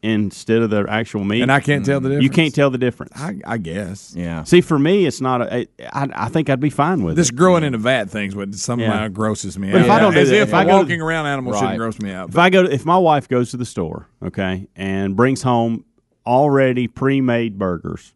instead 0.03 0.61
of 0.61 0.69
the 0.69 0.85
actual 0.87 1.23
meat 1.23 1.41
And 1.41 1.51
I 1.51 1.59
can't 1.59 1.83
tell 1.83 1.99
the 1.99 2.09
difference. 2.09 2.23
you 2.23 2.29
can't 2.29 2.53
tell 2.53 2.69
the 2.69 2.77
difference 2.77 3.13
I, 3.15 3.39
I 3.45 3.57
guess. 3.57 4.13
Yeah. 4.15 4.43
see 4.43 4.61
for 4.61 4.77
me 4.77 5.07
it's 5.07 5.19
not 5.21 5.41
a, 5.41 5.67
I, 5.91 6.07
I 6.13 6.29
think 6.29 6.51
i'd 6.51 6.59
be 6.59 6.69
fine 6.69 7.01
with 7.03 7.15
This 7.15 7.29
it 7.29 7.35
growing 7.35 7.63
in 7.63 7.73
a 7.73 7.79
vat 7.79 8.05
thing's 8.11 8.35
what 8.35 8.53
somehow 8.53 8.85
Yeah. 9.01 9.07
grosses 9.07 9.57
me 9.57 9.71
But 9.71 9.81
out. 9.81 9.85
if 9.85 9.91
I 9.91 9.99
don't 9.99 10.13
do 10.13 10.19
As 10.19 10.29
that, 10.29 10.35
if, 10.35 10.47
if 10.49 10.53
I 10.53 10.61
a 10.61 10.65
go 10.65 10.71
to- 10.73 10.77
walking 10.83 11.01
around 11.01 11.25
animals 11.25 11.55
Right. 11.55 11.61
shouldn't 11.61 11.79
gross 11.79 11.99
me 11.99 12.11
out. 12.11 12.29
if 12.29 12.37
I 12.37 12.51
go, 12.51 12.63
to, 12.63 12.71
if 12.71 12.85
my 12.85 12.97
wife 12.97 13.27
goes 13.27 13.49
to 13.51 13.57
the 13.57 13.65
store, 13.65 14.07
okay, 14.23 14.67
and 14.75 15.15
brings 15.15 15.41
home 15.41 15.83
already 16.27 16.87
pre-made 16.87 17.57
burgers, 17.57 18.13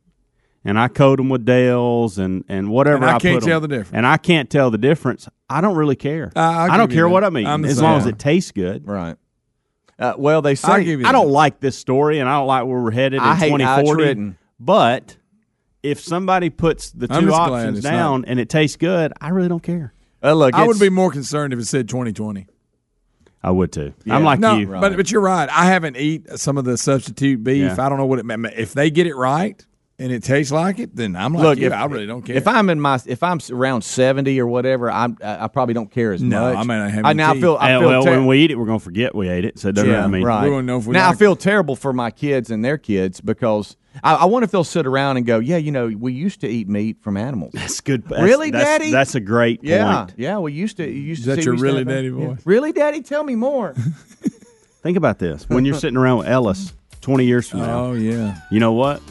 and 0.63 0.77
I 0.79 0.87
coat 0.87 1.17
them 1.17 1.29
with 1.29 1.45
Dale's 1.45 2.17
and 2.17 2.43
and 2.49 2.69
whatever, 2.69 2.97
And 2.97 3.05
I 3.05 3.19
can't 3.19 3.39
put 3.39 3.43
'em, 3.43 3.49
tell 3.49 3.59
the 3.61 3.67
difference. 3.67 3.91
and 3.93 4.05
I 4.07 4.17
can't 4.17 4.49
tell 4.49 4.69
the 4.71 4.77
difference. 4.77 5.27
I 5.49 5.61
don't 5.61 5.75
really 5.75 5.95
care. 5.95 6.31
Uh, 6.35 6.39
I'll 6.39 6.71
I 6.71 6.77
don't 6.77 6.91
care 6.91 7.03
that. 7.05 7.09
what 7.09 7.23
I'm 7.23 7.37
eating 7.37 7.47
I'm 7.47 7.61
the 7.61 7.69
as 7.69 7.81
long 7.81 7.97
as 7.97 8.05
it 8.05 8.17
tastes 8.19 8.51
good. 8.51 8.87
Right. 8.87 9.15
Uh, 9.99 10.13
well, 10.17 10.41
they 10.41 10.55
say 10.55 10.71
I'll 10.71 10.83
give 10.83 10.99
you 11.01 11.05
I 11.05 11.11
don't 11.11 11.27
that. 11.27 11.31
like 11.33 11.59
this 11.59 11.77
story, 11.77 12.19
and 12.19 12.27
I 12.27 12.39
don't 12.39 12.47
like 12.47 12.65
where 12.65 12.79
we're 12.81 12.91
headed 12.91 13.17
in 13.17 13.23
I 13.23 13.35
hate 13.35 13.49
2040. 13.51 14.03
written. 14.03 14.37
But 14.59 15.17
if 15.83 15.99
somebody 15.99 16.49
puts 16.49 16.91
the 16.91 17.07
I'm 17.09 17.25
two 17.25 17.33
options 17.33 17.81
down 17.81 18.21
not. 18.21 18.29
and 18.29 18.39
it 18.39 18.49
tastes 18.49 18.77
good, 18.77 19.13
I 19.21 19.29
really 19.29 19.49
don't 19.49 19.61
care. 19.63 19.93
Uh, 20.23 20.33
look, 20.33 20.53
I 20.55 20.61
would 20.61 20.75
it's- 20.77 20.79
be 20.79 20.89
more 20.89 21.11
concerned 21.11 21.53
if 21.53 21.59
it 21.59 21.65
said 21.65 21.87
2020. 21.89 22.47
I 23.43 23.49
would 23.49 23.71
too. 23.71 23.93
Yeah. 24.05 24.15
I'm 24.15 24.23
like 24.23 24.39
no, 24.39 24.57
you. 24.57 24.67
but 24.67 24.95
but 24.95 25.09
you're 25.11 25.21
right. 25.21 25.49
I 25.49 25.65
haven't 25.65 25.97
eat 25.97 26.27
some 26.37 26.57
of 26.59 26.65
the 26.65 26.77
substitute 26.77 27.43
beef. 27.43 27.57
Yeah. 27.75 27.75
I 27.85 27.89
don't 27.89 27.97
know 27.97 28.05
what 28.05 28.19
it 28.19 28.25
meant. 28.25 28.45
If 28.55 28.73
they 28.73 28.91
get 28.91 29.07
it 29.07 29.15
right 29.15 29.63
and 30.01 30.11
it 30.11 30.23
tastes 30.23 30.51
like 30.51 30.79
it, 30.79 30.95
then 30.95 31.15
I'm 31.15 31.33
like 31.33 31.43
Look, 31.43 31.59
you. 31.59 31.67
if, 31.67 31.73
I 31.73 31.85
really 31.85 32.07
don't 32.07 32.21
care. 32.23 32.35
If 32.35 32.47
I'm 32.47 32.69
in 32.69 32.79
my, 32.79 32.99
if 33.05 33.21
I'm 33.23 33.39
around 33.51 33.83
seventy 33.83 34.39
or 34.39 34.47
whatever, 34.47 34.89
I'm, 34.91 35.17
I 35.23 35.45
I 35.45 35.47
probably 35.47 35.73
don't 35.73 35.91
care 35.91 36.11
as 36.13 36.21
No, 36.21 36.53
much. 36.53 36.57
I 36.57 36.63
mean, 36.63 36.77
I 36.79 36.89
have 36.89 37.05
I, 37.05 37.13
now 37.13 37.31
I 37.31 37.39
feel, 37.39 37.57
I 37.59 37.77
feel 37.79 37.87
well, 37.87 38.03
ter- 38.03 38.11
when 38.11 38.25
we 38.25 38.39
eat 38.39 38.51
it, 38.51 38.55
we're 38.55 38.65
gonna 38.65 38.79
forget 38.79 39.13
we 39.15 39.29
ate 39.29 39.45
it. 39.45 39.59
So 39.59 39.69
it 39.69 39.75
doesn't 39.75 39.89
yeah, 39.89 40.07
mean, 40.07 40.23
right. 40.23 40.49
We 40.49 40.61
know 40.61 40.77
if 40.77 40.85
we 40.87 40.93
now 40.93 41.05
I 41.05 41.09
like 41.09 41.19
feel 41.19 41.35
terrible 41.35 41.75
for 41.75 41.93
my 41.93 42.11
kids 42.11 42.49
and 42.51 42.63
their 42.65 42.77
kids 42.77 43.21
because 43.21 43.77
I, 44.03 44.15
I 44.15 44.25
wonder 44.25 44.45
if 44.45 44.51
they'll 44.51 44.63
sit 44.63 44.85
around 44.87 45.17
and 45.17 45.25
go, 45.25 45.39
yeah, 45.39 45.57
you 45.57 45.71
know, 45.71 45.87
we 45.87 46.13
used 46.13 46.41
to 46.41 46.47
eat 46.47 46.67
meat 46.69 46.97
from 47.01 47.17
animals. 47.17 47.51
That's 47.53 47.81
good. 47.81 48.03
That's, 48.07 48.21
Really, 48.23 48.49
that's, 48.51 48.63
Daddy? 48.63 48.91
That's 48.91 49.15
a 49.15 49.19
great 49.19 49.63
yeah, 49.63 50.05
point. 50.05 50.13
yeah, 50.17 50.39
we 50.39 50.53
used 50.53 50.77
to. 50.77 50.85
You 50.85 50.91
used 50.91 51.19
Is 51.21 51.25
to 51.25 51.29
that 51.31 51.37
see 51.37 51.45
your 51.45 51.53
we 51.55 51.57
used 51.57 51.63
to 51.63 51.65
really 51.67 51.79
have 51.79 51.87
that. 51.87 51.93
daddy 52.25 52.31
Yeah. 52.31 52.35
Really, 52.45 52.71
Daddy? 52.71 53.01
Tell 53.01 53.23
me 53.23 53.35
more. 53.35 53.73
Think 54.81 54.97
about 54.97 55.19
this: 55.19 55.47
when 55.47 55.65
you're 55.65 55.75
sitting 55.75 55.97
around 55.97 56.19
with 56.19 56.27
Ellis 56.27 56.73
20 57.01 57.25
years 57.25 57.49
from 57.49 57.59
now, 57.59 57.85
Oh 57.85 57.93
yeah, 57.93 58.37
you 58.49 58.59
know 58.59 58.71
what? 58.73 59.01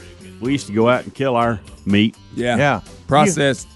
We 0.41 0.53
used 0.53 0.67
to 0.69 0.73
go 0.73 0.89
out 0.89 1.05
and 1.05 1.15
kill 1.15 1.37
our 1.37 1.61
meat. 1.85 2.17
yeah, 2.35 2.57
Yeah. 2.57 2.81
Processed. 3.07 3.69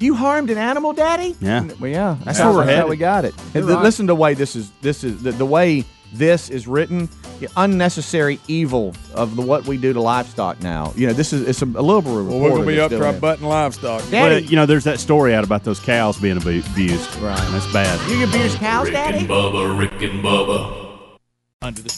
You 0.00 0.14
harmed 0.16 0.50
an 0.50 0.58
animal, 0.58 0.92
Daddy? 0.92 1.36
Yeah. 1.40 1.68
Well, 1.78 1.90
yeah. 1.90 2.14
That's, 2.14 2.24
That's 2.24 2.38
how, 2.38 2.48
where 2.50 2.58
we're 2.60 2.64
that's 2.66 2.70
how 2.70 2.76
headed. 2.76 2.90
we 2.90 2.96
got 2.96 3.24
it. 3.24 3.34
Th- 3.52 3.64
right. 3.64 3.82
Listen 3.82 4.06
to 4.06 4.10
the 4.12 4.16
way 4.16 4.34
this 4.34 4.56
is. 4.56 4.70
This 4.80 5.04
is 5.04 5.22
the, 5.22 5.32
the 5.32 5.46
way 5.46 5.84
this 6.12 6.48
is 6.50 6.66
written. 6.66 7.08
The 7.40 7.48
unnecessary 7.56 8.38
evil 8.48 8.94
of 9.14 9.34
the 9.36 9.40
what 9.42 9.66
we 9.66 9.76
do 9.78 9.92
to 9.94 10.00
livestock 10.00 10.60
now. 10.62 10.92
You 10.96 11.06
know, 11.06 11.12
this 11.14 11.32
is 11.32 11.46
it's 11.48 11.62
a, 11.62 11.64
a 11.64 11.80
little 11.82 12.02
bit. 12.02 12.10
well, 12.12 12.38
we're 12.40 12.50
gonna 12.50 12.66
be 12.66 12.78
up 12.80 12.90
to 12.90 13.04
our 13.06 13.12
butt 13.14 13.38
in 13.40 13.46
livestock. 13.46 14.00
Well, 14.02 14.10
Daddy, 14.10 14.44
you 14.46 14.56
know, 14.56 14.66
there's 14.66 14.84
that 14.84 15.00
story 15.00 15.34
out 15.34 15.44
about 15.44 15.64
those 15.64 15.80
cows 15.80 16.18
being 16.18 16.36
abused. 16.36 17.16
Right. 17.16 17.38
That's 17.50 17.72
bad. 17.72 18.10
you 18.10 18.24
abuse 18.24 18.54
cows, 18.56 18.90
daddy? 18.90 18.90
Rick 18.90 18.92
Daddy? 18.92 19.18
and 19.20 19.28
Bubba, 19.28 19.78
Rick 19.78 20.02
and 20.02 20.22
Bubba. 20.24 21.16
Under 21.62 21.80
the. 21.82 21.88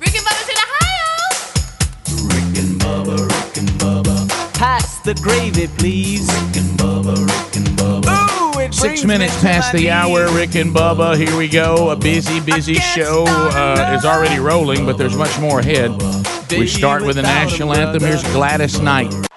Rick 0.00 0.14
and 0.16 0.24
Bubba's 0.26 0.48
in 0.48 0.56
Ohio. 0.56 2.28
Rick 2.28 2.58
and 2.58 2.80
Bubba, 2.80 3.16
Rick 3.18 3.19
and 3.60 3.68
Bubba. 3.80 4.28
Pass 4.54 4.98
the 5.00 5.14
gravy, 5.14 5.68
please. 5.68 6.26
Rick 6.26 6.56
and 6.56 6.78
Bubba, 6.78 7.16
Rick 7.16 7.56
and 7.56 7.68
Bubba. 7.78 8.56
Ooh, 8.56 8.60
it 8.60 8.74
Six 8.74 9.04
minutes 9.04 9.38
past 9.40 9.72
the 9.72 9.90
hour. 9.90 10.32
Rick 10.34 10.56
and 10.56 10.74
Bubba. 10.74 11.16
Here 11.16 11.36
we 11.36 11.48
go. 11.48 11.90
A 11.90 11.96
busy, 11.96 12.40
busy 12.40 12.74
show 12.74 13.24
uh, 13.26 13.96
is 13.96 14.04
already 14.04 14.40
rolling, 14.40 14.86
but 14.86 14.98
there's 14.98 15.16
much 15.16 15.38
more 15.38 15.60
ahead. 15.60 15.90
We 16.50 16.66
start 16.66 17.04
with 17.04 17.16
the 17.16 17.22
national 17.22 17.74
anthem. 17.74 18.02
Here's 18.02 18.22
Gladys 18.32 18.80
Knight. 18.80 19.29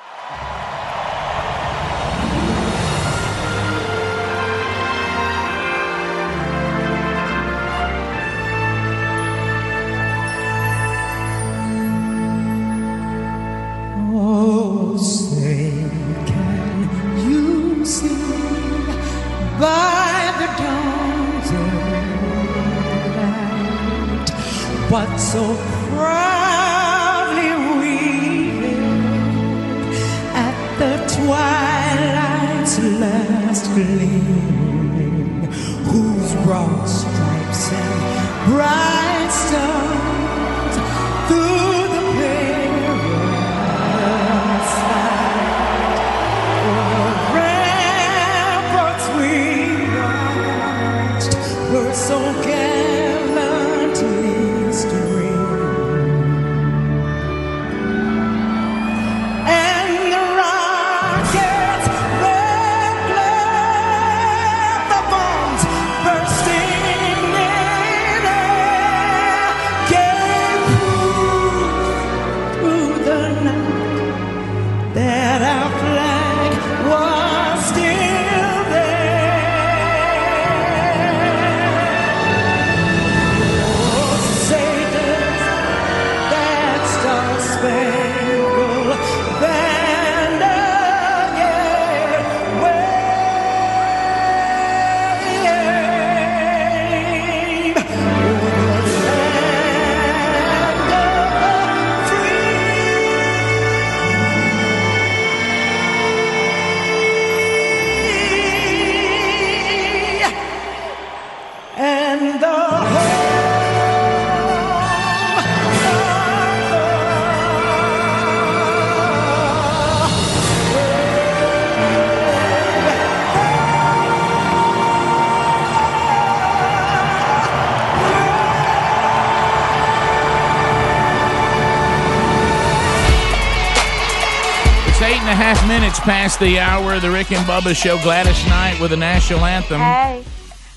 Minutes 135.79 135.99
past 136.01 136.39
the 136.39 136.59
hour. 136.59 136.99
The 136.99 137.09
Rick 137.09 137.31
and 137.31 137.43
Bubba 137.47 137.75
Show. 137.75 137.97
Gladys 138.03 138.45
Knight 138.45 138.79
with 138.79 138.91
the 138.91 138.97
national 138.97 139.43
anthem. 139.43 139.79
Hey, 139.81 140.23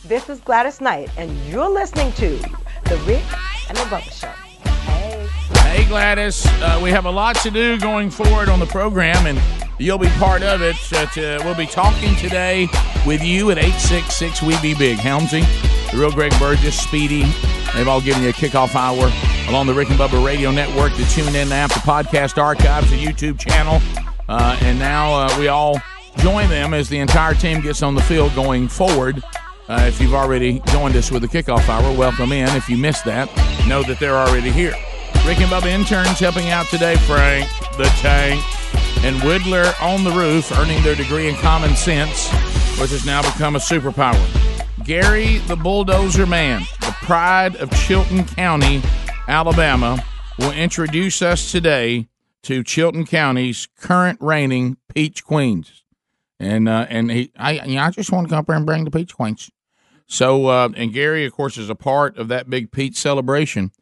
this 0.04 0.30
is 0.30 0.40
Gladys 0.40 0.80
Knight, 0.80 1.10
and 1.18 1.36
you're 1.40 1.68
listening 1.68 2.12
to 2.12 2.30
The 2.84 2.96
Rick 3.06 3.22
and 3.68 3.76
the 3.76 3.82
Bubba 3.90 4.10
Show. 4.10 4.28
Hey. 4.90 5.28
Hey, 5.60 5.84
Gladys. 5.86 6.46
Uh, 6.46 6.80
we 6.82 6.88
have 6.88 7.04
a 7.04 7.10
lot 7.10 7.36
to 7.36 7.50
do 7.50 7.78
going 7.78 8.08
forward 8.08 8.48
on 8.48 8.58
the 8.58 8.64
program, 8.64 9.26
and 9.26 9.38
you'll 9.78 9.98
be 9.98 10.08
part 10.16 10.42
of 10.42 10.62
it. 10.62 10.76
Uh, 10.90 11.04
to- 11.10 11.42
we'll 11.44 11.54
be 11.54 11.66
talking 11.66 12.16
today 12.16 12.66
with 13.04 13.22
you 13.22 13.50
at 13.50 13.58
866 13.58 14.40
We 14.42 14.58
Be 14.62 14.72
Big. 14.72 14.96
Helmsy, 14.96 15.42
the 15.90 15.98
real 15.98 16.10
Greg 16.10 16.32
Burgess, 16.38 16.80
Speedy. 16.80 17.24
They've 17.74 17.86
all 17.86 18.00
given 18.00 18.22
you 18.22 18.30
a 18.30 18.32
kickoff 18.32 18.74
hour 18.74 19.12
along 19.50 19.66
the 19.66 19.74
Rick 19.74 19.90
and 19.90 19.98
Bubba 19.98 20.24
Radio 20.24 20.50
Network, 20.50 20.94
the 20.94 21.02
TuneIn 21.02 21.50
app, 21.50 21.68
the 21.68 21.80
podcast 21.80 22.42
archives, 22.42 22.90
the 22.90 22.96
YouTube 22.96 23.38
channel. 23.38 23.82
Uh, 24.28 24.58
and 24.62 24.78
now 24.78 25.12
uh, 25.12 25.36
we 25.38 25.48
all 25.48 25.80
join 26.18 26.48
them 26.48 26.74
as 26.74 26.88
the 26.88 26.98
entire 26.98 27.34
team 27.34 27.60
gets 27.60 27.82
on 27.82 27.94
the 27.94 28.02
field 28.02 28.34
going 28.34 28.68
forward. 28.68 29.22
Uh, 29.68 29.84
if 29.86 30.00
you've 30.00 30.14
already 30.14 30.60
joined 30.66 30.96
us 30.96 31.10
with 31.10 31.22
the 31.22 31.28
kickoff 31.28 31.68
hour, 31.68 31.96
welcome 31.96 32.32
in. 32.32 32.48
If 32.56 32.68
you 32.68 32.76
missed 32.76 33.04
that, 33.04 33.28
know 33.66 33.82
that 33.82 33.98
they're 33.98 34.16
already 34.16 34.50
here. 34.50 34.74
Rick 35.26 35.40
and 35.40 35.50
Bubba 35.50 35.66
interns 35.66 36.20
helping 36.20 36.50
out 36.50 36.66
today, 36.66 36.96
Frank, 36.98 37.48
the 37.76 37.90
Tank, 38.00 38.40
and 39.04 39.16
Whittler 39.16 39.74
on 39.82 40.04
the 40.04 40.10
roof, 40.10 40.52
earning 40.58 40.82
their 40.82 40.94
degree 40.94 41.28
in 41.28 41.34
common 41.36 41.74
sense, 41.74 42.30
which 42.80 42.90
has 42.90 43.04
now 43.04 43.22
become 43.22 43.56
a 43.56 43.58
superpower. 43.58 44.24
Gary, 44.84 45.38
the 45.48 45.56
bulldozer 45.56 46.26
man, 46.26 46.62
the 46.80 46.94
pride 47.02 47.56
of 47.56 47.70
Chilton 47.72 48.24
County, 48.24 48.80
Alabama, 49.26 50.02
will 50.38 50.52
introduce 50.52 51.22
us 51.22 51.50
today 51.50 52.06
to 52.46 52.62
Chilton 52.62 53.04
County's 53.04 53.66
current 53.76 54.20
reigning 54.20 54.76
Peach 54.94 55.24
Queens. 55.24 55.82
And 56.38 56.68
uh, 56.68 56.86
and 56.88 57.10
he, 57.10 57.32
I, 57.36 57.64
you 57.64 57.74
know, 57.74 57.82
I 57.82 57.90
just 57.90 58.12
want 58.12 58.28
to 58.28 58.30
come 58.30 58.38
up 58.38 58.46
here 58.46 58.54
and 58.54 58.64
bring 58.64 58.84
the 58.84 58.90
Peach 58.90 59.14
Queens. 59.14 59.50
So, 60.06 60.46
uh, 60.46 60.68
and 60.76 60.92
Gary, 60.92 61.26
of 61.26 61.32
course, 61.32 61.58
is 61.58 61.68
a 61.68 61.74
part 61.74 62.16
of 62.16 62.28
that 62.28 62.48
big 62.48 62.70
Peach 62.70 62.94
celebration, 62.96 63.72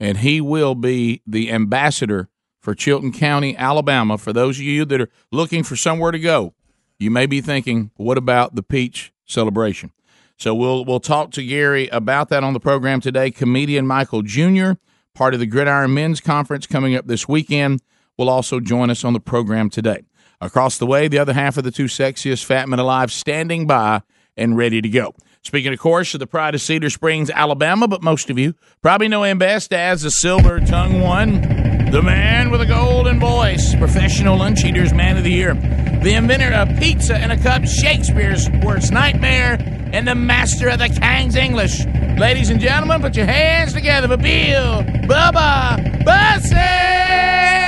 and 0.00 0.18
he 0.18 0.40
will 0.40 0.74
be 0.74 1.20
the 1.26 1.52
ambassador 1.52 2.30
for 2.60 2.74
Chilton 2.74 3.12
County, 3.12 3.54
Alabama. 3.58 4.16
For 4.16 4.32
those 4.32 4.56
of 4.56 4.64
you 4.64 4.86
that 4.86 5.02
are 5.02 5.10
looking 5.30 5.62
for 5.62 5.76
somewhere 5.76 6.12
to 6.12 6.18
go, 6.18 6.54
you 6.98 7.10
may 7.10 7.26
be 7.26 7.42
thinking, 7.42 7.90
what 7.96 8.16
about 8.16 8.54
the 8.54 8.62
Peach 8.62 9.12
celebration? 9.26 9.90
So 10.38 10.54
we'll 10.54 10.86
we'll 10.86 11.00
talk 11.00 11.30
to 11.32 11.44
Gary 11.44 11.88
about 11.88 12.30
that 12.30 12.42
on 12.42 12.54
the 12.54 12.60
program 12.60 13.02
today. 13.02 13.30
Comedian 13.30 13.86
Michael 13.86 14.22
Jr., 14.22 14.72
part 15.14 15.34
of 15.34 15.40
the 15.40 15.46
Gridiron 15.46 15.92
Men's 15.92 16.22
Conference 16.22 16.66
coming 16.66 16.94
up 16.94 17.06
this 17.06 17.28
weekend, 17.28 17.82
will 18.16 18.28
also 18.28 18.60
join 18.60 18.90
us 18.90 19.04
on 19.04 19.12
the 19.12 19.20
program 19.20 19.70
today. 19.70 20.04
Across 20.40 20.78
the 20.78 20.86
way, 20.86 21.08
the 21.08 21.18
other 21.18 21.32
half 21.32 21.56
of 21.56 21.64
the 21.64 21.70
two 21.70 21.84
sexiest 21.84 22.44
fat 22.44 22.68
men 22.68 22.78
alive 22.78 23.12
standing 23.12 23.66
by 23.66 24.02
and 24.36 24.56
ready 24.56 24.82
to 24.82 24.88
go. 24.88 25.14
Speaking, 25.42 25.72
of 25.72 25.78
course, 25.78 26.14
of 26.14 26.20
the 26.20 26.26
pride 26.26 26.54
of 26.54 26.60
Cedar 26.60 26.90
Springs, 26.90 27.30
Alabama, 27.30 27.86
but 27.86 28.02
most 28.02 28.30
of 28.30 28.38
you 28.38 28.54
probably 28.82 29.08
know 29.08 29.24
him 29.24 29.38
best 29.38 29.72
as 29.72 30.02
the 30.02 30.10
silver 30.10 30.58
tongue 30.60 31.00
one, 31.00 31.42
the 31.90 32.02
man 32.02 32.50
with 32.50 32.62
a 32.62 32.66
golden 32.66 33.20
voice, 33.20 33.74
professional 33.76 34.38
lunch 34.38 34.64
eaters 34.64 34.94
man 34.94 35.18
of 35.18 35.24
the 35.24 35.30
year, 35.30 35.54
the 36.02 36.14
inventor 36.14 36.52
of 36.52 36.68
pizza 36.78 37.22
in 37.22 37.30
a 37.30 37.42
cup, 37.42 37.64
Shakespeare's 37.64 38.48
worst 38.64 38.90
nightmare, 38.90 39.58
and 39.92 40.08
the 40.08 40.14
master 40.14 40.68
of 40.68 40.78
the 40.78 40.88
King's 40.88 41.36
English. 41.36 41.84
Ladies 42.18 42.50
and 42.50 42.60
gentlemen, 42.60 43.02
put 43.02 43.14
your 43.14 43.26
hands 43.26 43.74
together 43.74 44.08
for 44.08 44.16
Bill 44.16 44.82
Bubba 44.82 46.04
Bussey! 46.04 47.63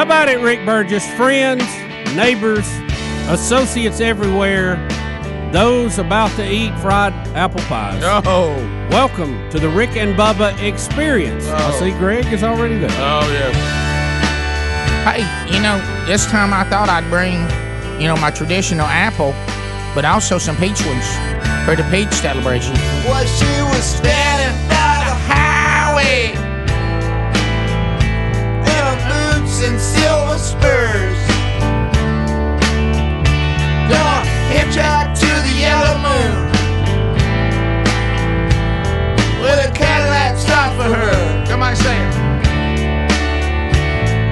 How 0.00 0.06
about 0.06 0.30
it, 0.30 0.40
Rick 0.40 0.64
Burgess? 0.64 1.06
Friends, 1.12 1.62
neighbors, 2.16 2.66
associates 3.28 4.00
everywhere, 4.00 4.76
those 5.52 5.98
about 5.98 6.30
to 6.36 6.50
eat 6.50 6.72
fried 6.78 7.12
apple 7.36 7.60
pies. 7.64 8.02
Oh, 8.24 8.54
Welcome 8.90 9.50
to 9.50 9.58
the 9.58 9.68
Rick 9.68 9.98
and 9.98 10.16
Bubba 10.18 10.58
experience. 10.62 11.46
I 11.48 11.68
Oh. 11.68 11.78
see 11.78 11.90
Greg 11.98 12.24
is 12.32 12.42
already 12.42 12.78
there. 12.78 12.88
oh 12.92 13.30
yeah. 13.30 13.52
Hey, 15.04 15.54
you 15.54 15.60
know, 15.60 15.76
this 16.06 16.24
time 16.24 16.54
I 16.54 16.64
thought 16.64 16.88
I'd 16.88 17.04
bring, 17.10 17.36
you 18.00 18.08
know, 18.08 18.16
my 18.16 18.30
traditional 18.30 18.86
apple, 18.86 19.34
but 19.94 20.06
also 20.06 20.38
some 20.38 20.56
peach 20.56 20.82
ones 20.86 21.06
for 21.66 21.76
the 21.76 21.86
peach 21.90 22.10
celebration. 22.14 22.72
Well, 23.04 23.26
she 23.26 23.44
was 23.76 23.84
standing 23.84 24.29
silver 30.00 30.38
spurs. 30.38 31.20
Gonna 33.90 34.18
hitchhike 34.52 35.12
to 35.22 35.30
the 35.46 35.54
yellow 35.66 35.96
moon 36.06 36.34
with 39.42 39.68
a 39.68 39.70
Cadillac 39.80 40.38
stopped 40.38 40.76
for 40.76 40.88
her. 40.94 41.44
Come 41.48 41.62
on, 41.62 41.76
say 41.76 41.96
it. 42.06 42.14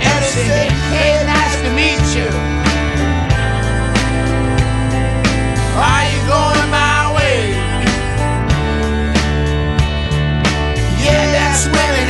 And 0.08 0.24
said, 0.32 0.70
hey, 0.94 1.14
nice 1.36 1.56
to 1.64 1.70
meet 1.80 2.04
you. 2.16 2.30
Are 5.88 6.04
you 6.12 6.20
going 6.32 6.70
my 6.70 7.12
way? 7.16 7.40
Yeah, 11.04 11.24
that's 11.36 11.66
when 11.66 11.92
it 12.02 12.08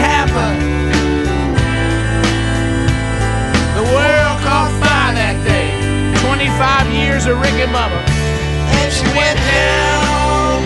25 7.29 7.37
years 7.37 7.37
of 7.37 7.41
Rick 7.41 7.61
and 7.61 7.73
Bubba. 7.75 8.01
And 8.81 8.93
she 8.93 9.07
went 9.17 9.39
down. 9.39 10.63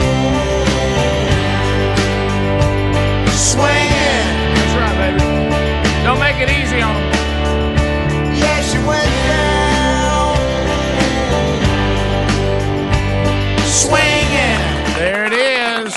Swinging. 3.30 4.26
That's 4.54 4.74
right, 4.76 4.96
baby. 4.98 5.24
Don't 6.04 6.20
make 6.20 6.36
it 6.40 6.50
easy 6.50 6.80
on 6.80 6.94
them. 6.94 7.12
Yeah, 8.36 8.62
she 8.62 8.78
went 8.78 9.12
down. 9.28 10.36
Swinging. 13.66 14.60
There 14.98 15.24
it 15.26 15.32
is. 15.32 15.94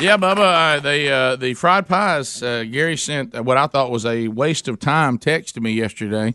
Yeah, 0.00 0.16
Bubba, 0.16 0.76
uh, 0.76 0.80
the 0.80 1.10
uh, 1.10 1.36
the 1.36 1.54
fried 1.54 1.86
pies. 1.86 2.42
Uh, 2.42 2.64
Gary 2.64 2.96
sent 2.96 3.38
what 3.44 3.58
I 3.58 3.66
thought 3.66 3.90
was 3.90 4.06
a 4.06 4.28
waste 4.28 4.66
of 4.68 4.78
time 4.78 5.18
text 5.18 5.56
to 5.56 5.60
me 5.60 5.72
yesterday. 5.72 6.34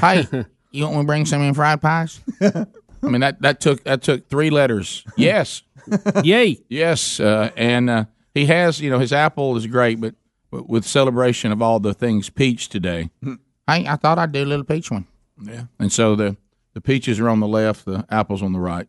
Hey, 0.00 0.26
you 0.74 0.84
want 0.84 0.96
me 0.96 1.02
to 1.02 1.06
bring 1.06 1.24
some 1.26 1.42
your 1.42 1.54
fried 1.54 1.80
pies? 1.80 2.20
I 2.42 2.66
mean 3.02 3.20
that 3.20 3.40
that 3.42 3.60
took 3.60 3.84
that 3.84 4.02
took 4.02 4.28
three 4.28 4.50
letters. 4.50 5.04
Yes, 5.16 5.62
Yay. 6.24 6.58
yes, 6.68 7.20
uh, 7.20 7.50
and 7.56 7.90
uh, 7.90 8.04
he 8.34 8.46
has 8.46 8.80
you 8.80 8.90
know 8.90 8.98
his 8.98 9.12
apple 9.12 9.56
is 9.56 9.66
great, 9.66 10.00
but, 10.00 10.14
but 10.50 10.68
with 10.68 10.84
celebration 10.86 11.52
of 11.52 11.60
all 11.60 11.80
the 11.80 11.92
things 11.94 12.30
peach 12.30 12.68
today, 12.68 13.10
Hey, 13.66 13.86
I 13.86 13.96
thought 13.96 14.18
I'd 14.18 14.32
do 14.32 14.42
a 14.42 14.46
little 14.46 14.64
peach 14.64 14.90
one. 14.90 15.06
yeah, 15.42 15.64
and 15.78 15.92
so 15.92 16.16
the 16.16 16.36
the 16.72 16.80
peaches 16.80 17.20
are 17.20 17.28
on 17.28 17.40
the 17.40 17.46
left, 17.48 17.84
the 17.84 18.04
apples 18.10 18.42
on 18.42 18.52
the 18.52 18.58
right, 18.60 18.88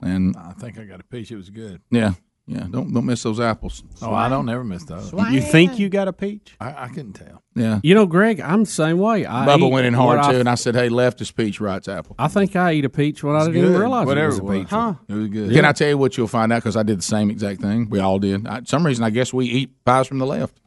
and 0.00 0.36
I 0.36 0.52
think 0.52 0.78
I 0.78 0.84
got 0.84 1.00
a 1.00 1.04
peach. 1.04 1.30
It 1.30 1.36
was 1.36 1.50
good. 1.50 1.80
yeah, 1.90 2.12
yeah, 2.46 2.66
don't 2.70 2.92
don't 2.92 3.06
miss 3.06 3.22
those 3.22 3.40
apples. 3.40 3.82
Oh, 4.02 4.12
I 4.12 4.28
don't 4.28 4.44
never 4.46 4.62
miss 4.64 4.84
those. 4.84 5.12
You 5.30 5.40
think 5.40 5.78
you 5.78 5.88
got 5.88 6.08
a 6.08 6.12
peach? 6.12 6.54
I, 6.60 6.84
I 6.84 6.88
couldn't 6.88 7.14
tell. 7.14 7.42
Yeah, 7.56 7.78
You 7.84 7.94
know, 7.94 8.04
Greg, 8.06 8.40
I'm 8.40 8.64
the 8.64 8.70
same 8.70 8.98
way. 8.98 9.24
I 9.24 9.46
Bubba 9.46 9.68
eat 9.68 9.72
went 9.72 9.86
in 9.86 9.94
what 9.96 10.18
hard 10.18 10.18
I- 10.18 10.32
too, 10.32 10.40
and 10.40 10.48
I 10.48 10.56
said, 10.56 10.74
"Hey, 10.74 10.88
left 10.88 11.20
is 11.20 11.30
peach, 11.30 11.60
right's 11.60 11.88
apple." 11.88 12.16
I 12.18 12.28
think 12.28 12.54
I 12.56 12.72
eat 12.74 12.84
a 12.84 12.88
peach 12.88 13.22
when 13.22 13.36
I 13.36 13.40
didn't 13.46 13.56
even 13.56 13.72
good. 13.72 13.78
realize 13.80 14.06
Whatever 14.06 14.26
it 14.26 14.28
was 14.30 14.38
a 14.38 14.42
it 14.42 14.44
was. 14.44 14.58
peach. 14.58 14.70
Huh? 14.70 14.94
It 15.08 15.14
was 15.14 15.28
good. 15.28 15.52
Can 15.52 15.64
I 15.64 15.72
tell 15.72 15.88
you 15.88 15.98
what 15.98 16.16
you'll 16.18 16.26
find 16.28 16.52
out? 16.52 16.56
Because 16.62 16.76
I 16.76 16.82
did 16.82 16.98
the 16.98 17.02
same 17.02 17.30
exact 17.30 17.60
thing. 17.62 17.88
We 17.88 18.00
all 18.00 18.18
did. 18.18 18.46
I, 18.46 18.62
some 18.64 18.84
reason, 18.84 19.04
I 19.04 19.10
guess 19.10 19.32
we 19.32 19.46
eat 19.46 19.84
pies 19.84 20.06
from 20.08 20.18
the 20.18 20.26
left. 20.26 20.60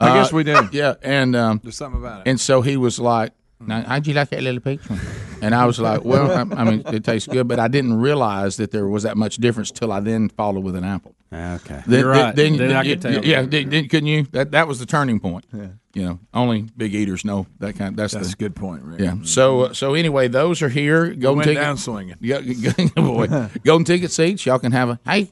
I 0.00 0.10
Uh, 0.10 0.14
guess 0.22 0.32
we 0.32 0.44
do. 0.44 0.68
Yeah, 0.72 0.94
and 1.02 1.34
um, 1.34 1.60
There's 1.62 1.76
something 1.76 2.00
about 2.00 2.26
it. 2.26 2.30
and 2.30 2.38
so 2.40 2.60
he 2.62 2.76
was 2.76 2.98
like, 3.00 3.32
now, 3.60 3.82
"How'd 3.82 4.06
you 4.06 4.12
like 4.14 4.28
that 4.30 4.42
little 4.42 4.60
peach 4.60 4.88
one?" 4.90 5.00
And 5.44 5.54
I 5.54 5.66
was 5.66 5.78
like, 5.78 6.04
"Well, 6.04 6.30
I, 6.30 6.60
I 6.60 6.64
mean, 6.64 6.82
it 6.86 7.04
tastes 7.04 7.28
good, 7.28 7.46
but 7.48 7.58
I 7.60 7.68
didn't 7.68 8.00
realize 8.00 8.56
that 8.56 8.70
there 8.70 8.86
was 8.88 9.02
that 9.02 9.16
much 9.16 9.36
difference 9.36 9.70
till 9.70 9.92
I 9.92 10.00
then 10.00 10.28
followed 10.30 10.64
with 10.64 10.74
an 10.76 10.84
apple." 10.84 11.14
Okay. 11.32 11.82
Then, 11.86 12.00
You're 12.00 12.08
right. 12.10 12.34
Then, 12.34 12.56
Then 12.56 12.72
I 12.72 12.82
you- 12.82 12.94
could 12.94 13.02
tell. 13.02 13.24
Yeah, 13.24 13.42
did, 13.42 13.68
did, 13.68 13.90
couldn't 13.90 14.06
you? 14.06 14.22
That 14.32 14.52
that 14.52 14.66
was 14.68 14.78
the 14.78 14.86
turning 14.86 15.20
point. 15.20 15.44
Yeah. 15.52 15.66
You 15.92 16.02
know, 16.02 16.18
only 16.32 16.62
big 16.76 16.94
eaters 16.94 17.24
know 17.24 17.46
that 17.60 17.76
kind. 17.76 17.96
that's, 17.96 18.14
That's 18.14 18.32
a 18.32 18.36
good 18.36 18.56
point, 18.56 18.82
Rick. 18.84 19.00
yeah. 19.00 19.16
So 19.24 19.62
uh, 19.62 19.72
so 19.74 19.94
anyway, 19.94 20.28
those 20.28 20.62
are 20.62 20.68
here. 20.68 21.08
Golden 21.14 21.38
Went 21.38 21.48
ticket. 21.48 21.62
down 21.62 21.76
swinging. 21.76 22.16
Yeah, 22.20 22.40
boy. 22.96 23.26
Golden 23.64 23.84
ticket 23.84 24.10
seats. 24.12 24.46
Y'all 24.46 24.58
can 24.58 24.72
have 24.72 24.88
a. 24.88 24.98
Hey, 25.04 25.30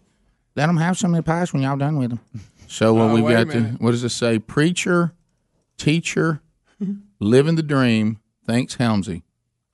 let 0.56 0.66
them 0.66 0.76
have 0.76 0.98
some 0.98 1.14
of 1.14 1.16
the 1.16 1.22
pies 1.22 1.52
when 1.52 1.62
y'all 1.62 1.76
done 1.78 1.96
with 1.98 2.10
them. 2.10 2.20
So 2.68 2.98
uh, 2.98 3.08
Oh, 3.08 3.14
we've 3.14 3.24
got 3.28 3.50
to, 3.50 3.60
what 3.80 3.90
does 3.92 4.04
it 4.04 4.10
say? 4.10 4.38
Preacher, 4.38 5.12
teacher, 5.78 6.40
living 7.20 7.54
the 7.56 7.62
dream. 7.62 8.18
Thanks, 8.46 8.76
Helmsy. 8.76 9.22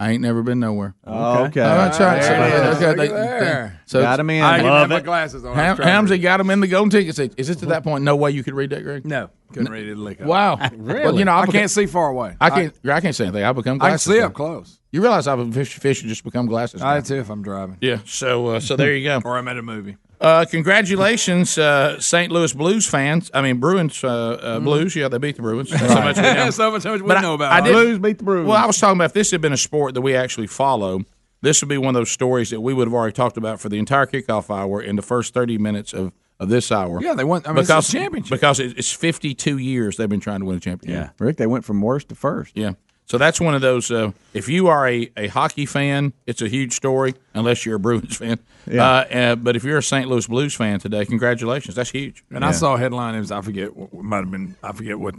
I 0.01 0.13
ain't 0.13 0.23
never 0.23 0.45
been 0.45 0.61
nowhere. 0.61 0.95
Oh, 1.05 1.45
okay. 1.47 1.61
Oh, 1.61 1.65
that's 1.65 1.99
right. 1.99 2.23
So, 2.23 2.29
There 2.29 2.47
it 2.47 2.71
is. 2.71 2.77
okay, 2.77 2.87
Look 2.89 2.97
they- 2.99 3.09
there. 3.09 3.41
they- 3.75 3.81
so 3.87 4.01
Got 4.03 4.21
'em 4.21 4.31
in. 4.31 4.43
I 4.45 4.57
didn't 4.59 4.71
Love 4.71 4.81
have 4.83 4.91
my 4.91 4.97
it. 4.99 5.05
glasses 5.05 5.45
on. 5.45 5.59
I 5.59 5.63
Ham, 5.65 5.77
trying 5.77 5.89
Hamsey 6.07 6.23
got 6.23 6.39
him 6.41 6.51
in 6.51 6.61
the 6.61 6.69
golden 6.69 6.91
ticket. 6.91 7.17
Say, 7.17 7.31
Is 7.37 7.49
this 7.49 7.57
to 7.59 7.67
that 7.67 7.83
point? 7.83 8.05
No 8.05 8.15
way 8.15 8.31
you 8.31 8.45
could 8.45 8.55
read 8.55 8.71
that, 8.71 8.85
Greg? 8.85 9.05
No, 9.05 9.31
couldn't 9.53 9.73
read 9.73 9.89
it. 9.89 9.95
a 9.95 10.01
lick 10.01 10.21
up. 10.21 10.27
Wow. 10.29 10.59
Well, 10.77 11.19
you 11.19 11.25
know, 11.25 11.33
I 11.33 11.41
I've 11.43 11.49
can't 11.51 11.71
see 11.71 11.87
far 11.87 12.11
away. 12.11 12.37
I 12.41 12.51
can't. 12.51 12.75
I, 12.89 13.01
can't 13.01 13.15
see 13.17 13.25
anything. 13.25 13.43
I 13.43 13.51
become. 13.53 13.77
I 13.77 13.79
can 13.79 13.89
Glasses 13.91 14.13
see 14.13 14.21
now. 14.21 14.27
up 14.27 14.35
close. 14.35 14.78
You 14.91 15.03
realize 15.03 15.27
I've 15.27 15.53
fish, 15.55 15.75
fish 15.79 16.03
just 16.03 16.25
become 16.25 16.47
glasses. 16.47 16.81
I 16.83 16.95
now. 16.97 17.01
too 17.03 17.17
if 17.17 17.29
I'm 17.31 17.43
driving. 17.43 17.77
Yeah. 17.81 17.99
So 18.07 18.47
uh, 18.47 18.61
so 18.61 18.75
there 18.77 18.95
you 18.95 19.05
go. 19.05 19.21
or 19.25 19.37
I'm 19.37 19.47
at 19.49 19.59
a 19.59 19.63
movie. 19.63 19.97
Uh, 20.21 20.45
congratulations, 20.51 21.59
uh, 21.59 22.01
St. 22.01 22.33
Louis 22.33 22.53
Blues 22.53 22.87
fans. 22.87 23.31
I 23.35 23.43
mean 23.43 23.59
Bruins 23.61 24.03
uh, 24.03 24.09
uh, 24.09 24.61
Blues. 24.61 24.97
Yeah, 24.97 25.09
they 25.09 25.19
beat 25.19 25.37
the 25.37 25.43
Bruins. 25.43 25.69
So 25.71 25.77
much 25.77 26.17
we 26.17 26.23
know. 26.23 26.51
so 26.51 26.71
much, 26.71 26.83
so 26.83 26.93
much 26.93 27.03
we 27.03 27.13
I- 27.13 27.21
know 27.23 27.35
about 27.35 27.53
I 27.53 27.59
it. 27.61 27.65
did- 27.65 27.73
Blues 27.73 27.99
beat 27.99 28.19
the 28.19 28.25
Bruins. 28.25 28.49
Well, 28.49 28.57
I 28.57 28.67
was 28.67 28.79
talking 28.79 28.97
about 28.97 29.07
if 29.07 29.13
this 29.13 29.31
had 29.31 29.41
been 29.41 29.53
a 29.53 29.57
sport 29.59 29.95
that 29.95 30.01
we 30.01 30.15
actually 30.17 30.47
follow, 30.47 31.03
this 31.43 31.61
would 31.63 31.69
be 31.69 31.79
one 31.79 31.89
of 31.89 31.95
those 32.01 32.11
stories 32.11 32.51
that 32.51 32.61
we 32.61 32.73
would 32.75 32.89
have 32.89 32.95
already 32.95 33.13
talked 33.13 33.37
about 33.37 33.61
for 33.61 33.69
the 33.69 33.79
entire 33.79 34.07
kickoff 34.07 34.51
hour 34.55 34.81
in 34.83 34.97
the 34.97 35.03
first 35.03 35.35
thirty 35.35 35.57
minutes 35.59 35.93
of, 35.93 36.13
of 36.41 36.49
this 36.49 36.73
hour. 36.73 37.01
Yeah, 37.03 37.15
they 37.15 37.25
won. 37.25 37.43
I 37.45 37.51
mean, 37.51 37.59
it's 37.59 37.69
a 37.69 37.75
because 37.75 37.93
championship. 37.93 38.31
because 38.31 38.59
it's 38.59 38.91
fifty 38.93 39.35
two 39.35 39.59
years 39.59 39.97
they've 39.99 40.09
been 40.09 40.19
trying 40.21 40.41
to 40.41 40.47
win 40.47 40.57
a 40.57 40.61
championship. 40.61 41.13
Yeah, 41.19 41.25
Rick, 41.25 41.37
they 41.37 41.47
went 41.47 41.65
from 41.65 41.81
worst 41.81 42.09
to 42.09 42.15
first. 42.15 42.57
Yeah. 42.57 42.73
So 43.09 43.17
that's 43.17 43.41
one 43.41 43.55
of 43.55 43.63
those. 43.63 43.91
Uh, 43.91 44.13
if 44.35 44.49
you 44.49 44.67
are 44.69 44.87
a, 44.87 45.11
a 45.17 45.29
hockey 45.29 45.65
fan, 45.65 46.13
it's 46.27 46.43
a 46.43 46.49
huge 46.49 46.75
story. 46.75 47.15
Unless 47.35 47.65
you're 47.65 47.77
a 47.77 47.81
Bruins 47.81 48.17
fan, 48.19 48.39
Yeah. 48.71 48.85
uh, 48.85 49.05
uh, 49.11 49.37
but 49.37 49.57
if 49.57 49.65
you're 49.65 49.79
a 49.79 49.83
St. 49.83 50.09
Louis 50.09 50.27
Blues 50.27 50.55
fan 50.55 50.79
today, 50.79 51.07
congratulations. 51.07 51.75
That's 51.75 51.91
huge. 51.91 52.23
And 52.31 52.45
I 52.45 52.53
saw 52.53 52.75
a 52.75 52.79
headline. 52.79 53.15
It 53.15 53.21
was 53.21 53.31
I 53.33 53.41
forget 53.41 53.71
might 53.95 54.19
have 54.19 54.31
been. 54.31 54.57
I 54.63 54.73
forget 54.73 54.99
what 54.99 55.15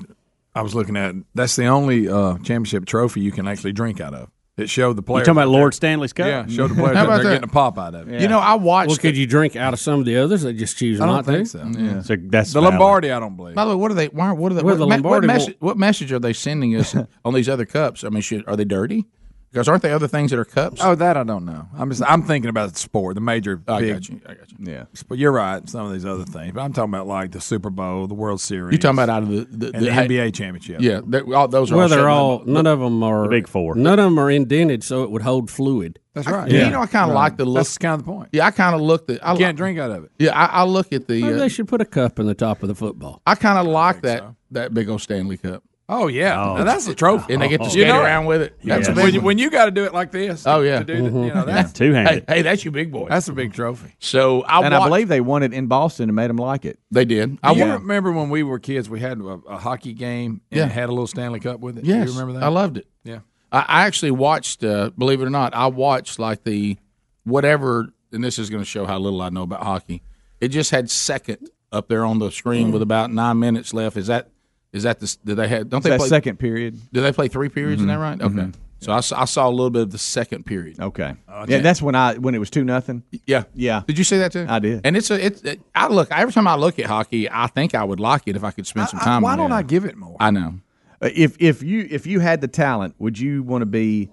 I 0.54 0.62
was 0.62 0.76
looking 0.76 0.98
at. 0.98 1.16
That's 1.34 1.56
the 1.56 1.66
only 1.66 2.08
uh, 2.08 2.36
championship 2.38 2.86
trophy 2.86 3.22
you 3.22 3.32
can 3.32 3.48
actually 3.48 3.74
drink 3.74 4.00
out 4.00 4.14
of. 4.14 4.30
It 4.60 4.70
showed 4.70 4.94
the 4.98 5.02
You 5.02 5.06
players. 5.06 5.26
talking 5.26 5.42
about 5.42 5.50
Lord 5.50 5.74
Stanley's 5.74 6.14
Cup? 6.14 6.28
Yeah, 6.28 6.46
showed 6.48 6.72
the 6.72 6.76
players 6.76 6.96
How 6.98 7.04
out 7.04 7.06
about 7.06 7.16
there 7.18 7.24
that? 7.26 7.30
getting 7.38 7.50
a 7.50 7.52
pop 7.52 7.78
out 7.78 7.96
of 7.96 8.12
it. 8.12 8.22
You 8.22 8.28
know, 8.28 8.40
I 8.40 8.56
watched. 8.56 8.90
Well, 8.90 8.98
could 8.98 9.18
you 9.18 9.26
drink 9.26 9.56
out 9.56 9.74
of 9.74 9.80
some 9.80 10.00
of 10.00 10.06
the 10.06 10.18
others? 10.18 10.44
They 10.44 10.54
just 10.54 10.78
choose 10.78 11.00
I 11.02 11.06
don't 11.06 11.24
think 11.26 11.44
to. 11.44 11.46
so. 11.50 11.66
Yeah. 11.80 12.02
So 12.02 12.16
that's 12.20 12.54
The 12.54 12.60
valid. 12.62 12.74
Lombardi, 12.76 13.12
I 13.12 13.20
don't 13.20 13.36
believe. 13.36 13.56
By 13.56 13.66
the 13.66 13.72
way, 13.72 13.76
what 13.76 13.92
are 13.92 13.96
they? 13.96 14.08
Why? 14.08 14.32
What 14.32 14.52
are 14.52 14.56
they? 14.56 14.64
What, 14.64 14.78
the 14.78 14.86
Lombardi 14.88 15.28
what, 15.28 15.34
message, 15.34 15.56
what 15.60 15.78
message 15.78 16.12
are 16.12 16.20
they 16.20 16.34
sending 16.34 16.76
us 16.76 16.96
on 17.26 17.34
these 17.34 17.50
other 17.50 17.66
cups? 17.66 18.04
I 18.04 18.10
mean, 18.10 18.22
should, 18.22 18.48
are 18.48 18.56
they 18.56 18.66
dirty? 18.66 19.06
Because 19.52 19.68
aren't 19.68 19.82
they 19.82 19.92
other 19.92 20.08
things 20.08 20.30
that 20.30 20.38
are 20.40 20.46
cups? 20.46 20.80
Oh, 20.84 20.94
that 20.94 21.18
I 21.18 21.24
don't 21.24 21.44
know. 21.44 21.68
I'm 21.76 21.90
just 21.90 22.04
I'm 22.04 22.22
thinking 22.22 22.50
about 22.50 22.72
the 22.74 22.78
sport, 22.80 23.16
the 23.16 23.22
major 23.22 23.62
I 23.68 23.80
big. 23.80 23.94
got 23.94 24.10
you. 24.10 24.22
I 24.28 24.34
got 24.36 24.52
you. 24.52 24.58
Yeah. 24.62 24.84
But 25.08 25.18
you're 25.18 25.32
right. 25.32 25.68
Some 25.68 25.88
of 25.88 25.92
these 25.94 26.06
other 26.06 26.24
things, 26.24 26.54
but 26.54 26.62
I'm 26.62 26.72
talking 26.72 26.94
about 26.94 27.08
like 27.08 27.32
the 27.32 27.42
Super 27.42 27.72
Bowl, 27.72 28.06
the 28.06 28.14
World 28.14 28.42
Series. 28.42 28.74
You're 28.74 28.80
talking 28.80 28.98
about 29.02 29.10
out 29.10 29.24
of 29.24 29.30
the 29.30 29.46
the, 29.50 29.76
and 29.76 29.86
the, 29.88 29.92
hey, 29.92 30.08
NBA 30.08 30.36
championship? 30.36 30.82
Yeah, 30.82 31.02
they're- 31.04 31.34
all, 31.34 31.48
those 31.48 31.72
are 31.72 31.76
Well, 31.78 31.84
all 31.84 31.90
they're 31.90 32.10
all 32.10 32.36
up. 32.42 32.46
none 32.48 32.68
of 32.68 32.80
them 32.80 33.02
are 33.02 33.24
The 33.24 33.30
big 33.30 33.48
four. 33.48 33.74
None 33.76 33.98
of 33.98 34.06
them 34.06 34.20
are 34.20 34.30
indented, 34.30 34.84
so 34.84 35.04
it 35.04 35.10
would 35.10 35.24
hold 35.24 35.50
fluid. 35.50 35.98
that's 36.14 36.28
right. 36.28 36.52
Yeah. 36.52 36.66
You 36.66 36.70
know, 36.72 36.82
I 36.82 36.86
kind 36.86 37.10
of 37.10 37.16
like 37.16 37.38
the 37.38 37.46
look. 37.46 37.56
That's 37.64 37.78
kind 37.80 37.94
of 38.00 38.06
the 38.06 38.12
point. 38.12 38.30
Yeah, 38.32 38.46
I 38.46 38.52
kind 38.52 38.76
of 38.76 38.82
look 38.82 39.10
at. 39.10 39.26
I 39.26 39.34
You 39.34 39.40
can't 39.40 39.58
drink 39.58 39.80
out 39.80 39.90
of 39.90 40.04
it. 40.04 40.12
Yeah, 40.20 40.38
I, 40.40 40.62
I 40.62 40.64
look 40.66 40.94
at 40.94 41.08
the. 41.08 41.22
Maybe 41.24 41.34
Uh, 41.34 41.38
they 41.40 41.50
should 41.50 41.68
put 41.68 41.82
a 41.82 41.86
cup 41.86 42.20
in 42.20 42.28
the 42.28 42.36
top 42.36 42.62
of 42.62 42.68
the 42.70 42.76
football. 42.76 43.24
I 43.26 43.34
kind 43.34 43.58
of 43.58 43.66
like 43.66 44.02
that 44.04 44.24
that 44.52 44.74
big 44.76 44.90
old 44.90 45.02
Stanley 45.02 45.38
Cup, 45.38 45.64
Oh 45.92 46.06
yeah, 46.08 46.40
Oh. 46.40 46.58
Now, 46.58 46.64
that's 46.66 46.88
a 46.88 46.94
trophy. 46.94 47.34
and 47.34 47.42
they 47.42 47.48
get 47.50 47.58
to 47.58 47.64
You 47.66 47.70
skate 47.72 47.88
know 47.88 48.02
it. 48.02 48.04
around 48.04 48.26
with 48.28 48.42
it. 48.44 48.60
That's 48.64 48.88
Yeah. 48.88 48.92
a 48.92 48.96
big 48.96 49.04
when, 49.06 49.14
you, 49.16 49.22
when 49.22 49.38
you 49.40 49.50
got 49.50 49.66
to 49.66 49.72
do 49.72 49.86
it 49.86 49.94
like 49.94 50.12
this. 50.12 50.46
Oh, 50.46 50.62
yeah. 50.62 50.80
to 50.80 50.86
do 50.86 51.10
the, 51.10 51.20
you 51.22 51.34
know 51.34 51.46
that's 51.48 51.74
Two 51.74 51.92
Hey, 51.94 52.04
handed. 52.04 52.26
hey, 52.28 52.42
that's 52.44 52.64
your 52.64 52.72
big 52.72 52.92
boy. 52.92 53.08
that's 53.10 53.28
a 53.28 53.34
big 53.34 53.54
trophy. 53.54 53.96
So 54.00 54.44
I 54.44 54.64
and 54.64 54.76
I 54.76 54.88
believe 54.88 55.08
they 55.08 55.20
won 55.20 55.42
it 55.42 55.52
in 55.52 55.66
Boston 55.66 56.08
and 56.08 56.16
made 56.16 56.30
them 56.30 56.38
like 56.38 56.64
it. 56.64 56.78
they 56.92 57.06
did. 57.06 57.40
I 57.42 57.54
you 57.54 57.66
wa- 57.66 57.74
remember 57.74 58.12
when 58.12 58.30
we 58.30 58.44
were 58.44 58.60
kids, 58.60 58.88
we 58.90 59.00
had 59.00 59.20
a, 59.20 59.24
a 59.50 59.58
hockey 59.58 59.94
game 59.94 60.42
and 60.52 60.60
Yeah. 60.60 60.66
had 60.68 60.90
a 60.90 60.92
little 60.92 61.08
Stanley 61.08 61.40
Cup 61.40 61.60
with 61.60 61.78
it. 61.80 61.86
Yes, 61.86 62.08
you 62.08 62.14
remember 62.14 62.34
that? 62.40 62.44
I 62.44 62.50
loved 62.50 62.78
it. 62.78 62.86
Yeah. 63.04 63.20
I, 63.52 63.60
I 63.68 63.86
actually 63.88 64.12
watched. 64.12 64.64
Uh, 64.64 64.92
believe 64.96 65.22
it 65.22 65.26
or 65.26 65.30
not, 65.32 65.56
I 65.56 65.66
watched 65.68 66.20
like 66.20 66.44
the 66.44 66.78
whatever, 67.24 67.88
and 68.12 68.24
this 68.24 68.40
is 68.40 68.50
going 68.50 68.62
to 68.62 68.70
show 68.70 68.86
how 68.86 68.98
little 69.00 69.22
I 69.22 69.30
know 69.30 69.44
about 69.44 69.64
hockey. 69.64 70.02
It 70.40 70.50
just 70.50 70.72
had 70.72 70.90
second 70.90 71.50
up 71.72 71.88
there 71.88 72.06
on 72.06 72.20
the 72.20 72.32
screen 72.32 72.72
with 72.72 72.82
about 72.82 73.12
nine 73.12 73.40
minutes 73.40 73.74
left. 73.74 73.98
Is 73.98 74.08
that 74.08 74.30
is 74.74 74.84
that 74.84 75.00
the? 75.00 75.18
Did 75.26 75.36
they 75.38 75.48
have? 75.48 75.70
Don't 75.70 75.80
It's 75.80 75.84
they 75.86 75.90
that 75.92 76.00
play? 76.00 76.08
second 76.10 76.38
period. 76.38 76.80
Do 76.94 77.02
they 77.02 77.12
play 77.12 77.28
three 77.28 77.50
periods? 77.50 77.82
Is 77.82 77.88
that 77.88 77.96
right? 77.96 78.22
Okay. 78.22 78.52
So 78.82 78.94
I, 78.94 79.02
saw- 79.02 79.22
I 79.22 79.26
saw 79.26 79.50
a 79.50 79.52
little 79.52 79.72
bit 79.72 79.82
of 79.82 79.92
the 79.92 79.98
second 79.98 80.46
period. 80.46 80.80
Okay. 80.80 81.14
yeah, 81.50 81.60
that's 81.60 81.82
when 81.82 81.96
I 81.96 82.14
when 82.16 82.34
it 82.34 82.38
was 82.38 82.50
two 82.50 82.64
nothing. 82.64 83.04
Yeah, 83.26 83.44
Yeah. 83.54 83.82
Did 83.86 83.98
you 83.98 84.06
see 84.06 84.20
that 84.20 84.32
too? 84.32 84.46
I 84.48 84.60
did. 84.60 84.82
And 84.86 84.96
it's 84.96 85.12
a 85.12 85.26
it's. 85.26 85.42
It, 85.42 85.60
I 85.76 85.88
look 85.88 86.10
every 86.12 86.32
time 86.32 86.48
I 86.48 86.56
look 86.56 86.80
at 86.80 86.86
hockey, 86.86 87.30
I 87.30 87.48
think 87.48 87.76
I 87.76 87.84
would 87.84 88.00
like 88.00 88.22
it 88.28 88.38
if 88.38 88.44
I 88.46 88.52
could 88.52 88.66
spend 88.66 88.88
some 88.90 89.00
I- 89.02 89.04
time. 89.04 89.22
why 89.24 89.34
on 89.34 89.38
don't 89.40 89.52
it. 89.52 89.56
I 89.56 89.62
give 89.64 89.84
it 89.84 89.98
more? 89.98 90.16
I 90.20 90.32
know. 90.32 90.54
Uh, 91.02 91.10
If 91.14 91.36
if 91.42 91.62
you 91.62 91.88
if 91.90 92.08
you 92.08 92.22
had 92.22 92.40
the 92.40 92.48
talent, 92.48 92.96
would 93.00 93.20
you 93.20 93.44
want 93.44 93.64
to 93.64 93.66
be 93.66 94.12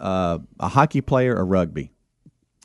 uh, 0.00 0.38
a 0.58 0.68
hockey 0.68 1.00
player 1.00 1.36
or 1.36 1.44
rugby? 1.46 1.92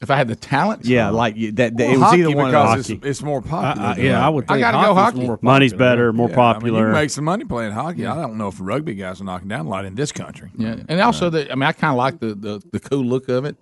If 0.03 0.11
I 0.11 0.17
had 0.17 0.27
the 0.27 0.35
talent, 0.35 0.85
Yeah, 0.85 1.09
like 1.09 1.35
you, 1.37 1.51
that. 1.53 1.77
that 1.77 1.83
Well, 1.83 1.93
it 1.93 1.97
was 1.97 2.09
hockey 2.09 2.19
either 2.21 2.35
one 2.35 2.45
of 2.47 2.51
because 2.51 2.89
it's, 2.89 3.05
it's 3.05 3.21
more 3.23 3.41
popular. 3.41 3.87
I, 3.87 3.93
than 3.95 4.05
yeah, 4.05 4.19
I 4.19 4.23
rugby. 4.25 4.35
would 4.35 4.45
I 4.49 4.59
gotta 4.59 4.85
go 4.85 4.93
hockey. 4.93 5.19
more 5.21 5.39
Money's 5.41 5.73
better, 5.73 6.11
more 6.13 6.29
Yeah, 6.29 6.33
I 6.35 6.37
mean, 6.37 6.47
you 6.47 6.53
popular. 6.53 6.83
can 6.85 6.91
make 6.93 7.09
some 7.09 7.23
money 7.25 7.45
playing 7.45 7.71
hockey. 7.71 8.01
Yeah. 8.01 8.13
I 8.13 8.21
don't 8.21 8.37
know 8.37 8.49
if 8.49 8.57
rugby 8.59 8.95
guys 8.95 9.21
are 9.21 9.23
knocking 9.23 9.47
down 9.47 9.65
a 9.65 9.69
lot 9.69 9.85
in 9.85 9.95
this 9.95 10.11
country. 10.11 10.51
Yeah, 10.57 10.75
and 10.89 11.01
also 11.01 11.29
the 11.29 11.51
I 11.51 11.55
mean 11.55 11.63
I 11.63 11.71
kind 11.71 11.91
of 11.91 11.97
like 11.97 12.19
the, 12.19 12.35
the 12.35 12.61
the 12.71 12.79
cool 12.79 13.03
look 13.03 13.29
of 13.29 13.45
it. 13.45 13.55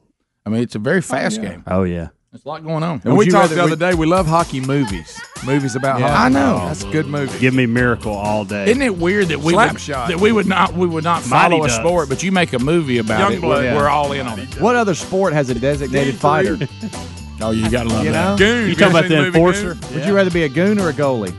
I 0.46 0.50
mean 0.50 0.62
it's 0.64 0.76
a 0.76 0.80
very 0.80 0.98
oh, 0.98 1.02
fast 1.02 1.42
game. 1.42 1.64
oh 1.68 1.84
yeah. 1.84 2.10
There's 2.32 2.46
a 2.46 2.48
lot 2.48 2.64
going 2.64 2.82
on. 2.82 3.02
And 3.04 3.18
we 3.18 3.26
talked 3.26 3.50
rather- 3.52 3.56
the 3.56 3.64
other 3.64 3.76
day. 3.76 3.94
We 3.94 4.06
love 4.06 4.26
hockey 4.26 4.62
movies. 4.62 5.20
Movies 5.46 5.76
about 5.76 6.00
Yeah. 6.00 6.08
hockey. 6.08 6.24
I 6.24 6.30
know. 6.30 6.60
Oh, 6.62 6.68
that's 6.68 6.84
a 6.86 6.88
good 6.88 7.06
movie. 7.08 7.38
Give 7.40 7.54
me 7.54 7.66
miracle 7.66 8.14
all 8.14 8.46
day. 8.46 8.70
Isn't 8.72 8.82
it 8.82 8.98
weird 8.98 9.28
that 9.30 9.40
we 9.42 9.54
would, 9.54 9.70
Slapshot. 9.72 10.08
that 10.08 10.22
we 10.22 10.32
would 10.32 10.46
not 10.48 10.74
we 10.74 10.88
would 10.88 11.04
not 11.04 11.28
Mighty 11.28 11.52
follow 11.56 11.64
a 11.66 11.68
Ducks. 11.68 11.80
sport, 11.80 12.08
but 12.08 12.24
you 12.24 12.32
make 12.32 12.54
a 12.54 12.60
movie 12.60 13.00
about 13.00 13.34
it, 13.34 13.42
Youngblood. 13.42 13.48
we're, 13.50 13.64
Yeah. 13.66 13.76
we're 13.76 13.90
all 13.90 14.14
in 14.14 14.26
on 14.28 14.40
it. 14.40 14.48
What 14.62 14.78
other 14.78 14.96
sport 14.96 15.34
has 15.34 15.50
a 15.50 15.56
designated 15.56 16.16
fighter? 16.16 16.58
Oh, 17.42 17.52
you 17.52 17.70
gotta 17.70 17.90
love 17.90 18.06
You 18.06 18.12
that. 18.14 18.30
know? 18.30 18.38
Goon. 18.38 18.70
You 18.70 18.76
talking 18.76 18.96
about 18.96 19.10
the 19.10 19.16
ever 19.18 19.24
seen 19.26 19.26
movie 19.26 19.38
enforcer? 19.40 19.74
Goon? 19.74 19.96
Would 20.00 20.06
you 20.08 20.14
rather 20.16 20.32
be 20.32 20.44
a 20.44 20.50
goon 20.50 20.80
or 20.80 20.88
a 20.88 20.94
goalie? 20.94 21.34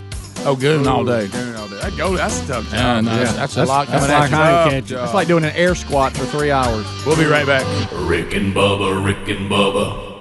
Oh, 0.45 0.57
goon 0.57 0.87
all 0.87 1.05
day. 1.07 1.29
Goon 1.29 1.57
all 1.57 1.69
day. 1.69 1.77
That 1.81 1.97
go, 1.97 2.17
that's 2.17 2.43
a 2.43 2.47
tough 2.49 2.65
job. 2.65 2.75
Yeah, 2.75 3.01
no, 3.01 3.17
that's, 3.17 3.33
that's 3.35 3.57
a 3.57 3.65
lot 3.65 3.87
That's 3.89 4.05
coming 4.07 4.15
like 4.15 4.25
at 4.25 4.31
hind 4.31 4.31
Tough 4.65 4.73
catching. 4.91 5.05
It's 5.05 5.15
like 5.15 5.29
doing 5.29 5.45
an 5.45 5.53
air 5.57 5.75
squat 5.75 6.13
for 6.15 6.27
three 6.27 6.51
hours. 6.51 6.85
We'll 7.07 7.17
be 7.17 7.25
right 7.25 7.47
back. 7.47 7.65
Rick 8.01 8.35
and 8.35 8.53
Bubba, 8.55 9.03
Rick 9.03 9.29
and 9.29 9.49
Bubba. 9.51 10.12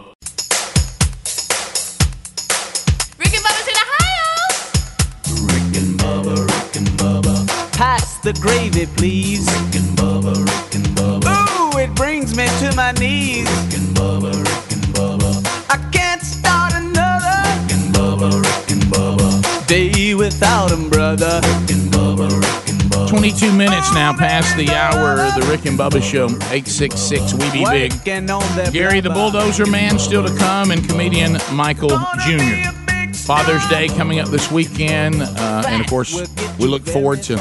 The 8.24 8.34
gravy, 8.34 8.86
please. 8.86 9.46
Rick 9.48 9.76
and 9.82 9.98
Bubba, 9.98 10.36
Rick 10.36 10.76
and 10.76 10.86
Bubba. 10.96 11.74
Ooh, 11.74 11.78
it 11.80 11.94
brings 11.96 12.36
me 12.36 12.46
to 12.60 12.76
my 12.76 12.92
knees. 12.94 13.50
Rick 13.50 13.80
and 13.80 13.96
Bubba, 13.96 14.32
Rick 14.32 14.72
and 14.72 14.86
Bubba. 14.94 15.32
I 15.70 15.78
can't 15.92 16.22
start 16.22 16.74
another 16.74 17.34
Rick 17.50 17.72
and 17.74 17.94
Bubba, 17.96 18.42
Rick 18.42 18.72
and 18.72 18.84
Bubba. 18.84 19.68
day 19.68 20.14
without 20.14 20.72
'em, 20.72 20.90
brother. 20.90 21.42
Rick 21.44 21.72
and 21.72 21.92
Bubba, 21.92 22.30
Rick 22.30 22.70
and 22.70 22.82
Bubba. 22.92 23.10
22 23.10 23.52
minutes 23.52 23.88
oh, 23.90 23.96
now 23.96 24.14
past 24.14 24.56
the 24.56 24.70
hour 24.70 25.22
of 25.22 25.34
the 25.36 25.48
Rick 25.50 25.66
and 25.66 25.78
Bubba 25.78 26.02
Show. 26.02 26.26
866 26.52 27.34
We 27.34 27.50
Be 27.52 27.66
Big. 27.66 27.94
Working 27.94 28.30
on 28.30 28.42
that 28.56 28.72
Gary 28.72 29.00
the. 29.00 29.10
Bulldozer 29.10 29.66
Man 29.66 29.98
still 29.98 30.26
to 30.26 30.36
come, 30.38 30.72
and 30.72 30.88
comedian 30.88 31.38
Michael 31.52 31.98
Jr. 32.26 32.81
Father's 33.26 33.66
Day 33.70 33.88
coming 33.88 34.20
up 34.20 34.28
this 34.30 34.52
weekend, 34.52 35.22
uh, 35.22 35.64
and 35.68 35.82
of 35.82 35.88
course, 35.88 36.14
we 36.58 36.68
look 36.68 36.86
forward 36.86 37.22
to 37.24 37.36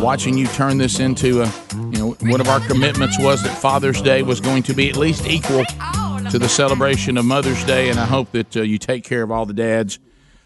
watching 0.00 0.36
you 0.36 0.46
turn 0.48 0.78
this 0.78 0.98
into 0.98 1.42
a. 1.42 1.52
You 1.72 1.98
know, 1.98 2.10
one 2.20 2.40
of 2.40 2.48
our 2.48 2.60
commitments 2.60 3.18
was 3.18 3.42
that 3.44 3.56
Father's 3.56 4.02
Day 4.02 4.22
was 4.22 4.40
going 4.40 4.62
to 4.64 4.74
be 4.74 4.88
at 4.90 4.96
least 4.96 5.26
equal 5.26 5.64
to 6.30 6.38
the 6.38 6.48
celebration 6.48 7.16
of 7.16 7.24
Mother's 7.24 7.64
Day, 7.64 7.90
and 7.90 7.98
I 7.98 8.06
hope 8.06 8.32
that 8.32 8.56
uh, 8.56 8.62
you 8.62 8.78
take 8.78 9.04
care 9.04 9.22
of 9.22 9.30
all 9.30 9.46
the 9.46 9.54
dads 9.54 9.98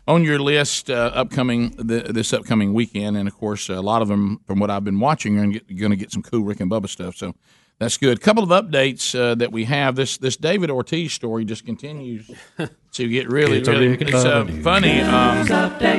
on 0.07 0.23
your 0.23 0.39
list 0.39 0.91
uh, 0.91 1.11
upcoming 1.15 1.71
th- 1.71 2.07
this 2.09 2.33
upcoming 2.33 2.75
weekend, 2.75 3.17
and 3.17 3.27
of 3.27 3.35
course, 3.35 3.69
a 3.69 3.81
lot 3.81 4.03
of 4.03 4.09
them, 4.09 4.41
from 4.47 4.59
what 4.59 4.71
I've 4.71 4.85
been 4.85 5.01
watching, 5.01 5.39
are 5.39 5.61
going 5.75 5.91
to 5.91 5.97
get 5.97 6.13
some 6.13 6.23
cool 6.23 6.43
Rick 6.43 6.61
and 6.61 6.71
Bubba 6.71 6.89
stuff. 6.89 7.17
So 7.17 7.35
that's 7.79 7.97
good. 7.97 8.19
A 8.19 8.21
couple 8.21 8.43
of 8.43 8.51
updates 8.51 9.19
uh, 9.19 9.35
that 9.37 9.51
we 9.51 9.65
have. 9.65 9.97
This 9.97 10.19
this 10.19 10.37
David 10.37 10.71
Ortiz 10.71 11.13
story 11.13 11.45
just 11.45 11.65
continues 11.65 12.31
to 12.95 13.09
get 13.09 13.29
really, 13.29 13.59
It's 13.59 13.69
a 13.69 13.73
really. 13.73 13.89
Rick 13.89 14.03
It's 14.03 14.25
uh, 14.25 14.45
funny. 14.63 15.01
Um, 15.01 15.47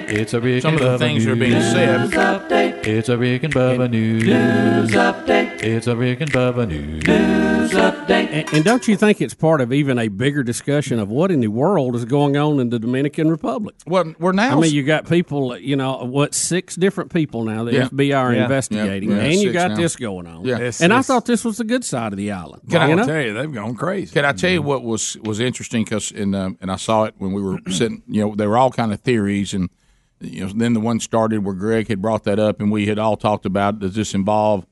It's 0.10 0.34
a 0.34 0.40
Rick 0.42 0.62
some 0.62 0.76
of 0.76 0.80
the 0.80 0.86
Bubba 0.88 1.00
things 1.00 1.26
that 1.26 1.32
are 1.32 1.36
being 1.36 1.52
news. 1.52 1.72
said. 1.72 2.86
It's 2.88 3.10
a 3.10 3.18
Rick 3.18 3.44
and 3.44 3.54
Bubba 3.54 3.90
news. 3.90 4.24
update. 4.92 5.62
It's 5.64 5.88
a 5.88 5.96
Rick 5.96 6.22
and 6.22 6.32
Bubba 6.32 6.68
news. 6.68 7.04
And, 7.08 8.54
and 8.54 8.64
don't 8.66 8.88
you 8.88 8.96
think 8.96 9.22
it's 9.22 9.34
part 9.34 9.60
of 9.62 9.74
even 9.74 9.98
a 9.98 10.08
bigger 10.08 10.44
discussion 10.44 11.00
of 11.00 11.10
what 11.10 11.32
in 11.32 11.40
the 11.40 11.48
world 11.48 11.96
is 11.96 12.06
going 12.06 12.38
on 12.38 12.60
in 12.60 12.70
the 12.70 12.80
Dominican 12.80 13.30
Republic? 13.30 13.76
Well, 13.88 14.14
we're 14.20 14.32
now. 14.34 14.58
I 14.58 14.62
mean, 14.62 14.74
you 14.74 14.84
got 14.84 15.08
people, 15.10 15.58
you 15.58 15.76
know, 15.76 16.04
what 16.04 16.34
six 16.36 16.76
different 16.76 17.12
people 17.14 17.44
now 17.44 17.64
the 17.64 17.74
Yeah. 17.74 17.88
FBI 17.90 18.18
are 18.18 18.34
Yeah. 18.34 18.44
investigating, 18.44 19.10
Yeah. 19.12 19.18
Yeah, 19.18 19.24
and 19.24 19.42
you 19.42 19.52
got 19.54 19.72
now. 19.72 19.78
this 19.78 19.96
going 19.96 20.28
on. 20.28 20.46
Yeah. 20.46 20.56
It's- 20.56 20.82
and 20.82 20.94
I 20.94 21.02
thought 21.02 21.26
this 21.26 21.44
was 21.44 21.58
the 21.58 21.64
good 21.64 21.84
side 21.84 22.14
of 22.14 22.18
the 22.18 22.32
island. 22.32 22.62
Can 22.70 22.82
I 22.82 22.88
you 22.88 22.94
I 22.94 22.96
know? 22.96 23.06
tell 23.06 23.22
you, 23.22 23.34
they've 23.34 23.54
gone 23.54 23.76
crazy. 23.76 24.14
Can 24.14 24.26
I 24.26 24.32
tell 24.34 24.52
you 24.52 24.62
what 24.62 24.84
was 24.84 25.18
was 25.24 25.40
interesting? 25.40 25.84
Because 25.84 26.12
in 26.12 26.36
um, 26.36 26.58
and 26.62 26.72
I 26.72 26.76
saw 26.86 27.04
it 27.04 27.16
when 27.18 27.34
we 27.34 27.42
were 27.42 27.60
sitting. 27.70 28.04
You 28.08 28.22
know, 28.22 28.36
they 28.36 28.48
were 28.48 28.58
all 28.58 28.72
kind 28.72 28.94
of 28.94 29.02
theories, 29.02 29.54
and 29.54 29.70
you 30.20 30.46
know, 30.46 30.54
then 30.54 30.74
the 30.74 30.80
one 30.80 31.00
started 31.00 31.44
where 31.44 31.54
Greg 31.56 31.88
had 31.88 32.02
brought 32.02 32.24
that 32.24 32.40
up, 32.40 32.62
and 32.62 32.72
we 32.72 32.88
had 32.88 33.00
all 33.00 33.18
talked 33.18 33.46
about 33.46 33.80
does 33.80 33.96
this 33.96 34.14
involve 34.14 34.66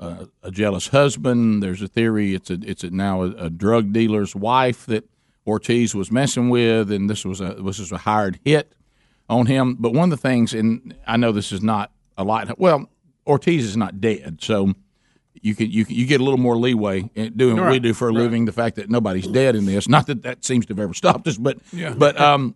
uh, 0.00 0.26
a 0.42 0.50
jealous 0.50 0.88
husband. 0.88 1.62
There's 1.62 1.82
a 1.82 1.88
theory 1.88 2.34
it's 2.34 2.50
a 2.50 2.58
it's 2.62 2.84
a, 2.84 2.90
now 2.90 3.22
a, 3.22 3.30
a 3.32 3.50
drug 3.50 3.92
dealer's 3.92 4.34
wife 4.34 4.86
that 4.86 5.08
Ortiz 5.46 5.94
was 5.94 6.10
messing 6.10 6.50
with, 6.50 6.90
and 6.90 7.08
this 7.08 7.24
was 7.24 7.40
a 7.40 7.54
this 7.54 7.78
was 7.78 7.92
a 7.92 7.98
hired 7.98 8.38
hit 8.44 8.72
on 9.28 9.46
him. 9.46 9.76
But 9.78 9.92
one 9.92 10.12
of 10.12 10.18
the 10.18 10.28
things, 10.28 10.54
and 10.54 10.94
I 11.06 11.16
know 11.16 11.32
this 11.32 11.52
is 11.52 11.62
not 11.62 11.92
a 12.16 12.24
lot. 12.24 12.58
Well, 12.58 12.88
Ortiz 13.26 13.64
is 13.64 13.76
not 13.76 14.00
dead, 14.00 14.38
so 14.40 14.74
you 15.42 15.54
can 15.54 15.70
you 15.70 15.84
can, 15.84 15.94
you 15.96 16.06
get 16.06 16.20
a 16.20 16.24
little 16.24 16.38
more 16.38 16.56
leeway 16.56 17.10
in 17.14 17.34
doing 17.36 17.56
what 17.56 17.70
we 17.70 17.78
do 17.78 17.94
for 17.94 18.08
a 18.08 18.12
right. 18.12 18.18
living. 18.22 18.44
The 18.44 18.52
fact 18.52 18.76
that 18.76 18.90
nobody's 18.90 19.26
dead 19.26 19.54
in 19.56 19.64
this, 19.66 19.88
not 19.88 20.06
that 20.06 20.22
that 20.22 20.44
seems 20.44 20.66
to 20.66 20.72
have 20.74 20.80
ever 20.80 20.94
stopped 20.94 21.26
us, 21.28 21.36
but 21.38 21.58
Yeah. 21.72 21.94
but 21.96 22.20
um, 22.20 22.54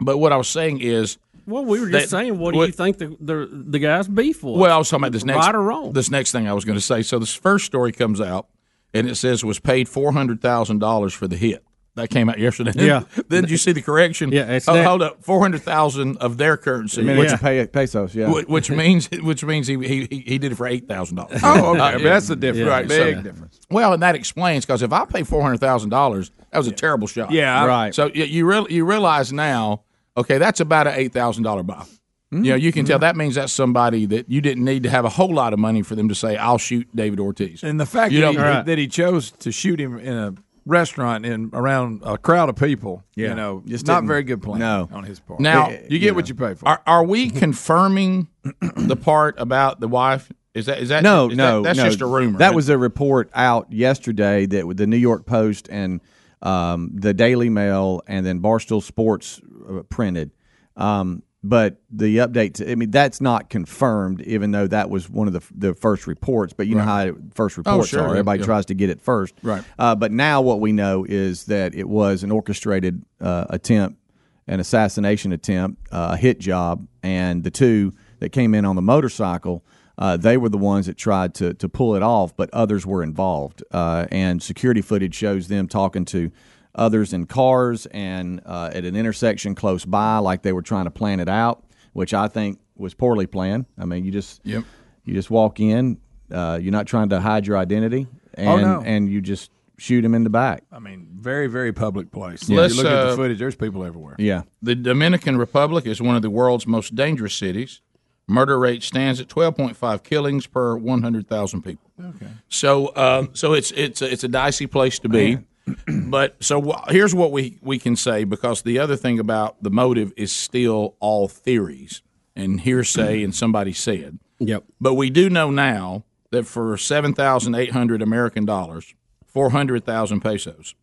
but 0.00 0.18
what 0.18 0.32
I 0.32 0.36
was 0.36 0.48
saying 0.48 0.80
is. 0.80 1.18
Well, 1.46 1.62
we 1.64 1.78
were 1.78 1.90
just 1.90 2.10
that- 2.10 2.16
saying, 2.16 2.38
what 2.38 2.52
do 2.52 2.58
what- 2.58 2.66
you 2.68 2.72
think 2.72 2.96
the 2.98 3.16
the, 3.20 3.48
the 3.52 3.78
guy's 3.78 4.08
beef 4.08 4.42
was? 4.42 4.58
well, 4.58 4.74
I 4.74 4.78
was 4.78 4.88
talking 4.88 5.04
about 5.04 5.12
this 5.12 5.24
next 5.24 5.44
right 5.46 5.54
or 5.54 5.62
wrong. 5.62 5.92
This 5.92 6.10
next 6.10 6.32
thing 6.32 6.48
I 6.48 6.54
was 6.54 6.64
going 6.64 6.78
to 6.78 6.80
say. 6.84 7.02
So 7.02 7.18
this 7.18 7.34
first 7.34 7.66
story 7.66 7.92
comes 7.92 8.18
out, 8.20 8.48
and 8.94 9.08
it 9.08 9.16
says 9.16 9.44
was 9.44 9.60
paid 9.60 9.88
four 9.88 10.12
hundred 10.12 10.40
thousand 10.40 10.78
dollars 10.78 11.12
for 11.12 11.28
the 11.28 11.36
hit. 11.36 11.62
That 11.96 12.10
came 12.10 12.28
out 12.28 12.38
yesterday. 12.40 12.72
Yeah. 12.86 13.04
then 13.28 13.42
did 13.42 13.50
you 13.50 13.56
see 13.56 13.70
the 13.72 13.80
correction? 13.82 14.32
Yeah, 14.32 14.50
it's 14.50 14.68
Oh, 14.68 14.82
hold 14.82 15.00
up, 15.02 15.22
four 15.22 15.40
hundred 15.40 15.62
thousand 15.62 16.16
of 16.18 16.38
their 16.38 16.56
currency, 16.56 17.02
I 17.02 17.04
mean, 17.04 17.18
which 17.18 17.32
pay, 17.40 17.64
pesos, 17.68 18.14
yeah. 18.16 18.28
Wh- 18.28 18.48
Which 18.50 18.68
means 18.82 19.08
which 19.22 19.44
means 19.44 19.68
he 19.68 19.76
he, 19.78 20.06
he- 20.10 20.24
he 20.26 20.38
did 20.38 20.52
it 20.52 20.56
for 20.56 20.66
eight 20.66 20.88
thousand 20.88 21.16
dollars. 21.16 21.40
Oh, 21.44 21.70
okay. 21.76 21.78
But 21.98 22.02
that's 22.02 22.26
the 22.28 22.36
difference. 22.36 22.68
Right, 22.68 22.88
Big 22.88 23.16
so- 23.16 23.22
difference. 23.22 23.60
Well, 23.70 23.92
and 23.92 24.02
that 24.02 24.14
explains 24.16 24.66
because 24.66 24.82
if 24.82 24.92
I 24.92 25.04
pay 25.04 25.22
four 25.22 25.40
hundred 25.42 25.60
thousand 25.60 25.90
dollars, 25.90 26.30
that 26.50 26.58
was 26.58 26.66
a 26.66 26.72
terrible 26.72 27.06
shot. 27.06 27.30
Yeah, 27.30 27.64
Right. 27.64 27.94
So 27.94 28.10
you 28.12 28.24
you, 28.24 28.46
real, 28.46 28.66
you 28.68 28.84
realize 28.84 29.32
now, 29.32 29.82
okay, 30.16 30.38
that's 30.38 30.58
about 30.60 30.86
an 30.88 30.94
eight 30.96 31.12
thousand 31.12 31.44
dollar 31.44 31.62
buy. 31.62 31.84
Mm-hmm. 32.32 32.44
You 32.44 32.50
know, 32.50 32.56
you 32.56 32.72
can 32.72 32.84
tell 32.84 32.98
that 32.98 33.14
means 33.14 33.36
that's 33.36 33.52
somebody 33.52 34.06
that 34.06 34.28
you 34.28 34.40
didn't 34.40 34.64
need 34.64 34.82
to 34.82 34.90
have 34.90 35.04
a 35.04 35.08
whole 35.08 35.32
lot 35.32 35.52
of 35.52 35.60
money 35.60 35.82
for 35.82 35.94
them 35.94 36.08
to 36.08 36.14
say, 36.16 36.36
"I'll 36.36 36.58
shoot 36.58 36.88
David 36.94 37.20
Ortiz." 37.20 37.62
And 37.62 37.78
the 37.78 37.86
fact 37.86 38.12
that, 38.12 38.20
know- 38.20 38.32
he, 38.32 38.62
that 38.64 38.78
he 38.78 38.88
chose 38.88 39.30
to 39.30 39.52
shoot 39.52 39.78
him 39.80 39.98
in 39.98 40.12
a 40.12 40.34
restaurant 40.66 41.26
in 41.26 41.50
around 41.52 42.02
a 42.04 42.16
crowd 42.16 42.48
of 42.48 42.56
people, 42.56 43.04
Yeah. 43.16 43.30
you 43.30 43.34
know, 43.34 43.60
Just 43.60 43.70
just 43.70 43.86
not 43.86 44.04
very 44.04 44.22
good 44.22 44.42
plan 44.42 44.60
no. 44.60 44.88
on 44.92 45.04
his 45.04 45.20
part. 45.20 45.40
Now 45.40 45.70
you 45.88 45.98
get 45.98 46.14
what 46.14 46.28
you 46.28 46.34
pay 46.34 46.54
for. 46.54 46.68
Are, 46.68 46.82
are 46.86 47.04
we 47.04 47.30
confirming 47.30 48.28
the 48.76 48.96
part 48.96 49.34
about 49.38 49.80
the 49.80 49.88
wife? 49.88 50.30
Is 50.54 50.66
that 50.66 50.78
is 50.78 50.88
that 50.90 51.02
no, 51.02 51.30
is 51.30 51.36
no, 51.36 51.62
that, 51.62 51.68
that's 51.68 51.78
no. 51.78 51.84
just 51.86 52.00
a 52.00 52.06
rumor. 52.06 52.38
That 52.38 52.54
was 52.54 52.68
a 52.68 52.78
report 52.78 53.28
out 53.34 53.72
yesterday 53.72 54.46
that 54.46 54.76
the 54.76 54.86
New 54.86 54.96
York 54.96 55.26
Post 55.26 55.68
and 55.70 56.00
um, 56.42 56.90
the 56.94 57.12
Daily 57.12 57.48
Mail 57.50 58.02
and 58.06 58.24
then 58.24 58.40
Barstool 58.40 58.82
Sports 58.82 59.40
uh, 59.68 59.82
printed. 59.88 60.30
Um, 60.76 61.22
but 61.46 61.76
the 61.90 62.16
update, 62.16 62.54
to, 62.54 62.72
I 62.72 62.74
mean, 62.74 62.90
that's 62.90 63.20
not 63.20 63.50
confirmed, 63.50 64.22
even 64.22 64.50
though 64.50 64.66
that 64.66 64.88
was 64.88 65.10
one 65.10 65.26
of 65.26 65.34
the 65.34 65.42
the 65.54 65.74
first 65.74 66.06
reports. 66.06 66.54
But 66.54 66.66
you 66.66 66.74
know 66.74 66.82
how 66.82 67.12
first 67.34 67.58
reports 67.58 67.90
sure, 67.90 68.00
are; 68.00 68.08
everybody 68.08 68.40
yeah. 68.40 68.46
tries 68.46 68.66
to 68.66 68.74
get 68.74 68.88
it 68.88 68.98
first. 68.98 69.34
Right. 69.42 69.62
Uh, 69.78 69.94
but 69.94 70.10
now 70.10 70.40
what 70.40 70.60
we 70.60 70.72
know 70.72 71.04
is 71.06 71.44
that 71.44 71.74
it 71.74 71.86
was 71.86 72.22
an 72.22 72.30
orchestrated 72.30 73.04
uh, 73.20 73.44
attempt, 73.50 74.00
an 74.48 74.58
assassination 74.58 75.32
attempt, 75.32 75.86
uh, 75.92 76.12
a 76.12 76.16
hit 76.16 76.40
job, 76.40 76.88
and 77.02 77.44
the 77.44 77.50
two 77.50 77.92
that 78.20 78.30
came 78.30 78.54
in 78.54 78.64
on 78.64 78.74
the 78.74 78.82
motorcycle. 78.82 79.62
Uh, 79.98 80.16
they 80.16 80.36
were 80.38 80.48
the 80.48 80.58
ones 80.58 80.86
that 80.86 80.96
tried 80.96 81.34
to 81.34 81.52
to 81.54 81.68
pull 81.68 81.94
it 81.94 82.02
off, 82.02 82.34
but 82.34 82.48
others 82.54 82.86
were 82.86 83.02
involved. 83.02 83.62
Uh, 83.70 84.06
and 84.10 84.42
security 84.42 84.80
footage 84.80 85.14
shows 85.14 85.48
them 85.48 85.68
talking 85.68 86.06
to 86.06 86.32
others 86.74 87.12
in 87.12 87.26
cars 87.26 87.86
and 87.86 88.40
uh, 88.46 88.70
at 88.72 88.84
an 88.84 88.96
intersection 88.96 89.54
close 89.54 89.84
by, 89.84 90.18
like 90.18 90.42
they 90.42 90.52
were 90.52 90.62
trying 90.62 90.84
to 90.84 90.90
plan 90.90 91.20
it 91.20 91.28
out, 91.28 91.64
which 91.92 92.12
I 92.14 92.28
think 92.28 92.58
was 92.76 92.94
poorly 92.94 93.26
planned. 93.26 93.66
I 93.78 93.84
mean, 93.84 94.04
you 94.04 94.10
just 94.10 94.40
Yep. 94.44 94.64
you 95.04 95.14
just 95.14 95.30
walk 95.30 95.60
in, 95.60 95.98
uh, 96.32 96.58
you're 96.60 96.72
not 96.72 96.86
trying 96.86 97.10
to 97.10 97.20
hide 97.20 97.46
your 97.46 97.56
identity, 97.56 98.06
and 98.34 98.48
Oh, 98.48 98.56
no. 98.56 98.82
and 98.84 99.08
you 99.08 99.20
just 99.20 99.50
shoot 99.76 100.04
him 100.04 100.14
in 100.14 100.24
the 100.24 100.30
back. 100.30 100.62
I 100.72 100.78
mean, 100.78 101.06
very 101.18 101.46
very 101.46 101.72
public 101.72 102.10
place. 102.10 102.48
Let's, 102.48 102.74
you 102.76 102.82
look 102.82 102.92
at 102.92 102.98
uh, 102.98 103.10
the 103.10 103.16
footage. 103.16 103.38
There's 103.38 103.54
people 103.56 103.84
everywhere. 103.84 104.16
Yeah. 104.18 104.42
The 104.62 104.74
Dominican 104.74 105.36
Republic 105.36 105.86
is 105.86 106.00
one 106.02 106.16
of 106.16 106.22
the 106.22 106.30
world's 106.30 106.66
most 106.66 106.94
dangerous 106.94 107.34
cities. 107.34 107.80
Murder 108.26 108.58
rate 108.58 108.82
stands 108.82 109.20
at 109.20 109.28
12.5 109.28 110.02
killings 110.02 110.46
per 110.46 110.76
100,000 110.78 111.60
people. 111.62 111.90
Okay. 112.02 112.26
So, 112.48 112.96
um, 112.96 113.28
so 113.34 113.52
it's 113.52 113.70
it's 113.72 114.00
it's 114.00 114.24
a 114.24 114.28
dicey 114.28 114.66
place 114.66 114.98
to 115.00 115.08
be. 115.08 115.38
but 115.86 116.42
so 116.42 116.82
here's 116.88 117.14
what 117.14 117.32
we 117.32 117.58
we 117.62 117.78
can 117.78 117.96
say 117.96 118.24
because 118.24 118.62
the 118.62 118.78
other 118.78 118.96
thing 118.96 119.18
about 119.18 119.62
the 119.62 119.70
motive 119.70 120.12
is 120.16 120.32
still 120.32 120.96
all 121.00 121.28
theories 121.28 122.02
and 122.36 122.60
hearsay 122.60 123.22
and 123.22 123.34
somebody 123.34 123.72
said. 123.72 124.18
Yep. 124.40 124.64
But 124.80 124.94
we 124.94 125.10
do 125.10 125.30
know 125.30 125.50
now 125.50 126.04
that 126.30 126.46
for 126.46 126.76
7,800 126.76 128.02
American 128.02 128.44
dollars, 128.44 128.94
400,000 129.26 130.20
pesos, 130.20 130.74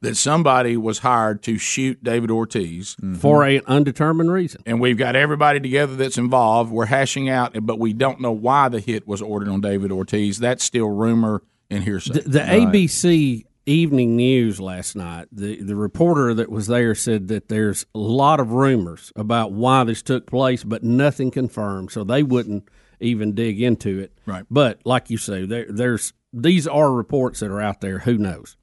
that 0.00 0.16
somebody 0.16 0.76
was 0.76 1.00
hired 1.00 1.42
to 1.42 1.58
shoot 1.58 2.02
David 2.02 2.30
Ortiz 2.30 2.96
mm-hmm. 2.96 3.14
for 3.14 3.44
an 3.44 3.60
undetermined 3.66 4.32
reason. 4.32 4.62
and 4.66 4.80
we've 4.80 4.96
got 4.96 5.14
everybody 5.14 5.60
together 5.60 5.94
that's 5.94 6.18
involved. 6.18 6.72
We're 6.72 6.86
hashing 6.86 7.28
out, 7.28 7.54
but 7.62 7.78
we 7.78 7.92
don't 7.92 8.20
know 8.20 8.32
why 8.32 8.68
the 8.68 8.80
hit 8.80 9.06
was 9.06 9.20
ordered 9.20 9.48
on 9.48 9.60
David 9.60 9.92
Ortiz. 9.92 10.38
That's 10.38 10.64
still 10.64 10.88
rumor 10.88 11.42
and 11.70 11.84
hearsay. 11.84 12.14
The, 12.14 12.28
the 12.28 12.40
ABC 12.40 13.44
Evening 13.70 14.16
News 14.16 14.60
last 14.60 14.96
night, 14.96 15.28
the, 15.30 15.62
the 15.62 15.76
reporter 15.76 16.34
that 16.34 16.50
was 16.50 16.66
there 16.66 16.92
said 16.96 17.28
that 17.28 17.48
there's 17.48 17.86
a 17.94 17.98
lot 17.98 18.40
of 18.40 18.50
rumors 18.50 19.12
about 19.14 19.52
why 19.52 19.84
this 19.84 20.02
took 20.02 20.26
place, 20.26 20.64
but 20.64 20.82
nothing 20.82 21.30
confirmed, 21.30 21.92
so 21.92 22.02
they 22.02 22.24
wouldn't 22.24 22.68
even 22.98 23.32
dig 23.32 23.62
into 23.62 24.00
it. 24.00 24.12
Right. 24.26 24.44
But 24.50 24.80
like 24.84 25.08
you 25.08 25.18
say, 25.18 25.46
there, 25.46 25.66
there's 25.68 26.12
these 26.32 26.66
are 26.66 26.92
reports 26.92 27.38
that 27.40 27.50
are 27.52 27.60
out 27.60 27.80
there. 27.80 28.00
Who 28.00 28.18
knows? 28.18 28.56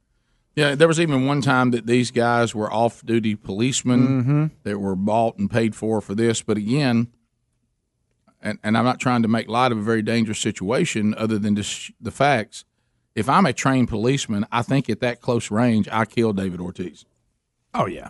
Yeah, 0.57 0.75
there 0.75 0.89
was 0.89 0.99
even 0.99 1.25
one 1.25 1.41
time 1.41 1.71
that 1.71 1.87
these 1.87 2.11
guys 2.11 2.53
were 2.53 2.71
off-duty 2.71 3.35
policemen 3.35 4.07
mm-hmm. 4.07 4.45
that 4.63 4.79
were 4.79 4.97
bought 4.97 5.37
and 5.37 5.49
paid 5.49 5.73
for 5.73 6.01
for 6.01 6.15
this. 6.15 6.41
But 6.41 6.57
again, 6.57 7.13
and, 8.41 8.59
and 8.61 8.77
I'm 8.77 8.83
not 8.83 8.99
trying 8.99 9.21
to 9.21 9.29
make 9.29 9.47
light 9.47 9.71
of 9.71 9.77
a 9.77 9.83
very 9.83 10.01
dangerous 10.01 10.39
situation, 10.39 11.15
other 11.15 11.39
than 11.39 11.55
just 11.55 11.91
the 12.01 12.11
facts. 12.11 12.65
If 13.17 13.27
I'm 13.27 13.47
a 13.47 13.51
trained 13.51 13.87
policeman, 13.87 14.45
I 14.51 14.61
think 14.61 14.91
at 14.91 14.99
that 14.99 15.21
close 15.21 15.49
range, 15.49 15.89
I 15.91 16.05
kill 16.05 16.33
David 16.33 16.61
Ortiz. 16.61 17.03
Oh 17.73 17.87
yeah. 17.87 18.09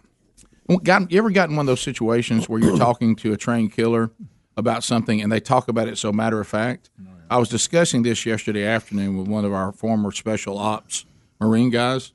Got, 0.83 1.09
you 1.09 1.17
ever 1.17 1.29
gotten 1.29 1.55
one 1.55 1.63
of 1.63 1.67
those 1.67 1.79
situations 1.79 2.49
where 2.49 2.59
you're 2.59 2.77
talking 2.77 3.15
to 3.17 3.31
a 3.31 3.37
trained 3.37 3.71
killer 3.71 4.11
about 4.57 4.83
something 4.83 5.21
and 5.21 5.31
they 5.31 5.39
talk 5.39 5.69
about 5.69 5.87
it 5.87 5.97
so 5.97 6.11
matter 6.11 6.41
of 6.41 6.47
fact? 6.47 6.89
Oh, 6.99 7.11
I 7.29 7.37
was 7.37 7.47
discussing 7.47 8.03
this 8.03 8.25
yesterday 8.25 8.65
afternoon 8.65 9.17
with 9.17 9.29
one 9.29 9.45
of 9.45 9.53
our 9.53 9.71
former 9.71 10.11
special 10.11 10.57
ops 10.57 11.05
Marine 11.39 11.69
guys, 11.69 12.11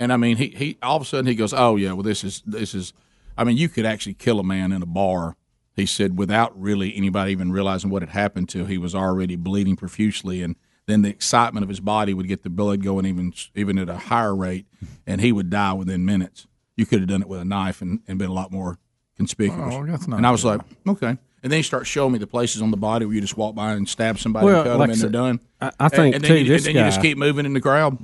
and 0.00 0.12
I 0.12 0.16
mean, 0.16 0.36
he, 0.36 0.48
he 0.48 0.78
all 0.82 0.96
of 0.96 1.02
a 1.02 1.04
sudden 1.04 1.26
he 1.26 1.36
goes, 1.36 1.52
"Oh 1.52 1.76
yeah, 1.76 1.92
well 1.92 2.02
this 2.02 2.24
is 2.24 2.42
this 2.44 2.74
is, 2.74 2.92
I 3.36 3.44
mean, 3.44 3.56
you 3.56 3.68
could 3.68 3.86
actually 3.86 4.14
kill 4.14 4.40
a 4.40 4.44
man 4.44 4.72
in 4.72 4.82
a 4.82 4.86
bar." 4.86 5.36
He 5.76 5.86
said 5.86 6.18
without 6.18 6.58
really 6.60 6.96
anybody 6.96 7.30
even 7.32 7.52
realizing 7.52 7.90
what 7.90 8.02
had 8.02 8.08
happened 8.08 8.48
to. 8.50 8.64
He 8.64 8.78
was 8.78 8.94
already 8.94 9.36
bleeding 9.36 9.76
profusely, 9.76 10.42
and 10.42 10.56
then 10.86 11.02
the 11.02 11.08
excitement 11.08 11.62
of 11.62 11.68
his 11.68 11.80
body 11.80 12.14
would 12.14 12.28
get 12.28 12.42
the 12.42 12.50
blood 12.50 12.82
going 12.82 13.06
even 13.06 13.32
even 13.54 13.78
at 13.78 13.88
a 13.88 13.96
higher 13.96 14.34
rate, 14.34 14.66
and 15.06 15.20
he 15.20 15.32
would 15.32 15.50
die 15.50 15.72
within 15.72 16.04
minutes. 16.04 16.46
You 16.76 16.86
could 16.86 17.00
have 17.00 17.08
done 17.08 17.22
it 17.22 17.28
with 17.28 17.40
a 17.40 17.44
knife 17.44 17.82
and, 17.82 18.00
and 18.08 18.18
been 18.18 18.30
a 18.30 18.34
lot 18.34 18.50
more 18.50 18.78
conspicuous. 19.16 19.74
Oh, 19.74 19.86
that's 19.86 20.08
not 20.08 20.16
and 20.16 20.26
I 20.26 20.30
was 20.30 20.42
good. 20.42 20.58
like, 20.58 20.60
okay. 20.88 21.18
And 21.44 21.50
then 21.50 21.58
he 21.58 21.62
starts 21.64 21.88
showing 21.88 22.12
me 22.12 22.18
the 22.20 22.26
places 22.28 22.62
on 22.62 22.70
the 22.70 22.76
body 22.76 23.04
where 23.04 23.14
you 23.16 23.20
just 23.20 23.36
walk 23.36 23.56
by 23.56 23.72
and 23.72 23.88
stab 23.88 24.16
somebody 24.18 24.46
Well, 24.46 24.60
and 24.60 24.64
cut 24.64 24.78
like 24.78 24.86
them 24.86 24.90
I 24.90 24.92
and 24.92 25.02
they're 25.02 25.10
done. 25.10 25.40
I- 25.60 25.72
I 25.78 25.88
think, 25.88 26.14
and, 26.14 26.16
and 26.16 26.24
too, 26.24 26.34
then, 26.34 26.44
you, 26.44 26.48
this 26.52 26.66
and 26.66 26.74
then 26.76 26.84
you 26.84 26.88
just 26.88 26.98
guy- 26.98 27.02
keep 27.02 27.18
moving 27.18 27.46
in 27.46 27.52
the 27.52 27.60
crowd. 27.60 27.96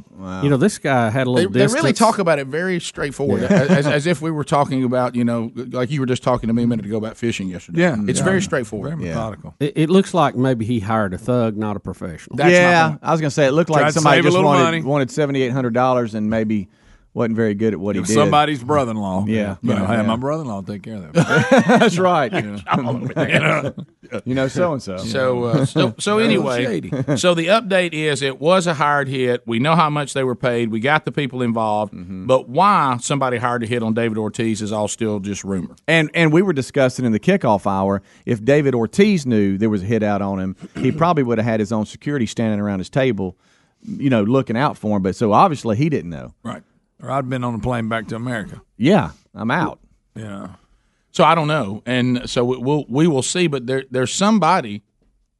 You 0.43 0.49
know, 0.49 0.57
this 0.57 0.79
guy 0.79 1.11
had 1.11 1.27
a 1.27 1.31
They, 1.31 1.47
little 1.47 1.51
they 1.53 1.67
really 1.67 1.93
talk 1.93 2.19
about 2.21 2.39
it 2.39 2.47
very 2.47 2.79
straightforward, 2.81 3.43
as, 3.45 3.87
as 3.87 4.07
if 4.07 4.21
we 4.23 4.31
were 4.31 4.45
talking 4.45 4.85
about, 4.85 5.15
you 5.17 5.25
know, 5.25 5.51
like 5.55 5.91
you 5.91 5.99
were 6.01 6.07
just 6.07 6.23
talking 6.23 6.47
to 6.49 6.53
me 6.55 6.63
a 6.65 6.67
minute 6.67 6.85
ago 6.87 6.97
about 6.97 7.17
fishing 7.17 7.49
yesterday. 7.49 7.81
Yeah, 7.81 7.97
it's 8.07 8.19
yeah. 8.21 8.25
very 8.25 8.43
straightforward. 8.43 8.97
Very 8.97 9.09
methodical. 9.09 9.55
It, 9.61 9.73
it 9.77 9.91
looks 9.91 10.15
like 10.15 10.37
maybe 10.37 10.65
he 10.65 10.79
hired 10.81 11.15
a 11.15 11.19
thug, 11.19 11.57
not 11.57 11.77
a 11.77 11.81
professional. 11.81 12.37
That's 12.37 12.53
yeah, 12.53 12.97
I 13.03 13.11
was 13.13 13.21
going 13.21 13.29
to 13.31 13.35
say 13.35 13.47
it 13.47 13.53
looked 13.53 13.71
like 13.71 13.87
to 13.87 13.93
somebody 13.93 14.23
just 14.23 14.37
wanted 14.37 14.63
money. 14.63 14.83
wanted 14.83 15.11
seventy 15.11 15.43
eight 15.43 15.53
hundred 15.53 15.75
dollars 15.75 16.15
and 16.15 16.31
maybe 16.31 16.69
wasn't 17.19 17.37
very 17.37 17.55
good 17.55 17.73
at 17.75 17.81
what 17.81 17.97
he 17.97 18.01
If 18.01 18.07
did. 18.07 18.15
somebody's 18.15 18.63
brother-in-law. 18.63 19.27
Yeah. 19.27 19.57
You 19.61 19.75
know, 19.75 19.85
Right, 19.85 19.97
yeah. 19.97 20.03
my 20.03 20.17
brother-in-law 20.17 20.55
will 20.57 20.63
take 20.63 20.83
care 20.85 20.95
of 20.97 21.13
that. 21.13 21.65
That's 21.81 21.99
right. 21.99 22.33
You 22.33 23.41
know? 23.41 23.75
You 24.25 24.35
know, 24.35 24.49
so 24.49 24.73
and 24.73 24.83
so. 24.83 24.97
So, 24.97 25.45
uh, 25.45 25.65
so, 25.67 25.95
so 25.99 26.17
anyway, 26.19 26.81
so 27.17 27.35
the 27.35 27.49
update 27.49 27.93
is 27.93 28.23
it 28.23 28.41
was 28.41 28.67
a 28.67 28.73
hired 28.73 29.07
hit. 29.09 29.43
We 29.47 29.59
know 29.59 29.75
how 29.77 29.91
much 29.91 30.15
they 30.15 30.25
were 30.25 30.35
paid. 30.35 30.71
We 30.71 30.81
got 30.81 31.05
the 31.05 31.13
people 31.13 31.43
involved, 31.43 31.93
but 32.27 32.49
why 32.49 32.97
somebody 33.03 33.37
hired 33.37 33.65
a 33.65 33.67
hit 33.67 33.83
on 33.83 33.93
David 33.93 34.17
Ortiz 34.17 34.63
is 34.63 34.73
all 34.73 34.89
still 34.89 35.21
just 35.21 35.45
rumor. 35.45 35.77
And 35.87 36.11
and 36.15 36.33
we 36.33 36.41
were 36.41 36.55
discussing 36.55 37.05
in 37.05 37.13
the 37.13 37.21
kickoff 37.21 37.67
hour 37.67 38.01
if 38.25 38.43
David 38.43 38.75
Ortiz 38.75 39.27
knew 39.27 39.59
there 39.59 39.69
was 39.69 39.83
a 39.83 39.87
hit 39.87 40.03
out 40.03 40.23
on 40.23 40.39
him, 40.41 40.57
he 40.77 40.91
probably 41.03 41.23
would 41.23 41.37
have 41.37 41.47
had 41.47 41.61
his 41.61 41.71
own 41.71 41.85
security 41.85 42.25
standing 42.25 42.61
around 42.61 42.79
his 42.79 42.89
table, 42.89 43.37
you 43.87 44.09
know, 44.09 44.23
looking 44.23 44.57
out 44.57 44.79
for 44.79 44.97
him. 44.97 45.03
But 45.03 45.17
so 45.17 45.35
obviously 45.35 45.77
he 45.77 45.91
didn't 45.91 46.11
know. 46.11 46.33
right. 46.43 46.63
Or 47.03 47.11
I'd 47.11 47.29
been 47.29 47.45
on 47.45 47.55
a 47.55 47.59
plane 47.59 47.89
back 47.89 48.09
to 48.09 48.17
America. 48.17 48.61
Yeah, 48.77 49.11
I'm 49.35 49.51
out. 49.51 49.79
Yeah. 50.15 50.49
So 51.13 51.25
I 51.25 51.35
don't 51.35 51.49
know, 51.49 51.83
and 51.87 52.29
so 52.29 52.45
we- 52.45 52.59
we'll 52.59 52.85
we 52.89 53.07
will 53.07 53.23
see. 53.23 53.47
But 53.47 53.67
there 53.67 53.85
there's 53.91 54.13
somebody 54.13 54.83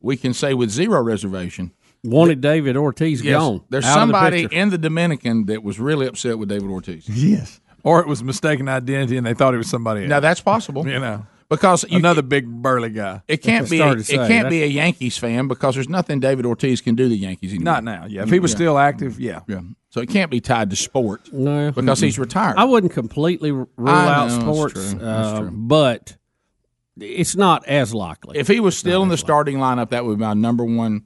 we 0.01 0.17
can 0.17 0.33
say 0.35 0.55
with 0.55 0.71
zero 0.71 1.03
reservation 1.03 1.73
Wanted 2.05 2.41
David 2.41 2.77
Ortiz 2.77 3.23
Yes, 3.23 3.39
gone. 3.39 3.63
There's 3.71 3.85
out 3.85 3.91
of 4.03 4.09
the 4.09 4.13
somebody 4.15 4.49
in 4.57 4.71
the 4.71 4.79
Dominican 4.79 5.47
that 5.47 5.63
was 5.65 5.81
really 5.81 6.07
upset 6.07 6.39
with 6.39 6.49
David 6.49 6.71
Ortiz. 6.71 7.09
Yes. 7.13 7.61
Or 7.85 8.01
it 8.01 8.07
was 8.07 8.23
mistaken 8.25 8.69
identity 8.69 9.17
and 9.17 9.27
they 9.27 9.35
thought 9.35 9.55
it 9.55 9.59
was 9.59 9.69
somebody 9.71 10.03
else. 10.03 10.09
Now 10.11 10.21
that's 10.21 10.41
possible. 10.41 10.87
You 10.87 10.99
know. 11.01 11.27
Because 11.49 11.85
you, 11.89 11.97
Another 11.99 12.23
big 12.23 12.47
burly 12.47 12.91
guy. 12.91 13.23
it 13.27 13.39
can't 13.39 13.69
be 13.71 13.81
a, 13.81 13.93
it 13.93 14.07
can't 14.07 14.29
that- 14.29 14.51
be 14.51 14.63
a 14.63 14.67
Yankees 14.67 15.17
fan 15.17 15.49
because 15.49 15.75
there's 15.75 15.89
nothing 15.89 16.21
David 16.21 16.45
Ortiz 16.47 16.81
can 16.81 16.95
do 16.95 17.05
to 17.05 17.09
the 17.09 17.17
Yankees 17.17 17.53
anymore. 17.53 17.75
Not 17.75 17.85
now. 17.85 18.05
Yeah. 18.07 18.23
If 18.23 18.31
he 18.31 18.39
was 18.41 18.53
still 18.53 18.79
active, 18.79 19.19
yeah. 19.19 19.41
Yeah. 19.49 19.61
So 19.91 20.01
it 20.01 20.09
can't 20.11 20.31
be 20.31 20.41
tied 20.41 20.71
to 20.71 20.77
sport. 20.77 21.33
No. 21.33 21.71
Because 21.73 22.01
he's 22.01 22.19
retired. 22.19 22.57
I 22.59 22.65
wouldn't 22.65 22.93
completely 22.93 23.53
rule 23.53 23.67
I 23.87 24.07
out 24.09 24.29
know, 24.29 24.37
that's 24.37 24.43
sports, 24.43 24.91
true, 24.91 25.01
that's 25.01 25.39
uh, 25.39 25.51
but 25.51 26.17
it's 26.99 27.37
not 27.37 27.67
as 27.67 27.95
likely. 27.95 28.39
If 28.39 28.49
he 28.49 28.61
was 28.61 28.77
still 28.77 29.03
in 29.03 29.09
the 29.09 29.17
starting 29.17 29.57
lineup, 29.59 29.91
that 29.91 30.05
would 30.05 30.19
be 30.19 30.25
my 30.25 30.35
number 30.35 30.65
one. 30.65 31.05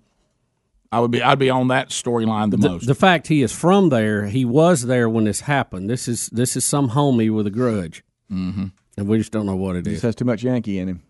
I 0.91 1.01
would 1.01 1.11
be. 1.11 1.23
I'd 1.23 1.39
be 1.39 1.49
on 1.49 1.69
that 1.69 1.89
storyline 1.89 2.51
the, 2.51 2.59
the, 2.59 2.69
most. 2.69 2.87
the 2.87 2.95
fact 2.95 3.29
he 3.29 3.43
is 3.43 3.51
from 3.51 3.89
there, 3.89 4.27
he 4.27 4.45
was 4.45 4.83
there 4.83 5.09
when 5.09 5.25
this 5.25 5.41
happened. 5.41 5.89
This 5.89 6.07
is 6.07 6.27
this 6.29 6.55
is 6.55 6.67
some 6.67 6.91
homie 6.91 7.35
with 7.35 7.47
a 7.47 7.51
grudge, 7.51 8.05
mm-hmm. 8.31 8.67
and 8.99 9.09
we 9.09 9.17
just 9.17 9.33
don't 9.33 9.47
know 9.47 9.57
what 9.57 9.77
it 9.77 9.87
He 9.87 9.93
is. 9.93 9.97
just 9.97 10.03
has 10.03 10.15
too 10.17 10.27
much 10.27 10.43
Yankee 10.43 10.79
in 10.79 10.89
him. 10.89 11.03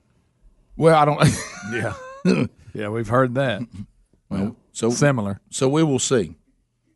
Well, 0.76 0.94
I 0.96 1.04
don't. 1.04 1.20
Yeah. 2.24 2.46
yeah, 2.74 2.88
we've 2.88 3.08
heard 3.08 3.34
that. 3.34 3.62
Well, 4.28 4.56
so 4.72 4.90
similar. 4.90 5.40
So 5.50 5.68
we 5.68 5.82
will 5.82 5.98
see. 5.98 6.36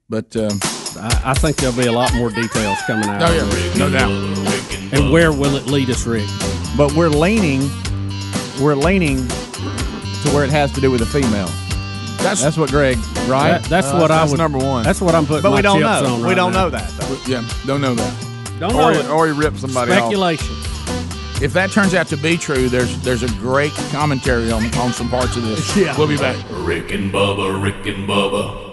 But 0.09 0.37
um, 0.37 0.59
I, 0.99 1.23
I 1.27 1.35
think 1.35 1.57
there'll 1.57 1.77
be 1.77 1.87
a 1.87 1.93
lot 1.93 2.15
more 2.15 2.31
details 2.31 2.79
coming 2.87 3.09
out. 3.09 3.23
Oh, 3.23 3.35
yeah, 3.35 3.75
no 3.79 3.91
doubt. 3.91 4.13
And 4.93 5.13
where 5.13 5.33
will 5.33 5.57
it 5.57 5.67
lead 5.67 5.91
us, 5.91 6.07
Rick? 6.07 6.27
But 6.77 6.93
we're 6.95 7.09
leaning, 7.09 7.69
we're 8.63 8.77
leaning 8.77 9.27
to 9.27 10.31
where 10.33 10.45
it 10.45 10.51
has 10.51 10.71
to 10.73 10.81
do 10.81 10.91
with 10.93 11.03
a 11.03 11.07
female. 11.07 11.49
That's 12.23 12.43
that's 12.43 12.57
what 12.57 12.71
Greg, 12.71 12.97
right? 13.29 13.51
That- 13.61 13.65
that's 13.65 13.93
what 13.93 14.11
I 14.11 14.23
was 14.23 14.35
number 14.35 14.59
one. 14.59 14.85
That's 14.85 15.01
what 15.01 15.15
I'm 15.15 15.27
putting. 15.27 15.43
But 15.43 15.51
my 15.51 15.57
we 15.57 15.63
don't 15.63 15.81
chips 15.81 16.03
know. 16.03 16.15
on 16.15 16.27
we 16.27 16.35
don't 16.35 16.53
now. 16.53 16.65
know 16.65 16.71
that. 16.71 16.91
though. 16.99 17.19
Yeah, 17.27 17.49
don't 17.67 17.81
know 17.81 17.95
that. 17.95 18.59
Don't 18.59 18.75
or, 18.75 18.93
know 18.93 18.99
it. 18.99 19.09
or 19.11 19.27
he 19.27 19.33
ripped 19.33 19.59
somebody 19.59 19.93
off. 19.93 19.99
Speculation. 19.99 20.57
If 21.43 21.53
that 21.53 21.71
turns 21.71 21.95
out 21.95 22.07
to 22.09 22.17
be 22.17 22.37
true, 22.37 22.69
there's 22.69 22.99
there's 23.03 23.23
a 23.23 23.29
great 23.39 23.73
commentary 23.91 24.51
on, 24.51 24.65
on 24.77 24.93
some 24.93 25.09
parts 25.11 25.37
of 25.37 25.43
this. 25.43 25.77
Yeah. 25.77 25.97
We'll 25.99 26.09
be 26.09 26.17
back. 26.17 26.37
Rick 26.51 26.91
and 26.93 27.13
Bubba, 27.13 27.63
Rick 27.63 27.87
and 27.87 28.09
Bubba. 28.09 28.66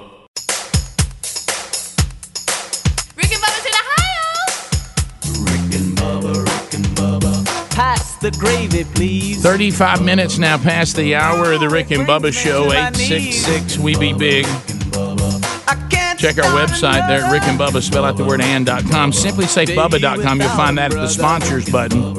The 8.23 8.31
gravy, 8.31 8.85
please. 8.85 9.43
35 9.43 10.01
minutes 10.01 10.37
now 10.37 10.57
past 10.57 10.95
the 10.95 11.13
hour 11.13 11.51
of 11.51 11.59
the 11.59 11.67
Rick 11.67 11.91
and 11.91 12.07
Bubba 12.07 12.31
Show. 12.31 12.71
866 12.71 13.77
We 13.79 13.97
Be 13.97 14.13
Big. 14.13 14.45
Check 14.45 16.37
our 16.37 16.49
website 16.57 17.05
there 17.09 17.19
at 17.19 17.31
Rick 17.33 17.43
and 17.43 17.59
Bubba, 17.59 17.81
spell 17.81 18.05
out 18.05 18.15
the 18.15 18.23
word 18.23 18.39
and.com. 18.39 19.11
SimpliSafeBubba.com. 19.11 20.39
You'll 20.39 20.49
find 20.51 20.77
that 20.77 20.93
at 20.93 20.99
the 20.99 21.09
sponsors 21.09 21.69
button. 21.69 22.15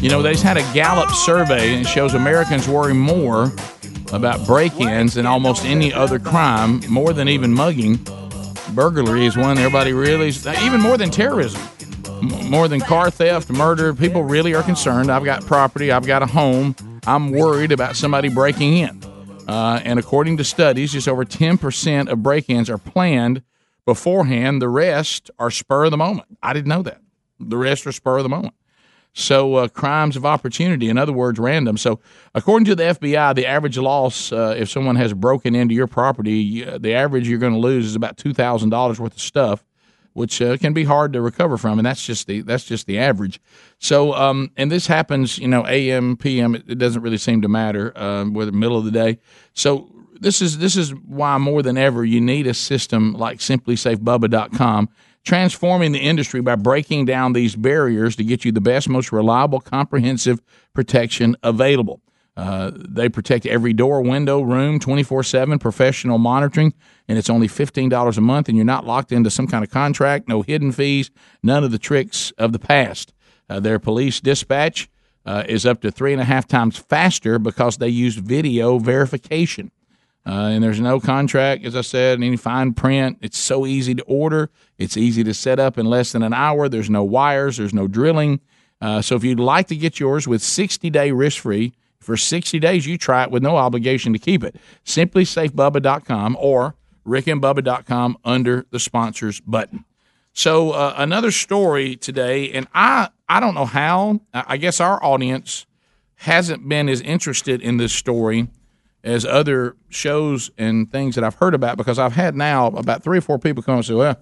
You 0.00 0.10
know, 0.10 0.22
they 0.22 0.30
just 0.30 0.44
had 0.44 0.58
a 0.58 0.72
Gallup 0.72 1.10
survey 1.10 1.74
and 1.74 1.84
it 1.84 1.88
shows 1.88 2.14
Americans 2.14 2.68
worry 2.68 2.94
more 2.94 3.52
about 4.12 4.46
break 4.46 4.78
ins 4.78 5.14
than 5.14 5.26
almost 5.26 5.64
any 5.64 5.92
other 5.92 6.20
crime, 6.20 6.82
more 6.88 7.12
than 7.12 7.28
even 7.28 7.52
mugging. 7.52 7.98
Burglary 8.74 9.26
is 9.26 9.36
one 9.36 9.58
everybody 9.58 9.92
really, 9.92 10.28
even 10.62 10.80
more 10.80 10.96
than 10.96 11.10
terrorism 11.10 11.60
more 12.22 12.68
than 12.68 12.80
car 12.80 13.10
theft, 13.10 13.50
murder. 13.50 13.92
People 13.94 14.22
really 14.24 14.54
are 14.54 14.62
concerned. 14.62 15.10
I've 15.10 15.24
got 15.24 15.44
property, 15.44 15.90
I've 15.90 16.06
got 16.06 16.22
a 16.22 16.26
home. 16.26 16.76
I'm 17.06 17.32
worried 17.32 17.72
about 17.72 17.96
somebody 17.96 18.28
breaking 18.28 18.78
in. 18.78 19.02
Uh, 19.48 19.80
and 19.84 19.98
according 19.98 20.36
to 20.36 20.44
studies, 20.44 20.92
just 20.92 21.08
over 21.08 21.24
10% 21.24 22.08
of 22.08 22.22
break 22.22 22.48
ins 22.48 22.70
are 22.70 22.78
planned 22.78 23.42
beforehand. 23.84 24.62
The 24.62 24.68
rest 24.68 25.30
are 25.38 25.50
spur 25.50 25.86
of 25.86 25.90
the 25.90 25.96
moment. 25.96 26.38
I 26.42 26.52
didn't 26.52 26.68
know 26.68 26.82
that. 26.82 27.00
The 27.40 27.56
rest 27.56 27.86
are 27.86 27.92
spur 27.92 28.18
of 28.18 28.22
the 28.22 28.28
moment. 28.28 28.54
So, 29.14 29.56
uh, 29.56 29.68
crimes 29.68 30.16
of 30.16 30.24
opportunity, 30.24 30.88
in 30.88 30.96
other 30.96 31.12
words, 31.12 31.38
random. 31.38 31.76
So, 31.76 32.00
according 32.34 32.64
to 32.66 32.74
the 32.74 32.84
FBI, 32.84 33.34
the 33.34 33.46
average 33.46 33.76
loss 33.76 34.32
uh, 34.32 34.54
if 34.56 34.70
someone 34.70 34.96
has 34.96 35.12
broken 35.12 35.54
into 35.54 35.74
your 35.74 35.86
property, 35.86 36.64
the 36.78 36.94
average 36.94 37.28
you're 37.28 37.38
going 37.38 37.52
to 37.52 37.58
lose 37.58 37.84
is 37.84 37.94
about 37.94 38.16
two 38.16 38.32
thousand 38.32 38.70
dollars 38.70 38.98
worth 38.98 39.12
of 39.12 39.20
stuff, 39.20 39.64
which 40.12 40.40
uh, 40.42 40.56
can 40.56 40.72
be 40.72 40.84
hard 40.84 41.12
to 41.12 41.20
recover 41.20 41.56
from, 41.56 41.78
and 41.78 41.86
that's 41.86 42.04
just 42.04 42.26
the 42.26 42.42
that's 42.42 42.64
just 42.64 42.86
the 42.86 42.98
average. 42.98 43.40
So, 43.78 44.14
um, 44.14 44.50
and 44.56 44.70
this 44.70 44.86
happens, 44.86 45.38
you 45.38 45.48
know, 45.48 45.66
a.m., 45.66 46.16
p.m. 46.16 46.54
It, 46.54 46.64
it 46.68 46.78
doesn't 46.78 47.02
really 47.02 47.18
seem 47.18 47.42
to 47.42 47.48
matter 47.48 47.92
um, 47.96 48.34
whether 48.34 48.52
middle 48.52 48.78
of 48.78 48.84
the 48.84 48.90
day. 48.90 49.18
So, 49.54 49.88
this 50.20 50.42
is 50.42 50.58
this 50.58 50.76
is 50.76 50.94
why 50.94 51.38
more 51.38 51.62
than 51.62 51.76
ever 51.76 52.04
you 52.04 52.20
need 52.20 52.46
a 52.46 52.54
system 52.54 53.14
like 53.14 53.38
SimpliSafeBubba.com 53.38 54.88
transforming 55.24 55.92
the 55.92 56.00
industry 56.00 56.40
by 56.40 56.56
breaking 56.56 57.04
down 57.04 57.32
these 57.32 57.54
barriers 57.54 58.16
to 58.16 58.24
get 58.24 58.44
you 58.44 58.52
the 58.52 58.60
best, 58.60 58.88
most 58.88 59.12
reliable, 59.12 59.60
comprehensive 59.60 60.40
protection 60.74 61.36
available. 61.42 62.00
Uh, 62.36 62.70
they 62.74 63.08
protect 63.08 63.44
every 63.44 63.74
door, 63.74 64.00
window, 64.00 64.40
room, 64.40 64.80
24 64.80 65.22
7, 65.22 65.58
professional 65.58 66.18
monitoring, 66.18 66.72
and 67.06 67.18
it's 67.18 67.28
only 67.28 67.46
$15 67.46 68.16
a 68.16 68.20
month, 68.20 68.48
and 68.48 68.56
you're 68.56 68.64
not 68.64 68.86
locked 68.86 69.12
into 69.12 69.30
some 69.30 69.46
kind 69.46 69.62
of 69.62 69.70
contract, 69.70 70.28
no 70.28 70.42
hidden 70.42 70.72
fees, 70.72 71.10
none 71.42 71.62
of 71.62 71.70
the 71.70 71.78
tricks 71.78 72.30
of 72.38 72.52
the 72.52 72.58
past. 72.58 73.12
Uh, 73.50 73.60
their 73.60 73.78
police 73.78 74.20
dispatch 74.20 74.88
uh, 75.26 75.44
is 75.46 75.66
up 75.66 75.82
to 75.82 75.90
three 75.90 76.12
and 76.12 76.22
a 76.22 76.24
half 76.24 76.48
times 76.48 76.78
faster 76.78 77.38
because 77.38 77.76
they 77.76 77.88
use 77.88 78.16
video 78.16 78.78
verification. 78.78 79.70
Uh, 80.24 80.50
and 80.52 80.62
there's 80.62 80.80
no 80.80 81.00
contract, 81.00 81.64
as 81.64 81.74
I 81.74 81.80
said, 81.80 82.18
any 82.22 82.36
fine 82.36 82.74
print. 82.74 83.18
It's 83.20 83.38
so 83.38 83.66
easy 83.66 83.94
to 83.96 84.02
order. 84.04 84.50
It's 84.78 84.96
easy 84.96 85.24
to 85.24 85.34
set 85.34 85.58
up 85.58 85.78
in 85.78 85.86
less 85.86 86.12
than 86.12 86.22
an 86.22 86.32
hour. 86.32 86.68
There's 86.68 86.88
no 86.88 87.02
wires. 87.02 87.56
There's 87.56 87.74
no 87.74 87.88
drilling. 87.88 88.40
Uh, 88.80 89.02
so 89.02 89.16
if 89.16 89.24
you'd 89.24 89.40
like 89.40 89.66
to 89.68 89.76
get 89.76 89.98
yours 90.00 90.28
with 90.28 90.40
60 90.42 90.90
day 90.90 91.10
risk 91.10 91.42
free 91.42 91.74
for 92.02 92.16
60 92.16 92.58
days, 92.58 92.86
you 92.86 92.98
try 92.98 93.22
it 93.22 93.30
with 93.30 93.42
no 93.42 93.56
obligation 93.56 94.12
to 94.12 94.18
keep 94.18 94.44
it. 94.44 94.56
SimpliSafeBubba.com 94.84 96.36
or 96.38 96.74
RickandBubba.com 97.06 98.18
under 98.24 98.66
the 98.70 98.78
sponsors 98.78 99.40
button. 99.40 99.84
So 100.32 100.70
uh, 100.70 100.94
another 100.96 101.30
story 101.30 101.96
today, 101.96 102.50
and 102.52 102.66
I 102.74 103.10
I 103.28 103.40
don't 103.40 103.54
know 103.54 103.66
how. 103.66 104.20
I 104.32 104.44
I 104.48 104.56
guess 104.56 104.80
our 104.80 105.02
audience 105.04 105.66
hasn't 106.16 106.66
been 106.68 106.88
as 106.88 107.00
interested 107.00 107.60
in 107.60 107.76
this 107.76 107.92
story 107.92 108.48
as 109.04 109.26
other 109.26 109.76
shows 109.90 110.50
and 110.56 110.90
things 110.90 111.16
that 111.16 111.24
I've 111.24 111.34
heard 111.34 111.54
about 111.54 111.76
because 111.76 111.98
I've 111.98 112.12
had 112.14 112.34
now 112.36 112.68
about 112.68 113.02
three 113.02 113.18
or 113.18 113.20
four 113.20 113.38
people 113.38 113.62
come 113.62 113.74
and 113.76 113.84
say, 113.84 113.94
"Well, 113.94 114.16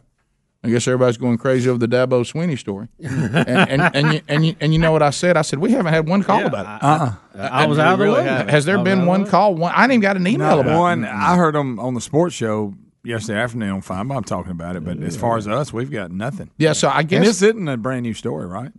I 0.62 0.68
guess 0.68 0.86
everybody's 0.86 1.16
going 1.16 1.38
crazy 1.38 1.70
over 1.70 1.78
the 1.78 1.88
Dabo 1.88 2.20
Swinney 2.22 2.58
story." 2.58 2.88
and, 3.02 3.80
and, 3.80 3.96
and, 3.96 4.12
you, 4.14 4.20
and, 4.28 4.46
you, 4.46 4.54
and 4.61 4.72
you 4.74 4.78
know 4.78 4.92
what 4.92 5.02
I 5.02 5.08
said? 5.11 5.36
I 5.36 5.42
said 5.42 5.58
we 5.58 5.70
haven't 5.72 5.92
had 5.92 6.06
one 6.08 6.22
call 6.22 6.44
about 6.44 6.66
it. 6.66 6.84
Uh-uh. 6.84 7.14
I 7.50 7.66
was 7.66 7.78
out 7.78 7.94
of 7.94 7.98
the 7.98 8.04
really 8.04 8.18
loop. 8.18 8.26
haven't. 8.26 8.48
Has 8.50 8.64
there 8.66 8.82
been 8.82 9.06
one 9.06 9.26
call? 9.26 9.54
One, 9.54 9.72
I 9.74 9.82
didn't 9.82 9.92
even 9.92 10.00
got 10.02 10.16
an 10.16 10.26
email 10.26 10.56
Not 10.56 10.58
about 10.61 10.78
one. 10.78 11.04
it. 11.04 11.08
I 11.08 11.36
heard 11.36 11.54
them 11.54 11.78
on 11.80 11.94
the 11.94 12.00
sports 12.00 12.34
show 12.34 12.74
yesterday 13.02 13.38
afternoon. 13.40 13.70
On 13.70 13.80
Fine, 13.80 14.11
I'm 14.11 14.24
talking 14.24 14.52
about 14.52 14.76
it. 14.76 14.84
But 14.84 15.02
as 15.02 15.16
far 15.16 15.38
as 15.38 15.48
us, 15.48 15.72
we've 15.72 15.90
got 15.90 16.11
nothing. 16.11 16.50
Yeah, 16.58 16.74
so 16.74 16.88
I 16.88 17.00
and 17.00 17.08
guess 17.08 17.24
this 17.24 17.42
isn't 17.42 17.68
a 17.68 17.76
brand 17.78 18.02
new 18.02 18.12
story, 18.14 18.46
right? 18.46 18.70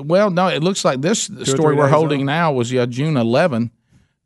Well, 0.00 0.30
no, 0.30 0.48
it 0.48 0.62
looks 0.62 0.84
like 0.84 1.02
this 1.02 1.28
or 1.30 1.44
story 1.44 1.76
we're 1.76 1.88
holding 1.88 2.20
old. 2.20 2.26
now 2.26 2.52
was 2.52 2.72
yeah 2.72 2.86
June 2.86 3.16
11. 3.18 3.70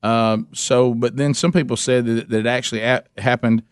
Um, 0.05 0.49
so, 0.53 0.95
but 0.95 1.17
then 1.17 1.35
some 1.35 1.53
people 1.53 1.77
said 1.77 2.07
that, 2.07 2.29
that 2.29 2.39
it 2.41 2.47
actually 2.47 2.81
a- 2.83 3.05
happened, 3.19 3.63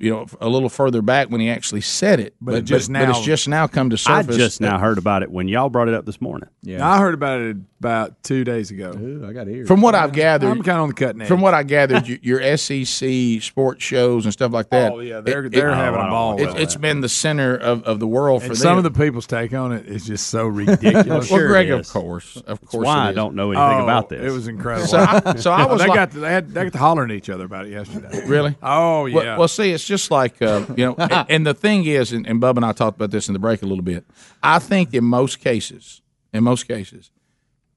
you 0.00 0.10
know, 0.10 0.26
a 0.40 0.48
little 0.48 0.68
further 0.70 1.02
back 1.02 1.28
when 1.30 1.40
he 1.40 1.50
actually 1.50 1.82
said 1.82 2.18
it. 2.20 2.34
But 2.40 2.54
it 2.54 2.62
just 2.62 2.90
but 2.92 3.08
it's 3.10 3.20
just 3.20 3.46
now 3.48 3.66
come 3.66 3.90
to 3.90 3.98
surface. 3.98 4.10
I 4.18 4.22
surface. 4.22 4.36
just 4.36 4.60
now 4.60 4.78
heard 4.78 4.98
about 4.98 5.22
it 5.22 5.30
when 5.30 5.46
y'all 5.46 5.68
brought 5.68 5.88
it 5.88 5.94
up 5.94 6.06
this 6.06 6.20
morning. 6.20 6.48
Yeah, 6.62 6.88
I 6.88 6.98
heard 6.98 7.14
about 7.14 7.40
it 7.40 7.56
about 7.78 8.22
two 8.22 8.44
days 8.44 8.70
ago. 8.70 8.90
I 9.28 9.32
got 9.32 9.48
ears. 9.48 9.68
From 9.68 9.80
what 9.82 9.94
I've 9.94 10.12
gathered, 10.12 10.48
I'm 10.50 10.62
kind 10.62 10.78
of 10.78 10.82
on 10.82 10.88
the 10.88 10.94
cutting 10.94 11.22
edge. 11.22 11.28
from 11.28 11.40
what 11.40 11.54
I 11.54 11.62
gathered, 11.62 12.06
your, 12.08 12.18
your 12.40 12.56
SEC 12.56 13.42
sports 13.42 13.82
shows 13.84 14.24
and 14.26 14.32
stuff 14.32 14.52
like 14.52 14.66
oh, 14.72 14.76
that. 14.78 14.92
Oh, 14.92 15.00
yeah, 15.00 15.20
they're- 15.20 15.48
they're 15.48 15.74
having 15.74 16.00
a 16.00 16.06
oh, 16.06 16.10
ball 16.10 16.38
It, 16.40 16.46
with 16.46 16.56
it's 16.56 16.76
been 16.76 17.00
the 17.00 17.08
center 17.08 17.54
of, 17.56 17.82
of 17.84 17.98
the 18.00 18.06
world 18.06 18.42
and 18.42 18.50
for 18.50 18.54
some 18.54 18.76
them. 18.76 18.84
of 18.86 18.92
the 18.94 19.02
people's 19.02 19.26
take 19.26 19.52
on 19.54 19.72
it 19.72 19.86
is 19.86 20.06
just 20.06 20.28
so 20.28 20.46
ridiculous. 20.46 21.06
well, 21.06 21.22
Sure 21.22 21.48
Greg, 21.48 21.70
of 21.70 21.88
course, 21.88 22.36
of 22.36 22.44
That's 22.60 22.70
course, 22.70 22.84
why 22.86 23.06
it 23.06 23.10
I 23.10 23.12
don't 23.12 23.34
know 23.34 23.50
anything 23.52 23.80
Oh, 23.80 23.84
about 23.84 24.08
this. 24.10 24.20
It 24.22 24.34
was 24.34 24.46
incredible. 24.48 24.86
So 24.86 24.98
I- 24.98 25.36
so 25.36 25.50
I 25.50 25.64
was 25.70 25.80
they 25.80 25.88
like- 25.88 25.96
got 25.96 26.10
to, 26.12 26.20
they 26.20 26.30
had 26.30 26.48
they 26.50 26.64
got 26.64 26.72
to 26.74 26.78
hollering 26.78 27.10
at 27.10 27.16
each 27.16 27.30
other 27.30 27.44
about 27.44 27.66
it 27.66 27.70
yesterday. 27.72 28.26
Really? 28.26 28.56
Oh 28.62 29.06
yeah. 29.06 29.14
Well, 29.16 29.38
well, 29.40 29.48
see, 29.48 29.70
it's 29.72 29.86
just 29.90 30.10
like 30.10 30.40
uh, 30.40 30.64
you 30.76 30.86
know, 30.86 30.94
and, 30.96 31.26
and 31.28 31.46
the 31.46 31.52
thing 31.52 31.84
is, 31.84 32.12
and, 32.12 32.26
and 32.26 32.40
Bub 32.40 32.56
and 32.56 32.64
I 32.64 32.72
talked 32.72 32.96
about 32.96 33.10
this 33.10 33.28
in 33.28 33.34
the 33.34 33.38
break 33.38 33.60
a 33.62 33.66
little 33.66 33.84
bit. 33.84 34.06
I 34.42 34.58
think 34.58 34.94
in 34.94 35.04
most 35.04 35.40
cases, 35.40 36.00
in 36.32 36.44
most 36.44 36.66
cases, 36.66 37.10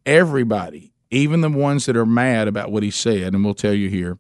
everybody, 0.06 0.94
even 1.12 1.42
the 1.42 1.50
ones 1.50 1.86
that 1.88 1.98
are 1.98 2.06
mad 2.06 2.48
about 2.48 2.72
what 2.72 2.84
he 2.84 2.92
said, 2.92 3.34
and 3.34 3.44
we'll 3.44 3.54
tell 3.54 3.74
you 3.74 3.90
here, 3.90 4.18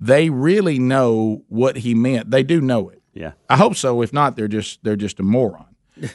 they 0.00 0.28
really 0.30 0.78
know 0.78 1.44
what 1.48 1.76
he 1.76 1.94
meant. 1.94 2.30
They 2.30 2.42
do 2.42 2.60
know 2.60 2.88
it. 2.90 3.02
yeah. 3.14 3.32
I 3.48 3.56
hope 3.56 3.74
so. 3.76 4.02
If 4.02 4.12
not, 4.12 4.36
they're 4.36 4.48
just 4.48 4.82
they're 4.84 4.96
just 4.96 5.20
a 5.20 5.22
moron. 5.22 5.67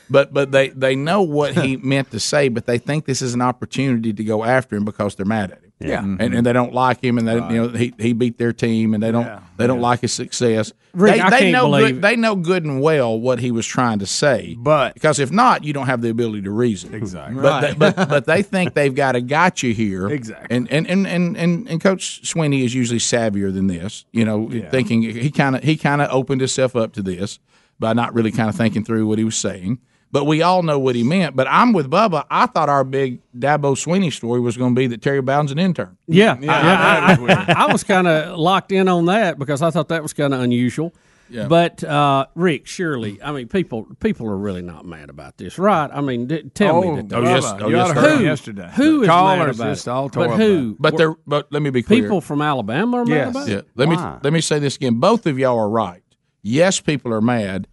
But 0.09 0.33
but 0.33 0.51
they 0.51 0.69
they 0.69 0.95
know 0.95 1.21
what 1.21 1.55
he 1.55 1.77
meant 1.83 2.11
to 2.11 2.19
say, 2.19 2.49
but 2.49 2.65
they 2.65 2.77
think 2.77 3.05
this 3.05 3.21
is 3.21 3.33
an 3.33 3.41
opportunity 3.41 4.13
to 4.13 4.23
go 4.23 4.43
after 4.43 4.75
him 4.75 4.85
because 4.85 5.15
they're 5.15 5.25
mad 5.25 5.51
at 5.51 5.57
him. 5.59 5.71
Yeah. 5.79 5.99
and, 5.99 6.21
and 6.21 6.45
they 6.45 6.53
don't 6.53 6.73
like 6.73 7.03
him, 7.03 7.17
and 7.17 7.27
they 7.27 7.33
you 7.33 7.41
know 7.61 7.67
he, 7.69 7.93
he 7.99 8.13
beat 8.13 8.37
their 8.37 8.53
team, 8.53 8.93
and 8.93 9.03
they 9.03 9.11
don't 9.11 9.41
they 9.57 9.67
don't 9.67 9.81
like 9.81 9.99
his 10.01 10.13
success. 10.13 10.71
Rick, 10.93 11.21
they 11.29 11.39
they 11.39 11.51
know 11.51 11.71
good, 11.71 12.01
they 12.01 12.15
know 12.15 12.35
good 12.35 12.63
and 12.63 12.81
well 12.81 13.19
what 13.19 13.39
he 13.39 13.51
was 13.51 13.65
trying 13.65 13.99
to 13.99 14.05
say, 14.05 14.55
But- 14.57 14.93
because 14.93 15.19
if 15.19 15.31
not, 15.31 15.63
you 15.63 15.73
don't 15.73 15.87
have 15.87 16.01
the 16.01 16.09
ability 16.09 16.43
to 16.43 16.51
reason. 16.51 16.93
Exactly. 16.93 17.41
But 17.41 17.61
they, 17.61 17.73
but 17.73 17.95
but 18.09 18.25
they 18.25 18.43
think 18.43 18.75
they've 18.75 18.93
got 18.93 19.15
a 19.15 19.21
gotcha 19.21 19.67
here. 19.67 20.07
Exactly. 20.07 20.55
And 20.55 20.71
and, 20.71 20.87
and, 20.87 21.07
and, 21.07 21.35
and 21.35 21.67
and 21.67 21.81
Coach 21.81 22.21
Swinney 22.21 22.63
is 22.63 22.73
usually 22.73 22.99
savvier 22.99 23.51
than 23.53 23.67
this. 23.67 24.05
You 24.11 24.23
know, 24.23 24.49
thinking 24.69 25.01
he 25.01 25.31
kind 25.31 25.55
of 25.55 25.63
he 25.63 25.75
kind 25.75 26.01
of 26.01 26.09
opened 26.11 26.41
himself 26.41 26.75
up 26.75 26.93
to 26.93 27.01
this 27.01 27.39
by 27.79 27.93
not 27.93 28.13
really 28.13 28.31
kind 28.31 28.49
of 28.49 28.55
thinking 28.55 28.83
through 28.83 29.07
what 29.07 29.17
he 29.17 29.23
was 29.25 29.35
saying. 29.37 29.79
But 30.11 30.25
we 30.25 30.43
all 30.43 30.61
know 30.61 30.77
what 30.77 30.93
he 30.95 31.03
meant. 31.03 31.35
But 31.35 31.47
I'm 31.49 31.73
with 31.73 31.89
Bubba. 31.89 32.25
I 32.29 32.45
thought 32.45 32.69
our 32.69 32.83
big 32.83 33.19
Dabo 33.35 33.75
Swinney 33.75 34.13
story 34.13 34.39
was 34.39 34.55
going 34.57 34.75
to 34.75 34.79
be 34.79 34.85
that 34.87 35.01
Terry 35.01 35.21
Bowden's 35.23 35.51
an 35.51 35.57
intern. 35.57 35.97
Yeah, 36.07 36.37
Yeah, 36.39 36.51
I, 36.53 37.13
I- 37.15 37.33
I- 37.63 37.65
I 37.67 37.71
was 37.71 37.83
kind 37.83 38.07
of 38.07 38.37
locked 38.37 38.71
in 38.71 38.87
on 38.87 39.05
that 39.07 39.39
because 39.39 39.63
I 39.63 39.71
thought 39.71 39.87
that 39.89 40.03
was 40.03 40.13
kind 40.13 40.33
of 40.35 40.41
unusual. 40.41 40.93
Yeah. 41.29 41.47
But 41.47 41.83
uh, 41.83 42.27
Rick, 42.35 42.67
surely, 42.67 43.19
I 43.23 43.31
mean, 43.31 43.47
people 43.47 43.87
people 44.01 44.27
are 44.27 44.37
really 44.37 44.61
not 44.61 44.85
mad 44.85 45.09
about 45.09 45.37
this, 45.37 45.57
right? 45.57 45.89
I 45.91 45.99
mean, 46.01 46.27
d- 46.27 46.43
tell 46.53 46.81
me 46.81 47.01
that. 47.01 47.15
Oh, 47.17 47.23
yes. 47.23 47.45
Oh, 47.59 47.69
yes, 47.69 47.91
who, 47.93 48.17
they 48.17 48.23
yesterday. 48.23 48.69
Who 48.75 48.97
The 48.97 49.03
is 49.03 49.07
callers 49.09 49.39
mad 49.39 49.49
about 49.55 49.73
just 49.73 49.87
it? 49.87 49.89
all 49.89 50.09
tore 50.09 50.27
But 50.27 50.37
who? 50.37 50.75
But 50.79 50.97
they're 50.97 51.15
but 51.25 51.47
let 51.51 51.63
me 51.63 51.71
be 51.71 51.81
clear. 51.81 52.03
people 52.03 52.21
from 52.21 52.41
Alabama 52.43 52.97
are 52.97 53.05
mad 53.05 53.15
Yes. 53.15 53.29
about 53.31 53.47
Yeah. 53.47 53.55
it. 53.59 53.67
Let 53.73 53.89
me 53.89 53.95
let 53.95 54.31
me 54.31 54.41
say 54.41 54.59
this 54.59 54.75
again. 54.75 54.99
Both 54.99 55.25
of 55.25 55.39
y'all 55.39 55.57
are 55.57 55.69
right. 55.69 56.02
Yes, 56.43 56.79
people 56.81 57.13
are 57.13 57.21
mad, 57.21 57.67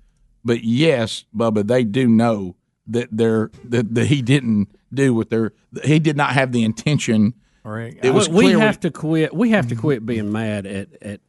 but 0.44 0.62
yes, 0.64 1.24
Bubba, 1.36 1.66
they 1.66 1.84
do 1.84 2.06
know 2.06 2.54
that 2.86 3.08
they're 3.12 3.50
that, 3.64 3.94
that 3.94 4.06
he 4.06 4.22
didn't 4.22 4.68
do 4.94 5.12
what 5.14 5.28
they're 5.28 5.52
he 5.84 5.98
did 5.98 6.16
not 6.16 6.30
have 6.30 6.52
the 6.52 6.62
intention. 6.64 7.34
Rick, 7.64 7.98
It 8.02 8.14
was 8.14 8.28
we 8.28 8.44
clear 8.46 8.58
have 8.60 8.80
to 8.80 8.90
quit. 8.90 9.34
We 9.34 9.50
have 9.50 9.68
to 9.68 9.76
quit 9.76 10.06
being 10.06 10.32
mad 10.32 10.66
at 10.66 10.88
at. 11.02 11.20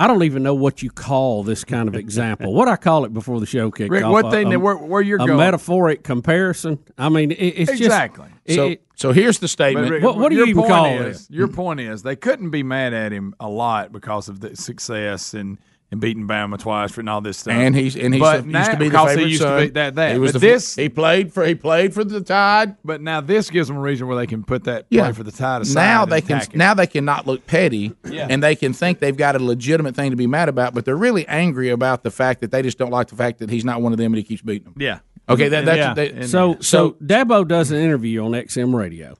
I 0.00 0.08
don't 0.08 0.24
even 0.24 0.42
know 0.42 0.54
what 0.54 0.82
you 0.82 0.90
call 0.90 1.44
this 1.44 1.62
kind 1.62 1.88
of 1.88 1.94
example. 1.94 2.52
what 2.52 2.66
I 2.66 2.74
call 2.74 3.04
it 3.04 3.12
before 3.14 3.38
the 3.38 3.46
show 3.46 3.70
kicked 3.70 3.88
Rick, 3.92 4.02
off. 4.02 4.10
what 4.10 4.24
a- 4.26 4.30
thing 4.32 4.52
a, 4.52 4.58
where- 4.58 4.76
where 4.76 5.00
you're 5.00 5.22
a 5.22 5.26
going. 5.26 5.38
metaphoric 5.38 6.02
comparison. 6.02 6.80
I 6.98 7.08
mean, 7.08 7.30
it, 7.30 7.36
it's 7.36 7.70
Exactly. 7.70 8.26
just 8.44 8.56
So 8.56 8.66
it- 8.70 8.82
so 8.96 9.12
here's 9.12 9.38
the 9.38 9.46
statement. 9.46 9.90
Rick, 9.90 10.02
What- 10.02 10.16
what 10.18 10.30
do 10.30 10.36
you 10.36 10.46
even 10.46 10.56
point 10.62 10.68
call 10.72 10.86
is, 10.86 11.28
this? 11.28 11.30
Your 11.30 11.46
point 11.46 11.78
is 11.78 12.02
they 12.02 12.16
couldn't 12.16 12.50
be 12.50 12.64
mad 12.64 12.92
at 12.92 13.12
him 13.12 13.34
a 13.38 13.48
lot 13.48 13.92
because 13.92 14.28
of 14.28 14.40
the 14.40 14.56
success 14.56 15.34
and, 15.34 15.58
and 15.92 16.00
beating 16.00 16.26
Bama 16.26 16.58
twice 16.58 16.90
for 16.90 17.00
and 17.00 17.08
all 17.08 17.20
this 17.20 17.36
stuff. 17.38 17.52
and 17.54 17.76
he's 17.76 17.94
and 17.96 18.12
he's 18.14 18.20
but 18.20 18.40
the, 18.44 18.48
now, 18.48 18.58
used 18.60 18.70
to 18.72 18.76
be 18.78 18.84
the 18.86 18.90
because 18.90 19.08
favorite 19.10 19.24
he 19.24 19.30
used 19.30 19.42
son. 19.42 19.60
to 19.60 19.66
be 19.66 19.70
that 19.72 19.94
that. 19.94 20.12
He 20.14 20.18
was 20.18 20.32
but 20.32 20.40
the, 20.40 20.46
this, 20.48 20.74
he 20.74 20.88
played 20.88 21.32
for 21.32 21.44
he 21.44 21.54
played 21.54 21.92
for 21.94 22.02
the 22.02 22.20
Tide. 22.22 22.76
but 22.84 23.00
now 23.02 23.20
this 23.20 23.50
gives 23.50 23.68
them 23.68 23.76
a 23.76 23.80
reason 23.80 24.06
where 24.08 24.16
they 24.16 24.26
can 24.26 24.42
put 24.42 24.64
that 24.64 24.86
Yeah. 24.90 25.02
play 25.04 25.12
for 25.12 25.22
the 25.22 25.30
tide 25.30 25.62
aside. 25.62 25.80
Now 25.80 26.04
they 26.06 26.20
can 26.22 26.38
it. 26.38 26.56
now 26.56 26.74
they 26.74 26.86
can 26.86 27.04
not 27.04 27.26
look 27.26 27.46
petty, 27.46 27.92
Yeah. 28.10 28.26
and 28.30 28.42
they 28.42 28.56
can 28.56 28.72
think 28.72 28.98
they've 28.98 29.16
got 29.16 29.36
a 29.36 29.38
legitimate 29.38 29.94
thing 29.94 30.10
to 30.10 30.16
be 30.16 30.26
mad 30.26 30.48
about, 30.48 30.74
but 30.74 30.84
they're 30.84 30.96
really 30.96 31.28
angry 31.28 31.68
about 31.68 32.02
the 32.02 32.10
fact 32.10 32.40
that 32.40 32.50
they 32.50 32.62
just 32.62 32.78
don't 32.78 32.90
like 32.90 33.08
the 33.08 33.16
fact 33.16 33.38
that 33.40 33.50
he's 33.50 33.64
not 33.64 33.82
one 33.82 33.92
of 33.92 33.98
them 33.98 34.12
and 34.12 34.16
he 34.16 34.22
keeps 34.24 34.42
beating 34.42 34.64
them. 34.64 34.74
yeah. 34.78 34.98
Okay, 35.28 35.48
that, 35.50 35.64
that's 35.66 35.76
Yeah. 35.78 35.94
they- 35.94 36.26
So, 36.26 36.54
so 36.54 36.60
So- 36.60 36.90
Dabo 37.04 37.46
does 37.46 37.70
an 37.70 37.78
interview 37.78 38.24
on 38.24 38.32
XM 38.34 38.74
Radio, 38.74 39.14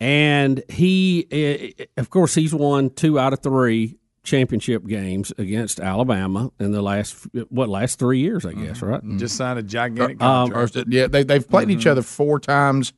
and 0.00 0.62
he, 0.68 1.26
eh, 1.30 1.84
of 1.96 2.10
course, 2.10 2.34
he's 2.34 2.52
won 2.54 2.90
two 2.90 3.18
out 3.18 3.32
of 3.32 3.40
three 3.40 3.96
championship 4.26 4.84
games 4.86 5.32
against 5.38 5.80
Alabama 5.80 6.50
in 6.60 6.72
the 6.72 6.82
last 6.82 7.26
what 7.48 7.68
last 7.68 7.98
three 7.98 8.18
years, 8.18 8.44
I 8.44 8.52
guess, 8.52 8.78
mm-hmm. 8.78 8.86
right? 8.86 9.00
Mm-hmm. 9.00 9.18
just 9.18 9.36
signed 9.36 9.58
a 9.58 9.62
uh, 9.62 9.64
gigantic 9.64 10.20
Um, 10.22 10.50
contract. 10.50 10.76
or 10.76 10.84
yeah, 10.88 11.06
they 11.06 11.22
they've 11.22 11.48
played 11.48 11.68
Mm-hmm. 11.68 11.78
each 11.78 11.86
other 11.86 12.02
four 12.02 12.38
times, 12.38 12.92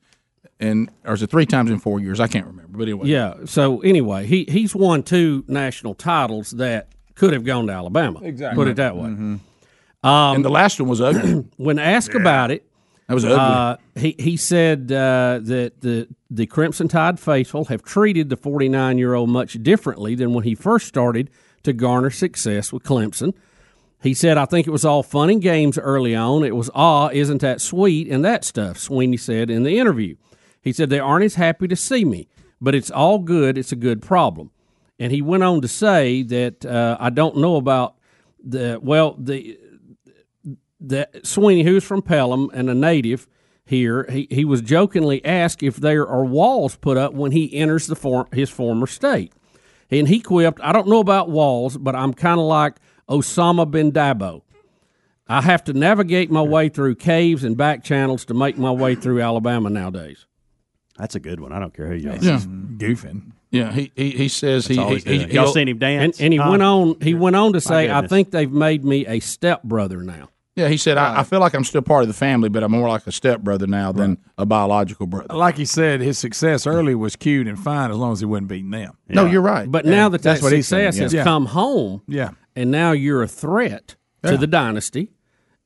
and 0.59 0.91
or 1.05 1.15
is 1.15 1.23
it 1.23 1.31
three 1.31 1.47
times 1.47 1.71
in 1.71 1.79
four 1.79 2.01
years? 2.01 2.19
I 2.19 2.27
can't 2.27 2.47
remember, 2.47 2.79
but 2.79 2.83
anyway, 2.85 3.07
Yeah. 3.09 3.35
So 3.45 3.81
anyway, 3.83 4.27
he 4.27 4.45
he's 4.49 4.75
won 4.75 5.03
two 5.05 5.45
national 5.47 5.95
titles 5.95 6.51
that 6.53 6.89
could 7.15 7.33
have 7.33 7.45
gone 7.45 7.67
to 7.69 7.73
Alabama. 7.73 8.21
Exactly. 8.23 8.57
Put 8.57 8.69
it 8.69 8.77
that 8.77 8.97
way. 8.97 9.09
Mm-hmm. 9.11 9.37
Um, 10.07 10.37
and 10.37 10.45
the 10.45 10.51
last 10.51 10.81
one 10.81 10.89
was 10.89 11.01
ugly. 11.01 11.45
When 11.57 11.79
asked 11.79 12.15
about 12.15 12.51
it, 12.51 12.68
That 13.09 13.15
was 13.15 13.25
ugly. 13.25 13.37
Uh, 13.39 13.77
he 13.97 14.15
he 14.19 14.37
said 14.37 14.93
uh, 14.93 15.41
that 15.43 15.81
the 15.81 16.09
the 16.31 16.47
Crimson 16.47 16.89
Tide 16.89 17.19
faithful 17.19 17.65
have 17.67 17.83
treated 17.83 18.29
the 18.29 18.37
49 18.37 18.99
year 18.99 19.15
old 19.15 19.31
much 19.31 19.63
differently 19.63 20.15
than 20.15 20.35
when 20.35 20.45
he 20.45 20.55
first 20.55 20.87
started 20.87 21.31
to 21.63 21.73
garner 21.73 22.11
success 22.11 22.71
with 22.71 22.83
Clemson. 22.83 23.33
He 24.03 24.13
said, 24.13 24.37
"I 24.37 24.45
think 24.45 24.67
it 24.67 24.71
was 24.71 24.85
all 24.85 25.03
fun 25.03 25.31
and 25.31 25.41
games 25.41 25.79
early 25.79 26.15
on. 26.15 26.45
It 26.45 26.55
was 26.55 26.71
ah, 26.75 27.09
isn't 27.11 27.41
that 27.41 27.63
sweet 27.63 28.09
and 28.09 28.23
that 28.27 28.45
stuff." 28.45 28.77
Swinney 28.77 29.19
said 29.19 29.49
in 29.51 29.63
the 29.63 29.79
interview. 29.79 30.17
He 30.61 30.73
said 30.73 30.91
they 30.91 31.01
aren't 31.01 31.25
as 31.25 31.37
happy 31.37 31.67
to 31.69 31.77
see 31.77 32.05
me, 32.05 32.29
but 32.61 32.75
it's 32.75 32.91
all 32.91 33.21
good. 33.21 33.57
It's 33.57 33.73
a 33.73 33.77
good 33.77 34.03
problem. 34.03 34.51
And 34.99 35.13
he 35.13 35.23
went 35.23 35.45
on 35.45 35.63
to 35.63 35.69
say 35.69 36.23
that 36.25 36.67
uh, 36.67 36.99
I 37.01 37.09
don't 37.09 37.39
know 37.39 37.57
about 37.57 37.95
the 38.45 38.79
well 38.83 39.17
the 39.19 39.59
that 40.81 41.13
Swinney, 41.25 41.65
who's 41.65 41.85
from 41.85 42.03
Pelham 42.03 42.51
and 42.55 42.69
a 42.71 42.75
native 42.75 43.27
here, 43.65 44.05
he, 44.11 44.27
he 44.31 44.45
was 44.45 44.61
jokingly 44.63 45.25
asked 45.25 45.63
if 45.63 45.77
there 45.77 46.07
are 46.07 46.25
walls 46.25 46.77
put 46.77 46.97
up 46.97 47.13
when 47.15 47.33
he 47.33 47.55
enters 47.55 47.87
the 47.87 47.97
for, 47.97 48.27
his 48.33 48.49
former 48.51 48.87
state. 48.87 49.33
And 49.91 50.07
he 50.09 50.21
quipped, 50.21 50.61
I 50.63 50.73
don't 50.73 50.89
know 50.89 51.01
about 51.01 51.31
walls, 51.31 51.77
but 51.77 51.95
I'm 51.97 52.13
kind 52.15 52.39
of 52.41 52.47
like 52.47 52.77
Osama 53.09 53.71
bin 53.71 53.91
Dabo. 53.93 54.43
I 55.27 55.43
have 55.43 55.65
to 55.65 55.73
navigate 55.75 56.31
my 56.31 56.41
way 56.43 56.69
through 56.69 56.95
caves 56.95 57.45
and 57.45 57.57
back 57.57 57.85
channels 57.85 58.25
to 58.27 58.35
make 58.35 58.57
my 58.57 58.71
way 58.71 58.95
through 58.95 59.21
Alabama 59.21 59.69
nowadays. 59.69 60.27
That's 60.97 61.15
a 61.15 61.21
good 61.21 61.39
one. 61.41 61.53
I 61.53 61.59
don't 61.59 61.75
care 61.75 61.87
who 61.87 61.95
you 61.95 62.11
are. 62.11 62.17
yeah, 62.17 62.39
mm-hmm. 62.39 62.77
goofing. 62.79 63.33
yeah. 63.51 63.71
He 63.73 63.93
he, 63.95 64.11
he 64.11 64.29
says 64.29 64.67
he, 64.67 64.79
Always 64.79 65.05
he, 65.05 65.25
he 65.27 65.35
Y'all 65.35 65.53
seen 65.53 65.69
him 65.69 65.75
And, 65.75 65.81
dance? 65.81 66.21
and 66.21 66.33
he 66.33 66.39
Huh? 66.39 66.51
went 66.51 66.63
on. 66.63 66.97
He 67.01 67.15
went 67.15 67.37
on 67.37 67.53
to 67.53 67.61
say, 67.61 67.91
"I 67.91 68.07
think 68.07 68.31
they've 68.31 68.51
made 68.51 68.85
me 68.85 69.07
a 69.07 69.21
stepbrother 69.21 70.03
now." 70.03 70.31
Yeah. 70.59 70.69
He 70.69 70.77
said 70.77 70.99
I, 70.99 71.21
I 71.21 71.23
feel 71.23 71.41
like 71.41 71.55
I'm 71.55 71.65
still 71.65 71.83
part 71.83 72.03
of 72.03 72.09
the 72.09 72.15
family, 72.15 72.49
but 72.49 72.63
I'm 72.63 72.73
more 72.73 72.89
like 72.89 73.07
a 73.07 73.13
stepbrother 73.13 73.67
now 73.67 73.93
than 73.93 74.19
a 74.37 74.45
biological 74.45 75.07
brother. 75.07 75.35
Like 75.35 75.57
he 75.57 75.65
said, 75.65 76.01
his 76.01 76.19
success 76.19 76.67
early 76.67 76.95
was 76.95 77.17
cute 77.17 77.47
and 77.47 77.59
fine 77.59 77.91
as 77.91 77.97
long 77.97 78.13
as 78.13 78.21
he 78.21 78.27
wasn't 78.27 78.49
beating 78.49 78.71
them. 78.71 78.97
No, 79.09 79.25
you're 79.27 79.41
right. 79.43 79.71
But 79.71 79.87
now 79.87 80.09
that 80.11 80.23
That's 80.23 80.41
that 80.41 80.47
what 80.47 80.53
he's 80.53 80.69
saying, 80.69 80.93
success 80.93 81.03
has 81.13 81.15
yeah. 81.15 81.25
come 81.25 81.47
home, 81.47 82.03
Yeah. 82.07 82.31
and 82.57 82.71
now 82.71 82.93
you're 82.93 83.23
a 83.23 83.29
threat 83.29 83.97
to 84.25 84.37
the 84.37 84.47
dynasty. 84.47 85.13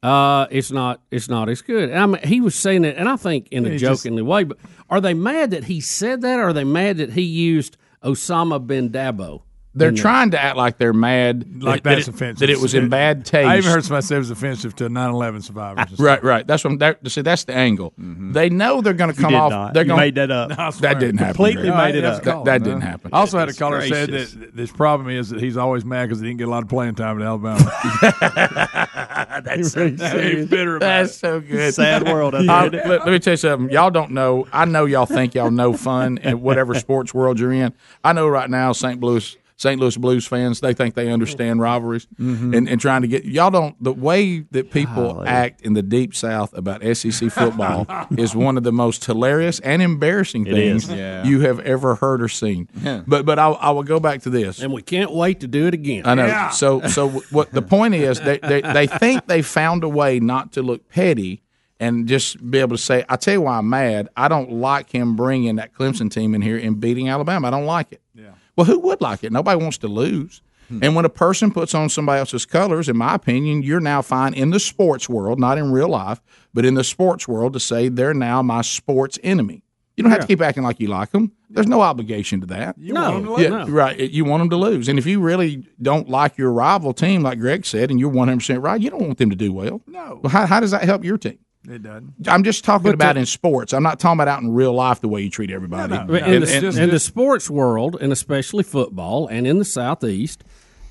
Uh, 0.03 0.47
it's 0.51 0.73
not 0.73 1.01
it's 1.13 1.29
not 1.29 1.49
as 1.49 1.63
good. 1.63 1.89
And 1.89 1.99
I 1.99 2.07
mean, 2.07 2.21
he 2.25 2.41
was 2.41 2.57
saying 2.57 2.85
it, 2.85 2.97
and 2.97 3.09
I 3.09 3.15
think 3.17 3.49
in 3.53 3.65
a 3.67 3.71
He's 3.71 3.81
just- 3.81 4.03
jokingly 4.03 4.23
way. 4.23 4.43
But 4.45 4.59
are 4.91 5.01
they 5.01 5.15
mad 5.15 5.53
that 5.53 5.65
he 5.65 5.81
said 5.81 6.23
that? 6.23 6.41
Or 6.41 6.49
are 6.49 6.53
they 6.53 6.65
mad 6.65 6.97
that 6.97 7.13
he 7.13 7.23
used 7.23 7.77
Osama 8.03 8.65
bin 8.67 8.91
Dabo? 8.91 9.43
They're 9.75 9.89
in 9.89 9.95
there? 9.95 10.03
trying 10.03 10.31
to 10.33 10.41
act 10.43 10.57
like 10.57 10.77
they're 10.79 10.93
mad, 10.93 11.63
Like 11.63 11.83
that, 11.83 11.95
that's 11.95 12.07
that 12.07 12.13
it, 12.13 12.15
offensive. 12.15 12.39
that 12.41 12.51
it 12.51 12.61
was 12.61 12.75
in 12.75 12.89
bad 12.91 13.25
taste. 13.25 13.49
I 13.49 13.57
even 13.59 13.71
heard 13.73 13.85
somebody 13.85 14.05
say 14.05 14.17
it 14.17 14.19
was 14.19 14.31
offensive 14.31 14.77
to 14.77 14.89
9/11 14.91 15.43
survivors. 15.43 15.79
and 15.81 15.89
stuff. 15.95 16.01
Right, 16.07 16.23
right. 16.23 16.47
That's 16.47 16.63
what. 16.65 16.79
That, 16.79 16.99
see, 17.11 17.23
that's 17.23 17.45
the 17.45 17.55
angle. 17.55 17.95
They 17.99 18.51
know 18.51 18.81
they're 18.83 18.93
going 18.93 19.15
to 19.15 19.19
come 19.21 19.35
off. 19.35 19.51
not. 19.51 19.75
They're 19.75 19.85
You 19.85 19.89
going 19.89 20.01
made 20.01 20.15
that 20.17 20.31
up. 20.31 20.51
I 20.59 20.71
swear. 20.71 20.93
That 20.93 21.01
didn't 21.01 21.19
happen. 21.19 21.35
Completely 21.35 21.63
Greg. 21.71 21.77
made 21.77 21.95
it 21.97 22.03
that's 22.03 22.19
up. 22.19 22.25
called, 22.25 22.47
That 22.47 22.61
man. 22.61 22.69
didn't 22.69 22.83
happen. 22.83 23.11
I 23.15 23.19
also 23.21 23.39
had 23.39 23.49
a 23.49 23.53
Goodness 23.53 23.59
caller 23.59 23.87
said 23.89 24.11
that 24.11 24.55
this 24.57 24.71
problem 24.73 25.09
is 25.09 25.31
that 25.31 25.41
he's 25.41 25.57
always 25.57 25.85
mad 25.85 26.07
because 26.09 26.21
he 26.21 26.27
didn't 26.27 26.39
get 26.39 26.49
a 26.49 26.51
lot 26.51 26.63
of 26.63 26.69
playing 26.69 26.95
time 26.95 27.21
at 27.21 27.27
Alabama. 27.27 27.59
That's 29.45 29.73
so 29.73 29.89
He's 29.89 30.49
bitter 30.49 30.79
That's 30.79 31.15
so 31.17 31.41
good. 31.41 31.75
Sad 31.75 32.05
world. 32.05 32.35
out 32.35 32.49
Uh, 32.49 32.71
let, 32.87 32.87
let 32.87 33.07
me 33.07 33.19
tell 33.19 33.33
you 33.33 33.37
something. 33.37 33.71
Y'all 33.71 33.91
don't 33.91 34.11
know. 34.13 34.47
I 34.53 34.65
know 34.65 34.85
y'all 34.85 35.07
think 35.07 35.35
y'all 35.35 35.51
know 35.51 35.73
fun 35.73 36.19
in 36.19 36.41
whatever 36.41 36.75
sports 36.75 37.15
world 37.15 37.41
you're 37.41 37.53
in. 37.53 37.73
I 38.05 38.13
know 38.13 38.29
right 38.29 38.49
now 38.51 38.73
St. 38.73 39.01
Louis 39.01 39.37
St. 39.63 39.81
Louis 39.81 39.97
Blues 39.97 40.27
fans 40.27 40.61
they 40.61 40.75
think 40.75 40.95
they 40.95 41.11
understand 41.11 41.61
rivalries 41.61 42.07
Mm-hmm. 42.21 42.55
and, 42.55 42.69
and 42.69 42.81
trying 42.81 43.03
to 43.03 43.09
get 43.09 43.25
y'all 43.25 43.51
don't 43.51 43.77
the 43.83 43.93
way 43.93 44.41
that 44.51 44.71
people 44.71 45.23
act 45.27 45.61
in 45.63 45.75
the 45.75 45.83
deep 45.83 46.15
South 46.15 46.53
about 46.57 46.83
SEC 46.97 47.31
football 47.31 47.87
is 48.19 48.35
one 48.35 48.57
of 48.57 48.65
the 48.65 48.73
most 48.73 49.05
hilarious 49.05 49.61
and 49.61 49.81
embarrassing 49.81 50.45
things. 50.45 50.91
Yeah. 50.91 51.25
you 51.25 51.41
have 51.43 51.61
ever 51.61 51.95
heard 51.95 52.21
or 52.23 52.29
seen. 52.29 52.69
But 53.07 53.25
but 53.25 53.39
I, 53.39 53.49
I 53.51 53.71
will 53.71 53.83
go 53.85 54.01
back 54.01 54.23
to 54.23 54.31
this. 54.31 54.61
and 54.61 54.73
we 54.73 54.83
can't 54.83 55.13
wait 55.13 55.41
to 55.41 55.47
do 55.47 55.67
it 55.69 55.75
again. 55.75 56.03
I 56.07 56.15
know. 56.15 56.49
So 56.53 56.81
so 56.89 57.09
what 57.31 57.53
the 57.53 57.63
point 57.63 57.95
is 57.95 58.21
they, 58.21 58.39
they 58.39 58.61
they 58.63 58.87
think 58.87 59.27
they 59.27 59.43
found 59.43 59.85
a 59.85 59.89
way 59.89 60.19
not 60.21 60.53
to 60.53 60.63
look 60.63 60.89
petty 60.89 61.43
and 61.81 62.07
just 62.07 62.39
be 62.51 62.59
able 62.59 62.77
to 62.77 62.83
say, 62.83 63.05
I 63.09 63.17
tell 63.17 63.35
you 63.35 63.41
why 63.43 63.59
I'm 63.59 63.69
mad. 63.69 64.09
I 64.17 64.29
don't 64.29 64.53
like 64.53 64.91
him 64.91 65.17
bringing 65.17 65.57
that 65.57 65.75
Clemson 65.75 66.11
team 66.11 66.35
in 66.35 66.41
here 66.43 66.57
and 66.57 66.79
beating 66.81 67.09
Alabama. 67.09 67.49
I 67.49 67.51
don't 67.51 67.67
like 67.67 67.91
it. 67.93 68.01
Yeah. 68.15 68.33
Well, 68.57 68.67
who 68.67 68.79
would 68.81 69.01
like 69.01 69.25
it? 69.25 69.33
Nobody 69.33 69.61
wants 69.63 69.79
to 69.79 69.89
lose. 69.89 70.43
And 70.81 70.95
when 70.97 71.05
a 71.05 71.11
person 71.11 71.51
puts 71.51 71.75
on 71.75 71.91
somebody 71.91 72.19
else's 72.21 72.47
colors, 72.47 72.89
in 72.89 72.97
my 72.97 73.15
opinion, 73.15 73.63
you're 73.63 73.79
now 73.81 74.01
fine 74.01 74.33
in 74.33 74.51
the 74.51 74.59
sports 74.61 75.07
world, 75.07 75.39
not 75.39 75.59
in 75.59 75.71
real 75.71 75.91
life, 75.91 76.23
but 76.55 76.65
in 76.65 76.73
the 76.75 76.85
sports 76.85 77.29
world 77.29 77.53
to 77.53 77.61
say 77.61 77.91
they're 77.91 78.15
now 78.15 78.41
my 78.41 78.63
sports 78.63 79.19
enemy. 79.23 79.63
You 79.99 80.03
don't 80.03 80.11
have 80.13 80.21
to 80.23 80.27
keep 80.27 80.41
acting 80.41 80.63
like 80.63 80.81
you 80.81 80.89
like 80.89 81.11
them. 81.11 81.33
There's 81.51 81.67
no 81.67 81.83
obligation 81.83 82.41
to 82.41 82.47
that. 82.47 82.77
no, 82.95 83.39
Yeah, 83.39 83.49
no. 83.51 83.67
right. 83.67 83.99
You 84.01 84.25
want 84.25 84.41
them 84.41 84.49
to 84.49 84.57
lose, 84.57 84.89
and 84.89 84.99
if 84.99 85.05
you 85.05 85.21
really 85.21 85.67
don't 85.83 86.09
like 86.09 86.39
your 86.39 86.51
rival 86.51 86.95
team, 86.95 87.23
like 87.23 87.39
Greg 87.39 87.67
said, 87.67 87.91
and 87.91 88.01
you're 88.01 88.09
100 88.09 88.39
percent 88.39 88.63
right, 88.63 88.81
you 88.81 88.89
don't 88.89 89.03
want 89.03 89.19
them 89.19 89.29
to 89.29 89.37
do 89.37 89.53
well. 89.53 89.83
No. 89.87 90.21
Well, 90.23 90.31
how, 90.31 90.47
how 90.47 90.61
does 90.61 90.71
that 90.71 90.85
help 90.85 91.05
your 91.05 91.19
team? 91.19 91.39
It 91.69 91.83
doesn't. 91.83 92.15
I'm 92.27 92.43
just 92.43 92.65
talking 92.65 92.85
But 92.85 92.95
about 92.95 93.15
the- 93.15 93.21
in 93.21 93.27
sports. 93.27 93.73
I'm 93.73 93.83
not 93.85 94.01
talking 94.01 94.17
about 94.21 94.29
out 94.29 94.43
in 94.43 94.53
real 94.53 94.73
life 94.73 95.01
the 95.01 95.09
way 95.09 95.23
you 95.23 95.31
treat 95.31 95.51
everybody. 95.51 95.95
in, 95.95 96.07
the, 96.43 96.77
in 96.83 96.91
the 96.91 96.99
sports 96.99 97.49
world, 97.49 97.97
and 98.01 98.13
especially 98.13 98.65
football, 98.65 99.29
and 99.29 99.47
in 99.47 99.59
the 99.59 99.65
southeast, 99.65 100.43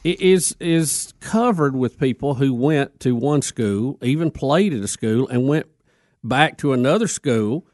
it 0.03 0.19
is 0.21 0.55
is 0.59 1.13
covered 1.19 1.75
with 1.75 1.99
people 1.99 2.35
who 2.35 2.53
went 2.53 2.99
to 3.01 3.15
one 3.15 3.41
school, 3.41 3.97
even 4.01 4.31
played 4.31 4.73
at 4.73 4.81
a 4.81 4.87
school, 4.87 5.27
and 5.27 5.47
went 5.47 5.67
back 6.23 6.57
to 6.59 6.71
another 6.73 7.07
school, 7.07 7.65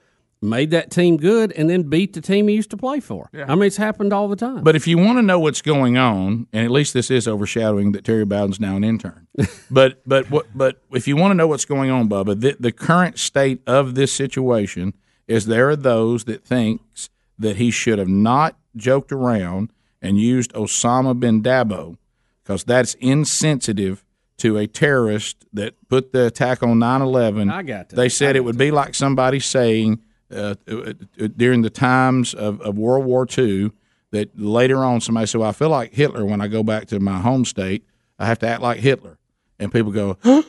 made 0.42 0.72
that 0.72 0.92
team 0.92 1.18
good, 1.18 1.52
and 1.54 1.70
then 1.70 1.84
beat 1.84 2.14
the 2.14 2.22
team 2.22 2.48
he 2.48 2.56
used 2.56 2.70
to 2.72 2.78
play 2.78 3.00
for. 3.00 3.30
I 3.34 3.56
mean, 3.56 3.64
it's 3.64 3.78
happened 3.78 4.14
all 4.14 4.28
the 4.28 4.36
time. 4.36 4.64
But 4.64 4.76
if 4.76 4.88
you 4.88 4.98
want 4.98 5.18
to 5.18 5.22
know 5.22 5.40
what's 5.40 5.62
going 5.62 5.98
on, 5.98 6.48
and 6.54 6.66
at 6.66 6.72
least 6.72 6.94
this 6.94 7.10
is 7.10 7.28
overshadowing 7.28 7.92
that 7.94 8.04
Terry 8.04 8.26
Bowden's 8.26 8.60
now 8.60 8.76
an 8.76 8.84
intern. 8.84 9.28
but 9.72 10.02
but 10.06 10.30
what 10.30 10.46
but 10.56 10.82
if 10.92 11.08
you 11.08 11.16
want 11.16 11.32
to 11.32 11.36
know 11.36 11.48
what's 11.48 11.66
going 11.66 11.90
on, 11.90 12.08
Bubba, 12.08 12.40
the, 12.40 12.56
the 12.60 12.72
current 12.72 13.18
state 13.18 13.62
of 13.68 13.96
this 13.96 14.14
situation 14.14 14.94
is 15.28 15.46
there 15.46 15.70
are 15.70 15.76
those 15.76 16.26
that 16.26 16.44
thinks 16.46 17.10
that 17.38 17.58
he 17.58 17.72
should 17.72 18.00
have 18.00 18.08
not 18.08 18.58
joked 18.76 19.12
around 19.12 19.72
and 20.02 20.20
used 20.20 20.54
Osama 20.54 21.20
bin 21.20 21.42
Dabo 21.42 21.98
because 22.44 22.64
that's 22.64 22.94
insensitive 22.96 24.04
to 24.38 24.58
a 24.58 24.68
terrorist 24.68 25.46
that 25.52 25.76
put 25.90 26.14
the 26.14 26.28
attack 26.28 26.62
on 26.62 26.78
9-11 26.78 27.52
I 27.52 27.64
got 27.64 27.90
that. 27.90 27.96
they 27.96 28.08
said 28.08 28.36
it 28.36 28.44
would 28.44 28.58
be 28.58 28.70
like 28.72 28.94
somebody 28.94 29.40
saying 29.40 30.00
uh, 30.32 30.56
uh, 30.70 30.94
uh, 31.22 31.28
during 31.36 31.62
the 31.62 31.70
times 31.70 32.34
of, 32.34 32.60
of 32.62 32.78
World 32.78 33.06
War 33.06 33.28
II 33.38 33.72
that 34.12 34.38
later 34.40 34.84
on 34.84 35.02
somebody 35.02 35.28
said, 35.28 35.40
well, 35.40 35.50
I 35.50 35.54
feel 35.54 35.70
like 35.70 35.94
Hitler 35.94 36.26
when 36.26 36.42
I 36.42 36.48
go 36.48 36.64
back 36.64 36.88
to 36.88 37.00
my 37.00 37.20
home 37.20 37.46
state. 37.46 37.86
I 38.20 38.26
have 38.26 38.40
to 38.40 38.48
act 38.48 38.62
like 38.62 38.80
Hitler. 38.80 39.18
And 39.60 39.72
people 39.72 39.92
go, 39.92 40.18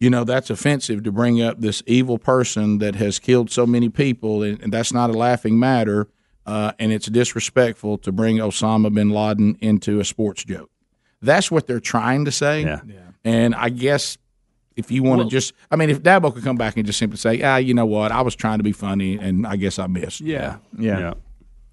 you 0.00 0.10
know, 0.10 0.24
that's 0.24 0.50
offensive 0.50 1.04
to 1.04 1.12
bring 1.12 1.42
up 1.42 1.60
this 1.60 1.82
evil 1.86 2.18
person 2.18 2.78
that 2.78 2.94
has 2.96 3.18
killed 3.18 3.50
so 3.50 3.66
many 3.66 3.88
people, 3.88 4.42
and, 4.42 4.60
and 4.62 4.72
that's 4.72 4.92
not 4.92 5.10
a 5.10 5.12
laughing 5.12 5.58
matter. 5.58 6.08
Uh, 6.46 6.72
and 6.78 6.92
it's 6.92 7.06
disrespectful 7.06 7.98
to 7.98 8.10
bring 8.10 8.38
Osama 8.38 8.92
bin 8.92 9.10
Laden 9.10 9.58
into 9.60 10.00
a 10.00 10.04
sports 10.04 10.42
joke. 10.42 10.70
That's 11.20 11.50
what 11.50 11.66
they're 11.66 11.80
trying 11.80 12.24
to 12.24 12.32
say. 12.32 12.62
Yeah. 12.62 12.80
And 13.24 13.54
I 13.54 13.68
guess 13.68 14.16
if 14.76 14.90
you 14.90 15.02
want 15.02 15.18
to 15.20 15.24
Well- 15.24 15.30
just, 15.30 15.52
I 15.70 15.76
mean, 15.76 15.90
if 15.90 16.02
Dabo 16.02 16.32
could 16.32 16.44
come 16.44 16.56
back 16.56 16.76
and 16.76 16.86
just 16.86 16.98
simply 16.98 17.16
say, 17.18 17.42
ah, 17.42 17.56
you 17.56 17.74
know 17.74 17.86
what, 17.86 18.12
I 18.12 18.22
was 18.22 18.34
trying 18.34 18.58
to 18.58 18.64
be 18.64 18.72
funny, 18.72 19.16
and 19.18 19.46
I 19.46 19.56
guess 19.56 19.78
I 19.78 19.86
missed. 19.86 20.20
Yeah. 20.20 20.56
Yeah. 20.78 21.14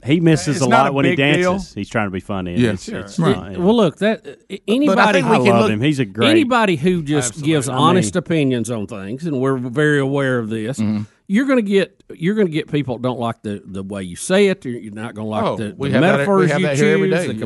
He 0.05 0.19
misses 0.19 0.57
It's 0.57 0.65
a 0.65 0.69
lot 0.69 0.89
a 0.89 0.93
when 0.93 1.05
he 1.05 1.15
dances. 1.15 1.41
deal. 1.43 1.59
He's 1.81 1.89
trying 1.89 2.07
to 2.07 2.11
be 2.11 2.19
funny. 2.19 2.53
and 2.53 2.61
Yeah. 2.61 2.69
it's, 2.71 2.83
Sure. 2.83 2.99
it's 2.99 3.17
Right. 3.17 3.35
not- 3.53 3.57
Well, 3.57 3.75
look, 3.75 3.97
that 3.97 4.25
anybody 4.67 5.19
I 5.21 5.37
love 5.37 5.69
him. 5.69 5.81
He's 5.81 5.99
a 5.99 6.05
great. 6.05 6.29
anybody 6.29 6.75
who 6.75 7.01
just 7.01 7.41
gives 7.43 7.67
I 7.67 7.73
honest 7.75 8.13
mean- 8.13 8.19
opinions 8.19 8.69
on 8.69 8.85
things, 8.87 9.25
and 9.25 9.39
we're 9.39 9.57
very 9.57 9.99
aware 9.99 10.37
of 10.37 10.49
this. 10.49 10.77
Mm-hmm. 10.79 11.03
You're 11.29 11.45
going 11.45 11.57
to 11.57 11.69
get 11.69 12.03
you're 12.15 12.35
going 12.35 12.47
to 12.47 12.53
get 12.53 12.71
people 12.71 12.95
that 12.97 13.01
don't 13.03 13.19
like 13.19 13.41
the, 13.41 13.61
the 13.65 13.83
way 13.83 14.01
you 14.03 14.15
say 14.15 14.47
it. 14.47 14.63
You're 14.63 14.77
you're 14.79 14.93
not 14.93 15.13
going 15.13 15.25
to 15.25 15.29
like 15.29 15.43
Oh, 15.43 15.57
the, 15.57 15.73
we 15.77 15.89
the 15.89 15.95
have 15.95 16.01
that- 16.03 16.11
we 16.11 16.17
metaphors 16.17 16.51
have 16.51 16.59
you 16.61 16.67
that 16.67 16.77
here 16.77 16.93
every 16.93 17.09
choose, 17.09 17.19
day, 17.19 17.27
the 17.27 17.33
yeah. 17.33 17.39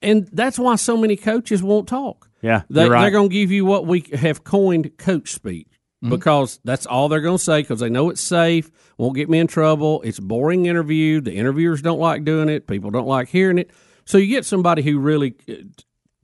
Comparisons, 0.00 0.28
and 0.30 0.36
that's 0.36 0.58
why 0.58 0.76
so 0.76 0.96
many 0.96 1.16
coaches 1.16 1.62
won't 1.62 1.88
talk. 1.88 2.28
Yeah, 2.42 2.62
They, 2.70 2.82
you're 2.82 2.90
right. 2.90 3.02
They're 3.02 3.10
going 3.10 3.28
to 3.28 3.34
give 3.34 3.50
you 3.50 3.64
what 3.64 3.86
we 3.86 4.00
have 4.14 4.44
coined 4.44 4.96
coach 4.98 5.32
speech. 5.32 5.68
Mm-hmm. 6.04 6.10
Because 6.10 6.60
that's 6.62 6.84
all 6.84 7.08
they're 7.08 7.22
going 7.22 7.38
to 7.38 7.42
say 7.42 7.62
because 7.62 7.80
they 7.80 7.88
know 7.88 8.10
it's 8.10 8.20
safe, 8.20 8.70
won't 8.98 9.16
get 9.16 9.30
me 9.30 9.38
in 9.38 9.46
trouble. 9.46 10.02
It's 10.02 10.20
boring 10.20 10.66
interview. 10.66 11.22
The 11.22 11.32
interviewers 11.32 11.80
don't 11.80 11.98
like 11.98 12.22
doing 12.22 12.50
it. 12.50 12.66
People 12.66 12.90
don't 12.90 13.06
like 13.08 13.28
hearing 13.28 13.56
it. 13.56 13.70
So 14.04 14.18
you 14.18 14.26
get 14.26 14.44
somebody 14.44 14.82
who 14.82 14.98
really 14.98 15.34
uh, 15.48 15.54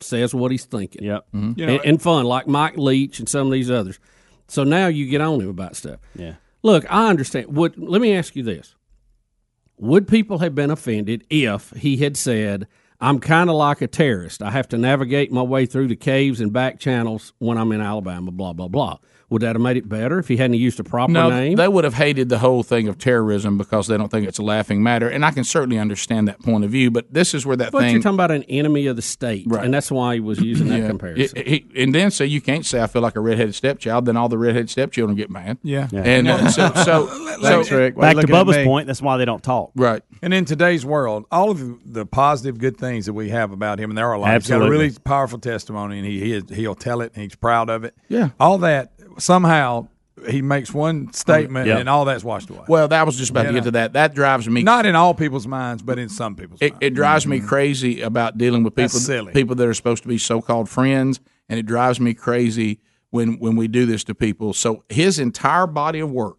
says 0.01 0.35
what 0.35 0.51
he's 0.51 0.67
thinking. 0.67 1.05
Yep. 1.05 1.27
and, 1.33 1.59
You 1.59 1.67
know, 1.67 1.81
and 1.85 2.01
fun, 2.03 2.27
like 2.27 2.47
Mike 2.47 2.77
Leach 2.77 3.19
and 3.19 3.29
some 3.29 3.47
of 3.47 3.53
these 3.53 3.71
others. 3.71 3.99
So 4.47 4.63
now 4.63 4.89
you 4.89 5.09
get 5.09 5.23
on 5.23 5.41
him 5.41 5.49
about 5.49 5.75
stuff. 5.75 6.01
Yeah. 6.15 6.35
Look, 6.63 6.85
I 6.91 7.09
understand. 7.09 7.57
Would 7.57 7.79
let 7.79 8.03
me 8.03 8.15
ask 8.15 8.37
you 8.37 8.43
this: 8.43 8.75
Would 9.79 10.07
people 10.07 10.39
have 10.39 10.55
been 10.55 10.71
offended 10.71 11.25
if 11.31 11.71
he 11.71 11.97
had 11.97 12.17
said, 12.17 12.69
"I'm 13.03 13.19
kind 13.19 13.51
of 13.51 13.57
like 13.57 13.83
a 13.83 13.89
terrorist. 13.89 14.43
I 14.43 14.53
have 14.53 14.69
to 14.69 14.79
navigate 14.79 15.33
my 15.33 15.43
way 15.43 15.67
through 15.67 15.89
the 15.89 15.97
caves 15.97 16.41
and 16.41 16.53
back 16.53 16.79
channels 16.79 17.33
when 17.39 17.59
I'm 17.59 17.73
in 17.73 17.81
Alabama"? 17.81 18.31
Blah 18.31 18.53
blah 18.53 18.69
blah. 18.69 18.99
Would 19.33 19.43
that 19.43 19.57
have 19.57 19.63
made 19.63 19.77
it 19.79 19.89
better 19.89 20.19
if 20.19 20.29
he 20.29 20.37
hadn't 20.37 20.55
used 20.59 20.79
a 20.79 20.85
proper 20.85 21.11
No, 21.13 21.31
name? 21.31 21.57
they 21.57 21.67
would 21.67 21.85
have 21.85 21.95
hated 21.95 22.29
the 22.29 22.39
whole 22.39 22.63
thing 22.63 22.87
of 22.87 22.99
terrorism 22.99 23.57
because 23.59 23.87
they 23.87 23.97
don't 23.97 24.11
think 24.11 24.29
it's 24.29 24.39
a 24.39 24.43
laughing 24.43 24.83
matter, 24.83 25.09
and 25.09 25.25
I 25.25 25.31
can 25.31 25.43
certainly 25.45 25.79
understand 25.79 26.29
that 26.29 26.41
point 26.43 26.65
of 26.65 26.71
view. 26.71 26.91
But 26.91 27.13
this 27.13 27.33
is 27.35 27.47
where 27.47 27.57
that 27.57 27.73
but 27.73 27.81
thing. 27.81 27.93
you're 27.95 28.03
talking 28.03 28.17
about 28.17 28.31
an 28.31 28.43
enemy 28.45 28.87
of 28.89 28.97
the 28.97 29.03
state, 29.03 29.45
Right. 29.49 29.65
and 29.65 29.73
that's 29.73 29.91
why 29.91 30.15
he 30.15 30.21
was 30.21 30.39
using 30.41 30.69
that 30.69 30.81
Yeah. 30.81 30.87
comparison. 30.89 31.39
It- 31.39 31.49
it- 31.49 31.65
and 31.83 31.95
then 31.95 32.11
so 32.11 32.25
you 32.25 32.41
can't 32.43 32.67
say 32.67 32.83
I 32.83 32.87
feel 32.87 33.01
like 33.03 33.17
a 33.17 33.21
redheaded 33.21 33.55
stepchild. 33.55 34.05
Then 34.05 34.17
all 34.17 34.29
the 34.29 34.37
redheaded 34.39 34.69
stepchildren 34.71 35.17
get 35.17 35.31
mad. 35.31 35.57
Yeah. 35.63 35.89
Yeah. 35.91 36.03
and 36.03 36.29
uh, 36.29 36.49
so 36.51 36.71
so, 36.85 37.07
Thanks, 37.41 37.69
so 37.71 37.79
Rick. 37.79 37.97
Back 37.97 38.17
to 38.19 38.27
Bubba's 38.27 38.63
point, 38.65 38.87
that's 38.87 39.01
why 39.03 39.17
they 39.17 39.25
don't 39.25 39.43
talk. 39.43 39.71
right. 39.75 40.03
And 40.25 40.33
in 40.33 40.45
today's 40.45 40.85
world, 40.85 41.25
all 41.33 41.51
of 41.51 41.59
the- 41.59 41.79
the 41.85 42.07
positive, 42.07 42.59
good 42.59 42.77
things 42.77 43.07
that 43.07 43.13
we 43.15 43.31
have 43.31 43.51
about 43.51 43.81
him, 43.81 43.91
and 43.91 43.99
there 43.99 44.07
are 44.09 44.13
a 44.13 44.19
lot. 44.21 44.33
He's 44.35 44.49
got 44.49 44.63
a 44.63 44.71
really 44.71 44.91
powerful 45.05 45.39
testimony, 45.39 45.99
and 45.99 46.07
he, 46.07 46.21
he 46.21 46.33
is, 46.35 46.45
he'll 46.55 46.75
tell 46.77 47.01
it, 47.01 47.13
and 47.15 47.23
he's 47.25 47.35
proud 47.35 47.69
of 47.71 47.83
it. 47.85 47.95
Yeah. 48.09 48.29
all 48.39 48.59
that 48.59 48.92
somehow 49.19 49.89
he 50.29 50.43
makes 50.43 50.73
one 50.73 51.13
statement, 51.13 51.67
Yep. 51.67 51.81
and 51.81 51.89
all 51.89 52.05
that's 52.05 52.23
washed 52.23 52.51
away. 52.51 52.65
Well, 52.69 52.89
that 52.89 53.07
was 53.07 53.17
just 53.17 53.31
about 53.31 53.47
You 53.47 53.53
to 53.53 53.55
get 53.55 53.65
to 53.65 53.71
that. 53.73 53.93
That 53.95 54.15
drives 54.15 54.49
me 54.49 54.63
Not 54.63 54.87
in 54.87 54.95
all 54.95 55.15
people's 55.15 55.47
minds, 55.47 55.83
but 55.83 55.99
in 55.99 56.09
some 56.09 56.37
people's. 56.37 56.61
It, 56.61 56.75
it 56.81 56.95
drives 56.95 57.27
me 57.27 57.39
mm-hmm. 57.39 57.49
crazy 57.49 58.03
about 58.03 58.39
dealing 58.39 58.63
with 58.63 58.75
people 58.75 59.01
silly. 59.01 59.33
people 59.33 59.57
that 59.57 59.67
are 59.67 59.75
supposed 59.75 60.03
to 60.03 60.09
be 60.09 60.19
so 60.19 60.41
called 60.41 60.69
friends, 60.69 61.21
and 61.49 61.59
it 61.59 61.67
drives 61.67 61.99
me 61.99 62.15
crazy 62.15 62.81
when 63.11 63.39
when 63.39 63.57
we 63.57 63.69
do 63.69 63.87
this 63.87 64.05
to 64.05 64.15
people. 64.15 64.53
So 64.53 64.85
his 64.89 65.19
entire 65.19 65.67
body 65.67 66.01
of 66.01 66.11
work, 66.11 66.37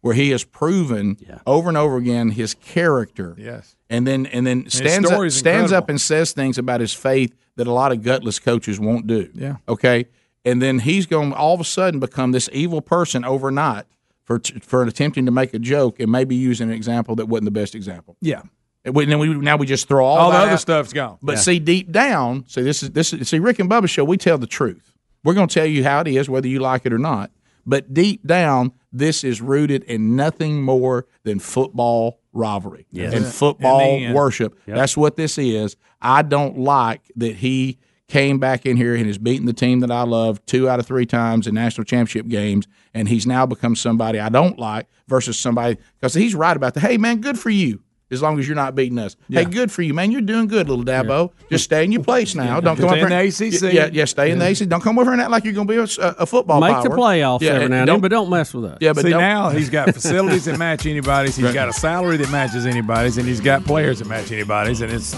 where 0.00 0.14
he 0.14 0.30
has 0.30 0.44
proven 0.44 1.16
over 1.46 1.68
and 1.68 1.76
over 1.76 1.96
again 1.96 2.30
his 2.30 2.54
character, 2.54 3.34
Yes. 3.38 3.76
and 3.90 4.06
then 4.06 4.26
and 4.26 4.46
then 4.46 4.64
his 4.64 4.74
stands 4.74 5.08
up, 5.08 5.14
story 5.14 5.28
is 5.28 5.36
stands 5.36 5.72
up 5.72 5.88
and 5.88 6.00
says 6.00 6.32
things 6.32 6.58
about 6.58 6.80
his 6.80 6.94
faith 6.94 7.34
that 7.56 7.66
a 7.66 7.72
lot 7.72 7.90
of 7.90 8.02
gutless 8.02 8.38
coaches 8.38 8.78
won't 8.78 9.06
do. 9.06 9.30
Yeah. 9.34 9.56
Okay. 9.68 10.06
And 10.46 10.62
then 10.62 10.78
he's 10.78 11.04
going 11.06 11.30
to 11.32 11.36
all 11.36 11.52
of 11.54 11.60
a 11.60 11.64
sudden 11.64 12.00
become 12.00 12.32
this 12.32 12.48
evil 12.52 12.80
person 12.80 13.24
overnight 13.24 13.84
for 14.24 14.40
for 14.62 14.82
attempting 14.84 15.26
to 15.26 15.32
make 15.32 15.52
a 15.52 15.58
joke 15.58 16.00
and 16.00 16.10
maybe 16.10 16.34
using 16.36 16.68
an 16.70 16.74
example 16.74 17.14
that 17.16 17.26
wasn't 17.26 17.44
the 17.46 17.50
best 17.50 17.74
example. 17.74 18.16
Yeah. 18.22 18.42
And 18.84 18.94
we, 18.94 19.04
then 19.04 19.18
we 19.18 19.28
now 19.34 19.56
we 19.56 19.66
just 19.66 19.88
throw 19.88 20.06
all, 20.06 20.16
All 20.18 20.30
the 20.30 20.36
other 20.38 20.52
out. 20.52 20.60
stuff's 20.60 20.92
gone. 20.92 21.18
But 21.20 21.32
Yeah. 21.32 21.38
see, 21.40 21.58
deep 21.58 21.90
down, 21.92 22.44
see 22.46 22.62
this 22.62 22.82
is 22.82 22.90
this 22.92 23.12
is 23.12 23.28
see 23.28 23.40
Rick 23.40 23.58
and 23.58 23.68
Bubba 23.68 23.88
show. 23.88 24.04
We 24.04 24.16
tell 24.16 24.38
the 24.38 24.46
truth. 24.46 24.92
We're 25.24 25.34
going 25.34 25.48
to 25.48 25.54
tell 25.54 25.66
you 25.66 25.82
how 25.82 26.00
it 26.00 26.06
is, 26.08 26.28
whether 26.30 26.46
you 26.46 26.60
like 26.60 26.86
it 26.86 26.92
or 26.92 26.98
not. 26.98 27.32
But 27.68 27.92
deep 27.92 28.24
down, 28.24 28.70
this 28.92 29.24
is 29.24 29.40
rooted 29.42 29.82
in 29.84 30.14
nothing 30.14 30.62
more 30.62 31.06
than 31.24 31.40
football 31.40 32.20
rivalry 32.32 32.86
Yes. 32.92 33.12
and 33.12 33.26
football 33.26 34.12
worship. 34.14 34.56
Yep. 34.68 34.76
That's 34.76 34.96
what 34.96 35.16
this 35.16 35.36
is. 35.36 35.76
I 36.00 36.22
don't 36.22 36.58
like 36.58 37.00
that 37.16 37.34
he 37.36 37.78
came 38.08 38.38
back 38.38 38.64
in 38.66 38.76
here 38.76 38.94
and 38.94 39.06
has 39.06 39.18
beaten 39.18 39.46
the 39.46 39.52
team 39.52 39.80
that 39.80 39.90
I 39.90 40.02
love 40.02 40.44
two 40.46 40.68
out 40.68 40.78
of 40.78 40.86
three 40.86 41.06
times 41.06 41.46
in 41.46 41.54
national 41.54 41.84
championship 41.84 42.28
games, 42.28 42.66
and 42.94 43.08
he's 43.08 43.26
now 43.26 43.46
become 43.46 43.74
somebody 43.76 44.20
I 44.20 44.28
don't 44.28 44.58
like 44.58 44.86
versus 45.08 45.38
somebody 45.38 45.76
because 46.00 46.14
he's 46.14 46.34
right 46.34 46.56
about 46.56 46.74
the 46.74 46.80
hey 46.80 46.96
man, 46.98 47.20
good 47.20 47.38
for 47.38 47.50
you. 47.50 47.80
As 48.08 48.22
long 48.22 48.38
as 48.38 48.46
you're 48.46 48.54
not 48.54 48.76
beating 48.76 49.00
us, 49.00 49.16
hey, 49.28 49.44
good 49.44 49.72
for 49.72 49.82
you, 49.82 49.92
man. 49.92 50.12
You're 50.12 50.20
doing 50.20 50.46
good, 50.46 50.68
little 50.68 50.84
Dabo. 50.84 51.32
Just 51.50 51.64
stay 51.64 51.82
in 51.82 51.90
your 51.90 52.04
place 52.04 52.34
now. 52.36 52.60
Don't 52.60 52.76
come 52.76 52.88
Stay 52.88 52.98
over 53.02 53.12
in 53.12 53.20
here- 53.20 53.28
the 53.32 53.46
ACC. 53.68 53.74
Yeah, 53.74 53.88
yeah, 53.92 54.04
stay 54.04 54.30
in 54.30 54.38
the 54.38 54.48
ACC. 54.48 54.68
Don't 54.68 54.80
come 54.80 54.96
over 55.00 55.10
and 55.10 55.20
act 55.20 55.30
like 55.32 55.42
you're 55.42 55.52
going 55.54 55.66
to 55.66 55.72
be 55.72 55.78
a, 56.00 56.06
a 56.20 56.24
football. 56.24 56.60
Make 56.60 56.84
the 56.84 56.90
playoffs 56.90 57.40
Yeah, 57.40 57.54
every 57.54 57.68
now 57.68 57.80
and 57.80 57.88
then, 57.88 58.00
but 58.00 58.12
don't 58.12 58.30
mess 58.30 58.54
with 58.54 58.66
us. 58.66 58.78
Yeah, 58.80 58.92
but 58.92 59.02
See 59.02 59.10
don't- 59.10 59.20
now 59.20 59.48
he's 59.50 59.70
got 59.70 59.92
facilities 59.92 60.44
that 60.44 60.56
match 60.56 60.86
anybody's. 60.86 61.34
He's 61.34 61.44
Right. 61.46 61.52
got 61.54 61.68
a 61.68 61.72
salary 61.72 62.16
that 62.18 62.30
matches 62.30 62.64
anybody's, 62.64 63.18
and 63.18 63.26
he's 63.26 63.40
got 63.40 63.64
players 63.64 63.98
that 63.98 64.06
match 64.06 64.30
anybody's, 64.30 64.82
and 64.82 64.92
it's 64.92 65.16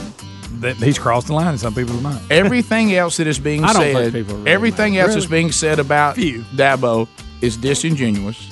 that 0.60 0.76
he's 0.76 0.98
crossed 0.98 1.26
the 1.28 1.32
line 1.35 1.52
in 1.52 1.59
some 1.59 1.74
people's 1.74 2.02
minds. 2.02 2.22
everything 2.30 2.94
else 2.94 3.16
that 3.18 3.26
is 3.26 3.39
being 3.39 3.64
I 3.64 3.72
don't 3.72 3.82
think 3.82 3.98
said, 3.98 4.12
people 4.12 4.36
really 4.36 4.51
everything 4.51 4.93
mind. 4.94 4.97
else 5.01 5.09
Really? 5.09 5.20
that's 5.20 5.30
being 5.30 5.52
said 5.52 5.78
about 5.78 6.16
Few. 6.16 6.40
Dabo 6.55 7.09
is 7.40 7.56
disingenuous. 7.56 8.51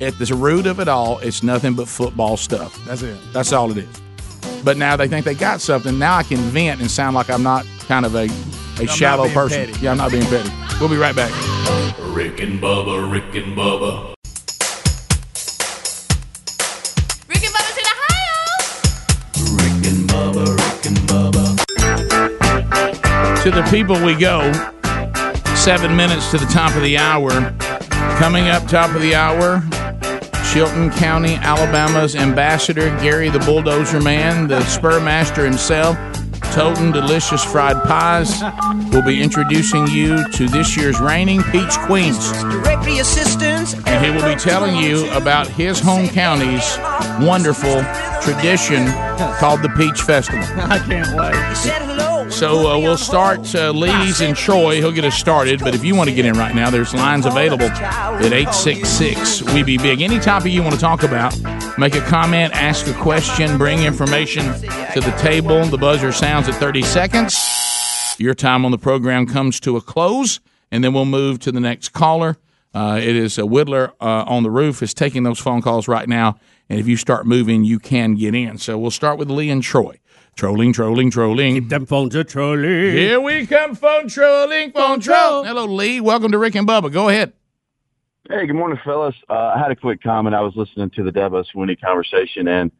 At 0.00 0.18
the 0.18 0.34
root 0.34 0.66
of 0.66 0.78
it 0.80 0.88
all, 0.88 1.18
it's 1.20 1.42
nothing 1.42 1.72
but 1.74 1.88
football 1.88 2.36
stuff. 2.36 2.78
That's 2.84 3.00
it. 3.02 3.16
That's 3.32 3.52
all 3.52 3.70
it 3.70 3.78
is. 3.78 4.02
But 4.62 4.76
now 4.76 4.94
they 4.96 5.08
think 5.08 5.24
they 5.24 5.34
got 5.34 5.60
something. 5.62 5.98
Now 5.98 6.16
I 6.16 6.22
can 6.22 6.36
vent 6.38 6.80
and 6.80 6.90
sound 6.90 7.14
like 7.16 7.30
I'm 7.30 7.42
not 7.42 7.64
kind 7.86 8.04
of 8.04 8.14
a, 8.14 8.24
a 8.82 8.86
shallow 8.88 9.24
being 9.24 9.34
person. 9.34 9.66
petty. 9.66 9.80
Yeah, 9.80 9.92
I'm 9.92 9.96
not 9.96 10.10
being 10.10 10.26
petty. 10.26 10.50
We'll 10.80 10.90
be 10.90 10.96
right 10.98 11.16
back. 11.16 11.30
Rick 12.14 12.40
and 12.40 12.60
Bubba, 12.60 13.10
Rick 13.10 13.34
and 13.42 13.56
Bubba. 13.56 14.12
To 23.46 23.52
the 23.52 23.62
people 23.70 23.94
we 24.04 24.16
go. 24.16 24.52
Seven 25.54 25.94
minutes 25.94 26.32
to 26.32 26.36
the 26.36 26.46
top 26.46 26.74
of 26.74 26.82
the 26.82 26.98
hour. 26.98 27.30
Coming 28.18 28.48
up 28.48 28.66
top 28.66 28.92
of 28.92 29.00
the 29.00 29.14
hour, 29.14 29.62
Chilton 30.52 30.90
County, 30.90 31.36
Alabama's 31.36 32.16
ambassador, 32.16 32.88
Gary 33.00 33.28
the 33.28 33.38
Bulldozer 33.38 34.00
Man, 34.00 34.48
the 34.48 34.64
Spur 34.64 34.98
Master 34.98 35.44
himself, 35.44 35.96
Totem 36.54 36.90
Delicious 36.90 37.44
Fried 37.44 37.80
Pies 37.84 38.42
will 38.92 39.02
be 39.02 39.22
introducing 39.22 39.86
you 39.86 40.28
to 40.30 40.48
this 40.48 40.76
year's 40.76 40.98
reigning 40.98 41.40
Peach 41.44 41.78
Queens. 41.86 42.32
And 43.86 44.04
he 44.04 44.10
will 44.10 44.28
be 44.28 44.40
telling 44.40 44.74
you 44.74 45.08
about 45.12 45.46
his 45.46 45.78
home 45.78 46.08
county's 46.08 46.78
wonderful 47.24 47.84
tradition 48.22 48.88
called 49.38 49.62
the 49.62 49.72
Peach 49.76 50.02
Festival. 50.02 50.42
I 50.56 50.80
can't 50.80 51.14
wait. 51.14 52.15
So 52.36 52.70
uh, 52.70 52.78
we'll 52.78 52.98
start 52.98 53.54
uh, 53.54 53.70
Lee's 53.70 54.20
and 54.20 54.36
Troy. 54.36 54.74
He'll 54.76 54.92
get 54.92 55.06
us 55.06 55.14
started. 55.14 55.60
But 55.60 55.74
if 55.74 55.82
you 55.82 55.94
want 55.94 56.10
to 56.10 56.14
get 56.14 56.26
in 56.26 56.34
right 56.34 56.54
now, 56.54 56.68
there's 56.68 56.92
lines 56.92 57.24
available 57.24 57.64
at 57.64 58.30
866 58.30 59.54
We 59.54 59.62
Be 59.62 59.78
Big. 59.78 60.02
Any 60.02 60.18
topic 60.18 60.52
you 60.52 60.62
want 60.62 60.74
to 60.74 60.80
talk 60.80 61.02
about, 61.02 61.34
make 61.78 61.94
a 61.94 62.02
comment, 62.02 62.52
ask 62.54 62.86
a 62.88 62.92
question, 62.92 63.56
bring 63.56 63.84
information 63.84 64.44
to 64.44 65.00
the 65.00 65.16
table. 65.18 65.64
The 65.64 65.78
buzzer 65.78 66.12
sounds 66.12 66.46
at 66.46 66.56
30 66.56 66.82
seconds. 66.82 68.14
Your 68.18 68.34
time 68.34 68.66
on 68.66 68.70
the 68.70 68.76
program 68.76 69.26
comes 69.26 69.58
to 69.60 69.78
a 69.78 69.80
close, 69.80 70.40
and 70.70 70.84
then 70.84 70.92
we'll 70.92 71.06
move 71.06 71.38
to 71.38 71.50
the 71.52 71.60
next 71.60 71.94
caller. 71.94 72.36
Uh, 72.74 73.00
it 73.02 73.16
is 73.16 73.38
a 73.38 73.42
Whittler 73.44 73.92
uh, 73.98 74.24
on 74.26 74.42
the 74.42 74.50
roof 74.50 74.82
is 74.82 74.92
taking 74.92 75.22
those 75.22 75.38
phone 75.38 75.62
calls 75.62 75.88
right 75.88 76.06
now, 76.06 76.38
and 76.68 76.78
if 76.78 76.86
you 76.86 76.98
start 76.98 77.26
moving, 77.26 77.64
you 77.64 77.78
can 77.78 78.14
get 78.14 78.34
in. 78.34 78.58
So 78.58 78.76
we'll 78.76 78.90
start 78.90 79.16
with 79.16 79.30
Lee 79.30 79.48
and 79.48 79.62
Troy. 79.62 79.98
Trolling, 80.36 80.74
trolling, 80.74 81.10
trolling. 81.10 81.54
Keep 81.54 81.70
them 81.70 81.86
phones 81.86 82.14
a 82.14 82.22
trolling. 82.22 82.62
Here 82.62 83.18
we 83.18 83.46
come, 83.46 83.74
phone 83.74 84.06
trolling, 84.06 84.70
phone 84.70 85.00
troll. 85.00 85.44
Hello, 85.44 85.64
Lee. 85.64 85.98
Welcome 85.98 86.30
to 86.32 86.36
Rick 86.36 86.56
and 86.56 86.68
Bubba. 86.68 86.92
Go 86.92 87.08
ahead. 87.08 87.32
Hey, 88.28 88.46
good 88.46 88.52
morning, 88.54 88.78
fellas. 88.84 89.14
Uh, 89.30 89.54
I 89.56 89.58
had 89.58 89.70
a 89.70 89.76
quick 89.76 90.02
comment. 90.02 90.34
I 90.36 90.42
was 90.42 90.52
listening 90.54 90.90
to 90.90 91.02
the 91.02 91.10
Dabo 91.10 91.42
Swinney 91.54 91.80
conversation, 91.80 92.48
and 92.48 92.70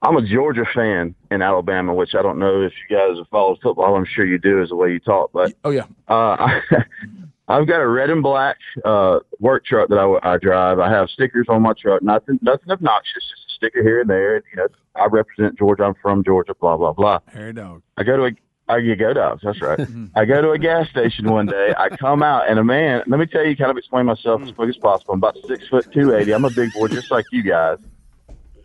I'm 0.00 0.16
a 0.16 0.26
Georgia 0.26 0.64
fan 0.74 1.14
in 1.30 1.42
Alabama, 1.42 1.92
which 1.92 2.14
I 2.14 2.22
don't 2.22 2.38
know 2.38 2.62
if 2.62 2.72
you 2.88 2.96
guys 2.96 3.18
have 3.18 3.28
followed 3.28 3.58
football. 3.62 3.94
I'm 3.94 4.06
sure 4.06 4.24
you 4.24 4.38
do, 4.38 4.62
is 4.62 4.70
the 4.70 4.76
way 4.76 4.92
you 4.92 4.98
talk. 4.98 5.32
But 5.34 5.52
oh 5.64 5.70
yeah, 5.70 5.84
uh, 6.08 6.60
I've 7.48 7.66
got 7.66 7.82
a 7.82 7.88
red 7.88 8.08
and 8.08 8.22
black 8.22 8.56
uh, 8.86 9.18
work 9.38 9.66
truck 9.66 9.90
that 9.90 9.98
I, 9.98 10.34
I 10.34 10.38
drive. 10.38 10.78
I 10.78 10.88
have 10.88 11.10
stickers 11.10 11.44
on 11.50 11.60
my 11.60 11.74
truck. 11.78 12.00
Nothing, 12.00 12.38
nothing 12.40 12.70
obnoxious. 12.70 13.22
Just 13.28 13.41
a 13.41 13.41
sticker 13.62 13.82
here 13.82 14.00
and 14.00 14.10
there. 14.10 14.36
And, 14.36 14.44
you 14.50 14.56
know, 14.56 14.68
I 14.94 15.06
represent 15.06 15.58
Georgia. 15.58 15.84
I'm 15.84 15.94
from 16.02 16.24
Georgia. 16.24 16.54
Blah 16.54 16.76
blah 16.76 16.92
blah. 16.92 17.20
Hairy 17.32 17.52
dog. 17.52 17.82
I 17.96 18.02
go 18.02 18.16
to 18.16 18.24
a 18.24 18.30
I 18.68 18.78
you 18.78 18.96
go 18.96 19.12
dogs. 19.12 19.42
That's 19.44 19.60
right. 19.60 19.80
I 20.16 20.24
go 20.24 20.40
to 20.40 20.50
a 20.50 20.58
gas 20.58 20.88
station 20.88 21.30
one 21.30 21.46
day. 21.46 21.74
I 21.76 21.88
come 21.88 22.22
out 22.22 22.48
and 22.48 22.58
a 22.58 22.64
man. 22.64 23.02
Let 23.06 23.18
me 23.20 23.26
tell 23.26 23.44
you, 23.44 23.56
kind 23.56 23.70
of 23.70 23.76
explain 23.76 24.06
myself 24.06 24.42
as 24.42 24.52
quick 24.52 24.68
as 24.68 24.76
possible. 24.76 25.14
I'm 25.14 25.20
about 25.20 25.36
six 25.46 25.68
foot 25.68 25.92
two 25.92 26.14
eighty. 26.14 26.32
I'm 26.32 26.44
a 26.44 26.50
big 26.50 26.72
boy, 26.72 26.88
just 26.88 27.10
like 27.10 27.26
you 27.32 27.42
guys. 27.42 27.78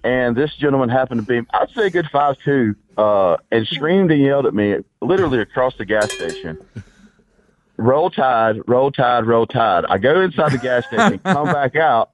And 0.04 0.36
this 0.36 0.56
gentleman 0.56 0.90
happened 0.90 1.26
to 1.26 1.28
be, 1.28 1.48
I'd 1.54 1.70
say, 1.72 1.88
a 1.88 1.90
good 1.90 2.08
five 2.12 2.38
two, 2.44 2.76
uh, 2.98 3.38
and 3.52 3.68
screamed 3.68 4.12
and 4.12 4.22
yelled 4.22 4.46
at 4.46 4.54
me, 4.54 4.78
literally 5.02 5.40
across 5.40 5.76
the 5.78 5.86
gas 5.86 6.12
station. 6.14 6.58
Roll 7.78 8.10
Tide, 8.10 8.62
roll 8.68 8.92
Tide, 8.92 9.26
roll 9.26 9.46
Tide. 9.46 9.86
I 9.86 9.98
go 9.98 10.22
inside 10.22 10.54
the 10.54 10.58
gas 10.58 10.86
station, 10.88 11.20
come 11.20 11.46
back 11.46 11.76
out, 11.76 12.12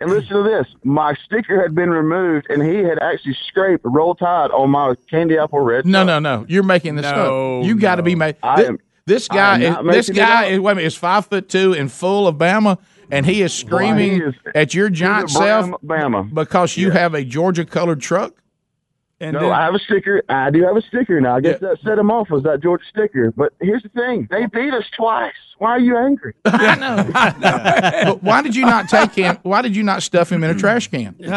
and 0.00 0.10
listen 0.10 0.36
to 0.36 0.42
this. 0.42 0.66
My 0.84 1.14
sticker 1.24 1.60
had 1.62 1.74
been 1.74 1.90
removed, 1.90 2.46
and 2.50 2.62
he 2.62 2.76
had 2.76 2.98
actually 2.98 3.36
scraped 3.46 3.84
Roll 3.86 4.14
Tide 4.14 4.50
on 4.50 4.70
my 4.70 4.94
candy 5.10 5.38
apple 5.38 5.60
red. 5.60 5.86
No, 5.86 6.04
no, 6.04 6.18
no. 6.18 6.44
You're 6.48 6.62
making 6.62 6.96
this 6.96 7.04
No, 7.04 7.60
up. 7.60 7.66
You 7.66 7.78
got 7.78 7.96
to 7.96 8.02
be 8.02 8.14
made. 8.14 8.36
I 8.42 8.56
This, 8.56 8.68
am- 8.68 8.78
this 9.06 9.28
guy, 9.28 9.60
is, 9.62 9.76
this 9.90 10.10
guy 10.10 10.44
is 10.46 10.60
wait 10.60 10.72
a 10.72 10.74
minute, 10.76 10.86
is 10.86 10.94
five 10.96 11.26
foot 11.26 11.48
two 11.48 11.74
and 11.74 11.90
full 11.90 12.26
of 12.28 12.36
Bama, 12.36 12.78
and 13.10 13.24
he 13.24 13.40
is 13.42 13.52
screaming 13.54 14.12
he 14.12 14.18
is- 14.22 14.34
at 14.54 14.74
your 14.74 14.90
giant 14.90 15.30
he's 15.30 15.38
self 15.38 15.70
Bama. 15.82 16.32
because 16.34 16.76
you 16.76 16.90
have 16.90 17.14
a 17.14 17.24
Georgia 17.24 17.64
colored 17.64 18.00
truck. 18.00 18.34
No, 19.20 19.50
I 19.50 19.62
have 19.64 19.74
a 19.74 19.78
sticker. 19.80 20.22
I 20.28 20.50
do 20.50 20.62
have 20.62 20.76
a 20.76 20.82
sticker 20.82 21.20
now. 21.20 21.36
I 21.36 21.40
guess 21.40 21.60
that 21.60 21.78
set 21.82 21.98
him 21.98 22.10
off 22.10 22.30
was 22.30 22.44
that 22.44 22.62
Georgia 22.62 22.84
sticker. 22.88 23.32
But 23.32 23.52
here's 23.60 23.82
the 23.82 23.88
thing: 23.88 24.28
they 24.30 24.46
beat 24.46 24.72
us 24.72 24.84
twice. 24.96 25.32
Why 25.58 25.70
are 25.70 25.80
you 25.80 25.96
angry? 25.96 26.34
I 26.44 26.76
know. 26.76 27.10
but 28.12 28.22
why 28.22 28.42
did 28.42 28.54
you 28.54 28.62
not 28.62 28.88
take 28.88 29.12
him? 29.12 29.38
Why 29.42 29.62
did 29.62 29.74
you 29.74 29.82
not 29.82 30.02
stuff 30.02 30.30
him 30.30 30.44
in 30.44 30.50
a 30.50 30.54
trash 30.54 30.88
can? 30.88 31.16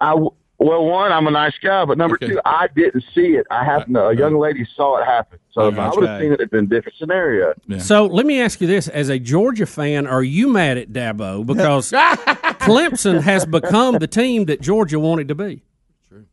I 0.00 0.10
w- 0.10 0.30
well, 0.58 0.86
one, 0.86 1.12
I'm 1.12 1.26
a 1.26 1.30
nice 1.30 1.52
guy, 1.62 1.84
but 1.84 1.98
number 1.98 2.16
two, 2.16 2.40
I 2.44 2.68
didn't 2.74 3.04
see 3.14 3.34
it. 3.34 3.46
I 3.50 3.62
happened. 3.62 3.94
To, 3.96 4.06
a 4.06 4.16
young 4.16 4.38
lady 4.38 4.66
saw 4.74 4.96
it 5.02 5.04
happen. 5.04 5.38
So 5.52 5.68
if 5.68 5.78
I 5.78 5.90
would 5.90 6.06
have 6.08 6.20
seen 6.20 6.32
it, 6.32 6.40
it'd 6.40 6.50
been 6.50 6.64
a 6.64 6.68
different 6.68 6.96
scenario. 6.96 7.52
So 7.78 8.06
let 8.06 8.24
me 8.24 8.40
ask 8.40 8.60
you 8.60 8.66
this: 8.66 8.88
As 8.88 9.08
a 9.10 9.18
Georgia 9.18 9.66
fan, 9.66 10.06
are 10.06 10.22
you 10.22 10.48
mad 10.48 10.78
at 10.78 10.92
Dabo 10.92 11.44
because 11.44 11.90
Clemson 11.90 13.20
has 13.20 13.44
become 13.44 13.98
the 13.98 14.06
team 14.06 14.46
that 14.46 14.60
Georgia 14.60 14.98
wanted 14.98 15.28
to 15.28 15.34
be? 15.34 15.62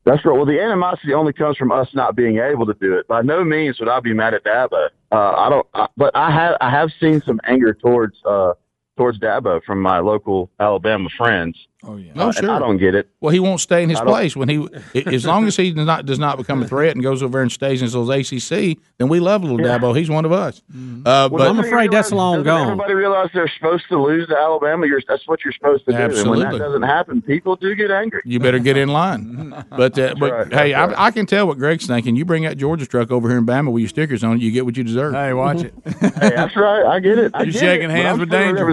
That's 0.06 0.24
right. 0.26 0.36
Well, 0.36 0.46
the 0.46 0.62
animosity 0.62 1.14
only 1.14 1.34
comes 1.34 1.58
from 1.58 1.72
us 1.72 1.88
not 1.94 2.16
being 2.16 2.38
able 2.38 2.66
to 2.66 2.74
do 2.76 2.94
it. 2.98 3.08
By 3.08 3.22
no 3.22 3.44
means 3.44 3.80
would 3.80 3.90
I 3.90 4.00
be 4.00 4.14
mad 4.14 4.34
at 4.34 4.44
Dabo. 4.44 4.90
Uh, 5.12 5.16
I 5.16 5.50
don't, 5.50 5.68
I, 5.74 5.88
but 5.98 6.16
I 6.16 6.32
have 6.32 6.58
I 6.62 6.70
have 6.70 6.92
seen 7.00 7.22
some 7.22 7.40
anger 7.46 7.74
towards 7.74 8.16
uh, 8.26 8.54
towards 8.98 9.20
Dabo 9.20 9.64
from 9.64 9.82
my 9.82 10.00
local 10.00 10.50
Alabama 10.60 11.10
friends. 11.18 11.58
Oh 11.86 11.98
yeah. 11.98 12.14
No, 12.16 12.28
and 12.28 12.36
sure. 12.36 12.50
I 12.50 12.60
don't 12.60 12.78
get 12.78 12.96
it. 12.96 13.10
Well, 13.20 13.32
he 13.34 13.40
won't 13.40 13.60
stay 13.60 13.84
in 13.84 13.90
his 13.90 14.00
place 14.00 14.36
when 14.36 14.48
he, 14.48 14.68
as 15.06 15.26
long 15.26 15.46
as 15.48 15.58
he 15.58 15.74
does 15.74 15.86
not 15.86 16.06
does 16.06 16.20
not 16.20 16.38
become 16.38 16.64
a 16.64 16.68
threat 16.68 16.96
and 16.96 17.04
goes 17.04 17.22
over 17.22 17.42
and 17.42 17.52
stays 17.52 17.82
in 17.82 17.90
those 17.90 18.10
ACC. 18.10 18.78
Then 18.98 19.10
we 19.10 19.20
love 19.20 19.44
little 19.44 19.60
Yeah. 19.60 19.78
Dabo. 19.78 19.98
He's 19.98 20.10
one 20.10 20.24
of 20.24 20.32
us. 20.32 20.62
Mm-hmm. 20.72 21.06
Uh, 21.06 21.28
but 21.30 21.48
I'm 21.48 21.60
afraid 21.60 21.92
that's 21.92 22.12
long 22.12 22.44
gone. 22.44 22.68
Everybody 22.68 22.94
realize 22.94 23.30
they're 23.34 23.50
supposed 23.50 23.86
to 23.90 24.02
lose 24.02 24.28
to 24.30 24.38
Alabama. 24.38 24.88
You're, 24.88 25.02
that's 25.08 25.28
what 25.28 25.44
you're 25.44 25.54
supposed 25.54 25.86
to 25.86 25.92
do. 25.92 25.98
And 25.98 26.30
when 26.30 26.40
that 26.40 26.58
doesn't 26.58 26.84
happen, 26.84 27.22
people 27.22 27.58
do 27.58 27.76
get 27.76 27.92
angry. 27.92 28.22
You 28.24 28.40
better 28.40 28.60
get 28.60 28.78
in 28.78 28.90
line. 28.90 29.54
But 29.70 30.00
uh, 30.00 30.16
but 30.18 30.32
right, 30.32 30.54
hey, 30.54 30.72
that's 30.72 30.94
I, 30.94 31.08
I 31.08 31.12
can 31.12 31.26
tell 31.26 31.48
what 31.48 31.58
Greg's 31.58 31.86
thinking. 31.86 32.16
You 32.16 32.24
bring 32.24 32.44
that 32.44 32.58
Georgia 32.58 32.86
truck 32.86 33.12
over 33.12 33.28
here 33.28 33.38
in 33.38 33.46
Bama 33.46 33.72
with 33.72 33.82
your 33.82 33.90
stickers 33.90 34.24
on 34.24 34.38
it, 34.38 34.42
you 34.42 34.52
get 34.52 34.64
what 34.66 34.78
you 34.78 34.84
deserve. 34.84 35.14
Hey, 35.14 35.34
watch 35.34 35.64
it. 35.64 35.74
hey, 35.86 36.30
that's 36.30 36.56
right. 36.56 36.86
I 36.86 37.00
get 37.00 37.18
it. 37.18 37.32
I 37.34 37.44
You're 37.44 37.52
get 37.52 37.60
shaking 37.60 37.90
it, 37.90 37.94
hands 37.94 38.20
with 38.20 38.30
still 38.30 38.40
danger. 38.40 38.64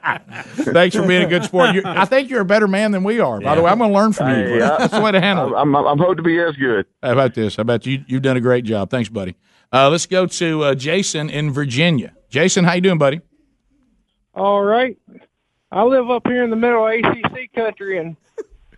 represent 0.18 0.56
my 0.66 0.72
Thanks 0.72 0.96
for 0.96 1.06
being 1.06 1.22
a 1.22 1.26
good 1.26 1.44
sport. 1.44 1.74
You, 1.74 1.82
I 1.84 2.04
think 2.04 2.30
you're 2.30 2.40
a 2.40 2.44
better 2.44 2.68
man 2.68 2.92
than 2.92 3.04
we 3.04 3.20
are. 3.20 3.40
By 3.40 3.54
the 3.54 3.62
way, 3.62 3.70
I'm 3.70 3.78
going 3.78 3.90
to 3.90 3.96
learn 3.96 4.12
from 4.12 4.28
you. 4.30 4.34
Hey, 4.36 4.62
I- 4.62 4.78
That's 4.78 4.92
the 4.92 5.00
way 5.00 5.12
to 5.12 5.20
handle 5.20 5.52
it. 5.52 5.56
I'm, 5.56 5.74
I'm, 5.74 5.86
I'm 5.86 5.98
hoping 5.98 6.16
to 6.18 6.22
be 6.22 6.38
as 6.40 6.56
good. 6.56 6.86
How 7.02 7.12
about 7.12 7.34
this? 7.34 7.56
How 7.56 7.62
about 7.62 7.86
you? 7.86 8.04
You've 8.06 8.22
done 8.22 8.36
a 8.36 8.40
great 8.40 8.64
job. 8.64 8.90
Thanks, 8.90 9.08
buddy. 9.08 9.36
Uh, 9.72 9.88
let's 9.88 10.06
go 10.06 10.26
to 10.26 10.62
uh, 10.64 10.74
Jason 10.74 11.30
in 11.30 11.52
Virginia. 11.52 12.12
Jason, 12.28 12.64
how 12.64 12.72
you 12.74 12.80
doing, 12.80 12.98
buddy? 12.98 13.20
All 14.34 14.62
right. 14.62 14.96
I 15.72 15.82
live 15.84 16.10
up 16.10 16.26
here 16.26 16.42
in 16.42 16.50
the 16.50 16.56
middle 16.56 16.86
of 16.86 16.92
ACC 16.92 17.52
country, 17.54 17.98
and 17.98 18.16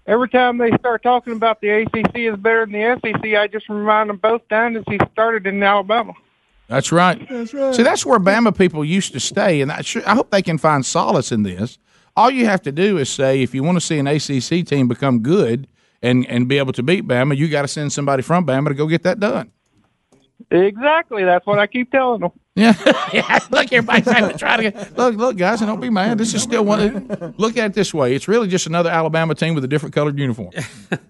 every 0.07 0.29
time 0.29 0.59
they 0.59 0.71
start 0.79 1.03
talking 1.03 1.33
about 1.33 1.61
the 1.63 1.71
ACC 1.71 2.17
is 2.17 2.37
better 2.37 2.67
than 2.67 2.73
the 2.73 3.01
SEC, 3.03 3.35
I 3.35 3.47
just 3.47 3.69
remind 3.69 4.11
them 4.11 4.19
both 4.19 4.43
dynasties 4.49 5.01
started 5.13 5.47
in 5.47 5.63
Alabama. 5.63 6.13
That's 6.73 6.91
right. 6.91 7.29
That's 7.29 7.53
right. 7.53 7.75
See, 7.75 7.83
that's 7.83 8.07
where 8.07 8.19
Bama 8.19 8.57
people 8.57 8.83
used 8.83 9.13
to 9.13 9.21
stay, 9.21 9.61
and 9.61 9.71
I, 9.71 9.83
sure, 9.83 10.03
I 10.07 10.15
hope 10.15 10.31
they 10.31 10.41
can 10.41 10.57
find 10.57 10.87
solace 10.87 11.31
in 11.31 11.43
this. 11.43 11.79
All 12.17 12.31
you 12.31 12.47
have 12.47 12.63
to 12.63 12.73
do 12.73 12.97
is 12.97 13.11
say, 13.11 13.43
if 13.43 13.55
you 13.55 13.63
want 13.63 13.77
to 13.77 13.81
see 13.83 13.99
an 13.99 14.07
ACC 14.07 14.67
team 14.67 14.89
become 14.89 15.21
good 15.21 15.69
and 16.01 16.27
and 16.29 16.49
be 16.49 16.57
able 16.57 16.73
to 16.73 16.83
beat 16.83 17.07
Bama, 17.07 17.37
you 17.37 17.49
got 17.49 17.63
to 17.63 17.69
send 17.69 17.93
somebody 17.93 18.23
from 18.23 18.47
Bama 18.47 18.69
to 18.69 18.75
go 18.75 18.87
get 18.87 19.03
that 19.03 19.21
done. 19.21 19.53
Exactly. 20.51 21.25
That's 21.25 21.47
what 21.47 21.59
I 21.59 21.67
keep 21.67 21.91
telling 21.91 22.23
them. 22.23 22.33
Yeah, 22.55 22.75
yeah. 23.13 23.39
Look, 23.51 23.71
everybody's 23.71 24.05
trying 24.05 24.31
to 24.33 24.39
try 24.39 24.57
to 24.57 24.63
get. 24.63 24.97
Look, 24.97 25.17
look, 25.17 25.37
guys, 25.37 25.61
and 25.61 25.69
don't 25.69 25.81
be 25.81 25.91
mad. 25.91 26.17
This 26.17 26.33
is 26.33 26.43
still 26.43 26.65
one. 26.65 27.35
Look 27.37 27.59
at 27.59 27.67
it 27.67 27.75
this 27.75 27.93
way: 27.93 28.15
it's 28.15 28.29
really 28.29 28.49
just 28.49 28.67
another 28.67 28.89
Alabama 28.89 29.35
team 29.35 29.55
with 29.55 29.65
a 29.65 29.69
different 29.69 29.95
colored 29.95 30.19
uniform. 30.19 30.53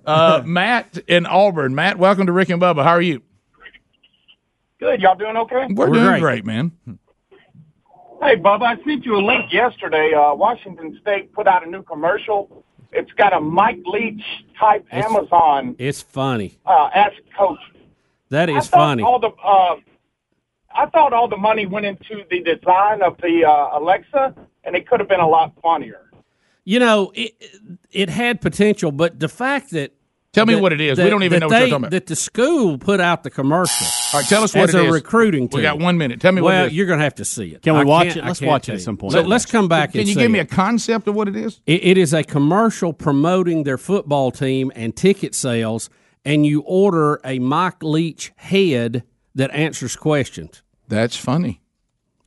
Uh, 0.04 0.42
Matt 0.44 0.98
in 1.06 1.26
Auburn. 1.26 1.76
Matt, 1.76 1.96
welcome 1.96 2.26
to 2.26 2.32
Rick 2.32 2.48
and 2.50 2.60
Bubba. 2.60 2.82
How 2.82 2.90
are 2.90 3.00
you? 3.00 3.22
Good. 4.82 5.00
Y'all 5.00 5.14
doing 5.14 5.36
okay? 5.36 5.66
We're, 5.70 5.90
doing 5.90 6.18
great. 6.18 6.44
man. 6.44 6.72
Hey, 8.20 8.34
Bubba, 8.34 8.62
I 8.62 8.84
sent 8.84 9.04
you 9.04 9.14
a 9.14 9.22
link 9.24 9.52
yesterday. 9.52 10.12
Uh, 10.12 10.34
Washington 10.34 10.98
State 11.00 11.32
put 11.32 11.46
out 11.46 11.64
a 11.64 11.70
new 11.70 11.84
commercial. 11.84 12.64
It's 12.90 13.12
got 13.12 13.32
a 13.32 13.40
Mike 13.40 13.78
Leach 13.86 14.20
type 14.58 14.84
Amazon 14.90 15.76
It's 15.78 16.02
funny. 16.02 16.58
uh, 16.66 16.90
ask 16.92 17.14
coach. 17.38 17.60
That 18.30 18.50
I 18.50 18.58
thought 18.58 18.70
funny. 18.70 19.04
All 19.04 19.20
the 19.20 19.28
uh, 19.28 19.76
I 20.74 20.86
thought 20.86 21.12
all 21.12 21.28
the 21.28 21.36
money 21.36 21.64
went 21.64 21.86
into 21.86 22.24
the 22.28 22.40
design 22.40 23.02
of 23.02 23.16
the 23.18 23.44
uh, 23.44 23.78
Alexa, 23.78 24.34
and 24.64 24.74
it 24.74 24.88
could 24.88 24.98
have 24.98 25.08
been 25.08 25.20
a 25.20 25.28
lot 25.28 25.52
funnier. 25.62 26.10
You 26.64 26.80
know, 26.80 27.12
it 27.14 27.34
it 27.92 28.08
had 28.08 28.40
potential, 28.40 28.90
but 28.90 29.20
the 29.20 29.28
fact 29.28 29.70
that 29.70 29.92
Tell 30.32 30.46
me 30.46 30.54
that- 30.54 30.62
what 30.62 30.72
it 30.72 30.80
is. 30.80 30.98
We 30.98 31.10
don't 31.10 31.22
even 31.24 31.40
know 31.40 31.48
what 31.48 31.52
you're 31.52 31.60
talking 31.68 31.74
about. 31.74 31.90
That 31.90 32.06
the 32.06 32.16
school 32.16 32.78
put 32.78 33.00
out 33.00 33.22
the 33.22 33.28
commercial. 33.30 33.86
All 34.14 34.20
right, 34.20 34.28
tell 34.28 34.42
us 34.42 34.54
what 34.54 34.70
as 34.70 34.74
it 34.74 34.80
a 34.80 34.86
is. 34.86 34.92
recruiting 34.92 35.48
team. 35.48 35.58
We 35.58 35.62
got 35.62 35.78
one 35.78 35.98
minute. 35.98 36.20
Tell 36.20 36.32
me 36.32 36.40
what 36.40 36.48
it 36.54 36.56
Well, 36.56 36.66
is. 36.68 36.72
you're 36.72 36.86
going 36.86 37.00
to 37.00 37.04
have 37.04 37.16
to 37.16 37.24
see 37.24 37.48
it. 37.54 37.60
Can 37.62 37.74
we 37.74 37.80
I 37.80 37.84
watch 37.84 38.16
it? 38.16 38.24
Let's 38.24 38.40
watch 38.40 38.68
it 38.70 38.74
at 38.74 38.80
some 38.80 38.96
point. 38.96 39.14
Let, 39.14 39.30
us 39.30 39.44
come 39.44 39.68
back. 39.68 39.92
Can 39.92 40.00
and 40.00 40.08
you 40.08 40.14
see 40.14 40.20
give 40.20 40.30
me 40.30 40.38
a 40.38 40.46
concept 40.46 41.06
of 41.06 41.14
what 41.14 41.28
it 41.28 41.36
is? 41.36 41.60
It, 41.66 41.84
it 41.84 41.98
is 41.98 42.14
a 42.14 42.24
commercial 42.24 42.94
promoting 42.94 43.64
their 43.64 43.76
football 43.76 44.30
team 44.30 44.72
and 44.74 44.96
ticket 44.96 45.34
sales, 45.34 45.90
and 46.24 46.46
you 46.46 46.62
order 46.62 47.20
a 47.26 47.38
Mike 47.38 47.82
Leach 47.82 48.32
head 48.36 49.02
that 49.34 49.50
answers 49.50 49.96
questions. 49.96 50.62
That's 50.88 51.16
funny. 51.16 51.60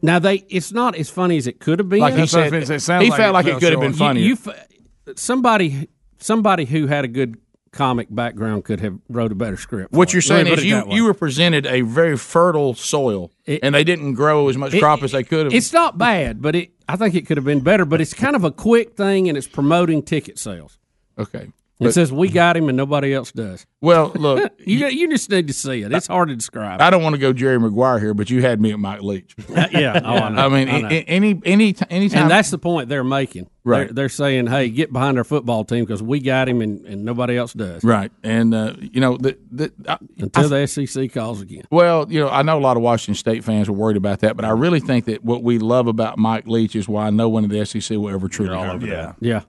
Now 0.04 0.20
they, 0.20 0.46
it's 0.50 0.72
not 0.72 0.96
as 0.96 1.10
funny 1.10 1.38
as 1.38 1.48
it 1.48 1.60
could 1.60 1.80
have 1.80 1.90
been. 1.90 2.02
Like 2.02 2.14
he 2.14 2.28
said, 2.28 2.54
he 3.02 3.10
felt 3.10 3.34
like 3.34 3.48
it 3.48 3.60
could 3.60 3.72
have 3.72 3.82
been 3.82 3.94
funny. 3.94 4.22
You, 4.22 4.38
you 4.46 5.14
somebody, 5.16 5.90
somebody 6.20 6.66
who 6.66 6.86
had 6.86 7.04
a 7.06 7.08
good 7.08 7.38
comic 7.76 8.08
background 8.10 8.66
could 8.66 8.80
have 8.80 8.98
wrote 9.10 9.32
a 9.32 9.36
better 9.36 9.58
script. 9.58 9.92
What 9.94 10.14
you're 10.14 10.22
saying 10.24 10.48
is 10.48 10.60
it 10.64 10.66
you 10.66 10.84
you 10.90 11.06
represented 11.08 11.68
a 11.68 11.82
very 11.82 12.18
fertile 12.18 12.74
soil, 12.74 13.32
and 13.46 13.76
they 13.76 13.84
didn't 13.84 14.14
grow 14.14 14.50
as 14.50 14.58
much 14.58 14.74
It- 14.74 14.80
crop 14.80 15.04
as 15.04 15.12
they 15.12 15.24
could 15.24 15.46
have. 15.48 15.54
It's 15.54 15.72
not 15.72 15.98
bad, 15.98 16.42
but 16.42 16.56
it 16.56 16.72
I 16.88 16.96
think 16.96 17.14
it 17.14 17.28
could 17.28 17.38
have 17.38 17.46
been 17.46 17.60
better. 17.60 17.86
But 17.86 18.02
it's 18.02 18.14
kind 18.14 18.36
of 18.36 18.44
a 18.44 18.52
quick 18.52 18.96
thing, 18.96 19.30
and 19.30 19.38
it's 19.38 19.48
promoting 19.48 20.02
ticket 20.02 20.40
sales. 20.40 20.80
okay. 21.20 21.48
It 21.80 21.92
says 21.92 22.12
we 22.12 22.30
got 22.30 22.56
him, 22.56 22.70
and 22.70 22.78
nobody 22.78 23.14
else 23.14 23.32
does. 23.34 23.66
Well, 23.82 24.10
look, 24.16 24.54
you 24.60 24.88
you 24.88 25.10
just 25.10 25.30
need 25.30 25.48
to 25.48 25.54
see 25.54 25.82
it. 25.82 25.92
It's 25.92 26.08
hard 26.08 26.30
to 26.30 26.36
describe. 26.36 26.82
I 26.82 26.90
don't 26.90 27.04
want 27.04 27.16
to 27.16 27.20
go 27.20 27.34
Jerry 27.34 27.60
Maguire 27.60 28.00
here, 28.00 28.14
but 28.14 28.30
you 28.30 28.42
had 28.42 28.62
me 28.62 28.72
at 28.72 28.80
Mike 28.80 29.02
Leach. 29.02 29.36
yeah, 29.50 30.00
oh, 30.04 30.14
I, 30.14 30.30
know. 30.30 30.42
I 30.46 30.50
mean, 30.50 30.70
I 30.70 30.82
know. 30.82 30.88
a- 30.88 30.92
a- 30.92 31.04
any 31.04 31.42
any 31.44 31.74
time. 31.74 31.88
and 31.92 32.32
that's 32.32 32.50
the 32.50 32.58
point 32.58 32.88
they're 32.88 33.04
making. 33.04 33.50
Right. 33.66 33.88
They're, 33.88 33.94
they're 33.94 34.10
saying, 34.10 34.48
"Hey, 34.48 34.70
get 34.70 34.94
behind 34.94 35.18
our 35.18 35.24
football 35.24 35.66
team 35.66 35.84
because 35.84 36.02
we 36.02 36.20
got 36.20 36.48
him, 36.48 36.62
and, 36.62 36.86
and 36.86 37.04
nobody 37.04 37.36
else 37.36 37.52
does." 37.52 37.84
right, 37.84 38.12
and 38.24 38.54
uh, 38.54 38.76
you 38.80 39.02
know 39.02 39.18
the 39.18 39.38
the 39.52 39.74
I, 39.88 39.98
Until 40.20 40.50
the 40.50 40.68
SEC 40.68 41.12
calls 41.12 41.42
again. 41.42 41.64
Well, 41.72 42.06
you 42.10 42.22
know, 42.22 42.30
I 42.30 42.44
know 42.44 42.58
a 42.58 42.62
lot 42.62 42.78
of 42.78 42.84
Washington 42.84 43.16
State 43.16 43.44
fans 43.44 43.68
are 43.68 43.74
worried 43.74 43.98
about 43.98 44.20
that, 44.20 44.36
but 44.36 44.46
I 44.46 44.52
really 44.52 44.80
think 44.80 45.06
that 45.06 45.26
what 45.26 45.44
we 45.44 45.58
love 45.60 45.88
about 45.88 46.18
Mike 46.18 46.48
Leach 46.48 46.76
is 46.76 46.88
why 46.88 47.10
no 47.10 47.28
one 47.28 47.44
in 47.44 47.50
the 47.50 47.66
SEC 47.66 47.98
will 47.98 48.10
ever 48.10 48.28
truly 48.30 48.56
hurt 48.56 48.82
him. 48.82 48.88
Yeah, 48.88 48.94
yeah, 48.94 49.14
yeah. 49.20 49.42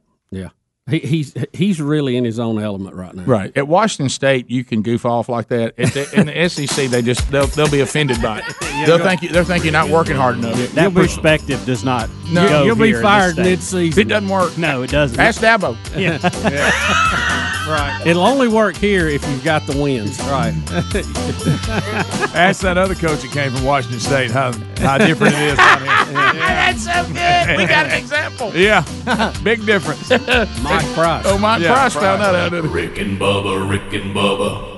He, 0.88 1.00
he's 1.00 1.34
he's 1.52 1.80
really 1.80 2.16
in 2.16 2.24
his 2.24 2.38
own 2.38 2.62
element 2.62 2.94
right 2.94 3.12
now. 3.12 3.24
Right 3.24 3.56
at 3.56 3.66
Washington 3.66 4.08
State, 4.08 4.48
you 4.48 4.62
can 4.62 4.82
goof 4.82 5.04
off 5.04 5.28
like 5.28 5.48
that. 5.48 5.76
At 5.78 5.94
the, 5.94 6.08
in 6.14 6.26
the 6.26 6.48
SEC, 6.68 6.88
they 6.88 7.02
just 7.02 7.28
they'll, 7.28 7.48
they'll 7.48 7.68
be 7.68 7.80
offended 7.80 8.22
by 8.22 8.38
it. 8.38 8.44
They'll 8.86 8.98
think 8.98 9.22
you, 9.22 9.30
they'll 9.30 9.42
think 9.42 9.64
you're 9.64 9.72
not 9.72 9.88
working 9.88 10.16
hard 10.16 10.36
enough. 10.36 10.54
That 10.72 10.92
perspective 10.92 11.64
does 11.64 11.82
not. 11.82 12.10
No. 12.30 12.46
go 12.46 12.64
You'll 12.64 12.76
be 12.76 12.88
here 12.88 12.98
in 12.98 13.02
fired 13.02 13.36
mid-season. 13.36 13.98
It 13.98 14.06
doesn't 14.06 14.28
work. 14.28 14.58
No, 14.58 14.82
it 14.82 14.90
doesn't. 14.90 15.18
Ask 15.18 15.40
Dabo. 15.40 15.76
Yeah. 15.98 17.32
right. 17.66 18.02
It'll 18.06 18.24
only 18.24 18.48
work 18.48 18.76
here 18.76 19.09
if 19.09 19.26
you've 19.28 19.44
got 19.44 19.66
the 19.66 19.76
wins. 19.80 20.18
Right. 20.20 20.55
Ask 22.34 22.60
that 22.62 22.76
other 22.78 22.94
coach 22.94 23.22
that 23.22 23.30
came 23.32 23.52
from 23.52 23.64
Washington 23.64 24.01
State 24.01 24.30
how 24.30 24.52
how 24.78 24.98
different 24.98 25.34
it 25.34 25.40
is 25.43 25.56
down 25.56 25.78
here. 25.80 25.86
That's 26.40 26.84
so 26.84 27.05
good. 27.09 27.56
We 27.59 27.66
got 27.66 27.86
an 27.86 27.93
example. 27.93 28.52
Yeah, 28.56 28.84
big 29.43 29.64
difference. 29.66 30.09
Mike 30.10 30.84
Price. 30.94 31.24
Oh, 31.26 31.38
Mike 31.38 31.62
Yeah, 31.62 31.72
Price 31.74 31.94
found 31.94 32.20
Price. 32.20 32.32
that 32.32 32.34
out. 32.34 32.51
didn't 32.51 32.70
he? 32.70 32.74
Rick 32.74 32.98
and 32.98 33.18
Bubba, 33.18 33.68
Rick 33.68 33.93
and 34.02 34.14
Bubba. 34.14 34.76